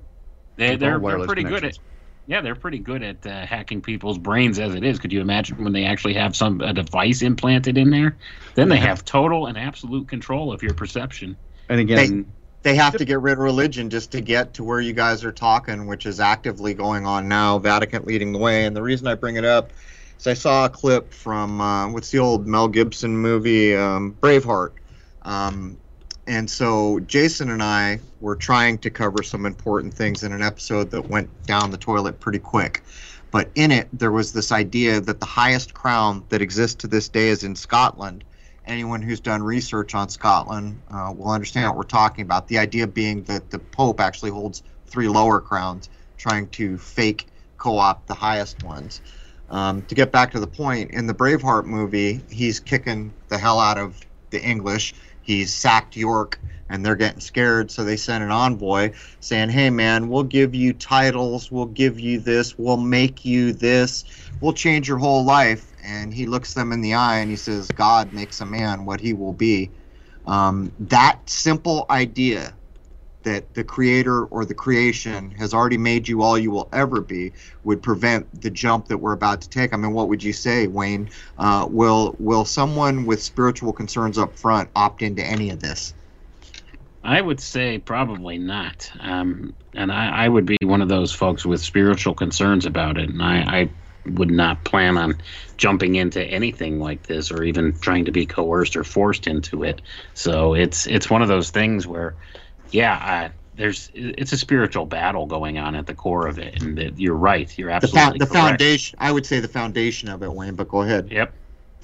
They, 0.56 0.76
they're 0.76 1.00
pretty 1.00 1.44
good 1.44 1.64
at. 1.64 1.78
Yeah, 2.26 2.42
they're 2.42 2.54
pretty 2.54 2.78
good 2.78 3.02
at 3.02 3.26
uh, 3.26 3.46
hacking 3.46 3.80
people's 3.80 4.18
brains 4.18 4.58
as 4.58 4.74
it 4.74 4.84
is. 4.84 4.98
Could 4.98 5.14
you 5.14 5.22
imagine 5.22 5.64
when 5.64 5.72
they 5.72 5.84
actually 5.84 6.12
have 6.14 6.36
some 6.36 6.60
a 6.60 6.74
device 6.74 7.22
implanted 7.22 7.78
in 7.78 7.88
there? 7.88 8.18
Then 8.54 8.68
they 8.68 8.76
have 8.76 9.02
total 9.06 9.46
and 9.46 9.56
absolute 9.56 10.08
control 10.08 10.52
of 10.52 10.62
your 10.62 10.74
perception. 10.74 11.38
and 11.70 11.80
again, 11.80 12.34
They 12.62 12.74
have 12.74 12.96
to 12.96 13.04
get 13.04 13.20
rid 13.20 13.32
of 13.34 13.38
religion 13.38 13.88
just 13.88 14.10
to 14.12 14.20
get 14.20 14.54
to 14.54 14.64
where 14.64 14.80
you 14.80 14.92
guys 14.92 15.24
are 15.24 15.32
talking, 15.32 15.86
which 15.86 16.06
is 16.06 16.18
actively 16.18 16.74
going 16.74 17.06
on 17.06 17.28
now. 17.28 17.58
Vatican 17.58 18.04
leading 18.04 18.32
the 18.32 18.38
way, 18.38 18.64
and 18.66 18.74
the 18.74 18.82
reason 18.82 19.06
I 19.06 19.14
bring 19.14 19.36
it 19.36 19.44
up 19.44 19.72
is 20.18 20.26
I 20.26 20.34
saw 20.34 20.64
a 20.64 20.68
clip 20.68 21.12
from 21.12 21.60
uh, 21.60 21.90
what's 21.90 22.10
the 22.10 22.18
old 22.18 22.46
Mel 22.46 22.68
Gibson 22.68 23.16
movie 23.16 23.76
um, 23.76 24.16
Braveheart, 24.20 24.72
um, 25.22 25.78
and 26.26 26.50
so 26.50 27.00
Jason 27.00 27.50
and 27.50 27.62
I 27.62 28.00
were 28.20 28.36
trying 28.36 28.78
to 28.78 28.90
cover 28.90 29.22
some 29.22 29.46
important 29.46 29.94
things 29.94 30.24
in 30.24 30.32
an 30.32 30.42
episode 30.42 30.90
that 30.90 31.08
went 31.08 31.30
down 31.46 31.70
the 31.70 31.78
toilet 31.78 32.20
pretty 32.20 32.40
quick. 32.40 32.82
But 33.30 33.50
in 33.54 33.70
it, 33.70 33.88
there 33.92 34.10
was 34.10 34.32
this 34.32 34.52
idea 34.52 35.00
that 35.00 35.20
the 35.20 35.26
highest 35.26 35.74
crown 35.74 36.24
that 36.30 36.42
exists 36.42 36.76
to 36.76 36.86
this 36.86 37.08
day 37.08 37.28
is 37.28 37.44
in 37.44 37.54
Scotland 37.54 38.24
anyone 38.68 39.02
who's 39.02 39.20
done 39.20 39.42
research 39.42 39.94
on 39.94 40.08
Scotland 40.08 40.80
uh, 40.90 41.12
will 41.16 41.30
understand 41.30 41.66
what 41.68 41.76
we're 41.76 41.82
talking 41.82 42.22
about. 42.22 42.46
The 42.48 42.58
idea 42.58 42.86
being 42.86 43.22
that 43.24 43.50
the 43.50 43.58
Pope 43.58 44.00
actually 44.00 44.30
holds 44.30 44.62
three 44.86 45.08
lower 45.08 45.40
crowns, 45.40 45.88
trying 46.16 46.48
to 46.50 46.78
fake 46.78 47.26
co 47.56 47.78
opt 47.78 48.06
the 48.06 48.14
highest 48.14 48.62
ones. 48.62 49.00
Um, 49.50 49.82
to 49.82 49.94
get 49.94 50.12
back 50.12 50.30
to 50.32 50.40
the 50.40 50.46
point, 50.46 50.90
in 50.90 51.06
the 51.06 51.14
Braveheart 51.14 51.64
movie, 51.64 52.20
he's 52.30 52.60
kicking 52.60 53.14
the 53.28 53.38
hell 53.38 53.58
out 53.58 53.78
of 53.78 53.98
the 54.30 54.42
English. 54.42 54.94
He's 55.22 55.52
sacked 55.52 55.96
York, 55.96 56.38
and 56.68 56.84
they're 56.84 56.96
getting 56.96 57.20
scared, 57.20 57.70
so 57.70 57.84
they 57.84 57.96
send 57.96 58.22
an 58.22 58.30
envoy 58.30 58.92
saying, 59.20 59.48
Hey, 59.48 59.70
man, 59.70 60.08
we'll 60.08 60.22
give 60.22 60.54
you 60.54 60.72
titles, 60.72 61.50
we'll 61.50 61.66
give 61.66 61.98
you 61.98 62.20
this, 62.20 62.58
we'll 62.58 62.76
make 62.76 63.24
you 63.24 63.52
this, 63.52 64.04
we'll 64.40 64.52
change 64.52 64.86
your 64.86 64.98
whole 64.98 65.24
life. 65.24 65.72
And 65.88 66.12
he 66.12 66.26
looks 66.26 66.52
them 66.52 66.72
in 66.72 66.82
the 66.82 66.94
eye 66.94 67.18
and 67.18 67.30
he 67.30 67.36
says, 67.36 67.66
God 67.68 68.12
makes 68.12 68.40
a 68.40 68.46
man 68.46 68.84
what 68.84 69.00
he 69.00 69.14
will 69.14 69.32
be. 69.32 69.70
Um, 70.26 70.70
that 70.80 71.18
simple 71.28 71.86
idea 71.88 72.52
that 73.22 73.54
the 73.54 73.64
creator 73.64 74.24
or 74.26 74.44
the 74.44 74.54
creation 74.54 75.30
has 75.32 75.52
already 75.54 75.78
made 75.78 76.06
you 76.06 76.22
all 76.22 76.38
you 76.38 76.50
will 76.50 76.68
ever 76.72 77.00
be 77.00 77.32
would 77.64 77.82
prevent 77.82 78.40
the 78.40 78.50
jump 78.50 78.88
that 78.88 78.98
we're 78.98 79.12
about 79.12 79.40
to 79.40 79.48
take. 79.48 79.72
I 79.72 79.76
mean, 79.76 79.92
what 79.92 80.08
would 80.08 80.22
you 80.22 80.32
say, 80.32 80.66
Wayne? 80.66 81.10
Uh, 81.38 81.66
will 81.68 82.14
will 82.18 82.44
someone 82.44 83.06
with 83.06 83.22
spiritual 83.22 83.72
concerns 83.72 84.18
up 84.18 84.38
front 84.38 84.68
opt 84.76 85.02
into 85.02 85.22
any 85.22 85.50
of 85.50 85.60
this? 85.60 85.94
I 87.02 87.20
would 87.20 87.40
say 87.40 87.78
probably 87.78 88.38
not. 88.38 88.90
Um, 89.00 89.54
and 89.74 89.90
I, 89.90 90.24
I, 90.24 90.28
would 90.28 90.44
be 90.44 90.58
one 90.62 90.82
of 90.82 90.88
those 90.88 91.12
folks 91.12 91.46
with 91.46 91.60
spiritual 91.60 92.12
concerns 92.12 92.66
about 92.66 92.98
it. 92.98 93.08
And 93.08 93.22
I, 93.22 93.36
I, 93.38 93.70
would 94.06 94.30
not 94.30 94.64
plan 94.64 94.96
on 94.96 95.20
jumping 95.56 95.96
into 95.96 96.22
anything 96.24 96.80
like 96.80 97.02
this 97.04 97.30
or 97.30 97.42
even 97.42 97.78
trying 97.80 98.04
to 98.04 98.12
be 98.12 98.26
coerced 98.26 98.76
or 98.76 98.84
forced 98.84 99.26
into 99.26 99.64
it. 99.64 99.82
So 100.14 100.54
it's 100.54 100.86
it's 100.86 101.10
one 101.10 101.22
of 101.22 101.28
those 101.28 101.50
things 101.50 101.86
where, 101.86 102.14
yeah, 102.70 103.30
there's 103.54 103.90
it's 103.94 104.32
a 104.32 104.38
spiritual 104.38 104.86
battle 104.86 105.26
going 105.26 105.58
on 105.58 105.74
at 105.74 105.86
the 105.86 105.94
core 105.94 106.26
of 106.26 106.38
it. 106.38 106.62
And 106.62 106.78
that 106.78 106.98
you're 106.98 107.14
right. 107.14 107.56
You're 107.58 107.70
absolutely 107.70 108.18
the, 108.18 108.26
fa- 108.26 108.32
the 108.32 108.38
foundation. 108.38 108.98
I 109.00 109.12
would 109.12 109.26
say 109.26 109.40
the 109.40 109.48
foundation 109.48 110.08
of 110.08 110.22
it, 110.22 110.32
Wayne. 110.32 110.54
But 110.54 110.68
go 110.68 110.82
ahead. 110.82 111.10
Yep. 111.10 111.34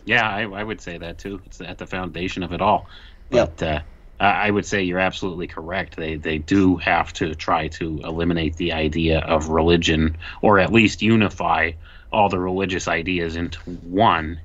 Yeah, 0.07 0.28
I, 0.28 0.43
I 0.43 0.62
would 0.62 0.81
say 0.81 0.99
that 0.99 1.19
too. 1.19 1.41
It's 1.47 1.61
at 1.61 1.78
the 1.78 1.86
foundation 1.86 2.43
of 2.43 2.53
it 2.53 2.61
all. 2.61 2.89
But 3.31 3.61
yep. 3.61 3.85
uh, 4.20 4.23
I 4.23 4.51
would 4.51 4.65
say 4.65 4.82
you're 4.82 5.01
absolutely 5.01 5.49
correct. 5.49 5.97
They 5.97 6.16
they 6.16 6.39
do 6.39 6.77
have 6.77 7.12
to 7.15 7.35
try 7.35 7.69
to 7.69 8.01
eliminate 8.05 8.57
the 8.57 8.73
idea 8.73 9.19
of 9.20 9.49
religion, 9.49 10.16
or 10.43 10.59
at 10.59 10.73
least 10.73 11.03
unify 11.03 11.73
all 12.15 12.28
the 12.28 12.39
religious 12.39 12.89
ideas 12.89 13.36
into 13.36 13.59
one, 13.61 14.41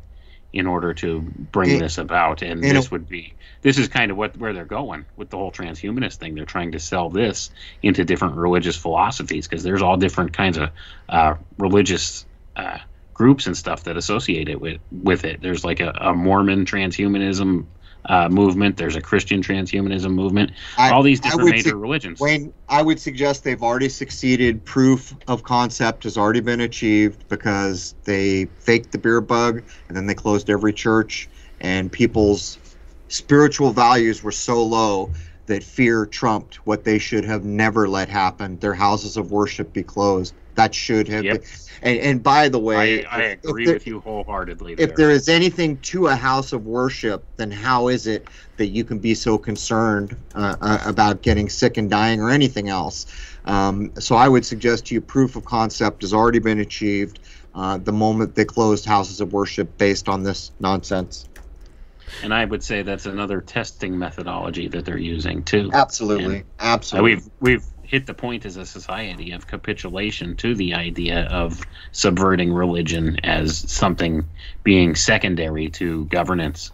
in 0.51 0.65
order 0.67 0.93
to 0.95 1.21
bring 1.21 1.71
it, 1.71 1.79
this 1.79 1.97
about. 1.97 2.41
And 2.41 2.63
this 2.63 2.89
would 2.91 3.07
be 3.07 3.33
this 3.61 3.77
is 3.77 3.87
kind 3.87 4.11
of 4.11 4.17
what 4.17 4.35
where 4.37 4.53
they're 4.53 4.65
going 4.65 5.05
with 5.15 5.29
the 5.29 5.37
whole 5.37 5.51
transhumanist 5.51 6.15
thing. 6.17 6.35
They're 6.35 6.45
trying 6.45 6.71
to 6.73 6.79
sell 6.79 7.09
this 7.09 7.51
into 7.83 8.03
different 8.03 8.35
religious 8.35 8.75
philosophies 8.75 9.47
because 9.47 9.63
there's 9.63 9.81
all 9.81 9.97
different 9.97 10.33
kinds 10.33 10.57
of 10.57 10.69
uh, 11.07 11.35
religious. 11.57 12.25
Uh, 12.55 12.79
groups 13.13 13.47
and 13.47 13.57
stuff 13.57 13.83
that 13.83 13.97
associate 13.97 14.47
it 14.47 14.61
with 14.61 14.79
with 14.91 15.25
it. 15.25 15.41
There's 15.41 15.65
like 15.65 15.81
a, 15.81 15.89
a 15.89 16.13
Mormon 16.13 16.63
transhumanism 16.63 17.65
uh, 18.09 18.27
movement. 18.27 18.75
There's 18.75 18.95
a 18.95 19.01
Christian 19.01 19.41
transhumanism 19.41 20.11
movement. 20.11 20.51
I, 20.77 20.91
all 20.91 21.03
these 21.03 21.19
different 21.19 21.51
major 21.51 21.69
su- 21.69 21.77
religions. 21.77 22.19
Wayne, 22.19 22.51
I 22.67 22.81
would 22.81 22.99
suggest 22.99 23.43
they've 23.43 23.63
already 23.63 23.87
succeeded. 23.87 24.65
Proof 24.65 25.15
of 25.27 25.43
concept 25.43 26.03
has 26.03 26.17
already 26.17 26.41
been 26.41 26.59
achieved 26.59 27.29
because 27.29 27.95
they 28.03 28.45
faked 28.45 28.91
the 28.91 28.97
beer 28.97 29.21
bug 29.21 29.63
and 29.87 29.95
then 29.95 30.07
they 30.07 30.15
closed 30.15 30.49
every 30.49 30.73
church, 30.73 31.29
and 31.61 31.91
people's 31.91 32.57
spiritual 33.07 33.71
values 33.71 34.23
were 34.23 34.31
so 34.31 34.63
low 34.63 35.11
that 35.45 35.63
fear 35.63 36.05
trumped 36.05 36.55
what 36.65 36.83
they 36.83 36.99
should 36.99 37.25
have 37.25 37.43
never 37.43 37.87
let 37.87 38.09
happen. 38.09 38.57
Their 38.59 38.73
houses 38.73 39.17
of 39.17 39.31
worship 39.31 39.73
be 39.73 39.83
closed. 39.83 40.33
That 40.59 40.75
should 40.75 41.07
have 41.07 41.23
yep. 41.23 41.41
been. 41.41 41.49
And, 41.81 41.99
and 41.99 42.23
by 42.23 42.49
the 42.49 42.59
way, 42.59 43.05
I, 43.05 43.17
I 43.17 43.21
agree 43.41 43.63
there, 43.63 43.75
with 43.75 43.87
you 43.87 44.01
wholeheartedly. 44.01 44.75
There. 44.75 44.89
If 44.89 44.97
there 44.97 45.09
is 45.09 45.29
anything 45.29 45.77
to 45.93 46.07
a 46.07 46.15
house 46.17 46.51
of 46.51 46.65
worship, 46.65 47.23
then 47.37 47.49
how 47.49 47.87
is 47.87 48.07
it 48.07 48.27
that 48.57 48.67
you 48.67 48.83
can 48.83 48.99
be 48.99 49.15
so 49.15 49.37
concerned 49.37 50.17
uh, 50.35 50.57
uh, 50.59 50.79
about 50.85 51.21
getting 51.21 51.47
sick 51.47 51.77
and 51.77 51.89
dying 51.89 52.19
or 52.19 52.29
anything 52.29 52.67
else? 52.67 53.05
Um, 53.45 53.93
so 53.97 54.17
I 54.17 54.27
would 54.27 54.45
suggest 54.45 54.87
to 54.87 54.95
you 54.95 54.99
proof 54.99 55.37
of 55.37 55.45
concept 55.45 56.01
has 56.01 56.13
already 56.13 56.39
been 56.39 56.59
achieved 56.59 57.19
uh, 57.55 57.77
the 57.77 57.93
moment 57.93 58.35
they 58.35 58.43
closed 58.43 58.83
houses 58.83 59.21
of 59.21 59.31
worship 59.31 59.77
based 59.77 60.09
on 60.09 60.23
this 60.23 60.51
nonsense. 60.59 61.25
And 62.21 62.33
I 62.33 62.43
would 62.43 62.63
say 62.63 62.81
that's 62.81 63.05
another 63.05 63.39
testing 63.39 63.97
methodology 63.97 64.67
that 64.67 64.83
they're 64.83 64.97
using 64.97 65.41
too. 65.43 65.69
Absolutely, 65.71 66.37
and 66.39 66.45
absolutely. 66.59 67.15
We've 67.15 67.29
we've 67.39 67.65
hit 67.89 68.05
the 68.05 68.13
point 68.13 68.45
as 68.45 68.55
a 68.55 68.65
society 68.67 69.31
of 69.31 69.47
capitulation 69.47 70.35
to 70.35 70.53
the 70.53 70.75
idea 70.75 71.23
of 71.25 71.59
subverting 71.91 72.53
religion 72.53 73.19
as 73.23 73.57
something 73.57 74.23
being 74.63 74.93
secondary 74.93 75.69
to 75.69 76.05
governance. 76.05 76.71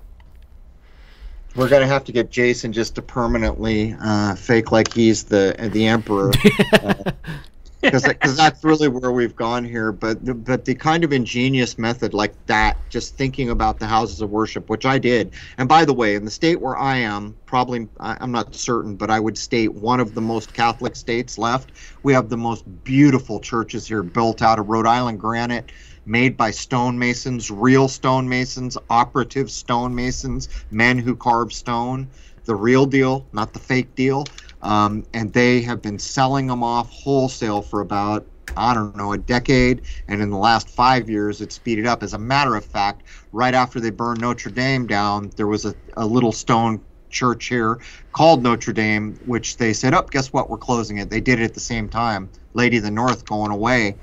We're 1.56 1.70
gonna 1.70 1.88
have 1.88 2.04
to 2.06 2.12
get 2.12 2.32
Jason 2.32 2.74
just 2.74 2.96
to 2.96 3.02
permanently 3.02 3.96
uh, 3.98 4.36
fake 4.36 4.74
like 4.74 4.94
he's 4.94 5.24
the 5.24 5.56
the 5.72 5.88
emperor. 5.88 6.34
uh, 6.74 7.12
because 7.82 8.36
that's 8.38 8.64
really 8.64 8.88
where 8.88 9.12
we've 9.12 9.36
gone 9.36 9.64
here. 9.64 9.92
But 9.92 10.24
the, 10.26 10.34
but 10.34 10.66
the 10.66 10.76
kind 10.76 11.04
of 11.04 11.14
ingenious 11.14 11.78
method 11.78 12.14
like 12.14 12.34
that, 12.48 12.78
just 12.90 13.16
thinking 13.16 13.50
about 13.50 13.80
the 13.80 13.88
houses 13.88 14.22
of 14.22 14.30
worship, 14.30 14.70
which 14.70 14.86
I 14.86 14.98
did. 14.98 15.34
And 15.58 15.70
by 15.70 15.86
the 15.86 15.94
way, 15.94 16.16
in 16.16 16.26
the 16.26 16.32
state 16.32 16.62
where 16.62 16.78
I 16.78 16.98
am, 16.98 17.36
probably 17.46 17.88
I'm 18.00 18.32
not 18.32 18.56
certain, 18.56 18.96
but 18.96 19.10
I 19.10 19.20
would 19.20 19.38
state 19.38 19.74
one 19.74 20.00
of 20.00 20.14
the 20.14 20.22
most 20.22 20.54
Catholic 20.54 20.96
states 20.96 21.38
left. 21.38 21.72
We 22.04 22.14
have 22.14 22.30
the 22.30 22.38
most 22.38 22.64
beautiful 22.84 23.40
churches 23.40 23.88
here, 23.88 24.04
built 24.04 24.42
out 24.42 24.60
of 24.60 24.68
Rhode 24.68 24.88
Island 24.88 25.20
granite. 25.20 25.72
Made 26.08 26.38
by 26.38 26.52
stonemasons, 26.52 27.50
real 27.50 27.88
stonemasons, 27.88 28.78
operative 28.92 29.50
stonemasons, 29.50 30.50
men 30.70 31.00
who 31.00 31.16
carve 31.16 31.52
stone, 31.52 32.12
the 32.46 32.54
real 32.54 32.86
deal, 32.86 33.28
not 33.34 33.54
the 33.54 33.60
fake 33.60 33.96
deal 33.96 34.24
um, 34.66 35.06
and 35.14 35.32
they 35.32 35.62
have 35.62 35.82
been 35.82 36.00
selling 36.00 36.48
them 36.48 36.64
off 36.64 36.90
wholesale 36.92 37.62
for 37.62 37.82
about 37.82 38.26
I 38.58 38.74
don't 38.74 38.96
know, 38.96 39.12
a 39.12 39.18
decade, 39.18 39.82
and 40.08 40.22
in 40.22 40.30
the 40.30 40.38
last 40.38 40.70
five 40.70 41.10
years, 41.10 41.42
it's 41.42 41.56
speeded 41.56 41.86
up. 41.86 42.02
As 42.02 42.14
a 42.14 42.18
matter 42.18 42.56
of 42.56 42.64
fact, 42.64 43.04
right 43.34 43.54
after 43.54 43.82
they 43.82 43.90
burned 43.90 44.22
Notre 44.22 44.50
Dame 44.50 44.88
down, 44.88 45.32
there 45.36 45.48
was 45.48 45.66
a, 45.66 45.76
a 45.98 46.06
little 46.06 46.32
stone 46.32 46.80
church 47.10 47.48
here 47.48 47.80
called 48.14 48.44
Notre 48.44 48.72
Dame, 48.72 49.20
which 49.26 49.58
they 49.58 49.74
said, 49.74 49.94
"Oh, 49.94 50.06
guess 50.10 50.32
what? 50.32 50.50
We're 50.50 50.58
closing 50.58 51.00
it." 51.00 51.10
They 51.10 51.20
did 51.20 51.42
it 51.42 51.44
at 51.44 51.54
the 51.54 51.60
same 51.60 51.90
time. 51.90 52.30
Lady 52.54 52.78
of 52.78 52.84
the 52.84 52.92
North 52.92 53.26
going 53.26 53.52
away, 53.52 53.96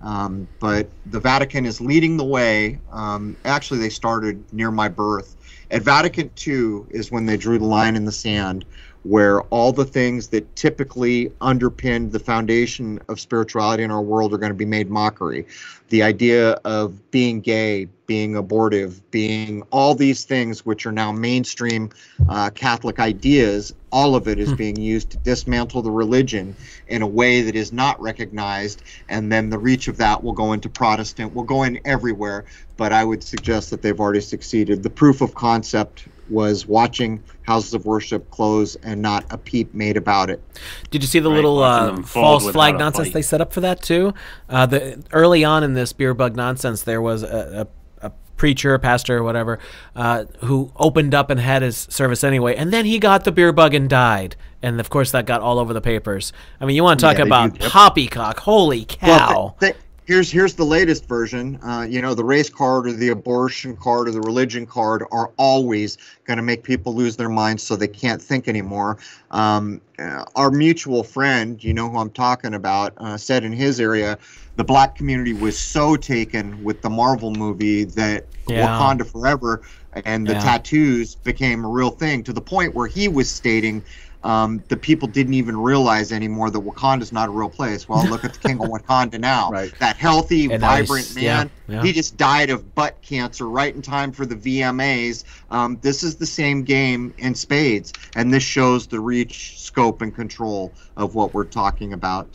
um, 0.00 0.48
but 0.58 0.88
the 1.06 1.20
Vatican 1.20 1.66
is 1.66 1.78
leading 1.78 2.16
the 2.16 2.24
way. 2.24 2.78
Um, 2.90 3.36
actually, 3.44 3.80
they 3.80 3.90
started 3.90 4.42
near 4.54 4.70
my 4.70 4.88
birth. 4.88 5.36
At 5.70 5.82
Vatican 5.82 6.30
II 6.46 6.84
is 6.90 7.10
when 7.10 7.26
they 7.26 7.36
drew 7.36 7.58
the 7.58 7.66
line 7.66 7.94
in 7.94 8.06
the 8.06 8.12
sand 8.12 8.64
where 9.08 9.40
all 9.44 9.72
the 9.72 9.86
things 9.86 10.28
that 10.28 10.54
typically 10.54 11.30
underpin 11.40 12.12
the 12.12 12.18
foundation 12.18 13.00
of 13.08 13.18
spirituality 13.18 13.82
in 13.82 13.90
our 13.90 14.02
world 14.02 14.34
are 14.34 14.38
going 14.38 14.52
to 14.52 14.56
be 14.56 14.66
made 14.66 14.90
mockery. 14.90 15.46
The 15.88 16.02
idea 16.02 16.52
of 16.66 17.10
being 17.10 17.40
gay, 17.40 17.88
being 18.06 18.36
abortive, 18.36 19.10
being 19.10 19.62
all 19.70 19.94
these 19.94 20.26
things 20.26 20.66
which 20.66 20.84
are 20.84 20.92
now 20.92 21.10
mainstream 21.10 21.88
uh, 22.28 22.50
Catholic 22.50 22.98
ideas, 22.98 23.74
all 23.90 24.14
of 24.14 24.28
it 24.28 24.38
is 24.38 24.50
hmm. 24.50 24.56
being 24.56 24.76
used 24.76 25.08
to 25.12 25.16
dismantle 25.18 25.80
the 25.80 25.90
religion 25.90 26.54
in 26.88 27.00
a 27.00 27.06
way 27.06 27.40
that 27.40 27.56
is 27.56 27.72
not 27.72 27.98
recognized. 28.02 28.82
And 29.08 29.32
then 29.32 29.48
the 29.48 29.58
reach 29.58 29.88
of 29.88 29.96
that 29.96 30.22
will 30.22 30.34
go 30.34 30.52
into 30.52 30.68
Protestant, 30.68 31.34
will 31.34 31.44
go 31.44 31.62
in 31.62 31.80
everywhere. 31.86 32.44
But 32.76 32.92
I 32.92 33.04
would 33.04 33.22
suggest 33.22 33.70
that 33.70 33.80
they've 33.80 33.98
already 33.98 34.20
succeeded. 34.20 34.82
The 34.82 34.90
proof 34.90 35.22
of 35.22 35.34
concept 35.34 36.08
was 36.30 36.66
watching 36.66 37.22
houses 37.42 37.74
of 37.74 37.86
worship 37.86 38.30
close 38.30 38.76
and 38.76 39.00
not 39.00 39.24
a 39.30 39.38
peep 39.38 39.72
made 39.74 39.96
about 39.96 40.30
it. 40.30 40.42
Did 40.90 41.02
you 41.02 41.08
see 41.08 41.18
the 41.18 41.30
right, 41.30 41.36
little 41.36 41.62
uh, 41.62 42.02
false 42.02 42.50
flag 42.50 42.78
nonsense 42.78 43.12
they 43.12 43.22
set 43.22 43.40
up 43.40 43.52
for 43.52 43.60
that 43.60 43.82
too? 43.82 44.14
Uh, 44.48 44.66
the 44.66 45.02
early 45.12 45.44
on 45.44 45.64
in 45.64 45.74
this 45.74 45.92
beer 45.92 46.14
bug 46.14 46.36
nonsense, 46.36 46.82
there 46.82 47.00
was 47.00 47.22
a, 47.22 47.66
a, 48.02 48.06
a 48.06 48.12
preacher, 48.36 48.78
pastor, 48.78 49.18
or 49.18 49.22
whatever, 49.22 49.58
uh, 49.96 50.24
who 50.44 50.72
opened 50.76 51.14
up 51.14 51.30
and 51.30 51.40
had 51.40 51.62
his 51.62 51.76
service 51.76 52.22
anyway, 52.24 52.54
and 52.54 52.72
then 52.72 52.84
he 52.84 52.98
got 52.98 53.24
the 53.24 53.32
beer 53.32 53.52
bug 53.52 53.74
and 53.74 53.88
died. 53.88 54.36
And 54.60 54.80
of 54.80 54.90
course, 54.90 55.12
that 55.12 55.24
got 55.24 55.40
all 55.40 55.58
over 55.58 55.72
the 55.72 55.80
papers. 55.80 56.32
I 56.60 56.66
mean, 56.66 56.74
you 56.74 56.82
want 56.82 56.98
to 57.00 57.06
talk 57.06 57.18
yeah, 57.18 57.24
about 57.24 57.58
poppycock? 57.60 58.40
Holy 58.40 58.84
cow! 58.84 59.06
Well, 59.06 59.56
they, 59.60 59.72
they, 59.72 59.78
here's 60.08 60.30
here's 60.30 60.54
the 60.54 60.64
latest 60.64 61.06
version. 61.06 61.60
Uh, 61.62 61.86
you 61.88 62.00
know, 62.00 62.14
the 62.14 62.24
race 62.24 62.48
card 62.48 62.86
or 62.86 62.92
the 62.92 63.10
abortion 63.10 63.76
card 63.76 64.08
or 64.08 64.10
the 64.10 64.22
religion 64.22 64.66
card 64.66 65.04
are 65.12 65.30
always 65.36 65.98
going 66.24 66.38
to 66.38 66.42
make 66.42 66.62
people 66.64 66.94
lose 66.94 67.16
their 67.16 67.28
minds 67.28 67.62
so 67.62 67.76
they 67.76 67.86
can't 67.86 68.20
think 68.20 68.48
anymore. 68.48 68.96
Um, 69.30 69.82
uh, 69.98 70.24
our 70.34 70.50
mutual 70.50 71.04
friend, 71.04 71.62
you 71.62 71.74
know 71.74 71.90
who 71.90 71.98
I'm 71.98 72.10
talking 72.10 72.54
about, 72.54 72.94
uh, 72.96 73.18
said 73.18 73.44
in 73.44 73.52
his 73.52 73.80
area, 73.80 74.18
the 74.56 74.64
black 74.64 74.96
community 74.96 75.34
was 75.34 75.58
so 75.58 75.94
taken 75.94 76.64
with 76.64 76.80
the 76.80 76.90
Marvel 76.90 77.30
movie 77.30 77.84
that 77.84 78.24
yeah. 78.48 78.66
Wakanda 78.66 79.06
Forever 79.06 79.62
and 80.04 80.26
the 80.26 80.32
yeah. 80.32 80.40
tattoos 80.40 81.16
became 81.16 81.64
a 81.64 81.68
real 81.68 81.90
thing 81.90 82.22
to 82.24 82.32
the 82.32 82.40
point 82.40 82.74
where 82.74 82.86
he 82.86 83.08
was 83.08 83.30
stating 83.30 83.82
um, 84.28 84.62
the 84.68 84.76
people 84.76 85.08
didn't 85.08 85.32
even 85.32 85.56
realize 85.56 86.12
anymore 86.12 86.50
that 86.50 86.58
Wakanda's 86.58 87.12
not 87.12 87.30
a 87.30 87.32
real 87.32 87.48
place. 87.48 87.88
Well, 87.88 88.06
look 88.08 88.26
at 88.26 88.34
the 88.34 88.38
King 88.40 88.60
of 88.60 88.68
Wakanda 88.68 89.18
now. 89.18 89.50
Right. 89.50 89.72
That 89.78 89.96
healthy, 89.96 90.52
and 90.52 90.60
vibrant 90.60 91.14
man. 91.14 91.50
Yeah, 91.66 91.76
yeah. 91.76 91.82
He 91.82 91.94
just 91.94 92.18
died 92.18 92.50
of 92.50 92.74
butt 92.74 93.00
cancer 93.00 93.48
right 93.48 93.74
in 93.74 93.80
time 93.80 94.12
for 94.12 94.26
the 94.26 94.36
VMAs. 94.36 95.24
Um, 95.50 95.78
this 95.80 96.02
is 96.02 96.16
the 96.16 96.26
same 96.26 96.62
game 96.62 97.14
in 97.16 97.34
spades, 97.34 97.94
and 98.16 98.30
this 98.32 98.42
shows 98.42 98.86
the 98.86 99.00
reach, 99.00 99.58
scope, 99.58 100.02
and 100.02 100.14
control 100.14 100.74
of 100.98 101.14
what 101.14 101.32
we're 101.32 101.44
talking 101.44 101.94
about. 101.94 102.28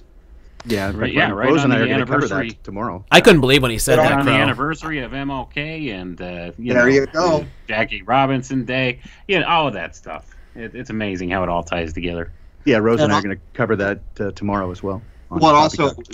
Yeah, 0.65 0.91
right. 0.95 1.13
Yeah, 1.13 1.29
right 1.29 1.55
on 1.55 1.69
the 1.69 1.75
anniversary 1.75 2.57
tomorrow. 2.63 3.05
I 3.11 3.21
couldn't 3.21 3.41
believe 3.41 3.61
when 3.61 3.69
he 3.69 3.77
said 3.77 3.99
right 3.99 4.09
that. 4.09 4.19
On 4.21 4.25
the 4.25 4.31
anniversary 4.31 4.99
of 4.99 5.11
MLK 5.11 5.93
and 5.93 6.19
uh, 6.19 6.53
you 6.57 6.73
there 6.73 6.83
know, 6.83 6.87
you 6.87 7.05
go, 7.05 7.45
Jackie 7.67 8.01
Robinson 8.01 8.65
Day. 8.65 8.99
Yeah, 9.27 9.41
all 9.41 9.67
of 9.67 9.75
that 9.75 9.95
stuff 9.95 10.33
it, 10.55 10.75
it's 10.75 10.89
amazing 10.89 11.29
how 11.29 11.43
it 11.43 11.49
all 11.49 11.63
ties 11.63 11.93
together. 11.93 12.31
Yeah, 12.65 12.77
Rose 12.77 12.99
and, 13.01 13.05
And 13.05 13.13
I 13.13 13.15
I- 13.15 13.19
are 13.19 13.23
going 13.23 13.35
to 13.37 13.41
cover 13.53 13.75
that 13.77 13.99
uh, 14.19 14.31
tomorrow 14.31 14.71
as 14.71 14.81
well. 14.81 15.01
Well, 15.29 15.55
also 15.55 15.89
Talk. 15.89 16.05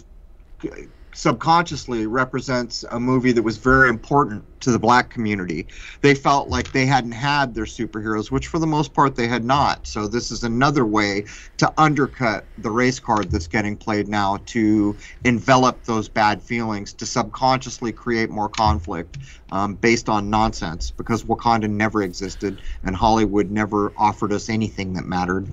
Subconsciously 1.20 2.08
represents 2.08 2.86
a 2.92 2.98
movie 2.98 3.34
that 3.34 3.44
was 3.44 3.58
very 3.58 3.90
important 3.90 4.42
to 4.62 4.72
the 4.72 4.80
black 4.80 5.10
community. 5.10 5.68
They 6.00 6.16
felt 6.16 6.48
like 6.48 6.72
they 6.72 6.86
hadn't 6.86 7.12
had 7.12 7.54
their 7.54 7.66
superheroes, 7.66 8.32
which 8.32 8.48
for 8.48 8.58
the 8.58 8.66
most 8.66 8.94
part 8.94 9.18
they 9.18 9.28
had 9.28 9.44
not. 9.44 9.86
So 9.86 10.08
this 10.08 10.32
is 10.32 10.46
another 10.46 10.86
way 10.86 11.26
to 11.58 11.74
undercut 11.78 12.46
the 12.58 12.72
race 12.72 13.02
card 13.02 13.32
that's 13.32 13.48
getting 13.48 13.76
played 13.76 14.08
now 14.08 14.38
to 14.46 14.98
envelop 15.26 15.84
those 15.84 16.08
bad 16.08 16.42
feelings, 16.42 16.94
to 16.94 17.06
subconsciously 17.06 17.92
create 17.92 18.30
more 18.30 18.48
conflict 18.48 19.18
um, 19.52 19.76
based 19.76 20.08
on 20.08 20.30
nonsense 20.30 20.92
because 20.92 21.26
Wakanda 21.26 21.70
never 21.70 22.02
existed 22.02 22.62
and 22.84 22.96
Hollywood 22.96 23.52
never 23.52 23.92
offered 23.98 24.32
us 24.32 24.48
anything 24.48 24.94
that 24.94 25.04
mattered. 25.04 25.50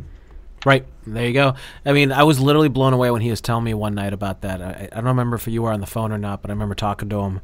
Right 0.66 0.84
there, 1.06 1.24
you 1.24 1.32
go. 1.32 1.54
I 1.84 1.92
mean, 1.92 2.10
I 2.10 2.24
was 2.24 2.40
literally 2.40 2.68
blown 2.68 2.92
away 2.92 3.12
when 3.12 3.22
he 3.22 3.30
was 3.30 3.40
telling 3.40 3.62
me 3.62 3.72
one 3.72 3.94
night 3.94 4.12
about 4.12 4.40
that. 4.40 4.60
I, 4.60 4.88
I 4.90 4.96
don't 4.96 5.04
remember 5.04 5.36
if 5.36 5.46
you 5.46 5.62
were 5.62 5.70
on 5.70 5.78
the 5.78 5.86
phone 5.86 6.10
or 6.10 6.18
not, 6.18 6.42
but 6.42 6.50
I 6.50 6.54
remember 6.54 6.74
talking 6.74 7.08
to 7.08 7.20
him, 7.20 7.40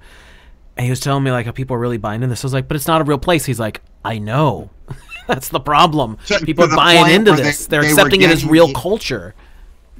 and 0.77 0.85
he 0.85 0.91
was 0.91 0.99
telling 0.99 1.23
me 1.23 1.31
like 1.31 1.47
how 1.47 1.53
people 1.53 1.77
are 1.77 1.79
really 1.79 1.99
buying 1.99 2.17
into 2.17 2.27
this. 2.27 2.43
I 2.43 2.47
was 2.47 2.53
like, 2.53 2.67
but 2.67 2.75
it's 2.75 2.89
not 2.89 3.01
a 3.01 3.05
real 3.05 3.21
place. 3.21 3.45
He's 3.45 3.61
like, 3.61 3.81
I 4.05 4.19
know. 4.19 4.71
That's 5.29 5.51
the 5.51 5.61
problem. 5.61 6.19
To 6.27 6.41
People 6.41 6.65
are 6.65 6.75
buying 6.75 7.15
into 7.15 7.31
this. 7.31 7.69
They, 7.69 7.77
are 7.77 7.83
accepting 7.83 8.23
it 8.23 8.31
as 8.31 8.45
real 8.45 8.73
culture. 8.73 9.37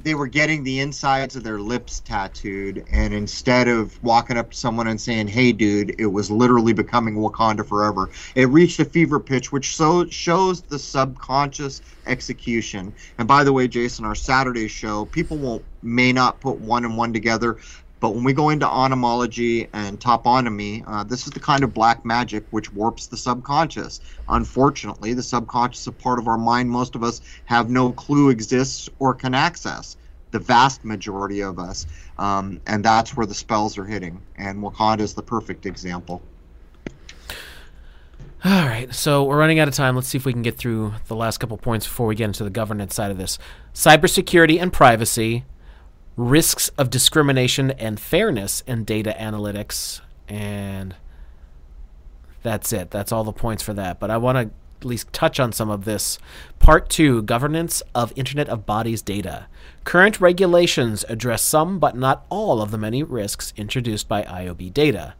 They 0.03 0.15
were 0.15 0.27
getting 0.27 0.63
the 0.63 0.79
insides 0.79 1.35
of 1.35 1.43
their 1.43 1.59
lips 1.59 2.01
tattooed, 2.01 2.85
and 2.91 3.13
instead 3.13 3.67
of 3.67 4.01
walking 4.03 4.37
up 4.37 4.51
to 4.51 4.57
someone 4.57 4.87
and 4.87 4.99
saying, 4.99 5.27
"Hey, 5.29 5.51
dude," 5.53 5.95
it 5.97 6.07
was 6.07 6.29
literally 6.29 6.73
becoming 6.73 7.15
Wakanda 7.15 7.65
forever. 7.65 8.09
It 8.35 8.49
reached 8.49 8.79
a 8.79 8.85
fever 8.85 9.19
pitch, 9.19 9.51
which 9.51 9.75
so 9.75 10.05
shows 10.07 10.61
the 10.63 10.79
subconscious 10.79 11.81
execution. 12.05 12.93
And 13.17 13.27
by 13.27 13.43
the 13.43 13.53
way, 13.53 13.67
Jason, 13.67 14.05
our 14.05 14.15
Saturday 14.15 14.67
show, 14.67 15.05
people 15.05 15.37
won't 15.37 15.63
may 15.81 16.13
not 16.13 16.39
put 16.41 16.59
one 16.59 16.85
and 16.85 16.97
one 16.97 17.13
together. 17.13 17.57
But 18.03 18.15
when 18.15 18.25
we 18.25 18.33
go 18.33 18.49
into 18.49 18.65
onomology 18.65 19.69
and 19.71 19.97
toponomy, 19.97 20.83
uh, 20.85 21.05
this 21.05 21.25
is 21.25 21.31
the 21.31 21.39
kind 21.39 21.63
of 21.63 21.73
black 21.73 22.03
magic 22.03 22.45
which 22.49 22.73
warps 22.73 23.07
the 23.07 23.15
subconscious. 23.15 24.01
Unfortunately, 24.27 25.13
the 25.13 25.23
subconscious 25.23 25.79
is 25.79 25.87
a 25.87 25.93
part 25.93 26.19
of 26.19 26.27
our 26.27 26.37
mind 26.37 26.69
most 26.69 26.95
of 26.95 27.03
us 27.03 27.21
have 27.45 27.69
no 27.69 27.93
clue 27.93 28.29
exists 28.29 28.89
or 28.99 29.13
can 29.13 29.33
access. 29.33 29.95
The 30.31 30.39
vast 30.39 30.83
majority 30.83 31.39
of 31.39 31.59
us. 31.59 31.87
Um, 32.17 32.59
and 32.67 32.83
that's 32.83 33.15
where 33.15 33.25
the 33.25 33.33
spells 33.33 33.77
are 33.77 33.85
hitting. 33.85 34.21
And 34.35 34.61
Wakanda 34.61 34.99
is 34.99 35.13
the 35.13 35.23
perfect 35.23 35.65
example. 35.65 36.21
All 38.43 38.65
right, 38.65 38.93
so 38.93 39.23
we're 39.23 39.39
running 39.39 39.59
out 39.59 39.69
of 39.69 39.75
time. 39.75 39.95
Let's 39.95 40.09
see 40.09 40.17
if 40.17 40.25
we 40.25 40.33
can 40.33 40.41
get 40.41 40.57
through 40.57 40.95
the 41.07 41.15
last 41.15 41.37
couple 41.37 41.55
points 41.55 41.87
before 41.87 42.07
we 42.07 42.15
get 42.15 42.25
into 42.25 42.43
the 42.43 42.49
governance 42.49 42.93
side 42.93 43.11
of 43.11 43.17
this. 43.17 43.39
Cybersecurity 43.73 44.61
and 44.61 44.73
privacy, 44.73 45.45
risks 46.15 46.69
of 46.77 46.89
discrimination 46.89 47.71
and 47.71 47.99
fairness 47.99 48.61
in 48.67 48.83
data 48.83 49.15
analytics, 49.19 50.01
and 50.27 50.95
that's 52.43 52.73
it. 52.73 52.91
That's 52.91 53.11
all 53.11 53.23
the 53.23 53.31
points 53.31 53.63
for 53.63 53.73
that. 53.73 53.99
But 53.99 54.11
I 54.11 54.17
want 54.17 54.37
to 54.37 54.53
at 54.83 54.85
least 54.85 55.13
touch 55.13 55.39
on 55.39 55.53
some 55.53 55.69
of 55.69 55.85
this. 55.85 56.19
Part 56.59 56.89
two 56.89 57.21
governance 57.23 57.81
of 57.95 58.13
Internet 58.15 58.49
of 58.49 58.65
Bodies 58.65 59.01
data. 59.01 59.47
Current 59.85 60.19
regulations 60.19 61.05
address 61.07 61.41
some 61.41 61.79
but 61.79 61.95
not 61.95 62.25
all 62.29 62.61
of 62.61 62.71
the 62.71 62.77
many 62.77 63.01
risks 63.01 63.53
introduced 63.55 64.07
by 64.07 64.23
IOB 64.23 64.73
data. 64.73 65.15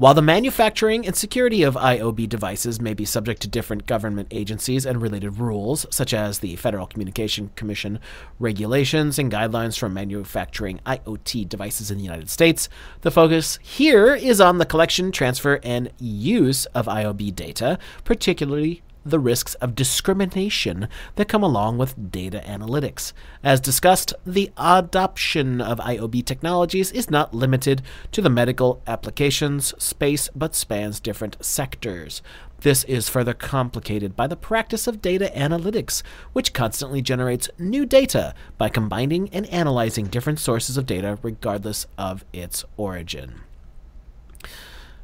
While 0.00 0.14
the 0.14 0.22
manufacturing 0.22 1.06
and 1.06 1.14
security 1.14 1.62
of 1.62 1.74
IOB 1.74 2.26
devices 2.26 2.80
may 2.80 2.94
be 2.94 3.04
subject 3.04 3.42
to 3.42 3.48
different 3.48 3.84
government 3.84 4.28
agencies 4.30 4.86
and 4.86 5.02
related 5.02 5.38
rules, 5.38 5.84
such 5.90 6.14
as 6.14 6.38
the 6.38 6.56
Federal 6.56 6.86
Communication 6.86 7.50
Commission 7.54 7.98
regulations 8.38 9.18
and 9.18 9.30
guidelines 9.30 9.78
for 9.78 9.90
manufacturing 9.90 10.80
IoT 10.86 11.46
devices 11.50 11.90
in 11.90 11.98
the 11.98 12.04
United 12.04 12.30
States, 12.30 12.70
the 13.02 13.10
focus 13.10 13.58
here 13.60 14.14
is 14.14 14.40
on 14.40 14.56
the 14.56 14.64
collection, 14.64 15.12
transfer, 15.12 15.60
and 15.62 15.90
use 15.98 16.64
of 16.64 16.86
IOB 16.86 17.36
data, 17.36 17.78
particularly 18.02 18.80
the 19.04 19.18
risks 19.18 19.54
of 19.56 19.74
discrimination 19.74 20.88
that 21.16 21.28
come 21.28 21.42
along 21.42 21.78
with 21.78 22.10
data 22.10 22.42
analytics. 22.46 23.12
As 23.42 23.60
discussed, 23.60 24.14
the 24.26 24.50
adoption 24.56 25.60
of 25.60 25.78
IOB 25.78 26.24
technologies 26.24 26.92
is 26.92 27.10
not 27.10 27.34
limited 27.34 27.82
to 28.12 28.20
the 28.22 28.30
medical 28.30 28.82
applications 28.86 29.74
space 29.82 30.28
but 30.34 30.54
spans 30.54 31.00
different 31.00 31.36
sectors. 31.40 32.22
This 32.60 32.84
is 32.84 33.08
further 33.08 33.32
complicated 33.32 34.14
by 34.14 34.26
the 34.26 34.36
practice 34.36 34.86
of 34.86 35.00
data 35.00 35.32
analytics, 35.34 36.02
which 36.34 36.52
constantly 36.52 37.00
generates 37.00 37.48
new 37.58 37.86
data 37.86 38.34
by 38.58 38.68
combining 38.68 39.30
and 39.30 39.46
analyzing 39.46 40.06
different 40.06 40.38
sources 40.38 40.76
of 40.76 40.84
data 40.84 41.18
regardless 41.22 41.86
of 41.96 42.24
its 42.34 42.66
origin. 42.76 43.40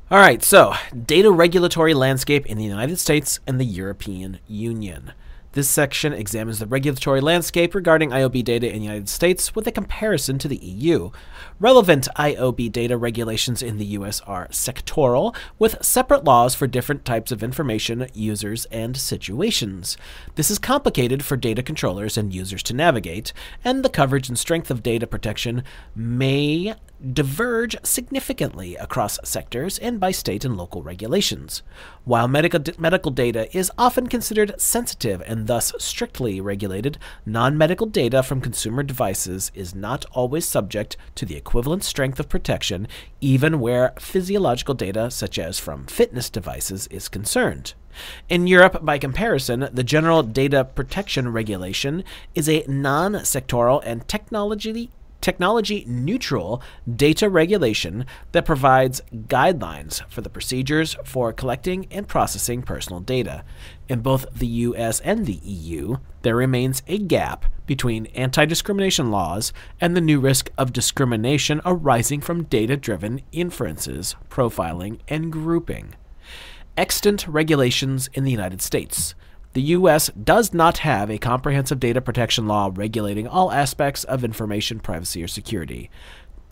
All 0.08 0.18
right, 0.18 0.40
so 0.40 0.72
data 1.04 1.32
regulatory 1.32 1.92
landscape 1.92 2.46
in 2.46 2.58
the 2.58 2.64
United 2.64 3.00
States 3.00 3.40
and 3.44 3.58
the 3.58 3.64
European 3.64 4.38
Union. 4.46 5.12
This 5.50 5.68
section 5.68 6.12
examines 6.12 6.60
the 6.60 6.66
regulatory 6.66 7.20
landscape 7.20 7.74
regarding 7.74 8.10
IOB 8.10 8.44
data 8.44 8.68
in 8.68 8.78
the 8.78 8.84
United 8.84 9.08
States 9.08 9.56
with 9.56 9.66
a 9.66 9.72
comparison 9.72 10.38
to 10.38 10.46
the 10.46 10.58
EU. 10.58 11.10
Relevant 11.58 12.06
IOB 12.14 12.70
data 12.70 12.96
regulations 12.96 13.62
in 13.62 13.78
the 13.78 13.86
US 13.86 14.20
are 14.20 14.46
sectoral, 14.48 15.34
with 15.58 15.82
separate 15.84 16.22
laws 16.22 16.54
for 16.54 16.68
different 16.68 17.04
types 17.04 17.32
of 17.32 17.42
information, 17.42 18.06
users, 18.14 18.66
and 18.66 18.96
situations. 18.96 19.96
This 20.36 20.52
is 20.52 20.60
complicated 20.60 21.24
for 21.24 21.36
data 21.36 21.64
controllers 21.64 22.16
and 22.16 22.32
users 22.32 22.62
to 22.64 22.74
navigate, 22.74 23.32
and 23.64 23.82
the 23.82 23.88
coverage 23.88 24.28
and 24.28 24.38
strength 24.38 24.70
of 24.70 24.84
data 24.84 25.08
protection 25.08 25.64
may 25.96 26.74
diverge 27.12 27.76
significantly 27.82 28.74
across 28.76 29.18
sectors 29.22 29.78
and 29.78 30.00
by 30.00 30.10
state 30.10 30.44
and 30.44 30.56
local 30.56 30.82
regulations. 30.82 31.62
While 32.04 32.28
medical, 32.28 32.62
medical 32.78 33.10
data 33.10 33.54
is 33.56 33.70
often 33.76 34.06
considered 34.06 34.60
sensitive 34.60 35.22
and 35.26 35.46
thus 35.46 35.72
strictly 35.78 36.40
regulated, 36.40 36.98
non 37.24 37.58
medical 37.58 37.86
data 37.86 38.22
from 38.22 38.40
consumer 38.40 38.82
devices 38.82 39.52
is 39.54 39.74
not 39.74 40.04
always 40.12 40.46
subject 40.46 40.96
to 41.16 41.26
the 41.26 41.36
equivalent 41.36 41.84
strength 41.84 42.18
of 42.18 42.28
protection, 42.28 42.88
even 43.20 43.60
where 43.60 43.92
physiological 43.98 44.74
data, 44.74 45.10
such 45.10 45.38
as 45.38 45.58
from 45.58 45.86
fitness 45.86 46.30
devices, 46.30 46.86
is 46.88 47.08
concerned. 47.08 47.74
In 48.28 48.46
Europe, 48.46 48.84
by 48.84 48.98
comparison, 48.98 49.68
the 49.72 49.84
General 49.84 50.22
Data 50.22 50.64
Protection 50.64 51.32
Regulation 51.32 52.04
is 52.34 52.48
a 52.48 52.64
non 52.68 53.14
sectoral 53.14 53.82
and 53.84 54.06
technology 54.06 54.90
technology 55.26 55.84
neutral 55.88 56.62
data 56.94 57.28
regulation 57.28 58.06
that 58.30 58.44
provides 58.44 59.02
guidelines 59.26 60.08
for 60.08 60.20
the 60.20 60.30
procedures 60.30 60.96
for 61.04 61.32
collecting 61.32 61.84
and 61.90 62.06
processing 62.06 62.62
personal 62.62 63.00
data. 63.00 63.42
In 63.88 64.02
both 64.02 64.24
the 64.32 64.46
US 64.46 65.00
and 65.00 65.26
the 65.26 65.40
EU, 65.42 65.96
there 66.22 66.36
remains 66.36 66.84
a 66.86 66.98
gap 66.98 67.44
between 67.66 68.06
anti 68.14 68.44
discrimination 68.44 69.10
laws 69.10 69.52
and 69.80 69.96
the 69.96 70.00
new 70.00 70.20
risk 70.20 70.52
of 70.56 70.72
discrimination 70.72 71.60
arising 71.64 72.20
from 72.20 72.44
data 72.44 72.76
driven 72.76 73.20
inferences, 73.32 74.14
profiling, 74.30 75.00
and 75.08 75.32
grouping. 75.32 75.96
Extant 76.76 77.26
regulations 77.26 78.08
in 78.14 78.22
the 78.22 78.30
United 78.30 78.62
States. 78.62 79.16
The 79.56 79.72
U.S. 79.72 80.10
does 80.10 80.52
not 80.52 80.76
have 80.84 81.10
a 81.10 81.16
comprehensive 81.16 81.80
data 81.80 82.02
protection 82.02 82.46
law 82.46 82.70
regulating 82.74 83.26
all 83.26 83.50
aspects 83.50 84.04
of 84.04 84.22
information 84.22 84.80
privacy 84.80 85.22
or 85.24 85.28
security. 85.28 85.88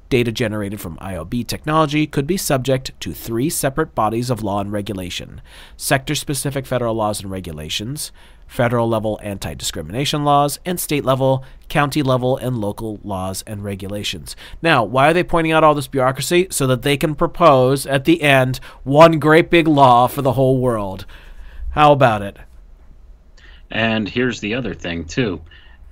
Data 0.08 0.32
generated 0.32 0.80
from 0.80 0.96
IOB 0.96 1.46
technology 1.46 2.06
could 2.06 2.26
be 2.26 2.38
subject 2.38 2.98
to 3.00 3.12
three 3.12 3.50
separate 3.50 3.94
bodies 3.94 4.30
of 4.30 4.42
law 4.42 4.60
and 4.60 4.72
regulation 4.72 5.42
sector 5.76 6.14
specific 6.14 6.64
federal 6.64 6.94
laws 6.94 7.20
and 7.20 7.30
regulations, 7.30 8.10
federal 8.46 8.88
level 8.88 9.20
anti 9.22 9.52
discrimination 9.52 10.24
laws, 10.24 10.58
and 10.64 10.80
state 10.80 11.04
level, 11.04 11.44
county 11.68 12.02
level, 12.02 12.38
and 12.38 12.56
local 12.56 13.00
laws 13.04 13.44
and 13.46 13.62
regulations. 13.62 14.34
Now, 14.62 14.82
why 14.82 15.10
are 15.10 15.12
they 15.12 15.24
pointing 15.24 15.52
out 15.52 15.62
all 15.62 15.74
this 15.74 15.88
bureaucracy? 15.88 16.46
So 16.50 16.66
that 16.68 16.80
they 16.80 16.96
can 16.96 17.14
propose 17.14 17.84
at 17.84 18.06
the 18.06 18.22
end 18.22 18.60
one 18.82 19.18
great 19.18 19.50
big 19.50 19.68
law 19.68 20.06
for 20.06 20.22
the 20.22 20.32
whole 20.32 20.58
world. 20.58 21.04
How 21.72 21.92
about 21.92 22.22
it? 22.22 22.38
And 23.74 24.08
here's 24.08 24.40
the 24.40 24.54
other 24.54 24.72
thing 24.72 25.04
too. 25.04 25.40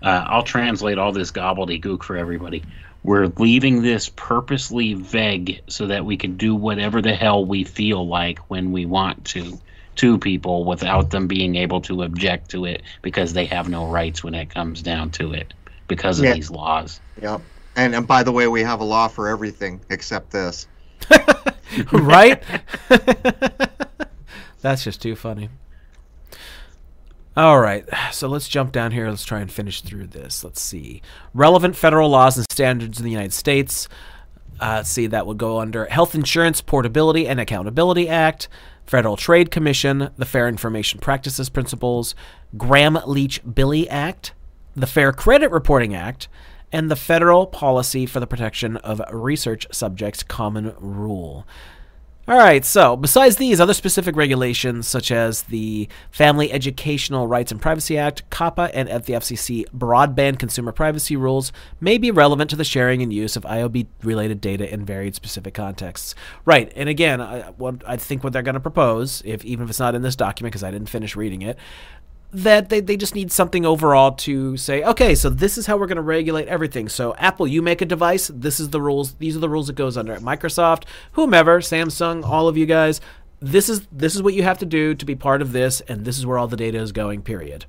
Uh, 0.00 0.24
I'll 0.26 0.42
translate 0.44 0.98
all 0.98 1.12
this 1.12 1.30
gobbledygook 1.32 2.02
for 2.04 2.16
everybody. 2.16 2.62
We're 3.02 3.26
leaving 3.36 3.82
this 3.82 4.08
purposely 4.08 4.94
vague 4.94 5.60
so 5.68 5.88
that 5.88 6.04
we 6.04 6.16
can 6.16 6.36
do 6.36 6.54
whatever 6.54 7.02
the 7.02 7.14
hell 7.14 7.44
we 7.44 7.64
feel 7.64 8.06
like 8.06 8.38
when 8.48 8.70
we 8.72 8.86
want 8.86 9.24
to 9.26 9.58
to 9.96 10.16
people 10.18 10.64
without 10.64 11.10
them 11.10 11.26
being 11.26 11.54
able 11.56 11.80
to 11.82 12.02
object 12.02 12.50
to 12.52 12.64
it 12.64 12.82
because 13.02 13.34
they 13.34 13.44
have 13.44 13.68
no 13.68 13.86
rights 13.86 14.24
when 14.24 14.34
it 14.34 14.48
comes 14.48 14.80
down 14.80 15.10
to 15.10 15.32
it 15.34 15.52
because 15.86 16.18
of 16.18 16.24
Yeah. 16.24 16.32
these 16.34 16.50
laws. 16.50 17.00
Yep. 17.20 17.42
And 17.76 17.94
and 17.94 18.06
by 18.06 18.22
the 18.22 18.32
way, 18.32 18.46
we 18.48 18.62
have 18.62 18.80
a 18.80 18.84
law 18.84 19.08
for 19.08 19.28
everything 19.28 19.80
except 19.90 20.30
this. 20.30 20.66
right? 21.92 22.42
That's 24.60 24.84
just 24.84 25.02
too 25.02 25.16
funny. 25.16 25.48
All 27.34 27.58
right, 27.60 27.86
so 28.12 28.28
let's 28.28 28.46
jump 28.46 28.72
down 28.72 28.92
here. 28.92 29.08
Let's 29.08 29.24
try 29.24 29.40
and 29.40 29.50
finish 29.50 29.80
through 29.80 30.08
this. 30.08 30.44
Let's 30.44 30.60
see. 30.60 31.00
Relevant 31.32 31.74
federal 31.76 32.10
laws 32.10 32.36
and 32.36 32.44
standards 32.52 32.98
in 32.98 33.06
the 33.06 33.10
United 33.10 33.32
States. 33.32 33.88
Uh, 34.60 34.82
see, 34.82 35.06
that 35.06 35.26
would 35.26 35.38
go 35.38 35.58
under 35.58 35.86
Health 35.86 36.14
Insurance 36.14 36.60
Portability 36.60 37.26
and 37.26 37.40
Accountability 37.40 38.06
Act, 38.06 38.48
Federal 38.84 39.16
Trade 39.16 39.50
Commission, 39.50 40.10
the 40.18 40.26
Fair 40.26 40.46
Information 40.46 41.00
Practices 41.00 41.48
Principles, 41.48 42.14
Gramm 42.58 42.98
Leach 43.06 43.42
Bliley 43.44 43.86
Act, 43.88 44.34
the 44.76 44.86
Fair 44.86 45.10
Credit 45.10 45.50
Reporting 45.50 45.94
Act, 45.94 46.28
and 46.70 46.90
the 46.90 46.96
Federal 46.96 47.46
Policy 47.46 48.04
for 48.04 48.20
the 48.20 48.26
Protection 48.26 48.76
of 48.76 49.00
Research 49.10 49.66
Subjects 49.72 50.22
Common 50.22 50.74
Rule. 50.78 51.46
All 52.28 52.38
right, 52.38 52.64
so 52.64 52.96
besides 52.96 53.34
these, 53.34 53.60
other 53.60 53.74
specific 53.74 54.14
regulations 54.14 54.86
such 54.86 55.10
as 55.10 55.42
the 55.42 55.88
Family 56.12 56.52
Educational 56.52 57.26
Rights 57.26 57.50
and 57.50 57.60
Privacy 57.60 57.98
Act, 57.98 58.30
COPPA, 58.30 58.70
and 58.72 58.88
at 58.88 59.06
the 59.06 59.14
FCC 59.14 59.64
broadband 59.76 60.38
consumer 60.38 60.70
privacy 60.70 61.16
rules 61.16 61.50
may 61.80 61.98
be 61.98 62.12
relevant 62.12 62.48
to 62.50 62.54
the 62.54 62.62
sharing 62.62 63.02
and 63.02 63.12
use 63.12 63.34
of 63.34 63.42
IOB 63.42 63.88
related 64.04 64.40
data 64.40 64.72
in 64.72 64.84
varied 64.84 65.16
specific 65.16 65.54
contexts. 65.54 66.14
Right, 66.44 66.72
and 66.76 66.88
again, 66.88 67.20
I, 67.20 67.40
what, 67.56 67.82
I 67.84 67.96
think 67.96 68.22
what 68.22 68.32
they're 68.32 68.42
going 68.42 68.54
to 68.54 68.60
propose, 68.60 69.20
if 69.24 69.44
even 69.44 69.64
if 69.64 69.70
it's 69.70 69.80
not 69.80 69.96
in 69.96 70.02
this 70.02 70.14
document 70.14 70.52
because 70.52 70.62
I 70.62 70.70
didn't 70.70 70.90
finish 70.90 71.16
reading 71.16 71.42
it, 71.42 71.58
that 72.32 72.70
they, 72.70 72.80
they 72.80 72.96
just 72.96 73.14
need 73.14 73.30
something 73.30 73.66
overall 73.66 74.12
to 74.12 74.56
say, 74.56 74.82
okay, 74.82 75.14
so 75.14 75.28
this 75.28 75.58
is 75.58 75.66
how 75.66 75.76
we're 75.76 75.86
going 75.86 75.96
to 75.96 76.02
regulate 76.02 76.48
everything. 76.48 76.88
So 76.88 77.14
Apple, 77.16 77.46
you 77.46 77.60
make 77.60 77.82
a 77.82 77.86
device, 77.86 78.30
this 78.32 78.58
is 78.58 78.70
the 78.70 78.80
rules. 78.80 79.14
These 79.14 79.36
are 79.36 79.40
the 79.40 79.50
rules 79.50 79.68
it 79.68 79.76
goes 79.76 79.96
under. 79.96 80.16
Microsoft, 80.16 80.84
whomever, 81.12 81.60
Samsung, 81.60 82.24
all 82.24 82.48
of 82.48 82.56
you 82.56 82.64
guys, 82.64 83.00
this 83.42 83.68
is 83.68 83.86
this 83.90 84.14
is 84.14 84.22
what 84.22 84.34
you 84.34 84.44
have 84.44 84.58
to 84.58 84.66
do 84.66 84.94
to 84.94 85.04
be 85.04 85.16
part 85.16 85.42
of 85.42 85.52
this, 85.52 85.80
and 85.82 86.04
this 86.04 86.16
is 86.16 86.24
where 86.24 86.38
all 86.38 86.46
the 86.46 86.56
data 86.56 86.78
is 86.78 86.92
going. 86.92 87.22
Period. 87.22 87.66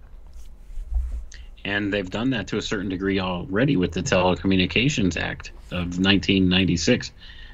And 1.65 1.91
they've 1.91 2.09
done 2.09 2.29
that 2.29 2.47
to 2.49 2.57
a 2.57 2.61
certain 2.61 2.89
degree 2.89 3.19
already 3.19 3.75
with 3.75 3.91
the 3.91 4.03
Telecommunications 4.03 5.17
Act 5.17 5.49
of 5.71 5.97
1996. 5.97 7.11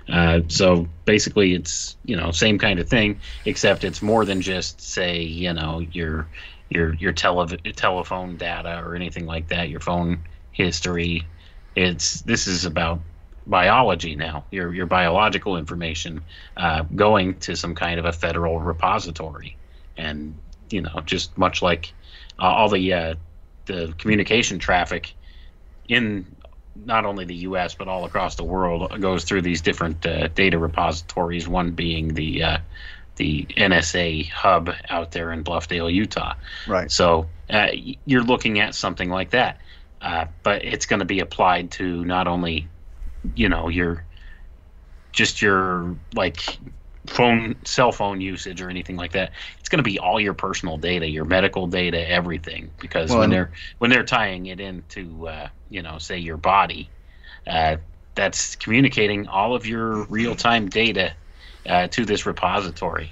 Uh, 0.09 0.41
so 0.47 0.87
basically, 1.05 1.53
it's 1.53 1.95
you 2.03 2.17
know 2.17 2.31
same 2.31 2.59
kind 2.59 2.79
of 2.79 2.89
thing, 2.89 3.19
except 3.45 3.83
it's 3.83 4.01
more 4.01 4.25
than 4.25 4.41
just 4.41 4.81
say 4.81 5.21
you 5.21 5.53
know 5.53 5.79
your 5.79 6.27
your 6.69 6.93
your 6.95 7.11
tele- 7.11 7.57
telephone 7.75 8.37
data 8.37 8.81
or 8.85 8.95
anything 8.95 9.25
like 9.25 9.47
that, 9.49 9.69
your 9.69 9.79
phone 9.79 10.19
history. 10.51 11.23
It's 11.75 12.21
this 12.21 12.47
is 12.47 12.65
about 12.65 12.99
biology 13.47 14.15
now, 14.15 14.45
your 14.51 14.73
your 14.73 14.85
biological 14.85 15.57
information 15.57 16.21
uh, 16.57 16.83
going 16.95 17.39
to 17.39 17.55
some 17.55 17.75
kind 17.75 17.99
of 17.99 18.05
a 18.05 18.11
federal 18.11 18.59
repository, 18.59 19.57
and 19.97 20.37
you 20.69 20.81
know 20.81 21.01
just 21.05 21.37
much 21.37 21.61
like 21.61 21.93
uh, 22.39 22.43
all 22.43 22.69
the 22.69 22.93
uh, 22.93 23.15
the 23.65 23.93
communication 23.97 24.59
traffic 24.59 25.13
in 25.87 26.25
not 26.75 27.05
only 27.05 27.25
the 27.25 27.35
U.S. 27.35 27.75
but 27.75 27.87
all 27.87 28.05
across 28.05 28.35
the 28.35 28.43
world 28.43 28.99
goes 29.01 29.23
through 29.23 29.41
these 29.41 29.61
different 29.61 30.05
uh, 30.05 30.27
data 30.29 30.57
repositories. 30.57 31.47
One 31.47 31.71
being 31.71 32.13
the 32.13 32.43
uh, 32.43 32.57
the 33.19 33.45
NSA 33.57 34.29
hub 34.29 34.71
out 34.89 35.11
there 35.11 35.31
in 35.31 35.43
Bluffdale, 35.43 35.93
Utah. 35.93 36.33
Right. 36.67 36.89
So 36.89 37.27
uh, 37.49 37.67
you're 38.05 38.23
looking 38.23 38.59
at 38.59 38.73
something 38.73 39.09
like 39.09 39.31
that, 39.31 39.59
uh, 40.01 40.25
but 40.41 40.63
it's 40.63 40.85
going 40.85 40.99
to 41.01 41.05
be 41.05 41.19
applied 41.19 41.69
to 41.71 42.03
not 42.05 42.27
only, 42.27 42.67
you 43.35 43.49
know, 43.49 43.67
your 43.67 44.05
just 45.11 45.41
your 45.41 45.95
like 46.15 46.57
phone 47.07 47.55
cell 47.65 47.91
phone 47.91 48.21
usage 48.21 48.61
or 48.61 48.69
anything 48.69 48.95
like 48.95 49.13
that 49.13 49.31
it's 49.59 49.67
going 49.67 49.79
to 49.79 49.83
be 49.83 49.97
all 49.97 50.19
your 50.19 50.35
personal 50.35 50.77
data 50.77 51.09
your 51.09 51.25
medical 51.25 51.65
data 51.65 52.07
everything 52.07 52.69
because 52.79 53.09
well, 53.09 53.21
when 53.21 53.31
they're 53.31 53.51
when 53.79 53.89
they're 53.89 54.03
tying 54.03 54.45
it 54.45 54.59
into 54.59 55.27
uh, 55.27 55.47
you 55.69 55.81
know 55.81 55.97
say 55.97 56.19
your 56.19 56.37
body 56.37 56.87
uh, 57.47 57.77
that's 58.13 58.55
communicating 58.57 59.27
all 59.27 59.55
of 59.55 59.65
your 59.65 60.03
real-time 60.03 60.69
data 60.69 61.13
uh, 61.67 61.87
to 61.87 62.05
this 62.05 62.25
repository. 62.25 63.11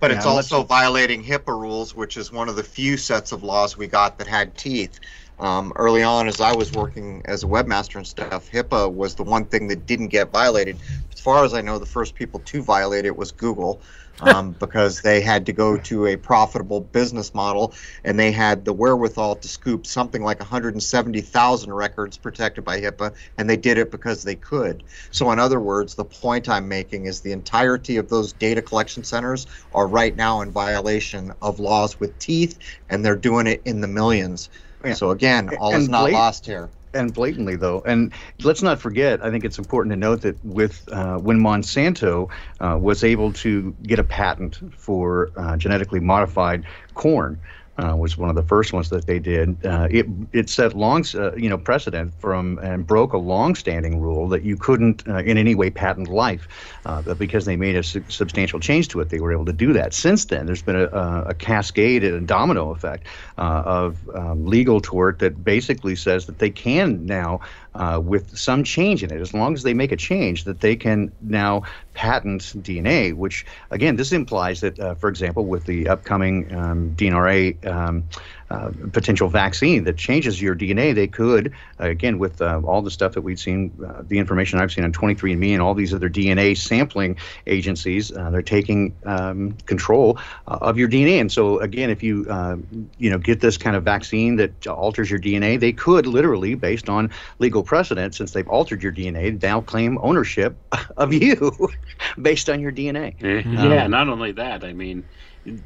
But 0.00 0.12
it's 0.12 0.26
also 0.26 0.62
violating 0.62 1.24
HIPAA 1.24 1.60
rules, 1.60 1.94
which 1.94 2.16
is 2.16 2.30
one 2.30 2.48
of 2.48 2.54
the 2.54 2.62
few 2.62 2.96
sets 2.96 3.32
of 3.32 3.42
laws 3.42 3.76
we 3.76 3.88
got 3.88 4.18
that 4.18 4.28
had 4.28 4.56
teeth. 4.56 5.00
Um, 5.40 5.72
early 5.76 6.02
on, 6.02 6.26
as 6.26 6.40
I 6.40 6.54
was 6.54 6.72
working 6.72 7.22
as 7.26 7.44
a 7.44 7.46
webmaster 7.46 7.96
and 7.96 8.06
stuff, 8.06 8.50
HIPAA 8.50 8.92
was 8.92 9.14
the 9.14 9.22
one 9.22 9.44
thing 9.44 9.68
that 9.68 9.86
didn't 9.86 10.08
get 10.08 10.32
violated. 10.32 10.78
As 11.12 11.20
far 11.20 11.44
as 11.44 11.54
I 11.54 11.60
know, 11.60 11.78
the 11.78 11.86
first 11.86 12.16
people 12.16 12.40
to 12.40 12.62
violate 12.62 13.04
it 13.04 13.16
was 13.16 13.30
Google 13.30 13.80
um, 14.20 14.50
because 14.52 15.00
they 15.00 15.20
had 15.20 15.46
to 15.46 15.52
go 15.52 15.76
to 15.76 16.06
a 16.06 16.16
profitable 16.16 16.80
business 16.80 17.34
model 17.34 17.72
and 18.02 18.18
they 18.18 18.32
had 18.32 18.64
the 18.64 18.72
wherewithal 18.72 19.36
to 19.36 19.46
scoop 19.46 19.86
something 19.86 20.22
like 20.22 20.40
170,000 20.40 21.72
records 21.72 22.18
protected 22.18 22.64
by 22.64 22.80
HIPAA, 22.80 23.14
and 23.36 23.48
they 23.48 23.56
did 23.56 23.78
it 23.78 23.92
because 23.92 24.24
they 24.24 24.34
could. 24.34 24.82
So, 25.12 25.30
in 25.30 25.38
other 25.38 25.60
words, 25.60 25.94
the 25.94 26.04
point 26.04 26.48
I'm 26.48 26.66
making 26.66 27.06
is 27.06 27.20
the 27.20 27.30
entirety 27.30 27.96
of 27.96 28.08
those 28.08 28.32
data 28.32 28.60
collection 28.60 29.04
centers 29.04 29.46
are 29.72 29.86
right 29.86 30.16
now 30.16 30.40
in 30.40 30.50
violation 30.50 31.32
of 31.40 31.60
laws 31.60 32.00
with 32.00 32.18
teeth, 32.18 32.58
and 32.88 33.04
they're 33.04 33.14
doing 33.14 33.46
it 33.46 33.62
in 33.64 33.80
the 33.80 33.88
millions. 33.88 34.50
Yeah. 34.84 34.94
So, 34.94 35.10
again, 35.10 35.50
all 35.58 35.72
and 35.72 35.82
is 35.82 35.88
not 35.88 36.10
lost 36.12 36.46
here 36.46 36.68
and 36.94 37.12
blatantly 37.12 37.56
though 37.56 37.82
and 37.86 38.12
let's 38.42 38.62
not 38.62 38.80
forget 38.80 39.22
i 39.24 39.30
think 39.30 39.44
it's 39.44 39.58
important 39.58 39.92
to 39.92 39.96
note 39.96 40.22
that 40.22 40.42
with 40.44 40.88
uh, 40.92 41.18
when 41.18 41.38
monsanto 41.38 42.30
uh, 42.60 42.78
was 42.80 43.04
able 43.04 43.32
to 43.32 43.74
get 43.82 43.98
a 43.98 44.04
patent 44.04 44.58
for 44.74 45.30
uh, 45.36 45.56
genetically 45.56 46.00
modified 46.00 46.64
corn 46.94 47.38
uh, 47.78 47.96
was 47.96 48.18
one 48.18 48.28
of 48.28 48.36
the 48.36 48.42
first 48.42 48.72
ones 48.72 48.90
that 48.90 49.06
they 49.06 49.18
did. 49.18 49.64
Uh, 49.64 49.86
it 49.90 50.06
it 50.32 50.50
set 50.50 50.74
long 50.74 51.04
uh, 51.14 51.34
you 51.36 51.48
know 51.48 51.58
precedent 51.58 52.12
from 52.18 52.58
and 52.58 52.86
broke 52.86 53.12
a 53.12 53.18
long-standing 53.18 54.00
rule 54.00 54.28
that 54.28 54.42
you 54.42 54.56
couldn't 54.56 55.06
uh, 55.08 55.18
in 55.18 55.38
any 55.38 55.54
way 55.54 55.70
patent 55.70 56.08
life, 56.08 56.48
uh, 56.86 57.02
but 57.02 57.18
because 57.18 57.44
they 57.44 57.56
made 57.56 57.76
a 57.76 57.82
su- 57.82 58.04
substantial 58.08 58.58
change 58.58 58.88
to 58.88 59.00
it, 59.00 59.10
they 59.10 59.20
were 59.20 59.32
able 59.32 59.44
to 59.44 59.52
do 59.52 59.72
that. 59.72 59.94
Since 59.94 60.26
then, 60.26 60.46
there's 60.46 60.62
been 60.62 60.76
a, 60.76 61.24
a 61.26 61.34
cascade 61.34 62.02
and 62.04 62.14
a 62.14 62.20
domino 62.20 62.70
effect 62.70 63.06
uh, 63.36 63.62
of 63.64 64.08
um, 64.14 64.44
legal 64.46 64.80
tort 64.80 65.20
that 65.20 65.44
basically 65.44 65.94
says 65.94 66.26
that 66.26 66.38
they 66.38 66.50
can 66.50 67.06
now 67.06 67.40
uh, 67.78 68.00
with 68.00 68.36
some 68.36 68.64
change 68.64 69.02
in 69.04 69.12
it, 69.12 69.20
as 69.20 69.32
long 69.32 69.54
as 69.54 69.62
they 69.62 69.72
make 69.72 69.92
a 69.92 69.96
change, 69.96 70.44
that 70.44 70.60
they 70.60 70.76
can 70.76 71.12
now 71.22 71.62
patent 71.94 72.42
DNA, 72.62 73.14
which, 73.14 73.46
again, 73.70 73.96
this 73.96 74.12
implies 74.12 74.60
that, 74.60 74.78
uh, 74.78 74.94
for 74.96 75.08
example, 75.08 75.46
with 75.46 75.64
the 75.64 75.88
upcoming 75.88 76.52
um, 76.54 76.94
DNRA 76.96 77.64
um, 77.66 78.04
uh, 78.50 78.70
potential 78.92 79.28
vaccine 79.28 79.84
that 79.84 79.96
changes 79.96 80.40
your 80.40 80.54
DNA, 80.54 80.94
they 80.94 81.06
could, 81.06 81.52
uh, 81.80 81.88
again, 81.88 82.18
with 82.18 82.40
uh, 82.40 82.60
all 82.64 82.80
the 82.80 82.90
stuff 82.90 83.12
that 83.12 83.20
we've 83.20 83.38
seen, 83.38 83.70
uh, 83.86 84.02
the 84.06 84.18
information 84.18 84.58
I've 84.58 84.72
seen 84.72 84.84
on 84.84 84.92
23andMe 84.92 85.52
and 85.52 85.60
all 85.60 85.74
these 85.74 85.92
other 85.92 86.08
DNA 86.08 86.56
sampling 86.56 87.18
agencies, 87.46 88.10
uh, 88.10 88.30
they're 88.30 88.40
taking 88.40 88.96
um, 89.04 89.52
control 89.66 90.18
of 90.46 90.78
your 90.78 90.88
DNA. 90.88 91.20
And 91.20 91.30
so, 91.30 91.58
again, 91.58 91.90
if 91.90 92.02
you, 92.02 92.24
you 92.98 93.10
know, 93.10 93.18
get 93.18 93.40
this 93.40 93.58
kind 93.58 93.76
of 93.76 93.84
vaccine 93.84 94.36
that 94.36 94.66
alters 94.66 95.10
your 95.10 95.20
DNA, 95.20 95.60
they 95.60 95.72
could 95.72 96.06
literally, 96.06 96.54
based 96.54 96.88
on 96.88 97.10
legal 97.38 97.62
precedent, 97.62 98.14
since 98.14 98.32
they've 98.32 98.48
altered 98.48 98.82
your 98.82 98.92
DNA, 98.92 99.40
now 99.42 99.60
claim 99.60 99.98
ownership 100.00 100.56
of 100.96 101.12
you 101.12 101.52
based 102.22 102.48
on 102.48 102.60
your 102.60 102.72
DNA. 102.72 103.14
Yeah, 103.20 103.84
um, 103.84 103.90
not 103.90 104.08
only 104.08 104.32
that, 104.32 104.64
I 104.64 104.72
mean, 104.72 105.04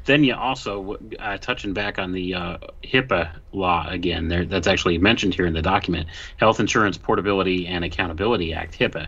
then 0.05 0.23
you 0.23 0.35
also 0.35 0.97
uh, 1.19 1.37
touching 1.37 1.73
back 1.73 1.99
on 1.99 2.11
the 2.11 2.33
uh, 2.33 2.57
HIPAA 2.83 3.31
law 3.51 3.87
again. 3.89 4.27
There, 4.27 4.45
that's 4.45 4.67
actually 4.67 4.97
mentioned 4.97 5.33
here 5.33 5.45
in 5.45 5.53
the 5.53 5.61
document: 5.61 6.07
Health 6.37 6.59
Insurance 6.59 6.97
Portability 6.97 7.67
and 7.67 7.83
Accountability 7.83 8.53
Act 8.53 8.77
(HIPAA). 8.77 9.07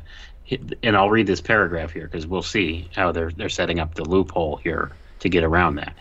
And 0.84 0.96
I'll 0.96 1.10
read 1.10 1.28
this 1.28 1.42
paragraph 1.42 1.92
here 1.92 2.06
because 2.06 2.28
we'll 2.28 2.44
see 2.44 2.88
how 2.96 3.12
they're 3.12 3.32
they're 3.32 3.50
setting 3.50 3.80
up 3.80 3.96
the 3.96 4.08
loophole 4.08 4.58
here 4.58 4.92
to 5.20 5.30
get 5.30 5.44
around 5.44 5.76
that. 5.76 5.96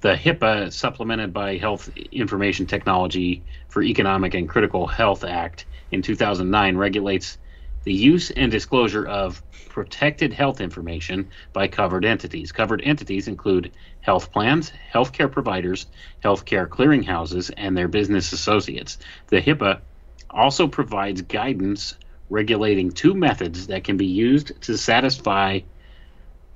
The 0.00 0.14
HIPAA, 0.14 0.72
supplemented 0.72 1.32
by 1.32 1.56
Health 1.56 1.90
Information 2.10 2.66
Technology 2.66 3.42
for 3.68 3.82
Economic 3.82 4.34
and 4.34 4.48
Critical 4.48 4.86
Health 4.86 5.24
Act 5.24 5.66
in 5.90 6.00
2009, 6.00 6.76
regulates 6.76 7.38
the 7.84 7.92
use 7.92 8.30
and 8.30 8.50
disclosure 8.50 9.06
of 9.06 9.42
protected 9.68 10.32
health 10.32 10.60
information 10.60 11.30
by 11.52 11.68
covered 11.68 12.04
entities. 12.04 12.52
Covered 12.52 12.82
entities 12.84 13.28
include 13.28 13.72
health 14.00 14.32
plans, 14.32 14.72
healthcare 14.92 15.30
providers, 15.30 15.86
healthcare 16.24 16.66
clearinghouses, 16.66 17.50
and 17.56 17.76
their 17.76 17.88
business 17.88 18.32
associates. 18.32 18.98
The 19.28 19.40
HIPAA 19.40 19.80
also 20.28 20.66
provides 20.66 21.22
guidance 21.22 21.94
regulating 22.28 22.90
two 22.90 23.14
methods 23.14 23.68
that 23.68 23.84
can 23.84 23.96
be 23.96 24.06
used 24.06 24.60
to 24.62 24.76
satisfy 24.76 25.60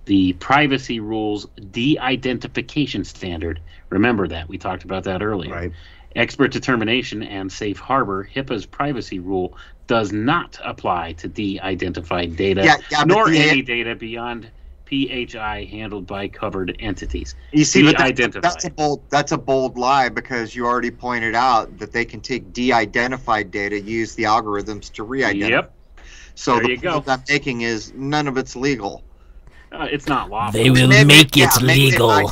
the 0.06 0.34
privacy 0.34 1.00
rules 1.00 1.46
de-identification 1.70 3.04
standard. 3.04 3.60
Remember 3.90 4.28
that 4.28 4.48
we 4.48 4.58
talked 4.58 4.84
about 4.84 5.04
that 5.04 5.22
earlier. 5.22 5.52
Right. 5.52 5.72
Expert 6.16 6.52
determination 6.52 7.22
and 7.22 7.50
safe 7.50 7.78
harbor. 7.78 8.28
HIPAA's 8.34 8.66
privacy 8.66 9.18
rule 9.18 9.56
does 9.86 10.12
not 10.12 10.58
apply 10.64 11.12
to 11.14 11.28
de-identified 11.28 12.36
data, 12.36 12.64
yeah, 12.64 12.76
yeah, 12.90 13.04
nor 13.04 13.28
the, 13.28 13.38
any 13.38 13.62
data 13.62 13.94
beyond 13.94 14.48
PHI 14.88 15.64
handled 15.70 16.06
by 16.06 16.28
covered 16.28 16.76
entities. 16.78 17.34
You 17.52 17.64
see, 17.64 17.82
but 17.82 17.98
that, 17.98 18.40
that's 18.40 18.64
a 18.64 18.70
bold 18.70 19.02
that's 19.10 19.32
a 19.32 19.38
bold 19.38 19.76
lie 19.76 20.08
because 20.08 20.54
you 20.54 20.66
already 20.66 20.90
pointed 20.90 21.34
out 21.34 21.78
that 21.78 21.92
they 21.92 22.04
can 22.04 22.20
take 22.20 22.52
de-identified 22.52 23.50
data, 23.50 23.80
use 23.80 24.14
the 24.14 24.22
algorithms 24.24 24.92
to 24.92 25.02
re-identify. 25.02 25.48
Yep. 25.56 25.72
So 26.36 26.54
There 26.54 26.62
the 26.62 26.68
you 26.70 26.76
go. 26.76 26.92
point 27.00 27.08
I'm 27.08 27.22
making 27.28 27.62
is 27.62 27.92
none 27.94 28.28
of 28.28 28.36
it's 28.36 28.54
legal. 28.56 29.02
Uh, 29.72 29.88
it's 29.90 30.06
not 30.06 30.30
lawful. 30.30 30.62
They 30.62 30.70
will 30.70 30.86
Maybe- 30.88 31.08
make 31.08 31.36
it 31.36 31.50
maybe 31.62 31.90
legal. 31.90 32.10
I- 32.10 32.26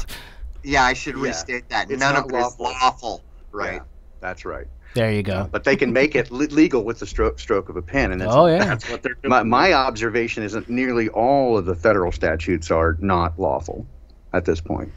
Yeah, 0.62 0.84
I 0.84 0.92
should 0.92 1.16
Yeah. 1.16 1.22
restate 1.24 1.68
that. 1.70 1.90
It's 1.90 1.98
None 2.00 2.14
not 2.14 2.26
of 2.26 2.30
it 2.32 2.36
is 2.36 2.56
lawful. 2.60 3.22
Lawful. 3.52 3.68
Right. 3.68 3.74
Yeah, 3.74 3.82
that's 4.20 4.44
right. 4.44 4.66
There 4.94 5.10
you 5.10 5.22
go. 5.22 5.32
Uh, 5.32 5.46
but 5.46 5.64
they 5.64 5.76
can 5.76 5.92
make 5.92 6.14
it 6.14 6.30
le- 6.30 6.44
legal 6.44 6.84
with 6.84 6.98
the 6.98 7.06
stroke 7.06 7.38
stroke 7.38 7.68
of 7.68 7.76
a 7.76 7.82
pen, 7.82 8.12
and 8.12 8.20
that's 8.20 8.34
Oh 8.34 8.46
yeah. 8.46 8.64
That's 8.64 8.90
what 8.90 9.02
they're 9.02 9.14
doing. 9.14 9.30
My, 9.30 9.42
my 9.42 9.72
observation 9.72 10.42
is 10.42 10.52
that 10.52 10.68
nearly 10.68 11.08
all 11.10 11.56
of 11.56 11.64
the 11.64 11.74
federal 11.74 12.12
statutes 12.12 12.70
are 12.70 12.96
not 13.00 13.38
lawful 13.38 13.86
at 14.32 14.44
this 14.44 14.60
point. 14.60 14.92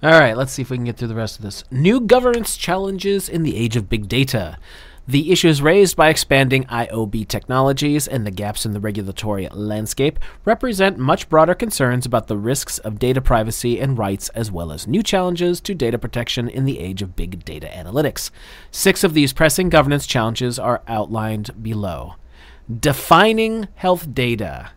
All 0.00 0.10
right, 0.10 0.36
let's 0.36 0.52
see 0.52 0.62
if 0.62 0.70
we 0.70 0.76
can 0.76 0.84
get 0.84 0.96
through 0.96 1.08
the 1.08 1.16
rest 1.16 1.38
of 1.38 1.42
this. 1.42 1.64
New 1.72 2.00
governance 2.00 2.56
challenges 2.56 3.28
in 3.28 3.42
the 3.42 3.56
age 3.56 3.74
of 3.74 3.88
big 3.88 4.08
data. 4.08 4.56
The 5.08 5.32
issues 5.32 5.62
raised 5.62 5.96
by 5.96 6.10
expanding 6.10 6.64
IOB 6.64 7.26
technologies 7.28 8.06
and 8.06 8.26
the 8.26 8.30
gaps 8.30 8.66
in 8.66 8.74
the 8.74 8.80
regulatory 8.80 9.48
landscape 9.48 10.18
represent 10.44 10.98
much 10.98 11.30
broader 11.30 11.54
concerns 11.54 12.04
about 12.04 12.26
the 12.26 12.36
risks 12.36 12.76
of 12.80 12.98
data 12.98 13.22
privacy 13.22 13.80
and 13.80 13.96
rights, 13.96 14.28
as 14.30 14.52
well 14.52 14.70
as 14.70 14.86
new 14.86 15.02
challenges 15.02 15.62
to 15.62 15.74
data 15.74 15.98
protection 15.98 16.46
in 16.46 16.66
the 16.66 16.78
age 16.78 17.00
of 17.00 17.16
big 17.16 17.42
data 17.42 17.68
analytics. 17.68 18.30
Six 18.70 19.02
of 19.02 19.14
these 19.14 19.32
pressing 19.32 19.70
governance 19.70 20.06
challenges 20.06 20.58
are 20.58 20.82
outlined 20.86 21.62
below. 21.62 22.16
Defining 22.70 23.68
health 23.76 24.12
data. 24.12 24.72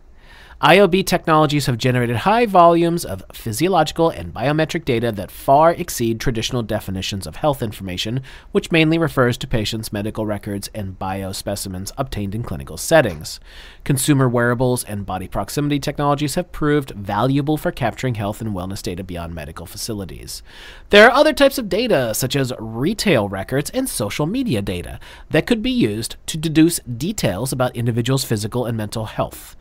IOB 0.62 1.04
technologies 1.04 1.66
have 1.66 1.76
generated 1.76 2.18
high 2.18 2.46
volumes 2.46 3.04
of 3.04 3.24
physiological 3.32 4.10
and 4.10 4.32
biometric 4.32 4.84
data 4.84 5.10
that 5.10 5.28
far 5.28 5.72
exceed 5.72 6.20
traditional 6.20 6.62
definitions 6.62 7.26
of 7.26 7.34
health 7.34 7.64
information, 7.64 8.22
which 8.52 8.70
mainly 8.70 8.96
refers 8.96 9.36
to 9.36 9.48
patients' 9.48 9.92
medical 9.92 10.24
records 10.24 10.70
and 10.72 11.00
biospecimens 11.00 11.90
obtained 11.98 12.32
in 12.32 12.44
clinical 12.44 12.76
settings. 12.76 13.40
Consumer 13.82 14.28
wearables 14.28 14.84
and 14.84 15.04
body 15.04 15.26
proximity 15.26 15.80
technologies 15.80 16.36
have 16.36 16.52
proved 16.52 16.92
valuable 16.92 17.56
for 17.56 17.72
capturing 17.72 18.14
health 18.14 18.40
and 18.40 18.54
wellness 18.54 18.82
data 18.82 19.02
beyond 19.02 19.34
medical 19.34 19.66
facilities. 19.66 20.44
There 20.90 21.04
are 21.08 21.10
other 21.10 21.32
types 21.32 21.58
of 21.58 21.68
data, 21.68 22.14
such 22.14 22.36
as 22.36 22.52
retail 22.60 23.28
records 23.28 23.68
and 23.70 23.88
social 23.88 24.26
media 24.26 24.62
data, 24.62 25.00
that 25.28 25.44
could 25.44 25.60
be 25.60 25.72
used 25.72 26.14
to 26.26 26.36
deduce 26.36 26.78
details 26.78 27.50
about 27.50 27.74
individuals' 27.74 28.22
physical 28.22 28.64
and 28.64 28.76
mental 28.76 29.06
health. 29.06 29.56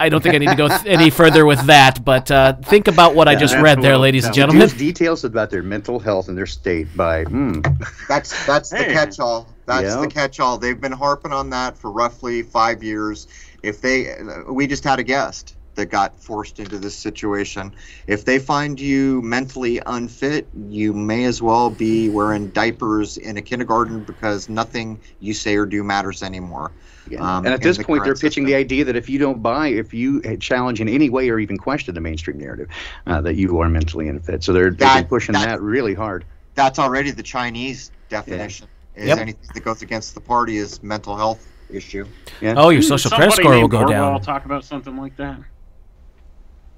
I 0.00 0.08
don't 0.08 0.20
think 0.22 0.34
I 0.34 0.38
need 0.38 0.48
to 0.48 0.56
go 0.56 0.68
th- 0.68 0.80
any 0.86 1.08
further 1.08 1.46
with 1.46 1.60
that, 1.66 2.04
but 2.04 2.28
uh, 2.30 2.54
think 2.54 2.88
about 2.88 3.14
what 3.14 3.28
I 3.28 3.36
just 3.36 3.54
read 3.56 3.80
there, 3.80 3.92
well- 3.92 4.00
ladies 4.00 4.24
and 4.24 4.34
gentlemen. 4.34 4.68
Details 4.70 5.24
about 5.24 5.50
their 5.50 5.62
mental 5.62 6.00
health 6.00 6.28
and 6.28 6.36
their 6.36 6.46
state 6.46 6.88
by 6.96 7.24
mm, 7.24 7.62
That's 8.08 8.44
that's 8.46 8.70
the 8.70 8.84
catch-all. 8.84 9.48
That's 9.66 9.84
Yeah. 9.94 10.00
the 10.00 10.08
catch-all. 10.08 10.58
They've 10.58 10.80
been 10.80 10.92
harping 10.92 11.32
on 11.32 11.48
that 11.50 11.78
for 11.78 11.90
roughly 11.92 12.42
five 12.42 12.82
years. 12.82 13.28
If 13.62 13.80
they, 13.80 14.14
we 14.48 14.66
just 14.66 14.84
had 14.84 14.98
a 14.98 15.02
guest 15.04 15.56
that 15.74 15.86
got 15.86 16.18
forced 16.20 16.58
into 16.60 16.78
this 16.78 16.94
situation. 16.94 17.72
If 18.06 18.24
they 18.24 18.38
find 18.38 18.78
you 18.78 19.20
mentally 19.22 19.80
unfit, 19.86 20.46
you 20.68 20.92
may 20.92 21.24
as 21.24 21.42
well 21.42 21.70
be 21.70 22.08
wearing 22.08 22.48
diapers 22.48 23.16
in 23.16 23.36
a 23.36 23.42
kindergarten 23.42 24.04
because 24.04 24.48
nothing 24.48 25.00
you 25.20 25.34
say 25.34 25.56
or 25.56 25.66
do 25.66 25.82
matters 25.82 26.22
anymore. 26.22 26.72
Yeah. 27.08 27.20
Um, 27.20 27.44
and 27.44 27.54
at 27.54 27.60
this 27.62 27.76
the 27.76 27.84
point, 27.84 28.04
they're 28.04 28.12
current 28.14 28.20
pitching 28.22 28.44
the 28.44 28.54
idea 28.54 28.84
that 28.84 28.96
if 28.96 29.08
you 29.08 29.18
don't 29.18 29.42
buy, 29.42 29.68
if 29.68 29.92
you 29.92 30.22
challenge 30.38 30.80
in 30.80 30.88
any 30.88 31.10
way 31.10 31.28
or 31.28 31.38
even 31.38 31.58
question 31.58 31.94
the 31.94 32.00
mainstream 32.00 32.38
narrative, 32.38 32.68
uh, 33.06 33.20
that 33.20 33.36
you 33.36 33.58
are 33.60 33.68
mentally 33.68 34.08
unfit. 34.08 34.42
So 34.42 34.52
they're, 34.52 34.70
they've 34.70 34.78
been 34.78 34.88
That- 34.88 35.08
pushing 35.08 35.32
that- 35.34 35.46
that 35.46 35.60
really 35.60 35.94
hard. 35.94 36.24
That's 36.54 36.78
already 36.78 37.10
the 37.10 37.22
Chinese 37.22 37.90
definition. 38.08 38.68
Is 38.94 39.08
Yep. 39.08 39.18
anything 39.18 39.48
that 39.54 39.64
goes 39.64 39.82
against 39.82 40.14
the 40.14 40.20
party 40.20 40.56
is 40.56 40.80
mental 40.82 41.16
health 41.16 41.44
issue. 41.68 42.06
Yeah. 42.40 42.54
Oh, 42.56 42.68
your 42.68 42.80
social 42.80 43.10
Somebody 43.10 43.30
credit 43.30 43.42
score 43.42 43.50
will 43.52 43.58
named 43.62 43.70
go 43.72 43.78
Orwell 43.80 44.12
down. 44.12 44.20
Talk 44.20 44.44
about 44.44 44.64
something 44.64 44.96
like 44.96 45.16
that. 45.16 45.38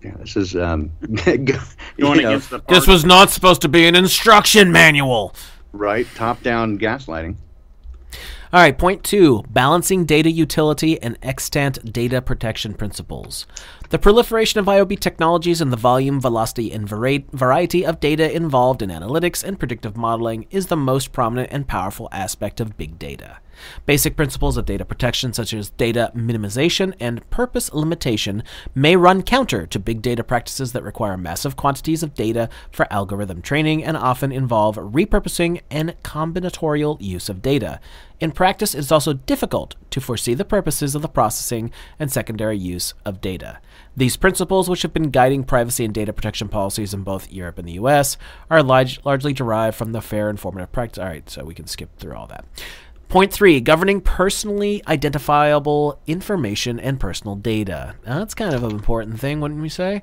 Yeah 0.02 0.14
this 0.18 0.36
is 0.36 0.56
um, 0.56 0.90
Going 1.24 1.46
know, 1.96 2.12
against 2.12 2.50
the 2.50 2.62
This 2.68 2.86
was 2.86 3.04
not 3.04 3.30
supposed 3.30 3.62
to 3.62 3.68
be 3.68 3.86
an 3.86 3.94
instruction 3.94 4.72
manual. 4.72 5.34
right 5.72 6.06
top-down 6.14 6.78
gaslighting. 6.78 7.36
All 8.52 8.60
right, 8.62 8.78
point 8.78 9.02
two 9.02 9.42
balancing 9.50 10.04
data 10.04 10.30
utility 10.30 11.02
and 11.02 11.18
extant 11.20 11.92
data 11.92 12.22
protection 12.22 12.74
principles. 12.74 13.44
The 13.90 13.98
proliferation 13.98 14.60
of 14.60 14.66
IOB 14.66 15.00
technologies 15.00 15.60
and 15.60 15.72
the 15.72 15.76
volume, 15.76 16.20
velocity, 16.20 16.72
and 16.72 16.88
variety 16.88 17.84
of 17.84 18.00
data 18.00 18.34
involved 18.34 18.82
in 18.82 18.90
analytics 18.90 19.42
and 19.42 19.58
predictive 19.58 19.96
modeling 19.96 20.46
is 20.50 20.66
the 20.66 20.76
most 20.76 21.12
prominent 21.12 21.50
and 21.52 21.66
powerful 21.66 22.08
aspect 22.12 22.60
of 22.60 22.76
big 22.76 22.98
data. 22.98 23.38
Basic 23.84 24.16
principles 24.16 24.56
of 24.56 24.66
data 24.66 24.84
protection, 24.84 25.32
such 25.32 25.52
as 25.52 25.70
data 25.70 26.12
minimization 26.14 26.94
and 27.00 27.28
purpose 27.30 27.72
limitation, 27.72 28.42
may 28.74 28.96
run 28.96 29.22
counter 29.22 29.66
to 29.66 29.78
big 29.78 30.02
data 30.02 30.24
practices 30.24 30.72
that 30.72 30.82
require 30.82 31.16
massive 31.16 31.56
quantities 31.56 32.02
of 32.02 32.14
data 32.14 32.48
for 32.70 32.92
algorithm 32.92 33.42
training 33.42 33.84
and 33.84 33.96
often 33.96 34.32
involve 34.32 34.76
repurposing 34.76 35.60
and 35.70 35.94
combinatorial 36.02 37.00
use 37.00 37.28
of 37.28 37.42
data. 37.42 37.80
In 38.18 38.32
practice, 38.32 38.74
it 38.74 38.78
is 38.78 38.92
also 38.92 39.12
difficult 39.12 39.74
to 39.90 40.00
foresee 40.00 40.32
the 40.32 40.44
purposes 40.44 40.94
of 40.94 41.02
the 41.02 41.08
processing 41.08 41.70
and 41.98 42.10
secondary 42.10 42.56
use 42.56 42.94
of 43.04 43.20
data. 43.20 43.58
These 43.94 44.16
principles, 44.16 44.70
which 44.70 44.82
have 44.82 44.94
been 44.94 45.10
guiding 45.10 45.44
privacy 45.44 45.84
and 45.84 45.92
data 45.92 46.14
protection 46.14 46.48
policies 46.48 46.94
in 46.94 47.02
both 47.02 47.30
Europe 47.30 47.58
and 47.58 47.68
the 47.68 47.74
US, 47.74 48.16
are 48.50 48.62
large, 48.62 49.04
largely 49.04 49.34
derived 49.34 49.76
from 49.76 49.92
the 49.92 50.00
fair 50.00 50.30
informative 50.30 50.72
practice. 50.72 51.02
All 51.02 51.08
right, 51.08 51.28
so 51.28 51.44
we 51.44 51.54
can 51.54 51.66
skip 51.66 51.98
through 51.98 52.14
all 52.14 52.26
that. 52.28 52.46
Point 53.08 53.32
three, 53.32 53.60
governing 53.60 54.00
personally 54.00 54.82
identifiable 54.88 56.00
information 56.06 56.80
and 56.80 56.98
personal 56.98 57.36
data. 57.36 57.94
Now, 58.04 58.18
that's 58.18 58.34
kind 58.34 58.52
of 58.52 58.64
an 58.64 58.72
important 58.72 59.20
thing, 59.20 59.40
wouldn't 59.40 59.62
we 59.62 59.68
say? 59.68 60.02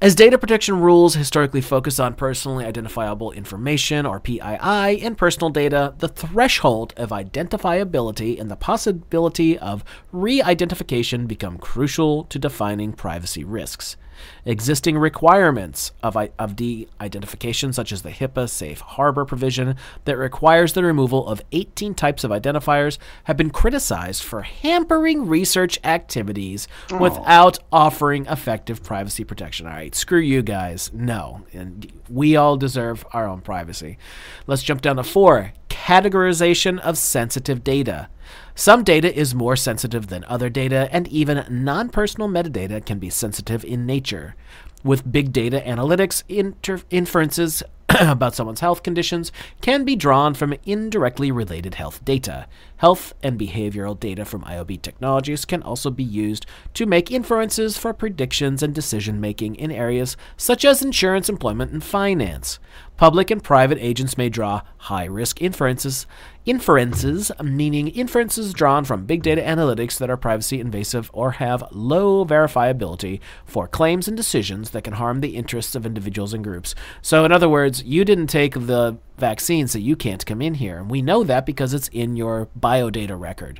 As 0.00 0.14
data 0.14 0.36
protection 0.38 0.80
rules 0.80 1.14
historically 1.14 1.60
focus 1.60 1.98
on 1.98 2.14
personally 2.14 2.64
identifiable 2.64 3.30
information, 3.32 4.04
or 4.04 4.20
PII, 4.20 4.40
and 4.40 5.16
personal 5.16 5.50
data, 5.50 5.94
the 5.98 6.08
threshold 6.08 6.92
of 6.96 7.10
identifiability 7.10 8.40
and 8.40 8.50
the 8.50 8.56
possibility 8.56 9.58
of 9.58 9.84
re 10.12 10.42
identification 10.42 11.26
become 11.26 11.58
crucial 11.58 12.24
to 12.24 12.38
defining 12.38 12.92
privacy 12.92 13.44
risks. 13.44 13.96
Existing 14.44 14.98
requirements 14.98 15.92
of, 16.02 16.16
i- 16.16 16.30
of 16.38 16.56
de 16.56 16.88
identification, 17.00 17.72
such 17.72 17.92
as 17.92 18.02
the 18.02 18.10
HIPAA 18.10 18.48
safe 18.48 18.80
harbor 18.80 19.24
provision 19.24 19.76
that 20.04 20.16
requires 20.16 20.72
the 20.72 20.84
removal 20.84 21.26
of 21.26 21.42
18 21.52 21.94
types 21.94 22.24
of 22.24 22.30
identifiers, 22.30 22.98
have 23.24 23.36
been 23.36 23.50
criticized 23.50 24.22
for 24.22 24.42
hampering 24.42 25.26
research 25.26 25.78
activities 25.84 26.68
oh. 26.90 26.98
without 26.98 27.58
offering 27.72 28.26
effective 28.26 28.82
privacy 28.82 29.24
protection. 29.24 29.66
All 29.66 29.72
right, 29.72 29.94
screw 29.94 30.20
you 30.20 30.42
guys. 30.42 30.90
No. 30.92 31.44
And 31.52 31.90
we 32.08 32.36
all 32.36 32.56
deserve 32.56 33.04
our 33.12 33.26
own 33.26 33.40
privacy. 33.40 33.98
Let's 34.46 34.62
jump 34.62 34.82
down 34.82 34.96
to 34.96 35.04
four 35.04 35.52
categorization 35.74 36.78
of 36.78 36.96
sensitive 36.96 37.64
data. 37.64 38.08
Some 38.54 38.84
data 38.84 39.12
is 39.12 39.34
more 39.34 39.56
sensitive 39.56 40.06
than 40.06 40.24
other 40.28 40.48
data, 40.48 40.88
and 40.92 41.08
even 41.08 41.44
non 41.50 41.88
personal 41.88 42.28
metadata 42.28 42.84
can 42.86 43.00
be 43.00 43.10
sensitive 43.10 43.64
in 43.64 43.84
nature. 43.84 44.36
With 44.84 45.10
big 45.10 45.32
data 45.32 45.60
analytics, 45.66 46.22
inter- 46.28 46.82
inferences 46.90 47.64
about 48.00 48.34
someone's 48.34 48.60
health 48.60 48.82
conditions 48.82 49.30
can 49.60 49.84
be 49.84 49.94
drawn 49.94 50.34
from 50.34 50.54
indirectly 50.64 51.30
related 51.30 51.74
health 51.74 52.04
data. 52.04 52.46
Health 52.78 53.14
and 53.22 53.38
behavioral 53.38 53.98
data 53.98 54.24
from 54.24 54.42
IOB 54.42 54.82
technologies 54.82 55.44
can 55.44 55.62
also 55.62 55.90
be 55.90 56.02
used 56.02 56.44
to 56.74 56.86
make 56.86 57.12
inferences 57.12 57.78
for 57.78 57.92
predictions 57.92 58.62
and 58.62 58.74
decision 58.74 59.20
making 59.20 59.54
in 59.54 59.70
areas 59.70 60.16
such 60.36 60.64
as 60.64 60.82
insurance, 60.82 61.28
employment, 61.28 61.70
and 61.70 61.84
finance. 61.84 62.58
Public 62.96 63.30
and 63.30 63.44
private 63.44 63.78
agents 63.80 64.18
may 64.18 64.28
draw 64.28 64.62
high 64.78 65.04
risk 65.04 65.40
inferences 65.40 66.06
Inferences, 66.46 67.32
meaning 67.42 67.88
inferences 67.88 68.52
drawn 68.52 68.84
from 68.84 69.06
big 69.06 69.22
data 69.22 69.40
analytics 69.40 69.96
that 69.96 70.10
are 70.10 70.16
privacy 70.18 70.60
invasive 70.60 71.10
or 71.14 71.32
have 71.32 71.64
low 71.70 72.22
verifiability 72.26 73.20
for 73.46 73.66
claims 73.66 74.08
and 74.08 74.14
decisions 74.14 74.70
that 74.70 74.84
can 74.84 74.92
harm 74.92 75.22
the 75.22 75.36
interests 75.36 75.74
of 75.74 75.86
individuals 75.86 76.34
and 76.34 76.44
groups. 76.44 76.74
So, 77.00 77.24
in 77.24 77.32
other 77.32 77.48
words, 77.48 77.82
you 77.84 78.04
didn't 78.04 78.26
take 78.26 78.52
the 78.52 78.98
vaccine, 79.16 79.68
so 79.68 79.78
you 79.78 79.96
can't 79.96 80.26
come 80.26 80.42
in 80.42 80.54
here. 80.54 80.76
And 80.76 80.90
we 80.90 81.00
know 81.00 81.24
that 81.24 81.46
because 81.46 81.72
it's 81.72 81.88
in 81.88 82.14
your 82.14 82.48
biodata 82.60 83.18
record. 83.18 83.58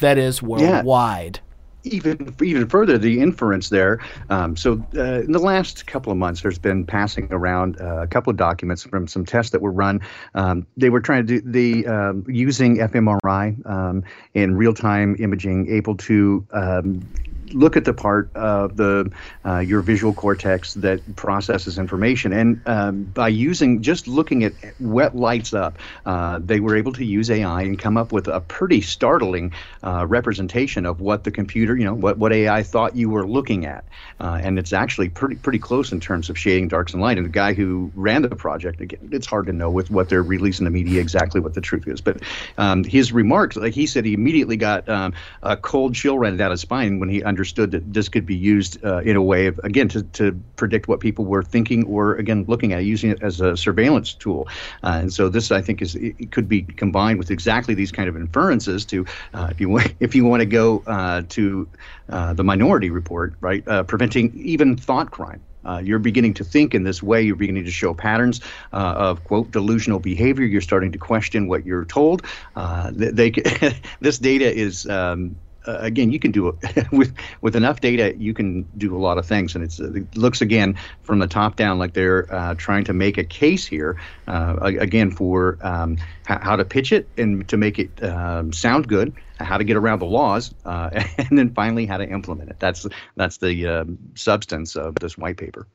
That 0.00 0.18
is 0.18 0.42
worldwide. 0.42 1.38
Even 1.84 2.34
even 2.42 2.68
further, 2.68 2.98
the 2.98 3.20
inference 3.20 3.68
there. 3.68 4.00
Um, 4.30 4.56
so, 4.56 4.84
uh, 4.96 5.20
in 5.20 5.32
the 5.32 5.38
last 5.38 5.86
couple 5.86 6.10
of 6.10 6.18
months, 6.18 6.42
there's 6.42 6.58
been 6.58 6.84
passing 6.84 7.28
around 7.30 7.80
uh, 7.80 8.02
a 8.02 8.06
couple 8.06 8.30
of 8.30 8.36
documents 8.36 8.84
from 8.84 9.06
some 9.06 9.24
tests 9.24 9.52
that 9.52 9.60
were 9.60 9.72
run. 9.72 10.00
Um, 10.34 10.66
they 10.76 10.90
were 10.90 11.00
trying 11.00 11.26
to 11.26 11.40
do 11.40 11.50
the 11.50 11.86
um, 11.86 12.24
using 12.28 12.78
fMRI 12.78 13.66
um, 13.68 14.04
and 14.34 14.58
real-time 14.58 15.16
imaging, 15.18 15.70
able 15.70 15.96
to 15.96 16.46
um, 16.52 17.06
look 17.52 17.76
at 17.76 17.84
the 17.84 17.92
part 17.92 18.34
of 18.34 18.76
the 18.76 19.10
uh, 19.44 19.58
your 19.58 19.80
visual 19.80 20.12
cortex 20.12 20.74
that 20.74 21.16
processes 21.16 21.78
information, 21.78 22.32
and 22.32 22.60
um, 22.66 23.04
by 23.04 23.28
using 23.28 23.82
just 23.82 24.08
looking 24.08 24.44
at 24.44 24.52
what 24.78 25.16
lights 25.16 25.52
up, 25.52 25.78
uh, 26.06 26.38
they 26.42 26.60
were 26.60 26.76
able 26.76 26.92
to 26.92 27.04
use 27.04 27.30
AI 27.30 27.62
and 27.62 27.78
come 27.78 27.96
up 27.96 28.12
with 28.12 28.28
a 28.28 28.40
pretty 28.40 28.80
startling 28.80 29.52
uh, 29.82 30.06
representation 30.06 30.86
of 30.86 31.00
what 31.00 31.24
the 31.24 31.30
computer, 31.30 31.76
you 31.76 31.84
know, 31.84 31.94
what, 31.94 32.18
what 32.18 32.32
AI 32.32 32.62
thought 32.62 32.96
you 32.96 33.10
were 33.10 33.26
looking 33.26 33.66
at, 33.66 33.84
uh, 34.20 34.40
and 34.42 34.58
it's 34.58 34.72
actually 34.72 35.08
pretty 35.08 35.36
pretty 35.36 35.58
close 35.58 35.92
in 35.92 36.00
terms 36.00 36.30
of 36.30 36.38
shading 36.38 36.68
darks 36.68 36.92
and 36.92 37.02
light. 37.02 37.16
And 37.18 37.26
the 37.26 37.30
guy 37.30 37.54
who 37.54 37.90
ran 37.94 38.22
the 38.22 38.34
project, 38.34 38.80
again, 38.80 39.08
it's 39.12 39.26
hard 39.26 39.46
to 39.46 39.52
know 39.52 39.70
with 39.70 39.90
what 39.90 40.08
they're 40.08 40.22
releasing 40.22 40.64
the 40.64 40.70
media 40.70 41.00
exactly 41.00 41.40
what 41.40 41.54
the 41.54 41.60
truth 41.60 41.86
is, 41.86 42.00
but 42.00 42.22
um, 42.58 42.84
his 42.84 43.12
remarks, 43.12 43.56
like 43.56 43.74
he 43.74 43.86
said, 43.86 44.04
he 44.04 44.14
immediately 44.14 44.56
got 44.56 44.88
um, 44.88 45.12
a 45.42 45.56
cold 45.56 45.94
chill 45.94 46.18
ran 46.18 46.36
down 46.36 46.50
his 46.50 46.60
spine 46.60 46.98
when 46.98 47.08
he 47.08 47.22
understood 47.34 47.70
that 47.72 47.92
this 47.92 48.08
could 48.08 48.26
be 48.26 48.36
used 48.36 48.72
uh, 48.84 48.98
in 49.10 49.16
a 49.16 49.22
way 49.22 49.46
of 49.46 49.58
again 49.64 49.88
to, 49.88 50.02
to 50.02 50.40
predict 50.56 50.86
what 50.86 51.00
people 51.00 51.24
were 51.24 51.42
thinking 51.42 51.84
or 51.86 52.14
again 52.14 52.44
looking 52.46 52.72
at 52.72 52.84
using 52.84 53.10
it 53.10 53.20
as 53.22 53.40
a 53.40 53.56
surveillance 53.56 54.14
tool. 54.14 54.46
Uh, 54.84 55.00
and 55.02 55.12
so 55.12 55.28
this 55.28 55.50
I 55.50 55.60
think 55.60 55.82
is 55.82 55.96
it 55.96 56.30
could 56.30 56.48
be 56.48 56.62
combined 56.62 57.18
with 57.18 57.30
exactly 57.30 57.74
these 57.74 57.92
kind 57.92 58.08
of 58.08 58.16
inferences 58.16 58.84
to 58.86 59.04
uh, 59.34 59.48
if 59.50 59.60
you 59.60 59.68
want 59.68 59.94
if 60.06 60.14
you 60.14 60.24
want 60.24 60.40
to 60.40 60.46
go 60.46 60.82
uh, 60.86 61.22
to 61.30 61.68
uh, 62.08 62.34
the 62.34 62.44
Minority 62.44 62.90
Report, 62.90 63.34
right, 63.40 63.66
uh, 63.66 63.82
preventing 63.82 64.32
even 64.34 64.76
thought 64.76 65.10
crime. 65.10 65.40
Uh, 65.64 65.80
you're 65.82 65.98
beginning 65.98 66.34
to 66.34 66.44
think 66.44 66.74
in 66.74 66.84
this 66.84 67.02
way. 67.02 67.22
You're 67.22 67.36
beginning 67.36 67.64
to 67.64 67.70
show 67.70 67.94
patterns 67.94 68.40
uh, 68.72 68.94
of 68.96 69.24
quote 69.24 69.50
delusional 69.50 69.98
behavior. 69.98 70.44
You're 70.44 70.60
starting 70.60 70.92
to 70.92 70.98
question 70.98 71.48
what 71.48 71.64
you're 71.64 71.86
told. 71.86 72.22
Uh, 72.54 72.90
they, 72.92 73.30
they 73.30 73.76
this 74.00 74.18
data 74.18 74.52
is 74.52 74.86
um, 74.86 75.36
uh, 75.66 75.78
again, 75.80 76.12
you 76.12 76.18
can 76.18 76.30
do 76.30 76.48
it 76.48 76.90
with 76.92 77.14
with 77.40 77.56
enough 77.56 77.80
data. 77.80 78.14
You 78.16 78.34
can 78.34 78.62
do 78.76 78.96
a 78.96 78.98
lot 78.98 79.18
of 79.18 79.26
things, 79.26 79.54
and 79.54 79.64
it 79.64 80.16
looks 80.16 80.40
again 80.40 80.76
from 81.02 81.18
the 81.18 81.26
top 81.26 81.56
down 81.56 81.78
like 81.78 81.94
they're 81.94 82.32
uh, 82.32 82.54
trying 82.54 82.84
to 82.84 82.92
make 82.92 83.18
a 83.18 83.24
case 83.24 83.66
here 83.66 84.00
uh, 84.28 84.56
again 84.60 85.10
for 85.10 85.58
um, 85.62 85.96
h- 86.28 86.38
how 86.40 86.56
to 86.56 86.64
pitch 86.64 86.92
it 86.92 87.08
and 87.16 87.48
to 87.48 87.56
make 87.56 87.78
it 87.78 88.02
um, 88.02 88.52
sound 88.52 88.88
good, 88.88 89.12
how 89.38 89.56
to 89.56 89.64
get 89.64 89.76
around 89.76 90.00
the 90.00 90.06
laws, 90.06 90.54
uh, 90.64 90.90
and 91.18 91.38
then 91.38 91.52
finally 91.54 91.86
how 91.86 91.96
to 91.96 92.08
implement 92.08 92.50
it. 92.50 92.56
That's 92.58 92.86
that's 93.16 93.38
the 93.38 93.66
um, 93.66 93.98
substance 94.14 94.76
of 94.76 94.96
this 94.96 95.16
white 95.16 95.36
paper. 95.36 95.66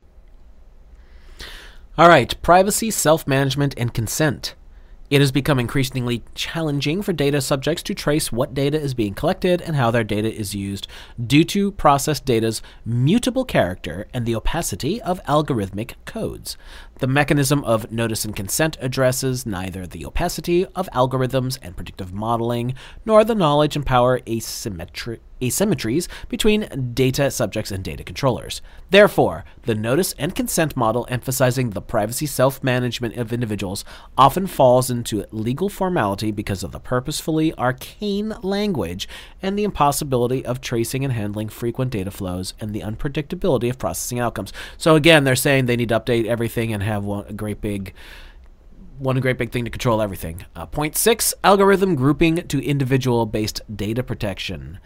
All 1.98 2.08
right, 2.08 2.34
privacy, 2.42 2.90
self 2.90 3.26
management, 3.26 3.74
and 3.76 3.92
consent. 3.92 4.54
It 5.10 5.20
has 5.20 5.32
become 5.32 5.58
increasingly 5.58 6.22
challenging 6.36 7.02
for 7.02 7.12
data 7.12 7.40
subjects 7.40 7.82
to 7.82 7.94
trace 7.94 8.30
what 8.30 8.54
data 8.54 8.80
is 8.80 8.94
being 8.94 9.12
collected 9.12 9.60
and 9.60 9.74
how 9.74 9.90
their 9.90 10.04
data 10.04 10.32
is 10.32 10.54
used 10.54 10.86
due 11.26 11.42
to 11.46 11.72
processed 11.72 12.24
data's 12.24 12.62
mutable 12.84 13.44
character 13.44 14.06
and 14.14 14.24
the 14.24 14.36
opacity 14.36 15.02
of 15.02 15.20
algorithmic 15.24 15.94
codes. 16.04 16.56
The 17.00 17.08
mechanism 17.08 17.64
of 17.64 17.90
notice 17.90 18.24
and 18.24 18.36
consent 18.36 18.78
addresses 18.80 19.44
neither 19.44 19.84
the 19.84 20.06
opacity 20.06 20.64
of 20.76 20.88
algorithms 20.94 21.58
and 21.60 21.74
predictive 21.74 22.12
modeling 22.12 22.74
nor 23.04 23.24
the 23.24 23.34
knowledge 23.34 23.74
and 23.74 23.84
power 23.84 24.20
asymmetry 24.28 25.18
asymmetries 25.40 26.08
between 26.28 26.92
data 26.94 27.30
subjects 27.30 27.70
and 27.70 27.82
data 27.84 28.04
controllers. 28.04 28.62
Therefore, 28.90 29.44
the 29.62 29.74
notice 29.74 30.14
and 30.18 30.34
consent 30.34 30.76
model 30.76 31.06
emphasizing 31.08 31.70
the 31.70 31.82
privacy 31.82 32.26
self 32.26 32.62
management 32.62 33.16
of 33.16 33.32
individuals 33.32 33.84
often 34.16 34.46
falls 34.46 34.90
into 34.90 35.24
legal 35.30 35.68
formality 35.68 36.30
because 36.30 36.62
of 36.62 36.72
the 36.72 36.80
purposefully 36.80 37.54
arcane 37.58 38.34
language 38.42 39.08
and 39.42 39.58
the 39.58 39.64
impossibility 39.64 40.44
of 40.44 40.60
tracing 40.60 41.04
and 41.04 41.12
handling 41.12 41.48
frequent 41.48 41.90
data 41.90 42.10
flows 42.10 42.54
and 42.60 42.74
the 42.74 42.80
unpredictability 42.80 43.70
of 43.70 43.78
processing 43.78 44.18
outcomes. 44.18 44.52
So, 44.76 44.96
again, 44.96 45.24
they're 45.24 45.36
saying 45.36 45.66
they 45.66 45.76
need 45.76 45.90
to 45.90 46.00
update 46.00 46.26
everything 46.26 46.72
and 46.72 46.82
have 46.82 47.04
one, 47.04 47.26
a 47.26 47.32
great 47.32 47.60
big 47.60 47.94
one 49.00 49.18
great 49.18 49.38
big 49.38 49.50
thing 49.50 49.64
to 49.64 49.70
control 49.70 50.02
everything. 50.02 50.44
Uh, 50.54 50.66
point 50.66 50.94
six 50.94 51.32
algorithm 51.42 51.94
grouping 51.94 52.36
to 52.48 52.62
individual 52.62 53.24
based 53.24 53.62
data 53.74 54.02
protection. 54.02 54.78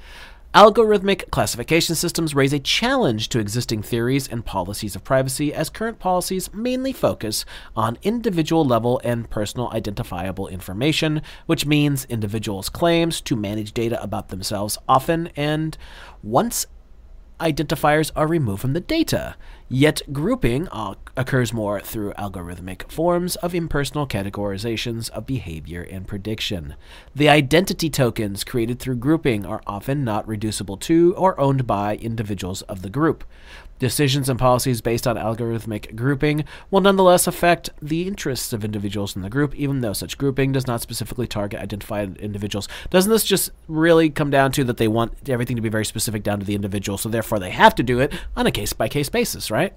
Algorithmic 0.55 1.32
classification 1.32 1.97
systems 1.97 2.32
raise 2.32 2.52
a 2.52 2.60
challenge 2.60 3.28
to 3.31 3.40
existing 3.40 3.82
theories 3.82 4.28
and 4.28 4.47
policies 4.47 4.94
of 4.94 5.02
privacy, 5.02 5.52
as 5.52 5.68
current 5.68 5.98
policies 5.98 6.55
mainly 6.55 6.93
focus 6.93 7.44
on 7.74 7.98
individual 8.05 8.64
level 8.64 9.01
and 9.02 9.28
personal 9.28 9.68
identifiable 9.72 10.47
information, 10.47 11.22
which 11.47 11.66
means 11.66 12.05
individuals' 12.05 12.68
claims 12.68 13.20
to 13.22 13.35
manage 13.35 13.72
data 13.72 14.01
about 14.01 14.28
themselves 14.28 14.78
often 14.89 15.28
and 15.35 15.76
once 16.22 16.66
identifiers 17.40 18.11
are 18.15 18.27
removed 18.27 18.61
from 18.62 18.73
the 18.73 18.81
data. 18.81 19.36
Yet 19.69 20.02
grouping 20.12 20.69
uh, 20.69 20.94
occurs 21.16 21.52
more 21.52 21.81
through 21.81 22.12
algorithmic 22.12 22.90
forms 22.93 23.36
of 23.36 23.55
impersonal 23.55 24.06
categorizations 24.06 25.11
of 25.11 25.27
behavior 25.27 25.82
and 25.82 26.06
prediction. 26.06 26.77
The 27.15 27.28
identity 27.28 27.90
tokens 27.90 28.44
created 28.44 28.78
through 28.78 28.97
grouping 28.97 29.47
are 29.47 29.62
often 29.66 30.05
not 30.05 30.28
reducible 30.28 30.77
to 30.78 31.15
or 31.16 31.39
owned 31.40 31.66
by 31.66 31.97
individuals 31.97 32.62
of 32.62 32.82
the 32.82 32.90
group. 32.90 33.24
Decisions 33.85 34.31
and 34.31 34.39
policies 34.39 34.81
based 34.81 35.06
on 35.06 35.16
algorithmic 35.16 35.94
grouping 35.94 36.47
will 36.70 36.81
nonetheless 36.81 37.27
affect 37.27 37.69
the 37.82 38.09
interests 38.09 38.55
of 38.55 38.65
individuals 38.65 39.15
in 39.15 39.20
the 39.20 39.28
group, 39.28 39.55
even 39.55 39.82
though 39.82 39.93
such 39.93 40.16
grouping 40.16 40.52
does 40.52 40.66
not 40.66 40.81
specifically 40.81 41.27
target 41.27 41.61
identified 41.61 42.16
individuals. 42.16 42.66
Doesn't 42.89 43.12
this 43.12 43.24
just 43.24 43.51
really 43.69 44.09
come 44.09 44.31
down 44.31 44.52
to 44.52 44.65
that 44.65 44.78
they 44.78 44.89
want 44.89 45.28
everything 45.28 45.56
to 45.56 45.61
be 45.61 45.69
very 45.69 45.85
specific 45.85 46.23
down 46.23 46.40
to 46.40 46.47
the 46.47 46.55
individual, 46.55 46.97
so 46.97 47.11
therefore 47.11 47.39
they 47.39 47.51
have 47.51 47.74
to 47.74 47.82
do 47.82 48.01
it 48.01 48.15
on 48.35 48.47
a 48.47 48.51
case 48.51 48.73
by 48.73 48.89
case 48.89 49.11
basis, 49.11 49.51
right? 49.51 49.77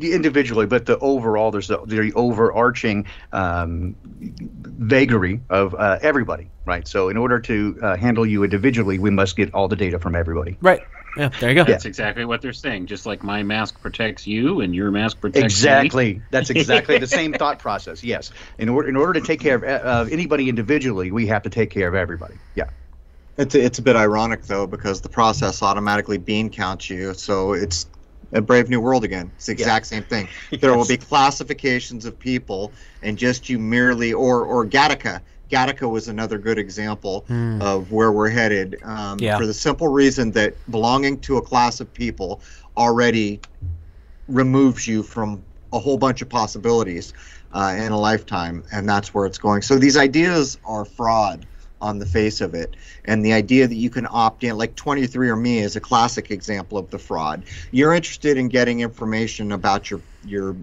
individually, 0.00 0.66
but 0.66 0.86
the 0.86 0.98
overall 0.98 1.52
there's 1.52 1.68
the, 1.68 1.78
the 1.86 2.12
overarching 2.14 3.06
um, 3.32 3.94
vagary 4.18 5.40
of 5.48 5.76
uh, 5.76 6.00
everybody, 6.02 6.48
right? 6.64 6.88
So 6.88 7.08
in 7.08 7.16
order 7.16 7.38
to 7.38 7.78
uh, 7.80 7.96
handle 7.96 8.26
you 8.26 8.42
individually, 8.42 8.98
we 8.98 9.10
must 9.10 9.36
get 9.36 9.54
all 9.54 9.68
the 9.68 9.76
data 9.76 10.00
from 10.00 10.16
everybody. 10.16 10.56
Right. 10.60 10.80
Yeah, 11.16 11.28
there 11.40 11.50
you 11.50 11.54
go. 11.54 11.64
That's 11.64 11.84
exactly 11.84 12.24
what 12.24 12.40
they're 12.40 12.52
saying. 12.52 12.86
Just 12.86 13.04
like 13.06 13.22
my 13.22 13.42
mask 13.42 13.80
protects 13.80 14.26
you 14.26 14.60
and 14.60 14.74
your 14.74 14.90
mask 14.90 15.20
protects 15.20 15.42
me. 15.42 15.44
exactly. 15.44 16.14
Me. 16.14 16.22
That's 16.30 16.50
exactly 16.50 16.98
the 16.98 17.06
same 17.06 17.32
thought 17.32 17.58
process. 17.58 18.02
Yes. 18.02 18.30
In 18.58 18.68
order 18.68 18.88
in 18.88 18.96
order 18.96 19.20
to 19.20 19.26
take 19.26 19.40
care 19.40 19.56
of 19.56 19.64
uh, 19.64 20.10
anybody 20.10 20.48
individually, 20.48 21.10
we 21.10 21.26
have 21.26 21.42
to 21.42 21.50
take 21.50 21.70
care 21.70 21.88
of 21.88 21.94
everybody. 21.94 22.34
Yeah. 22.54 22.70
It's 23.36 23.54
a, 23.54 23.64
it's 23.64 23.78
a 23.78 23.82
bit 23.82 23.96
ironic 23.96 24.42
though 24.42 24.66
because 24.66 25.00
the 25.00 25.08
process 25.08 25.62
automatically 25.62 26.18
bean 26.18 26.50
counts 26.50 26.88
you, 26.90 27.14
so 27.14 27.52
it's 27.52 27.86
a 28.32 28.40
Brave 28.40 28.68
New 28.68 28.80
World 28.80 29.04
again. 29.04 29.30
It's 29.36 29.46
the 29.46 29.52
exact 29.52 29.86
yeah. 29.86 29.98
same 29.98 30.04
thing. 30.04 30.28
There 30.50 30.70
yes. 30.70 30.76
will 30.76 30.86
be 30.86 30.96
classifications 31.08 32.04
of 32.04 32.18
people, 32.18 32.72
and 33.02 33.18
just 33.18 33.48
you 33.48 33.58
merely 33.58 34.12
or 34.12 34.44
or 34.44 34.66
Gattaca 34.66 35.20
Gattaca 35.52 35.88
was 35.88 36.08
another 36.08 36.38
good 36.38 36.58
example 36.58 37.26
mm. 37.28 37.60
of 37.60 37.92
where 37.92 38.10
we're 38.10 38.30
headed. 38.30 38.82
Um, 38.82 39.18
yeah. 39.20 39.36
For 39.36 39.46
the 39.46 39.54
simple 39.54 39.88
reason 39.88 40.30
that 40.32 40.54
belonging 40.70 41.20
to 41.20 41.36
a 41.36 41.42
class 41.42 41.80
of 41.80 41.92
people 41.92 42.40
already 42.76 43.40
removes 44.28 44.88
you 44.88 45.02
from 45.02 45.42
a 45.72 45.78
whole 45.78 45.98
bunch 45.98 46.22
of 46.22 46.28
possibilities 46.28 47.12
uh, 47.52 47.74
in 47.78 47.92
a 47.92 47.98
lifetime, 47.98 48.64
and 48.72 48.88
that's 48.88 49.12
where 49.12 49.26
it's 49.26 49.38
going. 49.38 49.60
So 49.60 49.78
these 49.78 49.96
ideas 49.96 50.58
are 50.64 50.86
fraud 50.86 51.46
on 51.82 51.98
the 51.98 52.06
face 52.06 52.40
of 52.40 52.54
it. 52.54 52.76
And 53.04 53.24
the 53.24 53.32
idea 53.32 53.66
that 53.66 53.74
you 53.74 53.90
can 53.90 54.06
opt 54.08 54.44
in, 54.44 54.56
like 54.56 54.76
23andMe 54.76 55.56
is 55.56 55.76
a 55.76 55.80
classic 55.80 56.30
example 56.30 56.78
of 56.78 56.88
the 56.90 56.98
fraud. 56.98 57.42
You're 57.72 57.92
interested 57.92 58.38
in 58.38 58.48
getting 58.48 58.80
information 58.80 59.52
about 59.52 59.90
your 59.90 60.00
your 60.24 60.56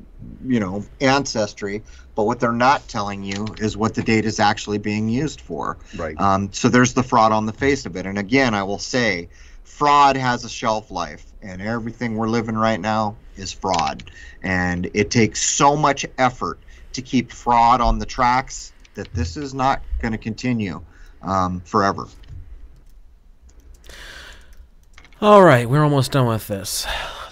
you 0.45 0.59
know 0.59 0.85
ancestry, 1.01 1.83
but 2.19 2.25
what 2.25 2.41
they're 2.41 2.51
not 2.51 2.85
telling 2.89 3.23
you 3.23 3.47
is 3.59 3.77
what 3.77 3.93
the 3.93 4.03
data 4.03 4.27
is 4.27 4.41
actually 4.41 4.77
being 4.77 5.07
used 5.07 5.39
for. 5.39 5.77
Right. 5.95 6.19
Um, 6.19 6.51
so 6.51 6.67
there's 6.67 6.93
the 6.93 7.01
fraud 7.01 7.31
on 7.31 7.45
the 7.45 7.53
face 7.53 7.85
of 7.85 7.95
it. 7.95 8.05
And 8.05 8.17
again, 8.17 8.53
I 8.53 8.61
will 8.61 8.77
say, 8.77 9.29
fraud 9.63 10.17
has 10.17 10.43
a 10.43 10.49
shelf 10.49 10.91
life, 10.91 11.25
and 11.41 11.61
everything 11.61 12.15
we're 12.17 12.27
living 12.27 12.55
right 12.57 12.81
now 12.81 13.15
is 13.37 13.53
fraud. 13.53 14.11
And 14.43 14.91
it 14.93 15.11
takes 15.11 15.41
so 15.41 15.77
much 15.77 16.05
effort 16.17 16.59
to 16.91 17.01
keep 17.01 17.31
fraud 17.31 17.79
on 17.79 17.99
the 17.99 18.05
tracks 18.05 18.73
that 18.95 19.13
this 19.13 19.37
is 19.37 19.53
not 19.53 19.81
going 20.01 20.11
to 20.11 20.17
continue 20.17 20.81
um, 21.21 21.61
forever. 21.61 22.09
All 25.21 25.41
right, 25.41 25.69
we're 25.69 25.85
almost 25.85 26.11
done 26.11 26.27
with 26.27 26.49
this. 26.49 26.85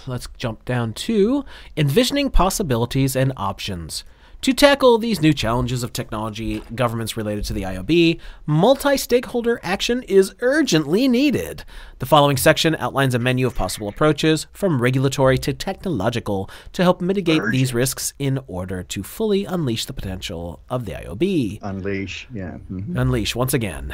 Let's 0.06 0.28
jump 0.38 0.64
down 0.64 0.94
to 0.94 1.44
envisioning 1.76 2.30
possibilities 2.30 3.14
and 3.14 3.34
options. 3.36 4.02
To 4.42 4.52
tackle 4.52 4.98
these 4.98 5.20
new 5.20 5.32
challenges 5.32 5.82
of 5.82 5.92
technology 5.92 6.62
governments 6.72 7.16
related 7.16 7.44
to 7.46 7.52
the 7.52 7.62
IOB, 7.62 8.20
multi 8.46 8.96
stakeholder 8.96 9.58
action 9.64 10.04
is 10.04 10.32
urgently 10.40 11.08
needed. 11.08 11.64
The 11.98 12.06
following 12.06 12.36
section 12.36 12.76
outlines 12.76 13.16
a 13.16 13.18
menu 13.18 13.48
of 13.48 13.56
possible 13.56 13.88
approaches, 13.88 14.46
from 14.52 14.80
regulatory 14.80 15.38
to 15.38 15.52
technological, 15.52 16.48
to 16.74 16.84
help 16.84 17.00
mitigate 17.00 17.40
Urgent. 17.40 17.52
these 17.52 17.74
risks 17.74 18.14
in 18.20 18.38
order 18.46 18.84
to 18.84 19.02
fully 19.02 19.44
unleash 19.44 19.86
the 19.86 19.92
potential 19.92 20.60
of 20.70 20.84
the 20.84 20.92
IOB. 20.92 21.58
Unleash, 21.60 22.28
yeah. 22.32 22.58
Mm-hmm. 22.70 22.96
Unleash, 22.96 23.34
once 23.34 23.54
again. 23.54 23.92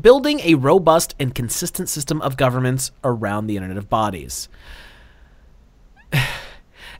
building 0.00 0.40
a 0.40 0.54
robust 0.54 1.14
and 1.20 1.36
consistent 1.36 1.88
system 1.88 2.20
of 2.20 2.36
governments 2.36 2.90
around 3.04 3.46
the 3.46 3.56
Internet 3.56 3.76
of 3.76 3.88
Bodies. 3.88 4.48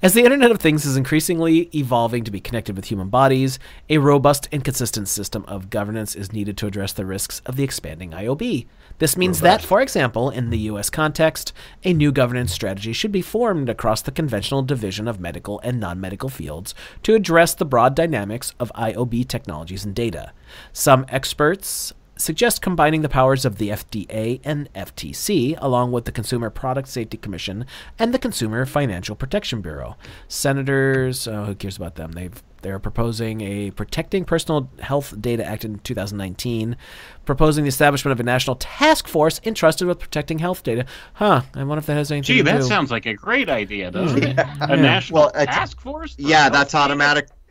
As 0.00 0.14
the 0.14 0.22
Internet 0.22 0.52
of 0.52 0.60
Things 0.60 0.86
is 0.86 0.96
increasingly 0.96 1.68
evolving 1.74 2.22
to 2.22 2.30
be 2.30 2.38
connected 2.38 2.76
with 2.76 2.84
human 2.84 3.08
bodies, 3.08 3.58
a 3.88 3.98
robust 3.98 4.48
and 4.52 4.62
consistent 4.62 5.08
system 5.08 5.44
of 5.48 5.70
governance 5.70 6.14
is 6.14 6.32
needed 6.32 6.56
to 6.58 6.68
address 6.68 6.92
the 6.92 7.04
risks 7.04 7.42
of 7.46 7.56
the 7.56 7.64
expanding 7.64 8.12
IOB. 8.12 8.68
This 8.98 9.16
means 9.16 9.40
that, 9.40 9.60
for 9.60 9.80
example, 9.80 10.30
in 10.30 10.50
the 10.50 10.58
U.S. 10.70 10.88
context, 10.88 11.52
a 11.82 11.92
new 11.92 12.12
governance 12.12 12.52
strategy 12.52 12.92
should 12.92 13.10
be 13.10 13.22
formed 13.22 13.68
across 13.68 14.00
the 14.00 14.12
conventional 14.12 14.62
division 14.62 15.08
of 15.08 15.18
medical 15.18 15.58
and 15.64 15.80
non 15.80 16.00
medical 16.00 16.28
fields 16.28 16.76
to 17.02 17.16
address 17.16 17.54
the 17.54 17.64
broad 17.64 17.96
dynamics 17.96 18.54
of 18.60 18.70
IOB 18.76 19.26
technologies 19.26 19.84
and 19.84 19.96
data. 19.96 20.30
Some 20.72 21.06
experts 21.08 21.92
suggest 22.18 22.60
combining 22.60 23.02
the 23.02 23.08
powers 23.08 23.44
of 23.44 23.58
the 23.58 23.70
FDA 23.70 24.40
and 24.44 24.72
FTC, 24.74 25.56
along 25.60 25.92
with 25.92 26.04
the 26.04 26.12
Consumer 26.12 26.50
Product 26.50 26.88
Safety 26.88 27.16
Commission 27.16 27.64
and 27.98 28.12
the 28.12 28.18
Consumer 28.18 28.66
Financial 28.66 29.16
Protection 29.16 29.60
Bureau. 29.62 29.96
Senators, 30.28 31.26
oh, 31.28 31.44
who 31.44 31.54
cares 31.54 31.76
about 31.76 31.94
them? 31.96 32.12
They've 32.12 32.42
they're 32.60 32.80
proposing 32.80 33.40
a 33.42 33.70
Protecting 33.70 34.24
Personal 34.24 34.68
Health 34.80 35.14
Data 35.20 35.44
Act 35.44 35.64
in 35.64 35.78
2019, 35.78 36.76
proposing 37.24 37.62
the 37.62 37.68
establishment 37.68 38.12
of 38.12 38.18
a 38.18 38.24
national 38.24 38.56
task 38.56 39.06
force 39.06 39.40
entrusted 39.44 39.86
with 39.86 40.00
protecting 40.00 40.40
health 40.40 40.64
data. 40.64 40.84
Huh? 41.14 41.42
I 41.54 41.62
wonder 41.62 41.78
if 41.78 41.86
that 41.86 41.94
has 41.94 42.10
anything 42.10 42.26
Gee, 42.34 42.38
to 42.38 42.42
that 42.44 42.64
sounds 42.64 42.90
like 42.90 43.06
a 43.06 43.14
great 43.14 43.48
idea, 43.48 43.92
doesn't 43.92 44.24
it? 44.24 44.38
A 44.60 44.76
national 44.76 45.20
Well, 45.20 45.28
it's- 45.28 45.54
task 45.54 45.80
force? 45.80 46.16
Yeah, 46.18 46.40
health 46.42 46.52
that's 46.54 46.72
data? 46.72 46.82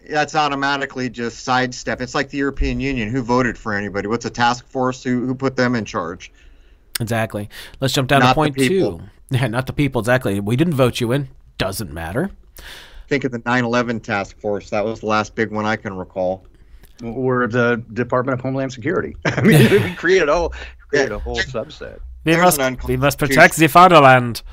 Automatic. 0.08 0.14
That's 0.14 0.36
automatically 0.36 1.10
just 1.10 1.44
sidestep. 1.44 2.02
It's 2.02 2.16
like 2.16 2.30
the 2.30 2.38
European 2.38 2.80
Union. 2.80 3.10
Who 3.10 3.22
voted 3.22 3.58
for 3.58 3.74
anybody? 3.74 4.08
What's 4.08 4.26
a 4.26 4.30
task 4.30 4.68
force? 4.68 5.04
Who 5.04 5.26
who 5.26 5.36
put 5.36 5.56
them 5.56 5.76
in 5.76 5.86
charge? 5.86 6.32
Exactly. 7.00 7.50
Let's 7.80 7.94
jump 7.94 8.10
down 8.10 8.20
Not 8.22 8.28
to 8.28 8.32
the 8.32 8.36
point 8.36 8.56
people. 8.56 9.00
two. 9.00 9.04
Yeah, 9.30 9.48
not 9.48 9.68
the 9.68 9.74
people. 9.74 10.00
Exactly. 10.00 10.40
We 10.40 10.56
didn't 10.56 10.76
vote 10.76 11.02
you 11.02 11.12
in. 11.12 11.28
Doesn't 11.58 11.92
matter. 11.92 12.32
Think 13.10 13.26
of 13.26 13.34
the 13.34 13.40
9/11 13.40 14.02
task 14.02 14.40
force. 14.40 14.70
That 14.70 14.86
was 14.86 15.02
the 15.02 15.08
last 15.08 15.36
big 15.36 15.52
one 15.52 15.66
I 15.66 15.76
can 15.76 15.98
recall. 15.98 16.46
Or 17.04 17.46
the 17.46 17.84
Department 17.92 18.40
of 18.40 18.42
Homeland 18.42 18.72
Security. 18.72 19.18
I 19.26 19.42
mean, 19.44 19.70
we 19.70 19.94
created 19.96 20.30
a 20.30 20.34
whole, 20.34 20.54
created 20.88 21.12
a 21.12 21.20
whole 21.20 21.36
subset. 21.40 22.00
We 22.24 22.38
must, 22.38 22.60
we 22.88 22.96
must 22.96 23.20
protect 23.20 23.58
the 23.58 23.68
fatherland. 23.68 24.44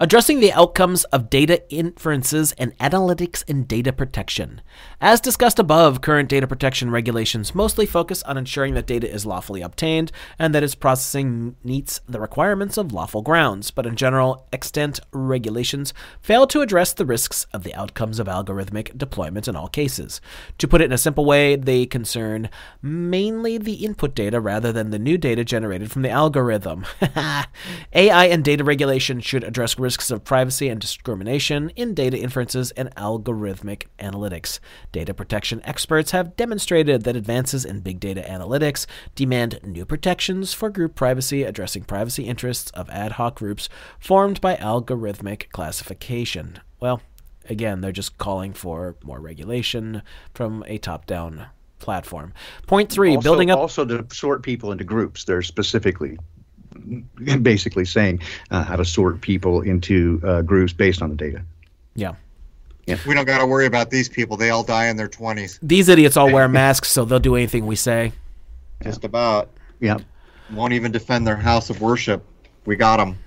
Addressing 0.00 0.40
the 0.40 0.52
outcomes 0.52 1.04
of 1.04 1.30
data 1.30 1.62
inferences 1.72 2.52
and 2.58 2.76
analytics 2.78 3.44
and 3.48 3.68
data 3.68 3.92
protection. 3.92 4.60
As 5.00 5.20
discussed 5.20 5.60
above, 5.60 6.00
current 6.00 6.28
data 6.28 6.48
protection 6.48 6.90
regulations 6.90 7.54
mostly 7.54 7.86
focus 7.86 8.22
on 8.24 8.36
ensuring 8.36 8.74
that 8.74 8.88
data 8.88 9.08
is 9.08 9.24
lawfully 9.24 9.62
obtained 9.62 10.10
and 10.36 10.52
that 10.52 10.64
its 10.64 10.74
processing 10.74 11.54
meets 11.62 12.00
the 12.08 12.18
requirements 12.18 12.76
of 12.76 12.92
lawful 12.92 13.22
grounds, 13.22 13.70
but 13.70 13.86
in 13.86 13.94
general, 13.94 14.48
extant 14.52 14.98
regulations 15.12 15.94
fail 16.20 16.48
to 16.48 16.60
address 16.60 16.92
the 16.92 17.06
risks 17.06 17.46
of 17.52 17.62
the 17.62 17.74
outcomes 17.74 18.18
of 18.18 18.26
algorithmic 18.26 18.98
deployment 18.98 19.46
in 19.46 19.54
all 19.54 19.68
cases. 19.68 20.20
To 20.58 20.66
put 20.66 20.80
it 20.80 20.86
in 20.86 20.92
a 20.92 20.98
simple 20.98 21.24
way, 21.24 21.54
they 21.54 21.86
concern 21.86 22.50
mainly 22.82 23.58
the 23.58 23.84
input 23.84 24.16
data 24.16 24.40
rather 24.40 24.72
than 24.72 24.90
the 24.90 24.98
new 24.98 25.16
data 25.16 25.44
generated 25.44 25.92
from 25.92 26.02
the 26.02 26.10
algorithm. 26.10 26.84
AI 27.92 28.24
and 28.24 28.44
data 28.44 28.64
regulation 28.64 29.20
should 29.20 29.44
address 29.44 29.78
risks 29.84 30.10
of 30.10 30.24
privacy 30.24 30.70
and 30.70 30.80
discrimination 30.80 31.68
in 31.76 31.92
data 31.92 32.16
inferences 32.18 32.70
and 32.70 32.92
algorithmic 32.94 33.84
analytics. 33.98 34.58
Data 34.92 35.12
protection 35.12 35.60
experts 35.62 36.12
have 36.12 36.34
demonstrated 36.36 37.04
that 37.04 37.16
advances 37.16 37.66
in 37.66 37.80
big 37.80 38.00
data 38.00 38.24
analytics 38.26 38.86
demand 39.14 39.60
new 39.62 39.84
protections 39.84 40.54
for 40.54 40.70
group 40.70 40.94
privacy, 40.94 41.42
addressing 41.42 41.84
privacy 41.84 42.24
interests 42.24 42.70
of 42.70 42.88
ad 42.88 43.12
hoc 43.12 43.34
groups 43.36 43.68
formed 43.98 44.40
by 44.40 44.56
algorithmic 44.56 45.50
classification. 45.50 46.60
Well, 46.80 47.02
again, 47.50 47.82
they're 47.82 47.92
just 47.92 48.16
calling 48.16 48.54
for 48.54 48.96
more 49.04 49.20
regulation 49.20 50.00
from 50.32 50.64
a 50.66 50.78
top 50.78 51.04
down 51.04 51.48
platform. 51.78 52.32
Point 52.66 52.90
three, 52.90 53.16
also, 53.16 53.22
building 53.22 53.50
up. 53.50 53.58
Also, 53.58 53.84
to 53.84 54.06
sort 54.10 54.42
people 54.42 54.72
into 54.72 54.84
groups. 54.84 55.24
They're 55.24 55.42
specifically, 55.42 56.16
basically 57.42 57.84
saying 57.84 58.20
uh, 58.50 58.64
how 58.64 58.76
to 58.76 58.84
sort 58.84 59.20
people 59.20 59.60
into 59.60 60.20
uh, 60.24 60.42
groups 60.42 60.72
based 60.72 61.02
on 61.02 61.10
the 61.10 61.16
data. 61.16 61.42
yeah. 62.86 62.98
We 63.06 63.14
don't 63.14 63.24
got 63.24 63.38
to 63.38 63.46
worry 63.46 63.66
about 63.66 63.90
these 63.90 64.08
people. 64.08 64.36
They 64.36 64.50
all 64.50 64.62
die 64.62 64.88
in 64.88 64.96
their 64.96 65.08
20s. 65.08 65.58
These 65.62 65.88
idiots 65.88 66.16
all 66.16 66.30
wear 66.30 66.48
masks, 66.48 66.90
so 66.90 67.04
they'll 67.04 67.18
do 67.18 67.34
anything 67.34 67.66
we 67.66 67.76
say. 67.76 68.12
Just 68.82 69.04
about. 69.04 69.50
Yeah. 69.80 69.98
Won't 70.52 70.74
even 70.74 70.92
defend 70.92 71.26
their 71.26 71.36
house 71.36 71.70
of 71.70 71.80
worship. 71.80 72.24
We 72.66 72.76
got 72.76 72.98
them. 72.98 73.18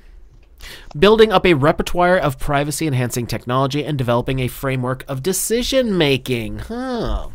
Building 0.98 1.32
up 1.32 1.46
a 1.46 1.54
repertoire 1.54 2.18
of 2.18 2.40
privacy 2.40 2.88
enhancing 2.88 3.28
technology 3.28 3.84
and 3.84 3.98
developing 3.98 4.40
a 4.40 4.48
framework 4.48 5.04
of 5.08 5.24
decision 5.24 5.98
making. 5.98 6.60
Huh. 6.60 7.30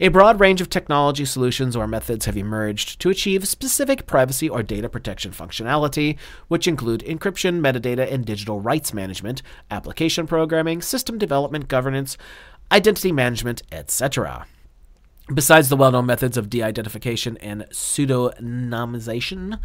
A 0.00 0.08
broad 0.08 0.40
range 0.40 0.60
of 0.60 0.70
technology 0.70 1.24
solutions 1.24 1.74
or 1.74 1.86
methods 1.86 2.26
have 2.26 2.36
emerged 2.36 3.00
to 3.00 3.10
achieve 3.10 3.48
specific 3.48 4.06
privacy 4.06 4.48
or 4.48 4.62
data 4.62 4.88
protection 4.88 5.32
functionality, 5.32 6.16
which 6.48 6.68
include 6.68 7.00
encryption, 7.00 7.60
metadata, 7.60 8.10
and 8.12 8.24
digital 8.24 8.60
rights 8.60 8.94
management, 8.94 9.42
application 9.70 10.26
programming, 10.26 10.82
system 10.82 11.18
development 11.18 11.68
governance, 11.68 12.16
identity 12.70 13.12
management, 13.12 13.62
etc. 13.72 14.46
Besides 15.32 15.68
the 15.68 15.76
well 15.76 15.92
known 15.92 16.06
methods 16.06 16.38
of 16.38 16.48
de 16.48 16.62
identification 16.62 17.36
and 17.36 17.66
pseudonymization, 17.70 19.58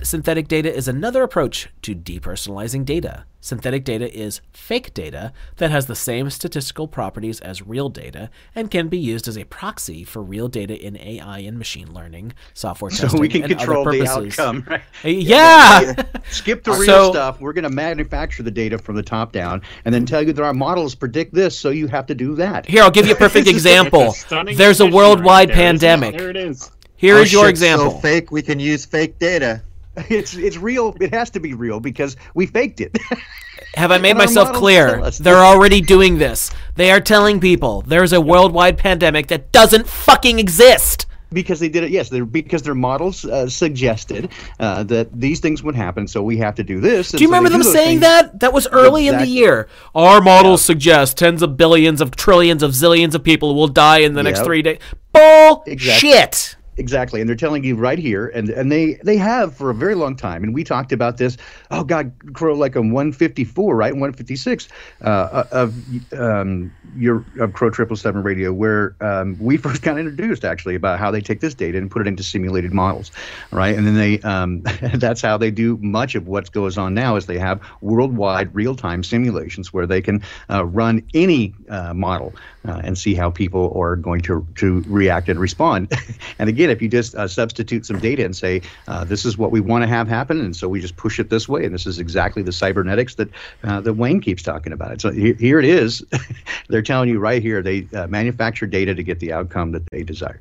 synthetic 0.00 0.46
data 0.46 0.72
is 0.72 0.86
another 0.86 1.24
approach 1.24 1.70
to 1.82 1.96
depersonalizing 1.96 2.84
data. 2.84 3.24
Synthetic 3.40 3.84
data 3.84 4.12
is 4.12 4.40
fake 4.52 4.92
data 4.94 5.32
that 5.58 5.70
has 5.70 5.86
the 5.86 5.94
same 5.94 6.28
statistical 6.28 6.88
properties 6.88 7.38
as 7.40 7.62
real 7.64 7.88
data 7.88 8.30
and 8.54 8.68
can 8.70 8.88
be 8.88 8.98
used 8.98 9.28
as 9.28 9.38
a 9.38 9.44
proxy 9.44 10.02
for 10.02 10.22
real 10.22 10.48
data 10.48 10.74
in 10.74 10.96
AI 10.98 11.38
and 11.38 11.56
machine 11.56 11.92
learning, 11.94 12.32
software 12.52 12.90
So 12.98 13.16
we 13.16 13.28
can 13.28 13.44
and 13.44 13.56
control 13.56 13.84
the 13.84 14.00
purposes. 14.00 14.38
outcome. 14.38 14.64
Right? 14.68 14.80
Uh, 15.04 15.08
Yeah! 15.08 16.02
Skip 16.30 16.64
the 16.64 16.72
real 16.72 16.84
So- 16.84 17.10
stuff. 17.12 17.40
We're 17.40 17.52
going 17.52 17.62
to 17.62 17.70
manufacture 17.70 18.42
the 18.42 18.50
data 18.50 18.76
from 18.76 18.96
the 18.96 19.02
top 19.04 19.30
down, 19.32 19.62
and 19.84 19.94
then 19.94 20.04
tell 20.04 20.22
you 20.26 20.32
that 20.32 20.42
our 20.44 20.52
models 20.54 20.94
predict 20.96 21.32
this, 21.32 21.56
so 21.56 21.70
you 21.70 21.86
have 21.86 22.06
to 22.06 22.14
do 22.16 22.34
that. 22.34 22.66
Here, 22.66 22.82
I'll 22.82 22.90
give 22.90 23.06
you 23.06 23.12
a 23.12 23.16
perfect 23.16 23.46
example. 23.56 24.12
Stunning 24.12 24.56
There's 24.56 24.80
a 24.80 24.86
worldwide 24.86 25.50
right 25.50 25.54
there, 25.56 25.74
isn't 25.74 25.76
it? 25.76 25.80
pandemic. 25.80 26.18
There 26.18 26.30
it 26.30 26.36
is. 26.36 26.70
Here 26.96 27.14
Our 27.14 27.22
is 27.22 27.32
your 27.32 27.46
shit's 27.46 27.60
example. 27.62 27.92
So 27.92 27.98
fake, 27.98 28.32
we 28.32 28.42
can 28.42 28.58
use 28.58 28.84
fake 28.84 29.20
data. 29.20 29.62
It's 30.08 30.34
it's 30.34 30.56
real. 30.56 30.96
It 31.00 31.12
has 31.12 31.30
to 31.30 31.40
be 31.40 31.54
real 31.54 31.80
because 31.80 32.16
we 32.34 32.46
faked 32.46 32.80
it. 32.80 32.96
Have 33.74 33.90
I 33.92 33.98
made 33.98 34.16
myself 34.16 34.52
clear? 34.52 35.10
They're 35.10 35.44
already 35.44 35.80
doing 35.80 36.18
this. 36.18 36.50
They 36.76 36.90
are 36.90 37.00
telling 37.00 37.38
people 37.40 37.82
there's 37.82 38.12
a 38.12 38.20
worldwide 38.20 38.78
pandemic 38.78 39.26
that 39.28 39.52
doesn't 39.52 39.86
fucking 39.86 40.38
exist. 40.38 41.06
because 41.30 41.60
they 41.60 41.68
did 41.68 41.84
it. 41.84 41.90
Yes, 41.90 42.08
they're, 42.08 42.24
because 42.24 42.62
their 42.62 42.74
models 42.74 43.26
uh, 43.26 43.46
suggested 43.48 44.30
uh, 44.60 44.82
that 44.84 45.08
these 45.12 45.40
things 45.40 45.62
would 45.62 45.74
happen. 45.74 46.08
So 46.08 46.22
we 46.22 46.38
have 46.38 46.54
to 46.54 46.64
do 46.64 46.80
this. 46.80 47.10
Do 47.12 47.18
you 47.22 47.28
remember 47.28 47.50
them 47.50 47.62
saying 47.62 48.00
that? 48.00 48.40
That 48.40 48.54
was 48.54 48.66
early 48.68 49.08
in 49.08 49.18
the 49.18 49.26
year. 49.26 49.68
Our 49.94 50.22
models 50.22 50.64
suggest 50.64 51.18
tens 51.18 51.42
of 51.42 51.56
billions 51.58 52.00
of 52.00 52.16
trillions 52.16 52.62
of 52.62 52.70
zillions 52.70 53.14
of 53.14 53.22
people 53.22 53.54
will 53.54 53.68
die 53.68 53.98
in 53.98 54.14
the 54.14 54.22
next 54.22 54.40
three 54.42 54.62
days. 54.62 54.78
Bullshit. 55.12 55.66
Exactly. 55.74 56.57
Exactly, 56.78 57.20
and 57.20 57.28
they're 57.28 57.34
telling 57.34 57.64
you 57.64 57.74
right 57.74 57.98
here, 57.98 58.28
and 58.28 58.50
and 58.50 58.70
they 58.70 59.00
they 59.02 59.16
have 59.16 59.56
for 59.56 59.68
a 59.68 59.74
very 59.74 59.96
long 59.96 60.14
time, 60.14 60.44
and 60.44 60.54
we 60.54 60.62
talked 60.62 60.92
about 60.92 61.16
this. 61.16 61.36
Oh 61.72 61.82
God, 61.82 62.12
Crow, 62.34 62.54
like 62.54 62.76
on 62.76 62.92
154, 62.92 63.74
right, 63.74 63.92
156 63.92 64.68
uh, 65.00 65.44
of 65.50 65.74
um, 66.16 66.72
your 66.94 67.26
of 67.40 67.52
Crow 67.52 67.70
Triple 67.70 67.96
Seven 67.96 68.22
Radio, 68.22 68.52
where 68.52 68.94
um, 69.00 69.36
we 69.40 69.56
first 69.56 69.82
got 69.82 69.98
introduced 69.98 70.44
actually 70.44 70.76
about 70.76 71.00
how 71.00 71.10
they 71.10 71.20
take 71.20 71.40
this 71.40 71.52
data 71.52 71.78
and 71.78 71.90
put 71.90 72.00
it 72.02 72.06
into 72.06 72.22
simulated 72.22 72.72
models, 72.72 73.10
right, 73.50 73.76
and 73.76 73.84
then 73.84 73.96
they 73.96 74.20
um, 74.20 74.62
that's 74.94 75.20
how 75.20 75.36
they 75.36 75.50
do 75.50 75.78
much 75.78 76.14
of 76.14 76.28
what 76.28 76.52
goes 76.52 76.78
on 76.78 76.94
now 76.94 77.16
is 77.16 77.26
they 77.26 77.38
have 77.38 77.60
worldwide 77.80 78.54
real 78.54 78.76
time 78.76 79.02
simulations 79.02 79.72
where 79.72 79.86
they 79.86 80.00
can 80.00 80.22
uh, 80.48 80.64
run 80.64 81.02
any 81.12 81.56
uh, 81.68 81.92
model 81.92 82.36
uh, 82.66 82.80
and 82.84 82.96
see 82.96 83.14
how 83.14 83.30
people 83.30 83.72
are 83.76 83.96
going 83.96 84.20
to 84.20 84.46
to 84.56 84.84
react 84.86 85.28
and 85.28 85.40
respond. 85.40 85.92
and 86.38 86.48
again, 86.48 86.67
if 86.70 86.82
you 86.82 86.88
just 86.88 87.14
uh, 87.14 87.28
substitute 87.28 87.86
some 87.86 87.98
data 87.98 88.24
and 88.24 88.36
say 88.36 88.62
uh, 88.86 89.04
this 89.04 89.24
is 89.24 89.38
what 89.38 89.50
we 89.50 89.60
want 89.60 89.82
to 89.82 89.88
have 89.88 90.08
happen, 90.08 90.40
and 90.40 90.54
so 90.54 90.68
we 90.68 90.80
just 90.80 90.96
push 90.96 91.18
it 91.18 91.30
this 91.30 91.48
way, 91.48 91.64
and 91.64 91.74
this 91.74 91.86
is 91.86 91.98
exactly 91.98 92.42
the 92.42 92.52
cybernetics 92.52 93.14
that 93.16 93.28
uh, 93.64 93.80
that 93.80 93.94
Wayne 93.94 94.20
keeps 94.20 94.42
talking 94.42 94.72
about. 94.72 94.92
It. 94.92 95.00
So 95.00 95.10
here, 95.10 95.34
here 95.34 95.58
it 95.58 95.64
is. 95.64 96.04
They're 96.68 96.82
telling 96.82 97.08
you 97.08 97.18
right 97.18 97.42
here 97.42 97.62
they 97.62 97.88
uh, 97.94 98.06
manufacture 98.06 98.66
data 98.66 98.94
to 98.94 99.02
get 99.02 99.20
the 99.20 99.32
outcome 99.32 99.72
that 99.72 99.82
they 99.90 100.02
desire. 100.02 100.40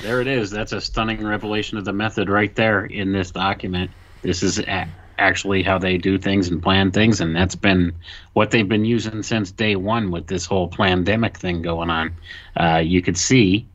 There 0.00 0.20
it 0.20 0.26
is. 0.26 0.50
That's 0.50 0.72
a 0.72 0.80
stunning 0.80 1.24
revelation 1.24 1.78
of 1.78 1.84
the 1.84 1.92
method 1.92 2.28
right 2.28 2.54
there 2.54 2.86
in 2.86 3.12
this 3.12 3.30
document. 3.30 3.90
This 4.22 4.42
is 4.42 4.58
a- 4.60 4.88
actually 5.18 5.62
how 5.62 5.78
they 5.78 5.98
do 5.98 6.18
things 6.18 6.48
and 6.48 6.62
plan 6.62 6.90
things, 6.90 7.20
and 7.20 7.36
that's 7.36 7.54
been 7.54 7.92
what 8.32 8.50
they've 8.50 8.68
been 8.68 8.84
using 8.84 9.22
since 9.22 9.50
day 9.52 9.76
one 9.76 10.10
with 10.10 10.26
this 10.26 10.46
whole 10.46 10.68
pandemic 10.68 11.36
thing 11.36 11.62
going 11.62 11.90
on. 11.90 12.14
Uh, 12.56 12.82
you 12.84 13.02
could 13.02 13.16
see 13.16 13.66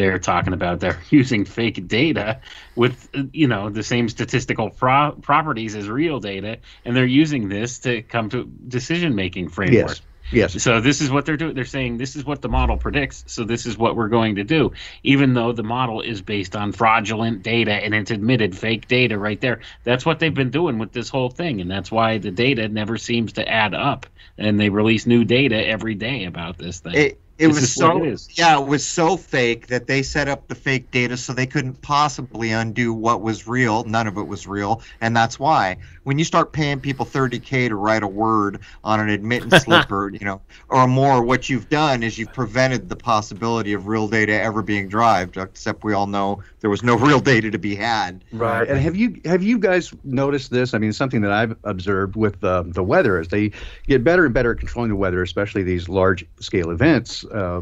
they're 0.00 0.18
talking 0.18 0.54
about 0.54 0.80
they're 0.80 0.98
using 1.10 1.44
fake 1.44 1.86
data 1.86 2.40
with 2.74 3.08
you 3.32 3.48
know 3.48 3.68
the 3.68 3.82
same 3.82 4.08
statistical 4.08 4.70
pro- 4.70 5.12
properties 5.12 5.74
as 5.76 5.88
real 5.88 6.20
data, 6.20 6.58
and 6.84 6.96
they're 6.96 7.04
using 7.04 7.48
this 7.48 7.80
to 7.80 8.00
come 8.02 8.30
to 8.30 8.44
decision 8.44 9.14
making 9.14 9.50
framework. 9.50 9.88
Yes. 9.88 10.02
Yes. 10.32 10.62
So 10.62 10.80
this 10.80 11.00
is 11.00 11.10
what 11.10 11.26
they're 11.26 11.36
doing. 11.36 11.54
They're 11.54 11.64
saying 11.64 11.98
this 11.98 12.14
is 12.14 12.24
what 12.24 12.40
the 12.40 12.48
model 12.48 12.76
predicts. 12.76 13.24
So 13.26 13.42
this 13.42 13.66
is 13.66 13.76
what 13.76 13.96
we're 13.96 14.08
going 14.08 14.36
to 14.36 14.44
do, 14.44 14.72
even 15.02 15.34
though 15.34 15.50
the 15.50 15.64
model 15.64 16.02
is 16.02 16.22
based 16.22 16.54
on 16.54 16.70
fraudulent 16.70 17.42
data 17.42 17.72
and 17.72 17.92
it's 17.92 18.12
admitted 18.12 18.56
fake 18.56 18.86
data 18.86 19.18
right 19.18 19.40
there. 19.40 19.60
That's 19.82 20.06
what 20.06 20.20
they've 20.20 20.32
been 20.32 20.50
doing 20.50 20.78
with 20.78 20.92
this 20.92 21.08
whole 21.08 21.30
thing, 21.30 21.60
and 21.60 21.68
that's 21.68 21.90
why 21.90 22.18
the 22.18 22.30
data 22.30 22.68
never 22.68 22.96
seems 22.96 23.32
to 23.34 23.48
add 23.48 23.74
up. 23.74 24.06
And 24.38 24.58
they 24.58 24.68
release 24.68 25.04
new 25.04 25.24
data 25.24 25.56
every 25.66 25.96
day 25.96 26.26
about 26.26 26.56
this 26.58 26.78
thing. 26.78 26.94
It, 26.94 27.20
it 27.40 27.48
This 27.48 27.60
was 27.60 27.74
so 27.74 28.04
it 28.04 28.20
yeah, 28.36 28.60
it 28.60 28.66
was 28.66 28.86
so 28.86 29.16
fake 29.16 29.68
that 29.68 29.86
they 29.86 30.02
set 30.02 30.28
up 30.28 30.48
the 30.48 30.54
fake 30.54 30.90
data 30.92 31.16
so 31.16 31.32
they 31.32 31.46
couldn't 31.46 31.80
possibly 31.82 32.52
undo 32.52 32.92
what 32.94 33.22
was 33.22 33.46
real. 33.48 33.84
None 33.84 34.06
of 34.06 34.18
it 34.18 34.24
was 34.24 34.46
real, 34.46 34.82
and 35.00 35.16
that's 35.16 35.40
why 35.40 35.78
when 36.10 36.18
you 36.18 36.24
start 36.24 36.50
paying 36.50 36.80
people 36.80 37.06
30k 37.06 37.68
to 37.68 37.76
write 37.76 38.02
a 38.02 38.08
word 38.08 38.58
on 38.82 38.98
an 38.98 39.10
admittance 39.10 39.54
slip 39.62 39.92
or 39.92 40.10
you 40.10 40.24
know 40.24 40.40
or 40.68 40.88
more, 40.88 41.22
what 41.22 41.48
you've 41.48 41.68
done 41.68 42.02
is 42.02 42.18
you've 42.18 42.32
prevented 42.32 42.88
the 42.88 42.96
possibility 42.96 43.74
of 43.74 43.86
real 43.86 44.08
data 44.08 44.32
ever 44.32 44.60
being 44.60 44.88
derived. 44.88 45.36
Except 45.36 45.84
we 45.84 45.92
all 45.92 46.08
know 46.08 46.42
there 46.62 46.70
was 46.70 46.82
no 46.82 46.96
real 47.08 47.20
data 47.20 47.52
to 47.52 47.58
be 47.58 47.76
had. 47.76 48.24
Right. 48.32 48.68
And 48.68 48.80
have 48.80 48.96
you 48.96 49.20
have 49.24 49.44
you 49.44 49.56
guys 49.56 49.92
noticed 50.02 50.50
this? 50.50 50.74
I 50.74 50.78
mean, 50.78 50.92
something 50.92 51.20
that 51.20 51.30
I've 51.30 51.56
observed 51.62 52.16
with 52.16 52.42
uh, 52.42 52.64
the 52.66 52.82
weather 52.82 53.20
is 53.20 53.28
they 53.28 53.52
get 53.86 54.02
better 54.02 54.24
and 54.24 54.34
better 54.34 54.50
at 54.50 54.58
controlling 54.58 54.90
the 54.90 54.96
weather, 54.96 55.22
especially 55.22 55.62
these 55.62 55.88
large 55.88 56.26
scale 56.40 56.70
events, 56.70 57.24
uh, 57.26 57.60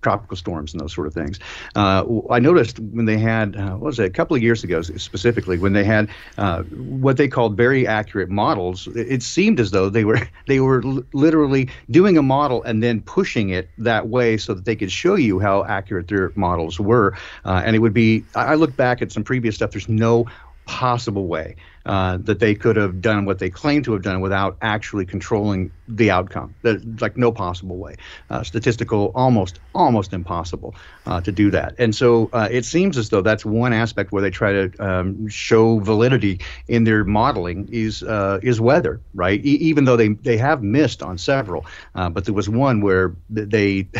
tropical 0.00 0.38
storms 0.38 0.72
and 0.72 0.80
those 0.80 0.94
sort 0.94 1.06
of 1.06 1.12
things. 1.12 1.40
Uh, 1.74 2.04
I 2.30 2.38
noticed 2.38 2.78
when 2.78 3.04
they 3.04 3.18
had 3.18 3.54
uh, 3.54 3.72
what 3.72 3.88
was 3.88 3.98
it 3.98 4.06
a 4.06 4.10
couple 4.10 4.34
of 4.34 4.42
years 4.42 4.64
ago 4.64 4.80
specifically 4.80 5.58
when 5.58 5.74
they 5.74 5.84
had 5.84 6.08
uh, 6.38 6.62
what 6.62 7.18
they 7.18 7.28
called 7.28 7.56
very 7.56 7.81
accurate 7.86 8.28
models. 8.28 8.86
It, 8.88 9.22
seemed 9.22 9.60
as 9.60 9.70
though 9.70 9.88
they 9.88 10.04
were 10.04 10.20
they 10.46 10.60
were 10.60 10.82
literally 11.12 11.68
doing 11.90 12.18
a 12.18 12.22
model 12.22 12.62
and 12.62 12.82
then 12.82 13.00
pushing 13.02 13.50
it 13.50 13.68
that 13.78 14.08
way 14.08 14.36
so 14.36 14.54
that 14.54 14.64
they 14.64 14.76
could 14.76 14.90
show 14.90 15.14
you 15.14 15.38
how 15.38 15.64
accurate 15.64 16.08
their 16.08 16.32
models 16.34 16.80
were. 16.80 17.16
Uh, 17.44 17.62
and 17.64 17.76
it 17.76 17.80
would 17.80 17.94
be 17.94 18.24
I 18.34 18.52
I 18.52 18.54
look 18.54 18.76
back 18.76 19.02
at 19.02 19.12
some 19.12 19.24
previous 19.24 19.54
stuff. 19.54 19.70
There's 19.70 19.88
no 19.88 20.26
possible 20.66 21.26
way 21.26 21.56
uh, 21.86 22.18
that 22.22 22.38
they 22.38 22.54
could 22.54 22.76
have 22.76 23.00
done 23.00 23.24
what 23.24 23.38
they 23.38 23.50
claim 23.50 23.82
to 23.82 23.92
have 23.92 24.02
done 24.02 24.20
without 24.20 24.56
actually 24.62 25.04
controlling 25.04 25.72
the 25.88 26.10
outcome. 26.10 26.54
There's 26.62 26.82
like 27.00 27.16
no 27.16 27.32
possible 27.32 27.78
way. 27.78 27.96
Uh, 28.30 28.42
statistical, 28.42 29.10
almost 29.14 29.58
almost 29.74 30.12
impossible 30.12 30.74
uh, 31.06 31.20
to 31.22 31.32
do 31.32 31.50
that. 31.50 31.74
And 31.78 31.94
so 31.94 32.30
uh, 32.32 32.48
it 32.50 32.64
seems 32.64 32.96
as 32.96 33.08
though 33.08 33.22
that's 33.22 33.44
one 33.44 33.72
aspect 33.72 34.12
where 34.12 34.22
they 34.22 34.30
try 34.30 34.52
to 34.52 34.70
um, 34.78 35.28
show 35.28 35.80
validity 35.80 36.40
in 36.68 36.84
their 36.84 37.04
modeling 37.04 37.68
is 37.70 38.02
uh, 38.02 38.38
is 38.42 38.60
weather, 38.60 39.00
right? 39.14 39.40
E- 39.44 39.58
even 39.60 39.84
though 39.84 39.96
they 39.96 40.08
they 40.10 40.36
have 40.36 40.62
missed 40.62 41.02
on 41.02 41.18
several, 41.18 41.66
uh, 41.94 42.08
but 42.08 42.24
there 42.24 42.34
was 42.34 42.48
one 42.48 42.80
where 42.80 43.16
they. 43.28 43.88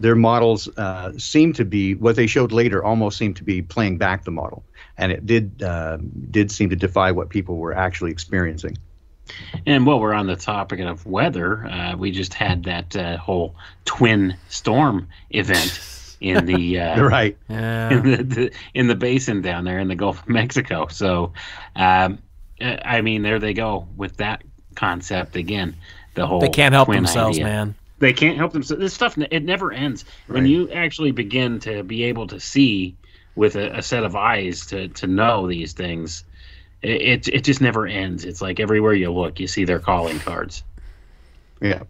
Their 0.00 0.16
models 0.16 0.68
seem 1.18 1.52
to 1.54 1.64
be 1.64 1.94
what 1.94 2.16
they 2.16 2.26
showed 2.26 2.52
later. 2.52 2.82
Almost 2.82 3.18
seemed 3.18 3.36
to 3.36 3.44
be 3.44 3.62
playing 3.62 3.98
back 3.98 4.24
the 4.24 4.30
model, 4.30 4.64
and 4.98 5.12
it 5.12 5.26
did 5.26 5.62
uh, 5.62 5.98
did 6.30 6.50
seem 6.50 6.70
to 6.70 6.76
defy 6.76 7.12
what 7.12 7.28
people 7.28 7.56
were 7.56 7.74
actually 7.74 8.10
experiencing. 8.10 8.76
And 9.66 9.86
while 9.86 10.00
we're 10.00 10.14
on 10.14 10.26
the 10.26 10.36
topic 10.36 10.80
of 10.80 11.06
weather, 11.06 11.64
uh, 11.66 11.96
we 11.96 12.10
just 12.10 12.34
had 12.34 12.64
that 12.64 12.96
uh, 12.96 13.16
whole 13.16 13.54
twin 13.84 14.36
storm 14.48 15.08
event 15.30 16.16
in 16.20 16.46
the 16.46 16.80
uh, 16.80 17.02
right. 17.02 17.36
Yeah. 17.48 17.90
in 17.92 18.02
the, 18.02 18.22
the 18.22 18.52
in 18.74 18.86
the 18.88 18.94
basin 18.94 19.42
down 19.42 19.64
there 19.64 19.78
in 19.78 19.88
the 19.88 19.94
Gulf 19.94 20.22
of 20.22 20.28
Mexico. 20.28 20.88
So, 20.88 21.32
um, 21.76 22.18
uh, 22.60 22.76
I 22.84 23.00
mean, 23.00 23.22
there 23.22 23.38
they 23.38 23.54
go 23.54 23.88
with 23.96 24.16
that 24.18 24.42
concept 24.74 25.36
again. 25.36 25.76
The 26.14 26.26
whole 26.26 26.40
They 26.40 26.48
can't 26.48 26.74
help 26.74 26.88
themselves, 26.88 27.38
idea. 27.38 27.46
man. 27.46 27.74
They 27.98 28.12
can't 28.12 28.36
help 28.36 28.52
themselves. 28.52 28.80
This 28.80 28.92
stuff 28.92 29.16
it 29.16 29.44
never 29.44 29.72
ends. 29.72 30.04
When 30.26 30.44
you 30.44 30.68
actually 30.70 31.12
begin 31.12 31.60
to 31.60 31.84
be 31.84 32.02
able 32.04 32.26
to 32.26 32.40
see 32.40 32.96
with 33.34 33.56
a, 33.56 33.78
a 33.78 33.82
set 33.82 34.04
of 34.04 34.16
eyes 34.16 34.66
to 34.66 34.88
to 34.88 35.06
know 35.06 35.46
these 35.46 35.72
things, 35.72 36.24
it, 36.82 37.02
it 37.02 37.28
it 37.28 37.44
just 37.44 37.60
never 37.60 37.86
ends. 37.86 38.24
It's 38.24 38.42
like 38.42 38.60
everywhere 38.60 38.94
you 38.94 39.12
look, 39.12 39.40
you 39.40 39.46
see 39.46 39.64
their 39.64 39.78
calling 39.78 40.18
cards. 40.18 40.62
Yeah. 41.60 41.82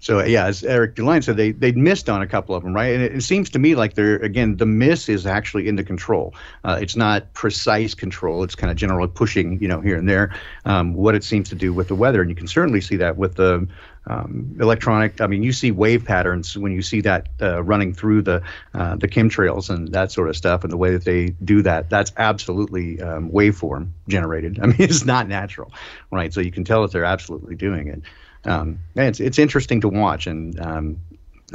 So 0.00 0.24
yeah, 0.24 0.46
as 0.46 0.64
Eric 0.64 0.94
DeLine 0.94 1.22
said, 1.22 1.36
they 1.36 1.52
they'd 1.52 1.76
missed 1.76 2.08
on 2.08 2.22
a 2.22 2.26
couple 2.26 2.54
of 2.54 2.62
them, 2.62 2.74
right? 2.74 2.94
And 2.94 3.02
it, 3.02 3.16
it 3.16 3.22
seems 3.22 3.50
to 3.50 3.58
me 3.58 3.74
like 3.74 3.94
they're 3.94 4.16
again 4.16 4.56
the 4.56 4.66
miss 4.66 5.08
is 5.08 5.26
actually 5.26 5.68
into 5.68 5.84
control. 5.84 6.34
Uh, 6.64 6.78
it's 6.80 6.96
not 6.96 7.32
precise 7.34 7.94
control. 7.94 8.42
It's 8.42 8.54
kind 8.54 8.70
of 8.70 8.76
general 8.76 9.06
pushing, 9.08 9.60
you 9.60 9.68
know, 9.68 9.80
here 9.80 9.96
and 9.96 10.08
there. 10.08 10.34
Um, 10.64 10.94
what 10.94 11.14
it 11.14 11.24
seems 11.24 11.48
to 11.50 11.54
do 11.54 11.72
with 11.72 11.88
the 11.88 11.94
weather, 11.94 12.20
and 12.20 12.30
you 12.30 12.36
can 12.36 12.46
certainly 12.46 12.80
see 12.80 12.96
that 12.96 13.16
with 13.16 13.36
the 13.36 13.66
um, 14.08 14.56
electronic. 14.60 15.20
I 15.20 15.26
mean, 15.26 15.42
you 15.42 15.52
see 15.52 15.70
wave 15.70 16.04
patterns 16.04 16.56
when 16.56 16.72
you 16.72 16.82
see 16.82 17.00
that 17.02 17.28
uh, 17.40 17.62
running 17.62 17.92
through 17.92 18.22
the 18.22 18.42
uh, 18.74 18.96
the 18.96 19.08
chemtrails 19.08 19.68
and 19.68 19.88
that 19.92 20.12
sort 20.12 20.28
of 20.28 20.36
stuff, 20.36 20.62
and 20.62 20.72
the 20.72 20.76
way 20.76 20.92
that 20.92 21.04
they 21.04 21.30
do 21.44 21.62
that. 21.62 21.90
That's 21.90 22.12
absolutely 22.16 23.00
um, 23.00 23.30
waveform 23.30 23.88
generated. 24.08 24.58
I 24.62 24.66
mean, 24.66 24.76
it's 24.78 25.04
not 25.04 25.28
natural, 25.28 25.72
right? 26.10 26.32
So 26.32 26.40
you 26.40 26.52
can 26.52 26.64
tell 26.64 26.82
that 26.82 26.92
they're 26.92 27.04
absolutely 27.04 27.56
doing 27.56 27.88
it 27.88 28.02
um, 28.46 28.78
it's 28.94 29.20
it's 29.20 29.38
interesting 29.38 29.80
to 29.82 29.88
watch, 29.88 30.26
and 30.26 30.58
um, 30.60 30.96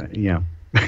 uh, 0.00 0.06
you 0.12 0.32
know. 0.32 0.44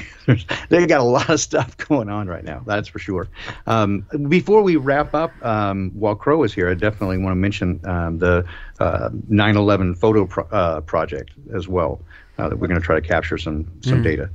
they 0.69 0.87
got 0.87 0.99
a 0.99 1.03
lot 1.03 1.29
of 1.29 1.39
stuff 1.39 1.77
going 1.89 2.09
on 2.09 2.27
right 2.27 2.43
now. 2.43 2.63
That's 2.65 2.87
for 2.87 2.97
sure. 2.97 3.27
Um, 3.67 4.03
before 4.27 4.63
we 4.63 4.77
wrap 4.77 5.13
up, 5.13 5.31
um, 5.45 5.91
while 5.93 6.15
Crow 6.15 6.41
is 6.41 6.51
here, 6.55 6.67
I 6.67 6.73
definitely 6.73 7.19
want 7.19 7.33
to 7.33 7.35
mention 7.35 7.79
um, 7.83 8.17
the 8.17 8.43
uh, 8.79 9.09
9/11 9.29 9.95
photo 9.95 10.25
pro- 10.25 10.45
uh, 10.45 10.81
project 10.81 11.31
as 11.53 11.67
well. 11.67 12.01
Uh, 12.39 12.49
that 12.49 12.57
we're 12.57 12.67
going 12.67 12.79
to 12.79 12.85
try 12.85 12.99
to 12.99 13.07
capture 13.07 13.37
some 13.37 13.71
some 13.81 14.01
data. 14.01 14.31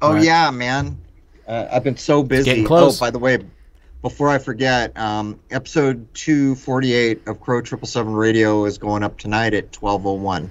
Oh 0.00 0.14
Right. 0.14 0.24
yeah, 0.24 0.50
man. 0.50 0.96
Uh, 1.46 1.68
I've 1.70 1.84
been 1.84 1.98
so 1.98 2.22
busy. 2.22 2.44
getting 2.44 2.64
close. 2.64 2.96
Oh, 2.96 3.04
by 3.04 3.10
the 3.10 3.18
way, 3.18 3.38
before 4.00 4.30
I 4.30 4.38
forget, 4.38 4.96
um, 4.96 5.38
episode 5.50 6.08
248 6.14 7.28
of 7.28 7.40
Crow 7.40 7.60
Triple 7.60 7.86
Seven 7.86 8.14
Radio 8.14 8.64
is 8.64 8.78
going 8.78 9.02
up 9.02 9.18
tonight 9.18 9.52
at 9.52 9.72
12:01. 9.72 10.48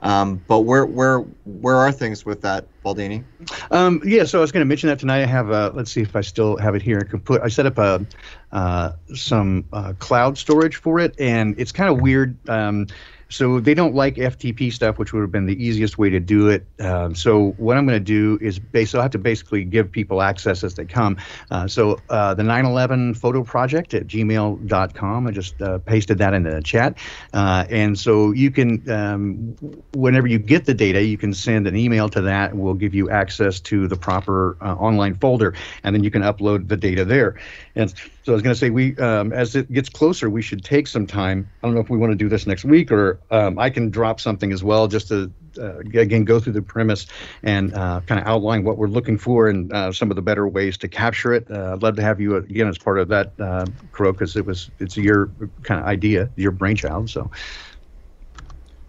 Um, 0.00 0.40
but 0.46 0.60
where 0.60 0.86
where 0.86 1.20
where 1.44 1.76
are 1.76 1.90
things 1.90 2.24
with 2.24 2.42
that, 2.42 2.66
Baldini? 2.84 3.24
Um, 3.70 4.00
yeah, 4.04 4.24
so 4.24 4.38
I 4.38 4.40
was 4.40 4.52
going 4.52 4.60
to 4.60 4.66
mention 4.66 4.88
that 4.88 4.98
tonight. 4.98 5.22
I 5.22 5.26
have 5.26 5.50
a, 5.50 5.70
let's 5.74 5.90
see 5.90 6.02
if 6.02 6.14
I 6.14 6.20
still 6.20 6.56
have 6.58 6.74
it 6.74 6.82
here. 6.82 7.00
I 7.04 7.08
can 7.08 7.20
put, 7.20 7.42
I 7.42 7.48
set 7.48 7.66
up 7.66 7.78
a, 7.78 8.06
uh, 8.52 8.92
some 9.14 9.64
uh, 9.72 9.94
cloud 9.98 10.38
storage 10.38 10.76
for 10.76 11.00
it, 11.00 11.14
and 11.18 11.58
it's 11.58 11.72
kind 11.72 11.90
of 11.90 12.00
weird. 12.00 12.36
Um, 12.48 12.86
so 13.28 13.60
they 13.60 13.74
don't 13.74 13.94
like 13.94 14.16
FTP 14.16 14.72
stuff, 14.72 14.98
which 14.98 15.12
would 15.12 15.20
have 15.20 15.30
been 15.30 15.46
the 15.46 15.62
easiest 15.62 15.98
way 15.98 16.08
to 16.10 16.20
do 16.20 16.48
it. 16.48 16.64
Um, 16.80 17.14
so 17.14 17.50
what 17.58 17.76
I'm 17.76 17.86
going 17.86 17.98
to 17.98 18.04
do 18.04 18.38
is 18.40 18.58
base. 18.58 18.94
I'll 18.94 19.02
have 19.02 19.10
to 19.12 19.18
basically 19.18 19.64
give 19.64 19.90
people 19.92 20.22
access 20.22 20.64
as 20.64 20.74
they 20.74 20.86
come. 20.86 21.18
Uh, 21.50 21.68
so 21.68 22.00
uh, 22.08 22.34
the 22.34 22.42
9/11 22.42 23.16
photo 23.16 23.44
project 23.44 23.92
at 23.94 24.06
gmail.com. 24.06 25.26
I 25.26 25.30
just 25.30 25.60
uh, 25.60 25.78
pasted 25.78 26.18
that 26.18 26.32
in 26.32 26.44
the 26.44 26.62
chat, 26.62 26.96
uh, 27.34 27.66
and 27.68 27.98
so 27.98 28.32
you 28.32 28.50
can, 28.50 28.88
um, 28.90 29.56
whenever 29.92 30.26
you 30.26 30.38
get 30.38 30.64
the 30.64 30.74
data, 30.74 31.02
you 31.02 31.18
can 31.18 31.34
send 31.34 31.66
an 31.66 31.76
email 31.76 32.08
to 32.08 32.22
that, 32.22 32.52
and 32.52 32.60
we'll 32.60 32.74
give 32.74 32.94
you 32.94 33.10
access 33.10 33.60
to 33.60 33.88
the 33.88 33.96
proper 33.96 34.56
uh, 34.60 34.74
online 34.74 35.14
folder, 35.14 35.54
and 35.84 35.94
then 35.94 36.02
you 36.02 36.10
can 36.10 36.22
upload 36.22 36.68
the 36.68 36.76
data 36.76 37.04
there. 37.04 37.38
And 37.74 37.92
so 38.28 38.32
I 38.32 38.34
was 38.34 38.42
going 38.42 38.52
to 38.52 38.60
say, 38.60 38.68
we 38.68 38.94
um, 38.98 39.32
as 39.32 39.56
it 39.56 39.72
gets 39.72 39.88
closer, 39.88 40.28
we 40.28 40.42
should 40.42 40.62
take 40.62 40.86
some 40.86 41.06
time. 41.06 41.48
I 41.62 41.66
don't 41.66 41.74
know 41.74 41.80
if 41.80 41.88
we 41.88 41.96
want 41.96 42.10
to 42.10 42.14
do 42.14 42.28
this 42.28 42.46
next 42.46 42.62
week, 42.62 42.92
or 42.92 43.18
um, 43.30 43.58
I 43.58 43.70
can 43.70 43.88
drop 43.88 44.20
something 44.20 44.52
as 44.52 44.62
well, 44.62 44.86
just 44.86 45.08
to 45.08 45.32
uh, 45.58 45.78
again 45.78 46.24
go 46.24 46.38
through 46.38 46.52
the 46.52 46.60
premise 46.60 47.06
and 47.42 47.72
uh, 47.72 48.02
kind 48.02 48.20
of 48.20 48.26
outline 48.26 48.64
what 48.64 48.76
we're 48.76 48.88
looking 48.88 49.16
for 49.16 49.48
and 49.48 49.72
uh, 49.72 49.92
some 49.92 50.10
of 50.10 50.16
the 50.16 50.20
better 50.20 50.46
ways 50.46 50.76
to 50.76 50.88
capture 50.88 51.32
it. 51.32 51.50
Uh, 51.50 51.72
I'd 51.72 51.82
love 51.82 51.96
to 51.96 52.02
have 52.02 52.20
you 52.20 52.36
again 52.36 52.68
as 52.68 52.76
part 52.76 52.98
of 52.98 53.08
that, 53.08 53.32
uh, 53.40 53.64
because 53.96 54.36
it 54.36 54.44
was 54.44 54.70
it's 54.78 54.98
your 54.98 55.30
kind 55.62 55.80
of 55.80 55.86
idea, 55.86 56.28
your 56.36 56.52
brainchild. 56.52 57.08
So 57.08 57.30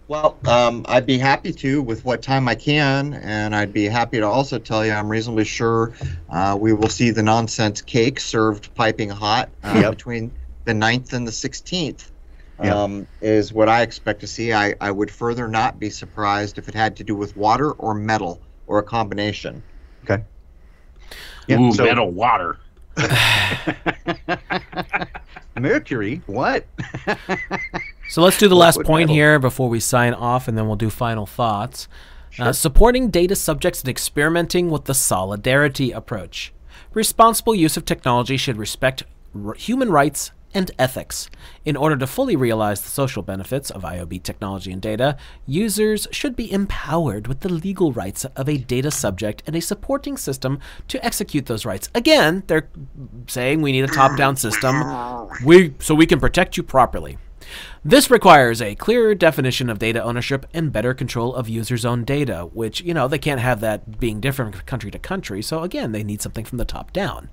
Well, 0.09 0.37
um, 0.47 0.85
I'd 0.89 1.05
be 1.05 1.19
happy 1.19 1.53
to 1.53 1.83
with 1.83 2.03
what 2.03 2.23
time 2.23 2.47
I 2.47 2.55
can, 2.55 3.13
and 3.13 3.55
I'd 3.55 3.71
be 3.71 3.85
happy 3.85 4.17
to 4.17 4.25
also 4.25 4.57
tell 4.57 4.83
you 4.83 4.91
I'm 4.91 5.07
reasonably 5.07 5.45
sure 5.45 5.93
uh, 6.31 6.57
we 6.59 6.73
will 6.73 6.89
see 6.89 7.11
the 7.11 7.21
nonsense 7.21 7.79
cake 7.83 8.19
served 8.19 8.73
piping 8.73 9.09
hot 9.09 9.49
uh, 9.63 9.77
Yep. 9.83 9.91
between 9.91 10.31
the 10.65 10.73
9th 10.73 11.13
and 11.13 11.27
the 11.27 11.31
16th. 11.31 12.09
Yep. 12.63 12.75
Um, 12.75 13.07
is 13.21 13.53
what 13.53 13.69
I 13.69 13.83
expect 13.83 14.19
to 14.21 14.27
see. 14.27 14.51
I, 14.51 14.73
I 14.81 14.89
would 14.89 15.11
further 15.11 15.47
not 15.47 15.79
be 15.79 15.91
surprised 15.91 16.57
if 16.57 16.67
it 16.67 16.73
had 16.73 16.95
to 16.97 17.03
do 17.03 17.15
with 17.15 17.37
water 17.37 17.71
or 17.73 17.93
metal 17.93 18.41
or 18.65 18.79
a 18.79 18.83
combination. 18.83 19.61
okay. 20.05 20.23
Yeah, 21.47 21.59
Ooh, 21.61 21.71
so- 21.71 21.85
metal 21.85 22.09
water. 22.09 22.57
Mercury, 25.59 26.21
what? 26.25 26.65
So 28.09 28.23
let's 28.23 28.39
do 28.39 28.47
the 28.47 28.55
last 28.55 28.81
point 28.81 29.11
here 29.11 29.37
before 29.37 29.69
we 29.69 29.79
sign 29.79 30.15
off, 30.15 30.47
and 30.47 30.57
then 30.57 30.65
we'll 30.65 30.75
do 30.75 30.89
final 30.89 31.27
thoughts. 31.27 31.87
Uh, 32.39 32.51
supporting 32.51 33.09
data 33.09 33.35
subjects 33.35 33.81
and 33.81 33.89
experimenting 33.89 34.69
with 34.71 34.85
the 34.85 34.93
solidarity 34.93 35.91
approach. 35.91 36.51
responsible 36.93 37.53
use 37.53 37.77
of 37.77 37.85
technology 37.85 38.35
should 38.35 38.57
respect 38.57 39.03
r- 39.45 39.53
human 39.53 39.91
rights 39.91 40.31
and 40.55 40.71
ethics. 40.79 41.29
In 41.65 41.75
order 41.77 41.95
to 41.97 42.07
fully 42.07 42.35
realize 42.35 42.81
the 42.81 42.89
social 42.89 43.21
benefits 43.21 43.69
of 43.69 43.83
IOB 43.83 44.23
technology 44.23 44.71
and 44.71 44.81
data, 44.81 45.15
users 45.45 46.07
should 46.11 46.35
be 46.35 46.51
empowered 46.51 47.27
with 47.27 47.41
the 47.41 47.49
legal 47.49 47.91
rights 47.91 48.25
of 48.25 48.49
a 48.49 48.57
data 48.57 48.89
subject 48.89 49.43
and 49.45 49.55
a 49.55 49.61
supporting 49.61 50.17
system 50.17 50.59
to 50.87 51.03
execute 51.05 51.45
those 51.45 51.65
rights. 51.65 51.89
Again, 51.93 52.41
they're 52.47 52.69
saying 53.27 53.61
we 53.61 53.71
need 53.71 53.83
a 53.83 53.87
top-down 53.87 54.35
system 54.35 54.81
we 55.45 55.75
so 55.79 55.93
we 55.93 56.07
can 56.07 56.19
protect 56.19 56.57
you 56.57 56.63
properly. 56.63 57.17
This 57.83 58.11
requires 58.11 58.61
a 58.61 58.75
clearer 58.75 59.15
definition 59.15 59.69
of 59.69 59.79
data 59.79 60.03
ownership 60.03 60.45
and 60.53 60.71
better 60.71 60.93
control 60.93 61.33
of 61.35 61.49
users' 61.49 61.85
own 61.85 62.03
data, 62.03 62.49
which, 62.53 62.81
you 62.81 62.93
know, 62.93 63.07
they 63.07 63.17
can't 63.17 63.41
have 63.41 63.61
that 63.61 63.99
being 63.99 64.19
different 64.19 64.65
country 64.65 64.91
to 64.91 64.99
country, 64.99 65.41
so 65.41 65.63
again, 65.63 65.91
they 65.91 66.03
need 66.03 66.21
something 66.21 66.45
from 66.45 66.57
the 66.57 66.65
top 66.65 66.91
down. 66.91 67.29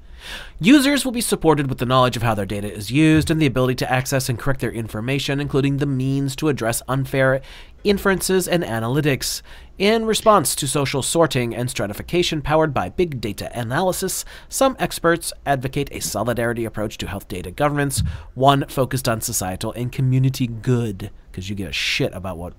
Users 0.60 1.04
will 1.04 1.12
be 1.12 1.20
supported 1.20 1.68
with 1.68 1.78
the 1.78 1.86
knowledge 1.86 2.16
of 2.16 2.22
how 2.22 2.34
their 2.34 2.46
data 2.46 2.72
is 2.72 2.90
used 2.90 3.30
and 3.30 3.40
the 3.40 3.46
ability 3.46 3.74
to 3.76 3.92
access 3.92 4.28
and 4.28 4.38
correct 4.38 4.60
their 4.60 4.72
information, 4.72 5.40
including 5.40 5.76
the 5.76 5.86
means 5.86 6.34
to 6.36 6.48
address 6.48 6.82
unfair 6.88 7.42
inferences 7.88 8.48
and 8.48 8.62
analytics. 8.62 9.42
In 9.78 10.06
response 10.06 10.54
to 10.56 10.66
social 10.66 11.02
sorting 11.02 11.54
and 11.54 11.70
stratification 11.70 12.42
powered 12.42 12.72
by 12.72 12.88
big 12.88 13.20
data 13.20 13.50
analysis, 13.58 14.24
some 14.48 14.76
experts 14.78 15.32
advocate 15.44 15.88
a 15.92 16.00
solidarity 16.00 16.64
approach 16.64 16.98
to 16.98 17.06
health 17.06 17.28
data 17.28 17.50
governance, 17.50 18.02
one 18.34 18.66
focused 18.68 19.08
on 19.08 19.20
societal 19.20 19.72
and 19.72 19.92
community 19.92 20.46
good, 20.46 21.10
because 21.30 21.48
you 21.50 21.54
give 21.54 21.68
a 21.68 21.72
shit 21.72 22.12
about 22.14 22.38
what 22.38 22.54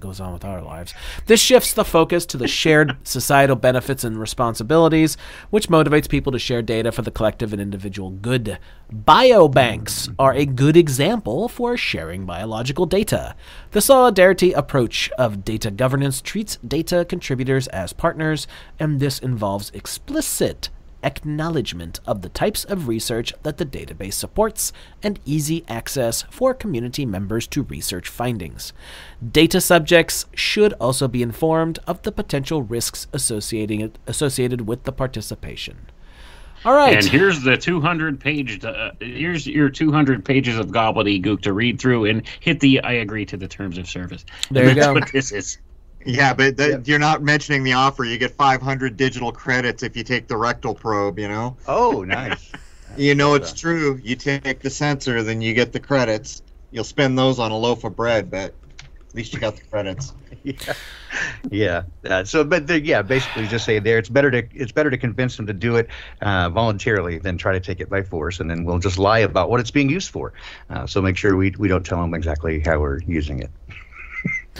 goes 0.00 0.20
on 0.20 0.32
with 0.32 0.44
our 0.44 0.62
lives. 0.62 0.94
This 1.26 1.40
shifts 1.40 1.72
the 1.72 1.84
focus 1.84 2.26
to 2.26 2.36
the 2.36 2.48
shared 2.48 2.96
societal 3.06 3.56
benefits 3.56 4.02
and 4.02 4.18
responsibilities, 4.18 5.16
which 5.50 5.68
motivates 5.68 6.08
people 6.08 6.32
to 6.32 6.38
share 6.38 6.62
data 6.62 6.90
for 6.90 7.02
the 7.02 7.10
collective 7.10 7.52
and 7.52 7.60
individual 7.60 8.10
good. 8.10 8.58
Biobanks 8.92 10.12
are 10.18 10.34
a 10.34 10.46
good 10.46 10.76
example 10.76 11.48
for 11.48 11.76
sharing 11.76 12.26
biological 12.26 12.86
data. 12.86 13.36
The 13.70 13.80
solidarity 13.80 14.52
approach 14.52 15.10
of 15.18 15.44
data 15.44 15.70
governance 15.70 16.20
treats 16.20 16.56
data 16.66 17.04
contributors 17.04 17.68
as 17.68 17.92
partners, 17.92 18.46
and 18.78 18.98
this 18.98 19.18
involves 19.18 19.70
explicit 19.74 20.70
acknowledgement 21.02 22.00
of 22.06 22.22
the 22.22 22.28
types 22.28 22.64
of 22.64 22.88
research 22.88 23.32
that 23.42 23.58
the 23.58 23.66
database 23.66 24.14
supports, 24.14 24.72
and 25.02 25.20
easy 25.24 25.64
access 25.68 26.22
for 26.30 26.54
community 26.54 27.06
members 27.06 27.46
to 27.48 27.62
research 27.62 28.08
findings. 28.08 28.72
Data 29.26 29.60
subjects 29.60 30.26
should 30.34 30.72
also 30.74 31.08
be 31.08 31.22
informed 31.22 31.78
of 31.86 32.02
the 32.02 32.12
potential 32.12 32.62
risks 32.62 33.06
associating, 33.12 33.92
associated 34.06 34.66
with 34.66 34.84
the 34.84 34.92
participation. 34.92 35.86
All 36.64 36.74
right. 36.74 36.96
And 36.96 37.06
here's 37.06 37.42
the 37.42 37.56
200 37.56 38.20
page. 38.20 38.62
Uh, 38.62 38.90
here's 39.00 39.46
your 39.46 39.70
200 39.70 40.24
pages 40.24 40.58
of 40.58 40.66
gobbledygook 40.66 41.40
to 41.42 41.52
read 41.52 41.80
through 41.80 42.04
and 42.04 42.26
hit 42.40 42.60
the 42.60 42.80
I 42.82 42.92
agree 42.92 43.24
to 43.26 43.36
the 43.36 43.48
terms 43.48 43.78
of 43.78 43.88
service. 43.88 44.26
There 44.50 44.68
you 44.68 44.74
go. 44.80 44.92
what 44.92 45.10
this 45.10 45.32
is. 45.32 45.58
Yeah, 46.04 46.32
but 46.34 46.56
th- 46.56 46.70
Yep. 46.70 46.88
you're 46.88 46.98
not 46.98 47.22
mentioning 47.22 47.62
the 47.62 47.74
offer. 47.74 48.04
You 48.04 48.18
get 48.18 48.32
500 48.32 48.96
digital 48.96 49.32
credits 49.32 49.82
if 49.82 49.96
you 49.96 50.02
take 50.04 50.28
the 50.28 50.36
rectal 50.36 50.74
probe. 50.74 51.18
You 51.18 51.28
know, 51.28 51.56
Oh, 51.66 52.02
nice. 52.04 52.50
you 52.96 53.14
know 53.14 53.34
it's 53.34 53.52
true. 53.52 54.00
You 54.02 54.16
take 54.16 54.60
the 54.60 54.70
sensor, 54.70 55.22
then 55.22 55.40
you 55.40 55.54
get 55.54 55.72
the 55.72 55.80
credits. 55.80 56.42
You'll 56.70 56.84
spend 56.84 57.18
those 57.18 57.38
on 57.38 57.50
a 57.50 57.56
loaf 57.56 57.84
of 57.84 57.96
bread, 57.96 58.30
but 58.30 58.54
at 58.82 59.14
least 59.14 59.34
you 59.34 59.40
got 59.40 59.56
the 59.56 59.62
credits. 59.70 60.14
yeah, 60.44 60.74
yeah. 61.50 61.82
Uh, 62.04 62.24
so, 62.24 62.44
but 62.44 62.66
the, 62.66 62.80
yeah, 62.80 63.02
basically, 63.02 63.46
just 63.46 63.64
say 63.64 63.78
there. 63.78 63.98
It's 63.98 64.08
better 64.08 64.30
to 64.30 64.42
it's 64.52 64.72
better 64.72 64.90
to 64.90 64.98
convince 64.98 65.36
them 65.36 65.46
to 65.46 65.52
do 65.52 65.76
it 65.76 65.88
uh, 66.22 66.48
voluntarily 66.50 67.18
than 67.18 67.36
try 67.36 67.52
to 67.52 67.60
take 67.60 67.80
it 67.80 67.88
by 67.90 68.02
force, 68.02 68.40
and 68.40 68.50
then 68.50 68.64
we'll 68.64 68.78
just 68.78 68.98
lie 68.98 69.18
about 69.20 69.50
what 69.50 69.60
it's 69.60 69.70
being 69.70 69.90
used 69.90 70.10
for. 70.10 70.32
Uh, 70.70 70.86
so 70.86 71.02
make 71.02 71.16
sure 71.16 71.36
we 71.36 71.52
we 71.58 71.68
don't 71.68 71.84
tell 71.84 72.00
them 72.00 72.14
exactly 72.14 72.60
how 72.60 72.78
we're 72.78 73.00
using 73.02 73.40
it. 73.40 73.50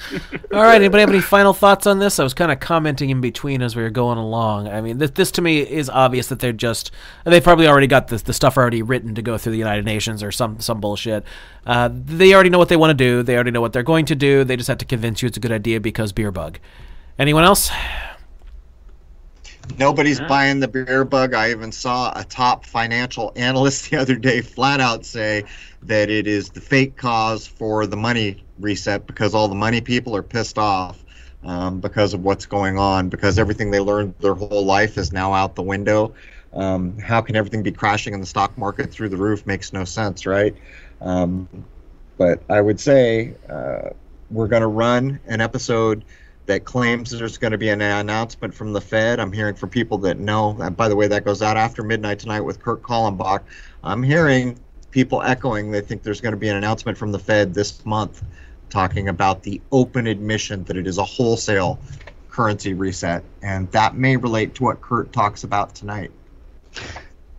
All 0.52 0.62
right. 0.62 0.76
Anybody 0.76 1.00
have 1.00 1.10
any 1.10 1.20
final 1.20 1.52
thoughts 1.52 1.86
on 1.86 1.98
this? 1.98 2.18
I 2.18 2.24
was 2.24 2.34
kind 2.34 2.50
of 2.50 2.60
commenting 2.60 3.10
in 3.10 3.20
between 3.20 3.62
as 3.62 3.76
we 3.76 3.82
were 3.82 3.90
going 3.90 4.18
along. 4.18 4.68
I 4.68 4.80
mean, 4.80 4.98
this, 4.98 5.10
this 5.10 5.30
to 5.32 5.42
me 5.42 5.60
is 5.60 5.88
obvious 5.88 6.28
that 6.28 6.40
they're 6.40 6.52
just 6.52 6.90
they've 7.24 7.42
probably 7.42 7.66
already 7.66 7.86
got 7.86 8.08
the, 8.08 8.16
the 8.16 8.32
stuff 8.32 8.56
already 8.56 8.82
written 8.82 9.14
to 9.14 9.22
go 9.22 9.38
through 9.38 9.52
the 9.52 9.58
United 9.58 9.84
Nations 9.84 10.22
or 10.22 10.32
some 10.32 10.60
some 10.60 10.80
bullshit. 10.80 11.24
Uh, 11.66 11.88
they 11.92 12.34
already 12.34 12.50
know 12.50 12.58
what 12.58 12.68
they 12.68 12.76
want 12.76 12.90
to 12.90 12.94
do. 12.94 13.22
They 13.22 13.34
already 13.34 13.50
know 13.50 13.60
what 13.60 13.72
they're 13.72 13.82
going 13.82 14.06
to 14.06 14.14
do. 14.14 14.44
They 14.44 14.56
just 14.56 14.68
have 14.68 14.78
to 14.78 14.84
convince 14.84 15.22
you 15.22 15.28
it's 15.28 15.36
a 15.36 15.40
good 15.40 15.52
idea 15.52 15.80
because 15.80 16.12
beer 16.12 16.30
bug. 16.30 16.58
Anyone 17.18 17.44
else? 17.44 17.70
Nobody's 19.78 20.20
buying 20.20 20.60
the 20.60 20.68
beer 20.68 21.04
bug. 21.04 21.34
I 21.34 21.50
even 21.50 21.72
saw 21.72 22.12
a 22.14 22.24
top 22.24 22.64
financial 22.64 23.32
analyst 23.36 23.90
the 23.90 23.96
other 23.98 24.16
day 24.16 24.40
flat 24.40 24.80
out 24.80 25.04
say 25.04 25.44
that 25.82 26.10
it 26.10 26.26
is 26.26 26.50
the 26.50 26.60
fake 26.60 26.96
cause 26.96 27.46
for 27.46 27.86
the 27.86 27.96
money 27.96 28.44
reset 28.58 29.06
because 29.06 29.34
all 29.34 29.48
the 29.48 29.54
money 29.54 29.80
people 29.80 30.14
are 30.14 30.22
pissed 30.22 30.58
off 30.58 31.04
um, 31.42 31.80
because 31.80 32.14
of 32.14 32.22
what's 32.22 32.46
going 32.46 32.78
on, 32.78 33.08
because 33.08 33.38
everything 33.38 33.70
they 33.70 33.80
learned 33.80 34.14
their 34.20 34.34
whole 34.34 34.64
life 34.64 34.98
is 34.98 35.12
now 35.12 35.32
out 35.32 35.54
the 35.54 35.62
window. 35.62 36.12
Um, 36.52 36.98
how 36.98 37.20
can 37.20 37.36
everything 37.36 37.62
be 37.62 37.72
crashing 37.72 38.12
in 38.12 38.20
the 38.20 38.26
stock 38.26 38.58
market 38.58 38.90
through 38.90 39.08
the 39.08 39.16
roof? 39.16 39.46
Makes 39.46 39.72
no 39.72 39.84
sense, 39.84 40.26
right? 40.26 40.54
Um, 41.00 41.48
but 42.18 42.42
I 42.50 42.60
would 42.60 42.80
say 42.80 43.34
uh, 43.48 43.90
we're 44.30 44.48
going 44.48 44.62
to 44.62 44.68
run 44.68 45.20
an 45.26 45.40
episode 45.40 46.04
that 46.50 46.64
claims 46.64 47.12
there's 47.12 47.38
going 47.38 47.52
to 47.52 47.58
be 47.58 47.68
an 47.68 47.80
announcement 47.80 48.52
from 48.52 48.72
the 48.72 48.80
Fed. 48.80 49.20
I'm 49.20 49.32
hearing 49.32 49.54
from 49.54 49.70
people 49.70 49.98
that 49.98 50.18
know. 50.18 50.56
And 50.60 50.76
by 50.76 50.88
the 50.88 50.96
way, 50.96 51.06
that 51.06 51.24
goes 51.24 51.42
out 51.42 51.56
after 51.56 51.84
midnight 51.84 52.18
tonight 52.18 52.40
with 52.40 52.60
Kurt 52.60 52.82
Kallenbach. 52.82 53.42
I'm 53.84 54.02
hearing 54.02 54.58
people 54.90 55.22
echoing 55.22 55.70
they 55.70 55.80
think 55.80 56.02
there's 56.02 56.20
going 56.20 56.32
to 56.32 56.38
be 56.38 56.48
an 56.48 56.56
announcement 56.56 56.98
from 56.98 57.12
the 57.12 57.20
Fed 57.20 57.54
this 57.54 57.86
month 57.86 58.24
talking 58.68 59.08
about 59.08 59.44
the 59.44 59.60
open 59.70 60.08
admission 60.08 60.64
that 60.64 60.76
it 60.76 60.88
is 60.88 60.98
a 60.98 61.04
wholesale 61.04 61.78
currency 62.30 62.74
reset. 62.74 63.22
And 63.42 63.70
that 63.70 63.94
may 63.94 64.16
relate 64.16 64.56
to 64.56 64.64
what 64.64 64.80
Kurt 64.80 65.12
talks 65.12 65.44
about 65.44 65.76
tonight. 65.76 66.10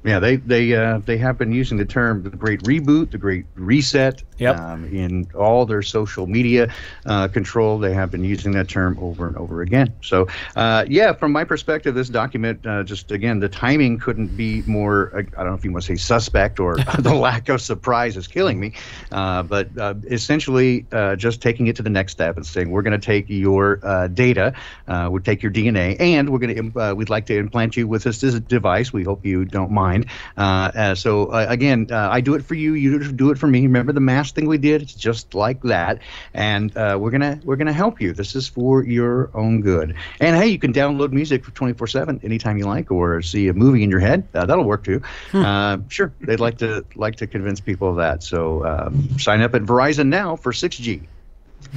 Yeah, 0.06 0.20
they 0.20 0.38
they 0.38 0.74
uh, 0.74 1.00
they 1.00 1.18
have 1.18 1.38
been 1.38 1.52
using 1.52 1.78
the 1.78 1.86
term 1.86 2.24
the 2.24 2.30
Great 2.30 2.62
Reboot, 2.64 3.12
the 3.12 3.18
Great 3.18 3.46
Reset, 3.56 4.24
Yep. 4.42 4.58
um, 4.58 4.86
in 4.86 5.28
all 5.36 5.66
their 5.66 5.82
social 5.84 6.28
media 6.28 6.74
uh, 7.06 7.28
control. 7.28 7.80
They 7.80 7.94
have 7.94 8.12
been 8.12 8.24
using 8.24 8.52
that 8.54 8.68
term 8.70 8.98
over 9.00 9.28
and 9.28 9.38
over 9.38 9.62
again. 9.62 9.94
So, 10.02 10.28
uh, 10.56 10.86
yeah, 10.88 11.14
from 11.14 11.32
my 11.32 11.44
perspective, 11.46 11.96
this 11.96 12.10
document 12.10 12.66
uh, 12.66 12.84
just 12.84 13.12
again 13.12 13.40
the 13.40 13.50
timing 13.50 14.00
couldn't 14.00 14.36
be 14.36 14.64
more. 14.66 15.12
uh, 15.16 15.20
I 15.20 15.44
don't 15.44 15.52
know 15.52 15.54
if 15.56 15.64
you 15.66 15.72
want 15.72 15.84
to 15.86 15.88
say 15.88 15.96
suspect 15.96 16.60
or 16.60 16.76
the 17.00 17.14
lack 17.14 17.50
of 17.50 17.62
surprise 17.62 18.18
is 18.18 18.28
killing 18.28 18.60
me, 18.60 18.74
uh, 19.12 19.44
but 19.44 19.78
uh, 19.78 19.96
essentially 20.10 20.86
uh, 20.92 21.16
just 21.16 21.42
taking 21.42 21.68
it 21.68 21.76
to 21.78 21.84
the 21.84 21.90
next 21.90 22.14
step 22.14 22.36
and 22.38 22.46
saying 22.46 22.70
we're 22.72 22.82
going 22.82 23.00
to 23.00 23.06
take 23.06 23.26
your 23.30 23.80
uh, 23.84 24.08
data, 24.08 24.54
uh, 24.88 25.08
we'll 25.12 25.22
take 25.22 25.42
your 25.44 25.52
DNA, 25.52 26.00
and 26.00 26.30
we're 26.30 26.40
going 26.40 26.74
to 26.74 26.80
uh, 26.80 26.94
we'd 26.94 27.10
like 27.10 27.26
to 27.28 27.38
implant 27.38 27.78
you 27.78 27.88
with 27.88 28.04
this, 28.04 28.22
this 28.22 28.40
device. 28.40 28.92
We 28.92 29.04
hope 29.04 29.26
you 29.26 29.46
don't 29.46 29.72
mind. 29.72 30.08
Uh, 30.38 30.72
uh, 30.76 30.96
so 30.96 31.28
uh, 31.28 31.46
again, 31.50 31.88
uh, 31.92 32.10
I 32.12 32.22
do 32.22 32.34
it 32.36 32.44
for 32.44 32.56
you. 32.56 32.74
You 32.74 33.12
do 33.12 33.32
it 33.32 33.38
for 33.38 33.48
me. 33.48 33.62
Remember 33.62 33.92
the 33.94 34.00
mask 34.00 34.31
thing 34.32 34.48
we 34.48 34.58
did? 34.58 34.82
It's 34.82 34.94
just 34.94 35.34
like 35.34 35.62
that, 35.64 36.00
and 36.34 36.76
uh, 36.78 36.98
we're 37.00 37.12
gonna 37.12 37.40
we're 37.44 37.56
gonna 37.56 37.74
help 37.74 38.02
you. 38.02 38.14
This 38.14 38.36
is 38.36 38.48
for 38.48 38.84
your 38.84 39.30
own 39.34 39.62
good. 39.62 39.96
And 40.20 40.36
hey, 40.36 40.48
you 40.48 40.60
can 40.60 40.74
download 40.74 41.12
music 41.12 41.44
for 41.46 41.52
24/7 41.52 42.24
anytime 42.24 42.58
you 42.58 42.66
like, 42.66 42.92
or 42.92 43.22
see 43.22 43.48
a 43.48 43.54
movie 43.54 43.84
in 43.84 43.90
your 43.90 44.00
head. 44.00 44.28
Uh, 44.34 44.46
that'll 44.46 44.64
work 44.66 44.84
too. 44.84 45.02
Uh, 45.34 45.78
sure, 45.90 46.12
they'd 46.22 46.40
like 46.40 46.58
to 46.60 46.86
like 46.96 47.16
to 47.18 47.28
convince 47.28 47.60
people 47.60 47.90
of 47.90 47.96
that. 47.98 48.24
So 48.24 48.66
um, 48.66 49.10
sign 49.20 49.42
up 49.42 49.54
at 49.56 49.64
Verizon 49.64 50.08
now 50.08 50.36
for 50.36 50.52
6G. 50.52 51.02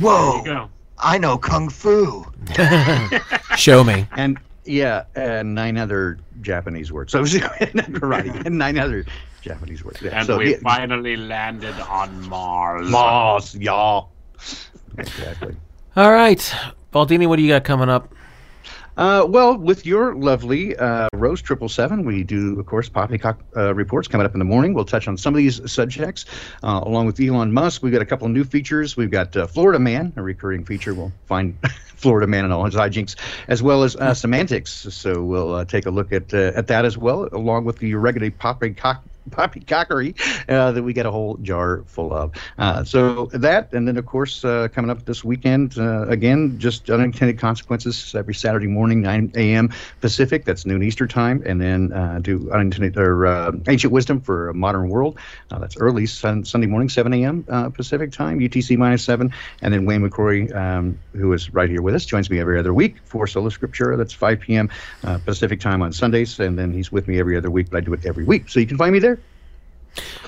Whoa! 0.01 0.43
There 0.43 0.53
you 0.53 0.59
go. 0.61 0.71
I 0.99 1.19
know 1.19 1.37
Kung 1.37 1.69
Fu. 1.69 2.25
Show 3.57 3.83
me. 3.85 4.07
and 4.17 4.39
yeah, 4.65 5.05
and 5.15 5.55
nine 5.55 5.77
other 5.77 6.19
Japanese 6.41 6.93
words. 6.93 7.13
So 7.13 7.23
karate 7.25 8.45
and 8.47 8.59
nine 8.59 8.79
other 8.79 9.05
Japanese 9.43 9.85
words. 9.85 10.01
Yeah, 10.01 10.19
And 10.19 10.27
so, 10.27 10.39
we 10.39 10.53
yeah, 10.53 10.59
finally 10.63 11.17
landed 11.17 11.75
on 11.81 12.29
Mars. 12.29 12.89
Moss, 12.89 13.55
y'all. 13.55 14.11
Exactly. 14.99 15.57
All 15.97 16.13
right. 16.13 16.55
Baldini, 16.93 17.27
what 17.27 17.37
do 17.37 17.43
you 17.43 17.49
got 17.49 17.65
coming 17.65 17.89
up? 17.89 18.14
Uh, 18.97 19.27
well, 19.29 19.57
with 19.57 19.85
your 19.85 20.15
lovely 20.15 20.77
uh, 20.77 21.09
Crow 21.15 21.35
Triple 21.35 21.69
Seven, 21.69 22.05
we 22.05 22.23
do, 22.23 22.59
of 22.61 22.67
course, 22.67 22.89
Poppycock 22.89 23.39
uh, 23.57 23.75
reports 23.75 24.07
coming 24.07 24.25
up 24.25 24.35
in 24.35 24.39
the 24.39 24.45
morning. 24.45 24.73
We'll 24.73 24.85
touch 24.85 25.09
on 25.09 25.17
some 25.17 25.35
of 25.35 25.39
these 25.39 25.61
subjects, 25.71 26.27
uh, 26.63 26.81
along 26.85 27.07
with 27.07 27.21
Elon 27.21 27.53
Musk. 27.53 27.83
We've 27.83 27.93
got 27.93 28.03
a 28.03 28.07
couple 28.07 28.27
of 28.27 28.33
new 28.33 28.45
features. 28.45 28.97
We've 28.97 29.11
got 29.11 29.37
uh, 29.37 29.47
Florida 29.47 29.79
Man, 29.81 30.13
a 30.17 30.23
recurring 30.23 30.65
feature. 30.65 30.95
We'll 30.95 31.13
find 31.27 31.59
Florida 31.97 32.29
Man 32.29 32.45
and 32.45 32.53
all 32.53 32.65
his 32.65 32.75
hijinks, 32.75 33.17
as 33.49 33.63
well 33.63 33.83
as 33.83 33.97
uh, 33.97 34.15
semantics. 34.15 34.71
So 34.71 35.23
we'll 35.23 35.65
take 35.65 35.87
a 35.87 35.91
look 35.91 36.13
at 36.13 36.33
at 36.33 36.69
that 36.69 36.85
as 36.85 36.97
well, 36.97 37.29
along 37.33 37.65
with 37.65 37.79
the 37.79 37.95
regular 37.95 38.31
Poppycock 38.31 39.03
poppycockery 39.31 40.15
uh, 40.49 40.73
that 40.73 40.83
we 40.83 40.93
get 40.93 41.07
a 41.07 41.11
whole 41.11 41.37
jar 41.39 41.85
full 41.87 42.13
of. 42.13 42.33
Uh, 42.59 42.85
so 42.85 43.27
that, 43.33 43.73
and 43.73 43.89
then 43.89 43.97
of 43.97 44.07
course 44.07 44.45
uh, 44.45 44.69
coming 44.73 44.91
up 44.91 45.05
this 45.07 45.25
weekend 45.25 45.79
uh, 45.79 46.07
again, 46.09 46.59
just 46.59 46.91
unintended 46.91 47.39
consequences 47.39 48.15
every 48.15 48.35
Saturday 48.35 48.67
morning, 48.67 49.01
9 49.01 49.33
a.m. 49.37 49.71
Pacific. 50.01 50.45
That's 50.45 50.67
noon 50.67 50.83
Eastern 50.83 51.09
time, 51.09 51.43
and 51.47 51.61
then 51.61 51.93
uh, 51.93 52.19
do 52.21 52.51
unintended 52.53 52.97
or 52.99 53.27
uh, 53.27 53.53
ancient 53.69 53.93
wisdom 53.93 54.21
for 54.21 54.49
a 54.49 54.55
modern 54.55 54.89
world. 54.89 55.19
that's 55.51 55.77
early 55.79 56.07
sun, 56.07 56.45
Sunday 56.45 56.67
morning, 56.67 56.89
7 56.89 57.13
a.m. 57.15 57.45
Pacific 57.73 58.13
time, 58.13 58.39
UTC 58.39 58.77
minus 58.77 59.05
seven, 59.05 59.33
and 59.63 59.73
then 59.73 59.87
Wayne 59.87 60.03
McRoy, 60.09 60.55
um, 60.55 60.99
who 61.15 61.33
is 61.33 61.53
right 61.53 61.71
here 61.71 61.83
with 61.83 61.95
us, 61.95 62.05
joins 62.05 62.31
me 62.31 62.39
every 62.41 62.59
other 62.59 62.75
week 62.75 62.99
for 63.05 63.27
Sola 63.27 63.51
Scriptura. 63.51 63.97
That's 63.97 64.13
5 64.13 64.41
p.m. 64.41 64.69
Pacific 65.25 65.61
time 65.61 65.83
on 65.83 65.93
Sundays, 65.93 66.39
and 66.39 66.59
then 66.59 66.73
he's 66.73 66.93
with 66.93 67.09
me 67.09 67.19
every 67.19 67.37
other 67.37 67.51
week, 67.51 67.71
but 67.71 67.79
I 67.79 67.81
do 67.81 67.93
it 67.95 68.05
every 68.05 68.25
week. 68.25 68.49
So 68.49 68.61
you 68.61 68.67
can 68.67 68.77
find 68.77 68.93
me 68.93 68.99
there. 68.99 69.14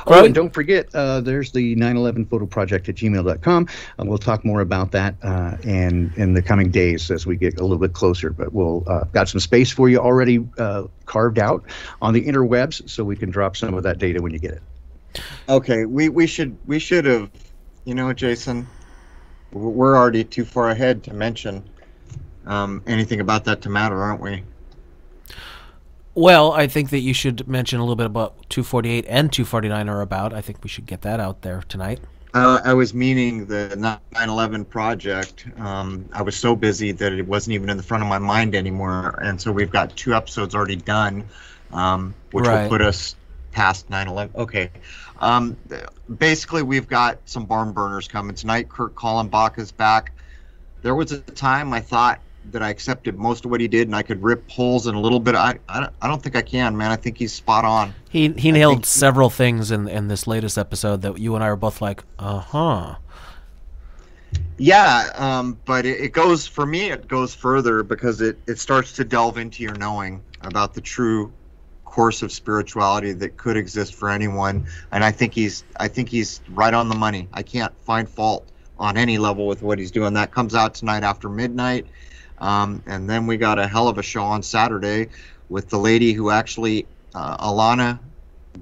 Oh, 0.07 0.25
and 0.25 0.35
don't 0.35 0.55
forget, 0.55 0.89
uh, 0.95 1.21
there's 1.21 1.51
the 1.51 1.75
911 1.75 2.27
photo 2.27 2.47
project 2.47 2.89
at 2.89 2.95
gmail.com. 2.95 3.69
Uh, 3.99 4.05
we'll 4.05 4.19
talk 4.19 4.45
more 4.45 4.61
about 4.61 4.93
that 4.93 5.17
uh, 5.23 5.57
and 5.65 6.13
in 6.17 6.35
the 6.35 6.43
coming 6.43 6.71
days 6.71 7.11
as 7.11 7.27
we 7.27 7.37
get 7.37 7.59
a 7.59 7.63
little 7.63 7.79
bit 7.79 7.93
closer. 7.93 8.31
But 8.31 8.53
we'll 8.53 8.85
uh, 8.87 9.05
got 9.13 9.29
some 9.29 9.41
space 9.41 9.71
for 9.71 9.89
you 9.89 9.99
already 9.99 10.47
uh, 10.59 10.85
carved 11.07 11.39
out 11.39 11.65
on 12.01 12.15
the 12.15 12.25
interwebs, 12.25 12.89
so 12.89 13.03
we 13.03 13.17
can 13.17 13.31
drop 13.31 13.57
some 13.57 13.75
of 13.75 13.83
that 13.83 13.99
data 13.99 14.23
when 14.23 14.33
you 14.33 14.39
get 14.39 14.53
it. 14.53 14.63
Okay, 15.49 15.87
we, 15.87 16.09
we 16.09 16.27
should 16.27 16.57
we 16.67 16.79
should 16.79 17.05
have, 17.07 17.31
you 17.85 17.95
know, 17.95 18.13
Jason, 18.13 18.67
we're 19.53 19.97
already 19.97 20.25
too 20.25 20.45
far 20.45 20.71
ahead 20.71 21.03
to 21.05 21.15
mention 21.15 21.69
um, 22.47 22.83
anything 22.87 23.21
about 23.21 23.45
that 23.45 23.63
to 23.63 23.71
matter, 23.71 24.01
aren't 24.01 24.21
we? 24.21 24.45
Well, 26.17 26.53
I 26.53 26.67
think 26.67 26.89
that 26.91 27.01
you 27.01 27.13
should 27.13 27.47
mention 27.47 27.79
a 27.79 27.83
little 27.83 27.95
bit 27.95 28.07
about 28.07 28.49
248 28.49 29.05
and 29.07 29.31
249 29.31 29.89
are 29.91 30.01
about. 30.01 30.33
I 30.33 30.41
think 30.41 30.65
we 30.65 30.69
should 30.71 30.87
get 30.87 31.03
that 31.03 31.21
out 31.21 31.43
there 31.43 31.63
tonight. 31.69 32.01
Uh, 32.33 32.59
I 32.65 32.73
was 32.73 32.95
meaning 32.95 33.45
the 33.45 33.75
9/11 33.77 34.65
project. 34.65 35.47
Um, 35.59 36.09
I 36.15 36.23
was 36.23 36.35
so 36.35 36.57
busy 36.57 36.93
that 36.93 37.13
it 37.13 37.27
wasn't 37.27 37.55
even 37.55 37.69
in 37.69 37.77
the 37.77 37.83
front 37.83 38.03
of 38.03 38.09
my 38.09 38.19
mind 38.19 38.55
anymore, 38.55 39.19
and 39.23 39.39
so 39.39 39.53
we've 39.53 39.71
got 39.71 39.95
two 39.95 40.15
episodes 40.15 40.55
already 40.55 40.77
done, 40.77 41.25
um, 41.71 42.15
which 42.33 42.47
right. 42.47 42.63
will 42.63 42.71
put 42.71 42.81
us 42.81 43.15
past 43.53 43.91
9/11. 43.91 44.35
Okay. 44.37 44.71
Um, 45.21 45.55
basically, 46.17 46.63
we've 46.63 46.89
got 46.89 47.19
some 47.27 47.45
barn 47.45 47.73
burners 47.73 48.09
coming 48.09 48.35
tonight. 48.35 48.71
Kurt 48.71 48.95
Kallenbach 48.95 49.59
is 49.59 49.71
back. 49.71 50.13
There 50.81 50.95
was 50.95 51.13
a 51.13 51.19
time 51.21 51.75
I 51.75 51.81
thought 51.81 52.21
that 52.53 52.63
I 52.63 52.71
accepted 52.71 53.19
most 53.19 53.45
of 53.45 53.51
what 53.51 53.61
he 53.61 53.69
did, 53.69 53.89
and 53.89 53.97
I 53.97 54.03
could 54.03 54.23
rip 54.23 54.49
holes 54.51 54.87
in 54.87 54.95
a 54.95 55.01
little 55.01 55.21
bit. 55.21 55.35
I, 55.35 55.59
I, 55.69 55.81
don't, 55.81 55.93
I 56.03 56.09
don't 56.09 56.23
think 56.23 56.37
I 56.37 56.43
can, 56.43 56.77
man. 56.77 56.91
I 56.91 56.97
think 56.97 57.19
he's 57.19 57.33
spot 57.33 57.65
on. 57.65 57.95
He 58.09 58.29
he 58.31 58.53
nailed 58.53 58.87
several 58.87 59.31
he, 59.31 59.37
things 59.37 59.71
in 59.71 59.89
in 59.89 60.09
this 60.09 60.27
latest 60.27 60.59
episode 60.59 61.03
that 61.03 61.19
you 61.19 61.35
and 61.35 61.45
I 61.45 61.49
are 61.49 61.57
both 61.57 61.81
like, 61.81 62.03
uh 62.19 62.41
huh. 62.41 62.97
Yeah, 64.59 65.11
um, 65.15 65.59
but 65.65 65.85
it, 65.85 66.01
it, 66.01 66.13
goes 66.13 66.47
for 66.47 66.67
me. 66.67 66.91
It 66.91 67.09
goes 67.09 67.35
further 67.35 67.83
because 67.83 68.21
it 68.21 68.39
it 68.47 68.59
starts 68.59 68.93
to 68.95 69.05
delve 69.05 69.39
into 69.39 69.63
your 69.63 69.75
knowing 69.75 70.23
about 70.43 70.75
the 70.75 70.81
true 70.81 71.33
course 71.85 72.23
of 72.23 72.31
spirituality 72.31 73.13
that 73.13 73.37
could 73.37 73.57
exist 73.57 73.95
for 73.95 74.11
anyone. 74.11 74.67
And 74.93 75.03
I 75.03 75.11
think 75.11 75.35
he's 75.35 75.65
I 75.79 75.89
think 75.89 76.09
he's 76.09 76.41
right 76.51 76.75
on 76.75 76.89
the 76.89 76.95
money. 76.95 77.29
I 77.33 77.43
can't 77.43 77.73
find 77.81 78.09
fault 78.09 78.51
on 78.79 78.97
any 78.97 79.19
level 79.19 79.47
with 79.47 79.63
what 79.63 79.79
he's 79.79 79.91
doing. 79.91 80.13
That 80.15 80.31
comes 80.31 80.55
out 80.55 80.75
tonight 80.75 81.03
after 81.03 81.29
midnight. 81.29 81.87
Um, 82.39 82.83
and 82.87 83.09
then 83.09 83.27
we 83.27 83.37
got 83.37 83.59
a 83.59 83.67
hell 83.67 83.89
of 83.89 83.99
a 83.99 84.03
show 84.03 84.23
on 84.23 84.43
Saturday 84.43 85.09
with 85.49 85.69
the 85.69 85.79
lady 85.79 86.13
who 86.13 86.31
actually, 86.31 86.87
uh, 87.15 87.37
Alana 87.39 87.99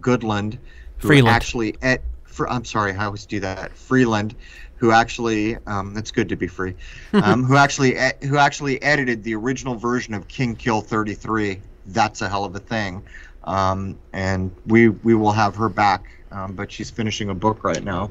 Goodland, 0.01 0.59
who 0.99 1.09
Freeland. 1.09 1.35
actually, 1.35 1.77
for, 2.25 2.49
I'm 2.51 2.65
sorry, 2.65 2.93
I 2.93 3.07
always 3.07 3.27
do 3.27 3.41
that. 3.41 3.77
Freeland, 3.77 4.35
who 4.77 4.91
actually, 4.91 5.57
um, 5.67 5.97
it's 5.97 6.11
good 6.11 6.29
to 6.29 6.37
be 6.37 6.47
free, 6.47 6.75
um, 7.15 7.45
who 7.45 7.57
actually, 7.57 7.97
who 8.23 8.37
actually 8.37 8.81
edited 8.83 9.23
the 9.23 9.35
original 9.35 9.75
version 9.75 10.15
of 10.15 10.29
King 10.29 10.55
Kill 10.55 10.81
33. 10.81 11.61
That's 11.87 12.23
a 12.23 12.29
hell 12.29 12.45
of 12.45 12.55
a 12.55 12.61
thing. 12.61 13.03
Um, 13.45 13.99
and 14.13 14.51
we 14.67 14.89
we 14.89 15.15
will 15.15 15.33
have 15.33 15.55
her 15.57 15.69
back, 15.69 16.05
um, 16.31 16.55
but 16.55 16.73
she's 16.73 16.91
finishing 16.91 17.29
a 17.29 17.35
book 17.35 17.63
right 17.63 17.85
now. 17.85 18.11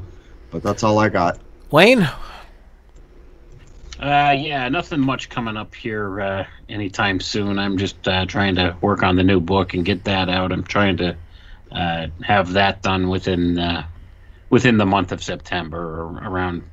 But 0.52 0.62
that's 0.62 0.84
all 0.84 1.00
I 1.00 1.10
got. 1.10 1.40
Wayne, 1.72 2.08
uh, 4.04 4.32
yeah, 4.38 4.68
nothing 4.68 5.00
much 5.00 5.30
coming 5.30 5.56
up 5.56 5.74
here 5.74 6.20
uh, 6.20 6.46
anytime 6.68 7.22
soon. 7.22 7.58
I'm 7.58 7.78
just 7.78 8.06
uh, 8.06 8.26
trying 8.26 8.56
to 8.56 8.76
work 8.82 9.02
on 9.02 9.16
the 9.16 9.24
new 9.24 9.40
book 9.40 9.74
and 9.74 9.86
get 9.86 10.04
that 10.04 10.28
out. 10.28 10.52
I'm 10.52 10.66
trying 10.66 10.98
to 10.98 11.16
uh, 11.72 12.08
have 12.22 12.54
that 12.54 12.82
done 12.82 13.08
within 13.08 13.58
uh, 13.58 13.88
within 14.50 14.76
the 14.78 14.86
month 14.86 15.14
of 15.14 15.24
September 15.24 16.02
or 16.02 16.30
around 16.30 16.64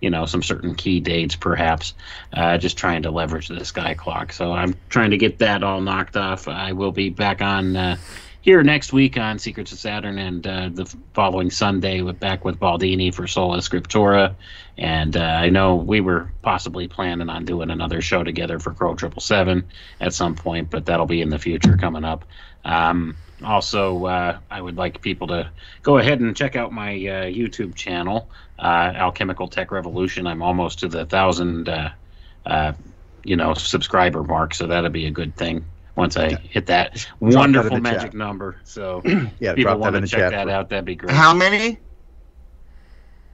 you 0.00 0.10
know 0.10 0.26
some 0.26 0.44
certain 0.44 0.76
key 0.76 1.00
dates, 1.00 1.34
perhaps. 1.34 1.94
Uh, 2.32 2.56
just 2.56 2.78
trying 2.78 3.02
to 3.02 3.10
leverage 3.10 3.48
the 3.48 3.64
sky 3.64 3.94
clock. 3.94 4.32
So 4.32 4.52
I'm 4.52 4.76
trying 4.88 5.10
to 5.10 5.18
get 5.18 5.38
that 5.38 5.64
all 5.64 5.80
knocked 5.80 6.16
off. 6.16 6.46
I 6.46 6.70
will 6.70 6.92
be 6.92 7.10
back 7.10 7.42
on 7.42 7.98
here 8.46 8.62
next 8.62 8.92
week 8.92 9.18
on 9.18 9.40
Secrets 9.40 9.72
of 9.72 9.78
Saturn, 9.80 10.18
and 10.18 10.46
uh, 10.46 10.68
the 10.72 10.84
following 11.14 11.50
Sunday 11.50 12.00
with 12.02 12.20
back 12.20 12.44
with 12.44 12.60
Baldini 12.60 13.12
for 13.12 13.26
Sola 13.26 13.58
Scriptura. 13.58 14.36
And 14.78 15.16
uh, 15.16 15.20
I 15.20 15.48
know 15.48 15.74
we 15.74 16.00
were 16.00 16.30
possibly 16.42 16.86
planning 16.86 17.28
on 17.28 17.44
doing 17.44 17.70
another 17.70 18.00
show 18.00 18.22
together 18.22 18.60
for 18.60 18.72
Crow 18.72 18.94
Triple 18.94 19.20
Seven 19.20 19.64
at 20.00 20.14
some 20.14 20.36
point, 20.36 20.70
but 20.70 20.86
that'll 20.86 21.06
be 21.06 21.22
in 21.22 21.28
the 21.28 21.40
future 21.40 21.76
coming 21.76 22.04
up. 22.04 22.24
Um, 22.64 23.16
also, 23.44 24.06
uh, 24.06 24.38
I 24.48 24.62
would 24.62 24.76
like 24.76 25.02
people 25.02 25.26
to 25.26 25.50
go 25.82 25.98
ahead 25.98 26.20
and 26.20 26.36
check 26.36 26.54
out 26.54 26.72
my 26.72 26.92
uh, 26.92 27.24
YouTube 27.24 27.74
channel, 27.74 28.30
uh, 28.60 28.92
Alchemical 28.94 29.48
Tech 29.48 29.72
Revolution. 29.72 30.24
I'm 30.28 30.42
almost 30.42 30.78
to 30.80 30.88
the 30.88 31.04
thousand, 31.04 31.68
uh, 31.68 32.72
you 33.24 33.34
know, 33.34 33.54
subscriber 33.54 34.22
mark, 34.22 34.54
so 34.54 34.68
that'll 34.68 34.90
be 34.90 35.06
a 35.06 35.10
good 35.10 35.34
thing 35.34 35.64
once 35.96 36.16
I 36.16 36.34
hit 36.34 36.66
that 36.66 37.06
wonderful 37.20 37.70
that 37.70 37.82
magic 37.82 38.00
chat. 38.00 38.14
number. 38.14 38.60
So 38.64 39.02
yeah, 39.40 39.54
people 39.54 39.76
want 39.78 39.96
to 39.96 40.06
check 40.06 40.30
that 40.30 40.48
out. 40.48 40.68
That'd 40.68 40.84
be 40.84 40.94
great. 40.94 41.14
How 41.14 41.34
many? 41.34 41.78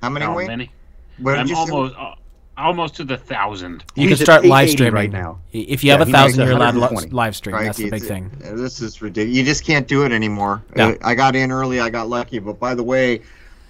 How 0.02 0.10
many? 0.10 0.24
How 0.24 0.36
many? 0.36 0.70
What 1.18 1.38
I'm 1.38 1.54
almost 1.54 1.94
uh, 1.96 2.14
almost 2.56 2.94
to 2.96 3.04
the 3.04 3.16
thousand. 3.16 3.84
You 3.94 4.08
can 4.08 4.16
start 4.16 4.44
live 4.44 4.70
streaming 4.70 4.94
right 4.94 5.10
now. 5.10 5.40
If 5.52 5.84
you 5.84 5.88
yeah, 5.88 5.98
have 5.98 6.08
a 6.08 6.10
thousand, 6.10 6.46
you're 6.46 6.56
allowed 6.56 7.12
live 7.12 7.36
stream. 7.36 7.56
Right, 7.56 7.64
That's 7.64 7.78
the 7.78 7.90
big 7.90 8.02
thing. 8.02 8.30
This 8.38 8.80
is 8.80 9.02
ridiculous. 9.02 9.36
You 9.36 9.44
just 9.44 9.64
can't 9.64 9.86
do 9.86 10.04
it 10.04 10.12
anymore. 10.12 10.62
No. 10.76 10.96
I 11.02 11.14
got 11.14 11.36
in 11.36 11.52
early. 11.52 11.80
I 11.80 11.90
got 11.90 12.08
lucky. 12.08 12.38
But 12.38 12.58
by 12.58 12.74
the 12.74 12.82
way, 12.82 13.22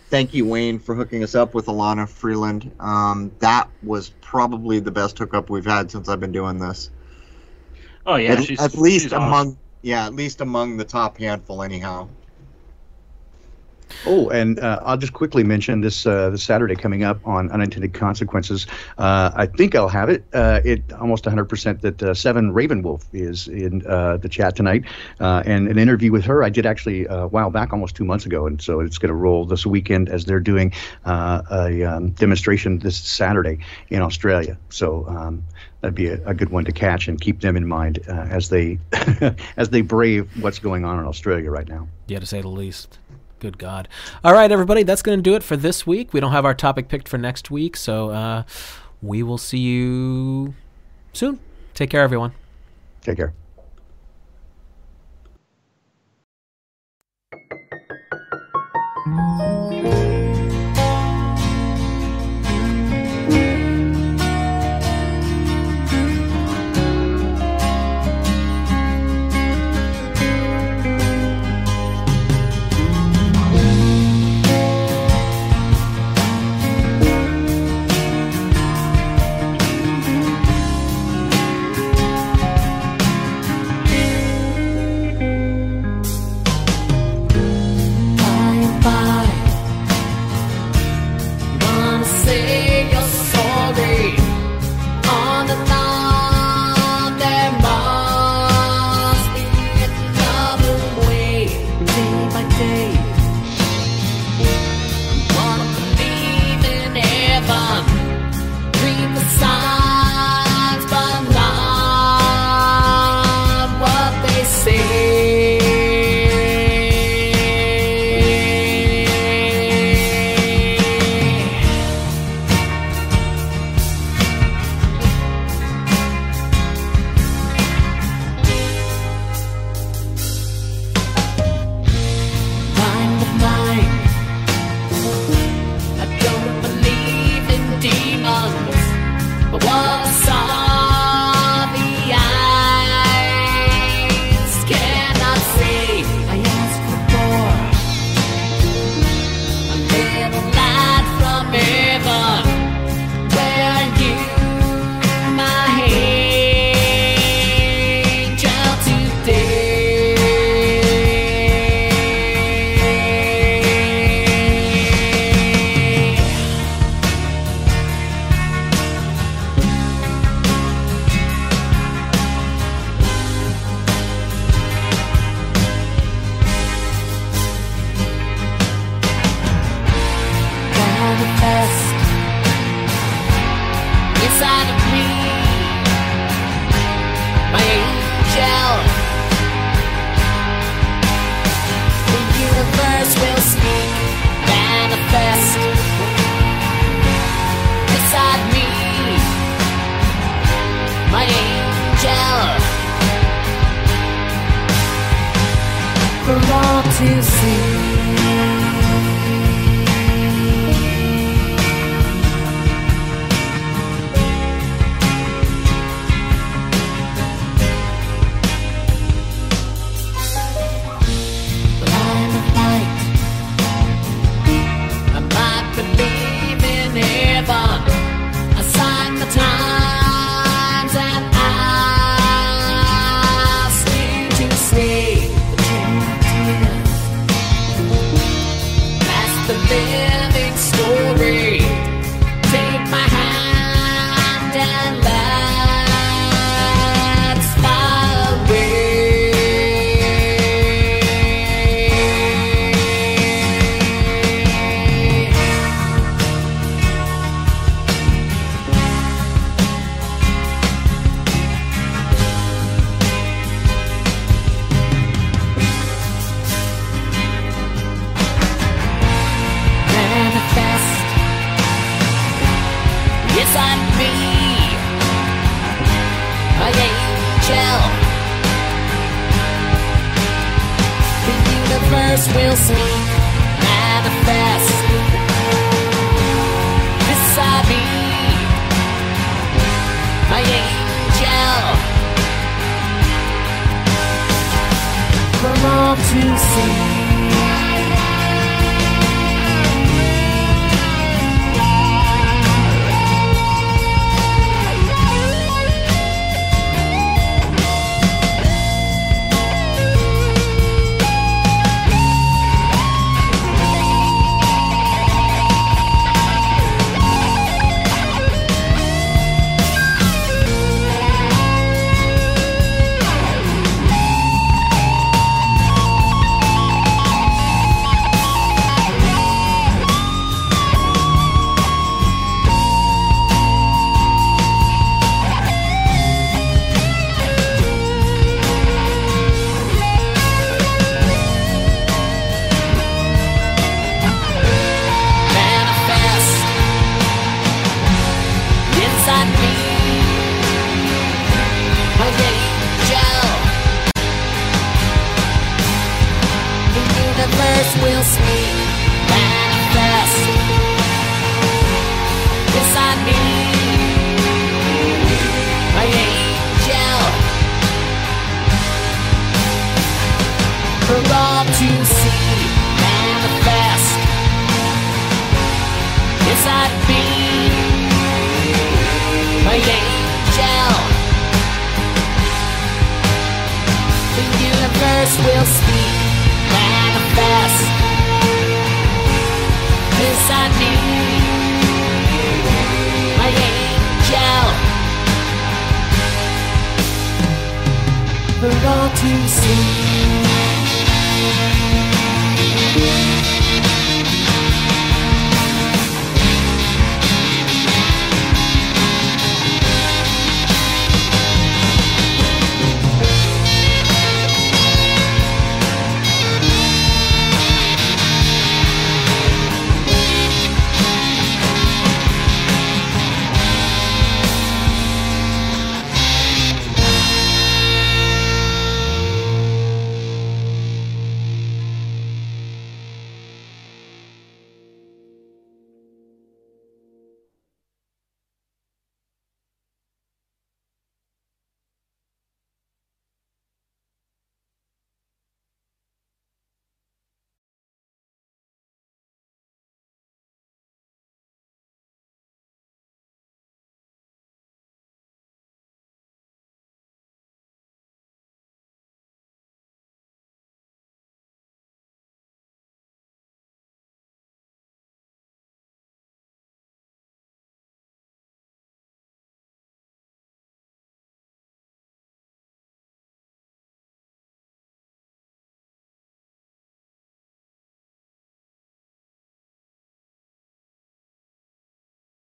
thank 0.09 0.35
you, 0.35 0.47
Wayne, 0.47 0.79
for 0.79 0.95
hooking 0.95 1.23
us 1.23 1.35
up 1.35 1.55
with 1.55 1.67
Elana 1.67 2.09
Freeland. 2.09 2.71
Um, 2.81 3.33
that 3.39 3.69
was 3.83 4.11
probably 4.21 4.79
the 4.79 4.91
best 4.91 5.19
hookup 5.19 5.51
we've 5.51 5.65
had 5.65 5.91
since 5.91 6.09
I've 6.09 6.21
been 6.21 6.33
doing 6.33 6.59
this. 6.59 6.91
Oh 8.07 8.17
yeah, 8.17 8.33
at, 8.33 8.51
at 8.61 8.75
least 8.75 9.13
among 9.13 9.49
awesome. 9.49 9.59
yeah, 9.83 10.07
at 10.07 10.15
least 10.15 10.41
among 10.41 10.77
the 10.77 10.85
top 10.85 11.19
handful, 11.19 11.63
anyhow. 11.63 12.09
Oh, 14.07 14.29
and 14.31 14.59
uh, 14.59 14.81
I'll 14.85 14.97
just 14.97 15.13
quickly 15.13 15.45
mention 15.45 15.81
this 15.81 16.07
uh, 16.07 16.31
this 16.31 16.43
Saturday 16.43 16.75
coming 16.75 17.05
up 17.05 17.25
on 17.27 17.51
unintended 17.51 17.95
consequences. 17.95 18.67
Uh, 18.99 19.31
I 19.35 19.47
think 19.47 19.75
I'll 19.75 19.89
have 19.89 20.09
it. 20.09 20.25
Uh, 20.33 20.61
it 20.65 20.83
almost 20.95 21.25
100% 21.25 21.81
that 21.83 22.03
uh, 22.03 22.15
Seven 22.15 22.53
Ravenwolf 22.53 23.05
is 23.13 23.49
in 23.49 23.87
uh, 23.87 24.17
the 24.17 24.29
chat 24.29 24.57
tonight, 24.57 24.85
and 25.21 25.69
an 25.69 25.79
interview 25.79 26.11
with 26.11 26.25
her 26.25 26.43
I 26.43 26.51
did 26.51 26.67
actually 26.67 27.07
a 27.07 27.27
while 27.29 27.51
back, 27.51 27.73
almost 27.73 27.95
two 27.95 28.05
months 28.05 28.27
ago, 28.27 28.47
and 28.47 28.61
so 28.61 28.81
it's 28.81 28.99
going 28.99 29.09
to 29.09 29.15
roll 29.15 29.45
this 29.45 29.67
weekend 29.67 30.09
as 30.09 30.25
they're 30.25 30.41
doing 30.41 30.73
a 31.05 31.85
um, 31.85 32.11
demonstration 32.11 32.79
this 32.81 32.97
Saturday 32.97 33.59
in 33.91 34.03
Australia. 34.03 34.59
So. 34.71 35.07
Um, 35.09 35.45
that'd 35.83 35.95
be 35.95 36.07
a, 36.07 36.25
a, 36.27 36.33
good 36.33 36.49
one 36.49 36.65
to 36.65 36.73
catch 36.73 37.09
and 37.09 37.21
keep 37.21 37.41
them 37.41 37.57
in 37.57 37.67
mind 37.67 37.99
uh, 38.09 38.13
as 38.31 38.49
they 38.49 38.79
as 39.57 39.69
they 39.69 39.83
brave 39.83 40.31
what's 40.43 40.59
going 40.59 40.85
on 40.85 40.99
in 40.99 41.05
Australia 41.05 41.51
right 41.51 41.69
now. 41.69 41.87
Yeah, 42.07 42.21
to 42.21 42.27
say 42.27 42.41
the 42.41 42.49
least. 42.49 42.99
Good 43.41 43.59
God! 43.59 43.89
All 44.23 44.33
right, 44.33 44.51
everybody, 44.51 44.85
that's 44.85 45.03
going 45.03 45.19
to 45.19 45.23
do 45.23 45.35
it 45.35 45.43
for 45.43 45.57
this 45.57 45.85
week. 45.85 46.15
We 46.15 46.21
don't 46.21 46.31
have 46.31 46.45
our 46.45 46.55
topic 46.55 46.89
picked 46.89 47.09
for 47.09 47.19
next 47.19 47.51
week, 47.51 47.77
so 47.77 48.11
uh, 48.11 48.45
we 49.03 49.25
will 49.25 49.39
see 49.39 49.59
you 49.59 50.55
soon. 51.13 51.41
Take 51.75 51.91
care, 51.91 52.03
everyone. 52.03 52.33
Take 53.03 53.17
care. 53.17 53.35
Mm-hmm. 59.05 59.72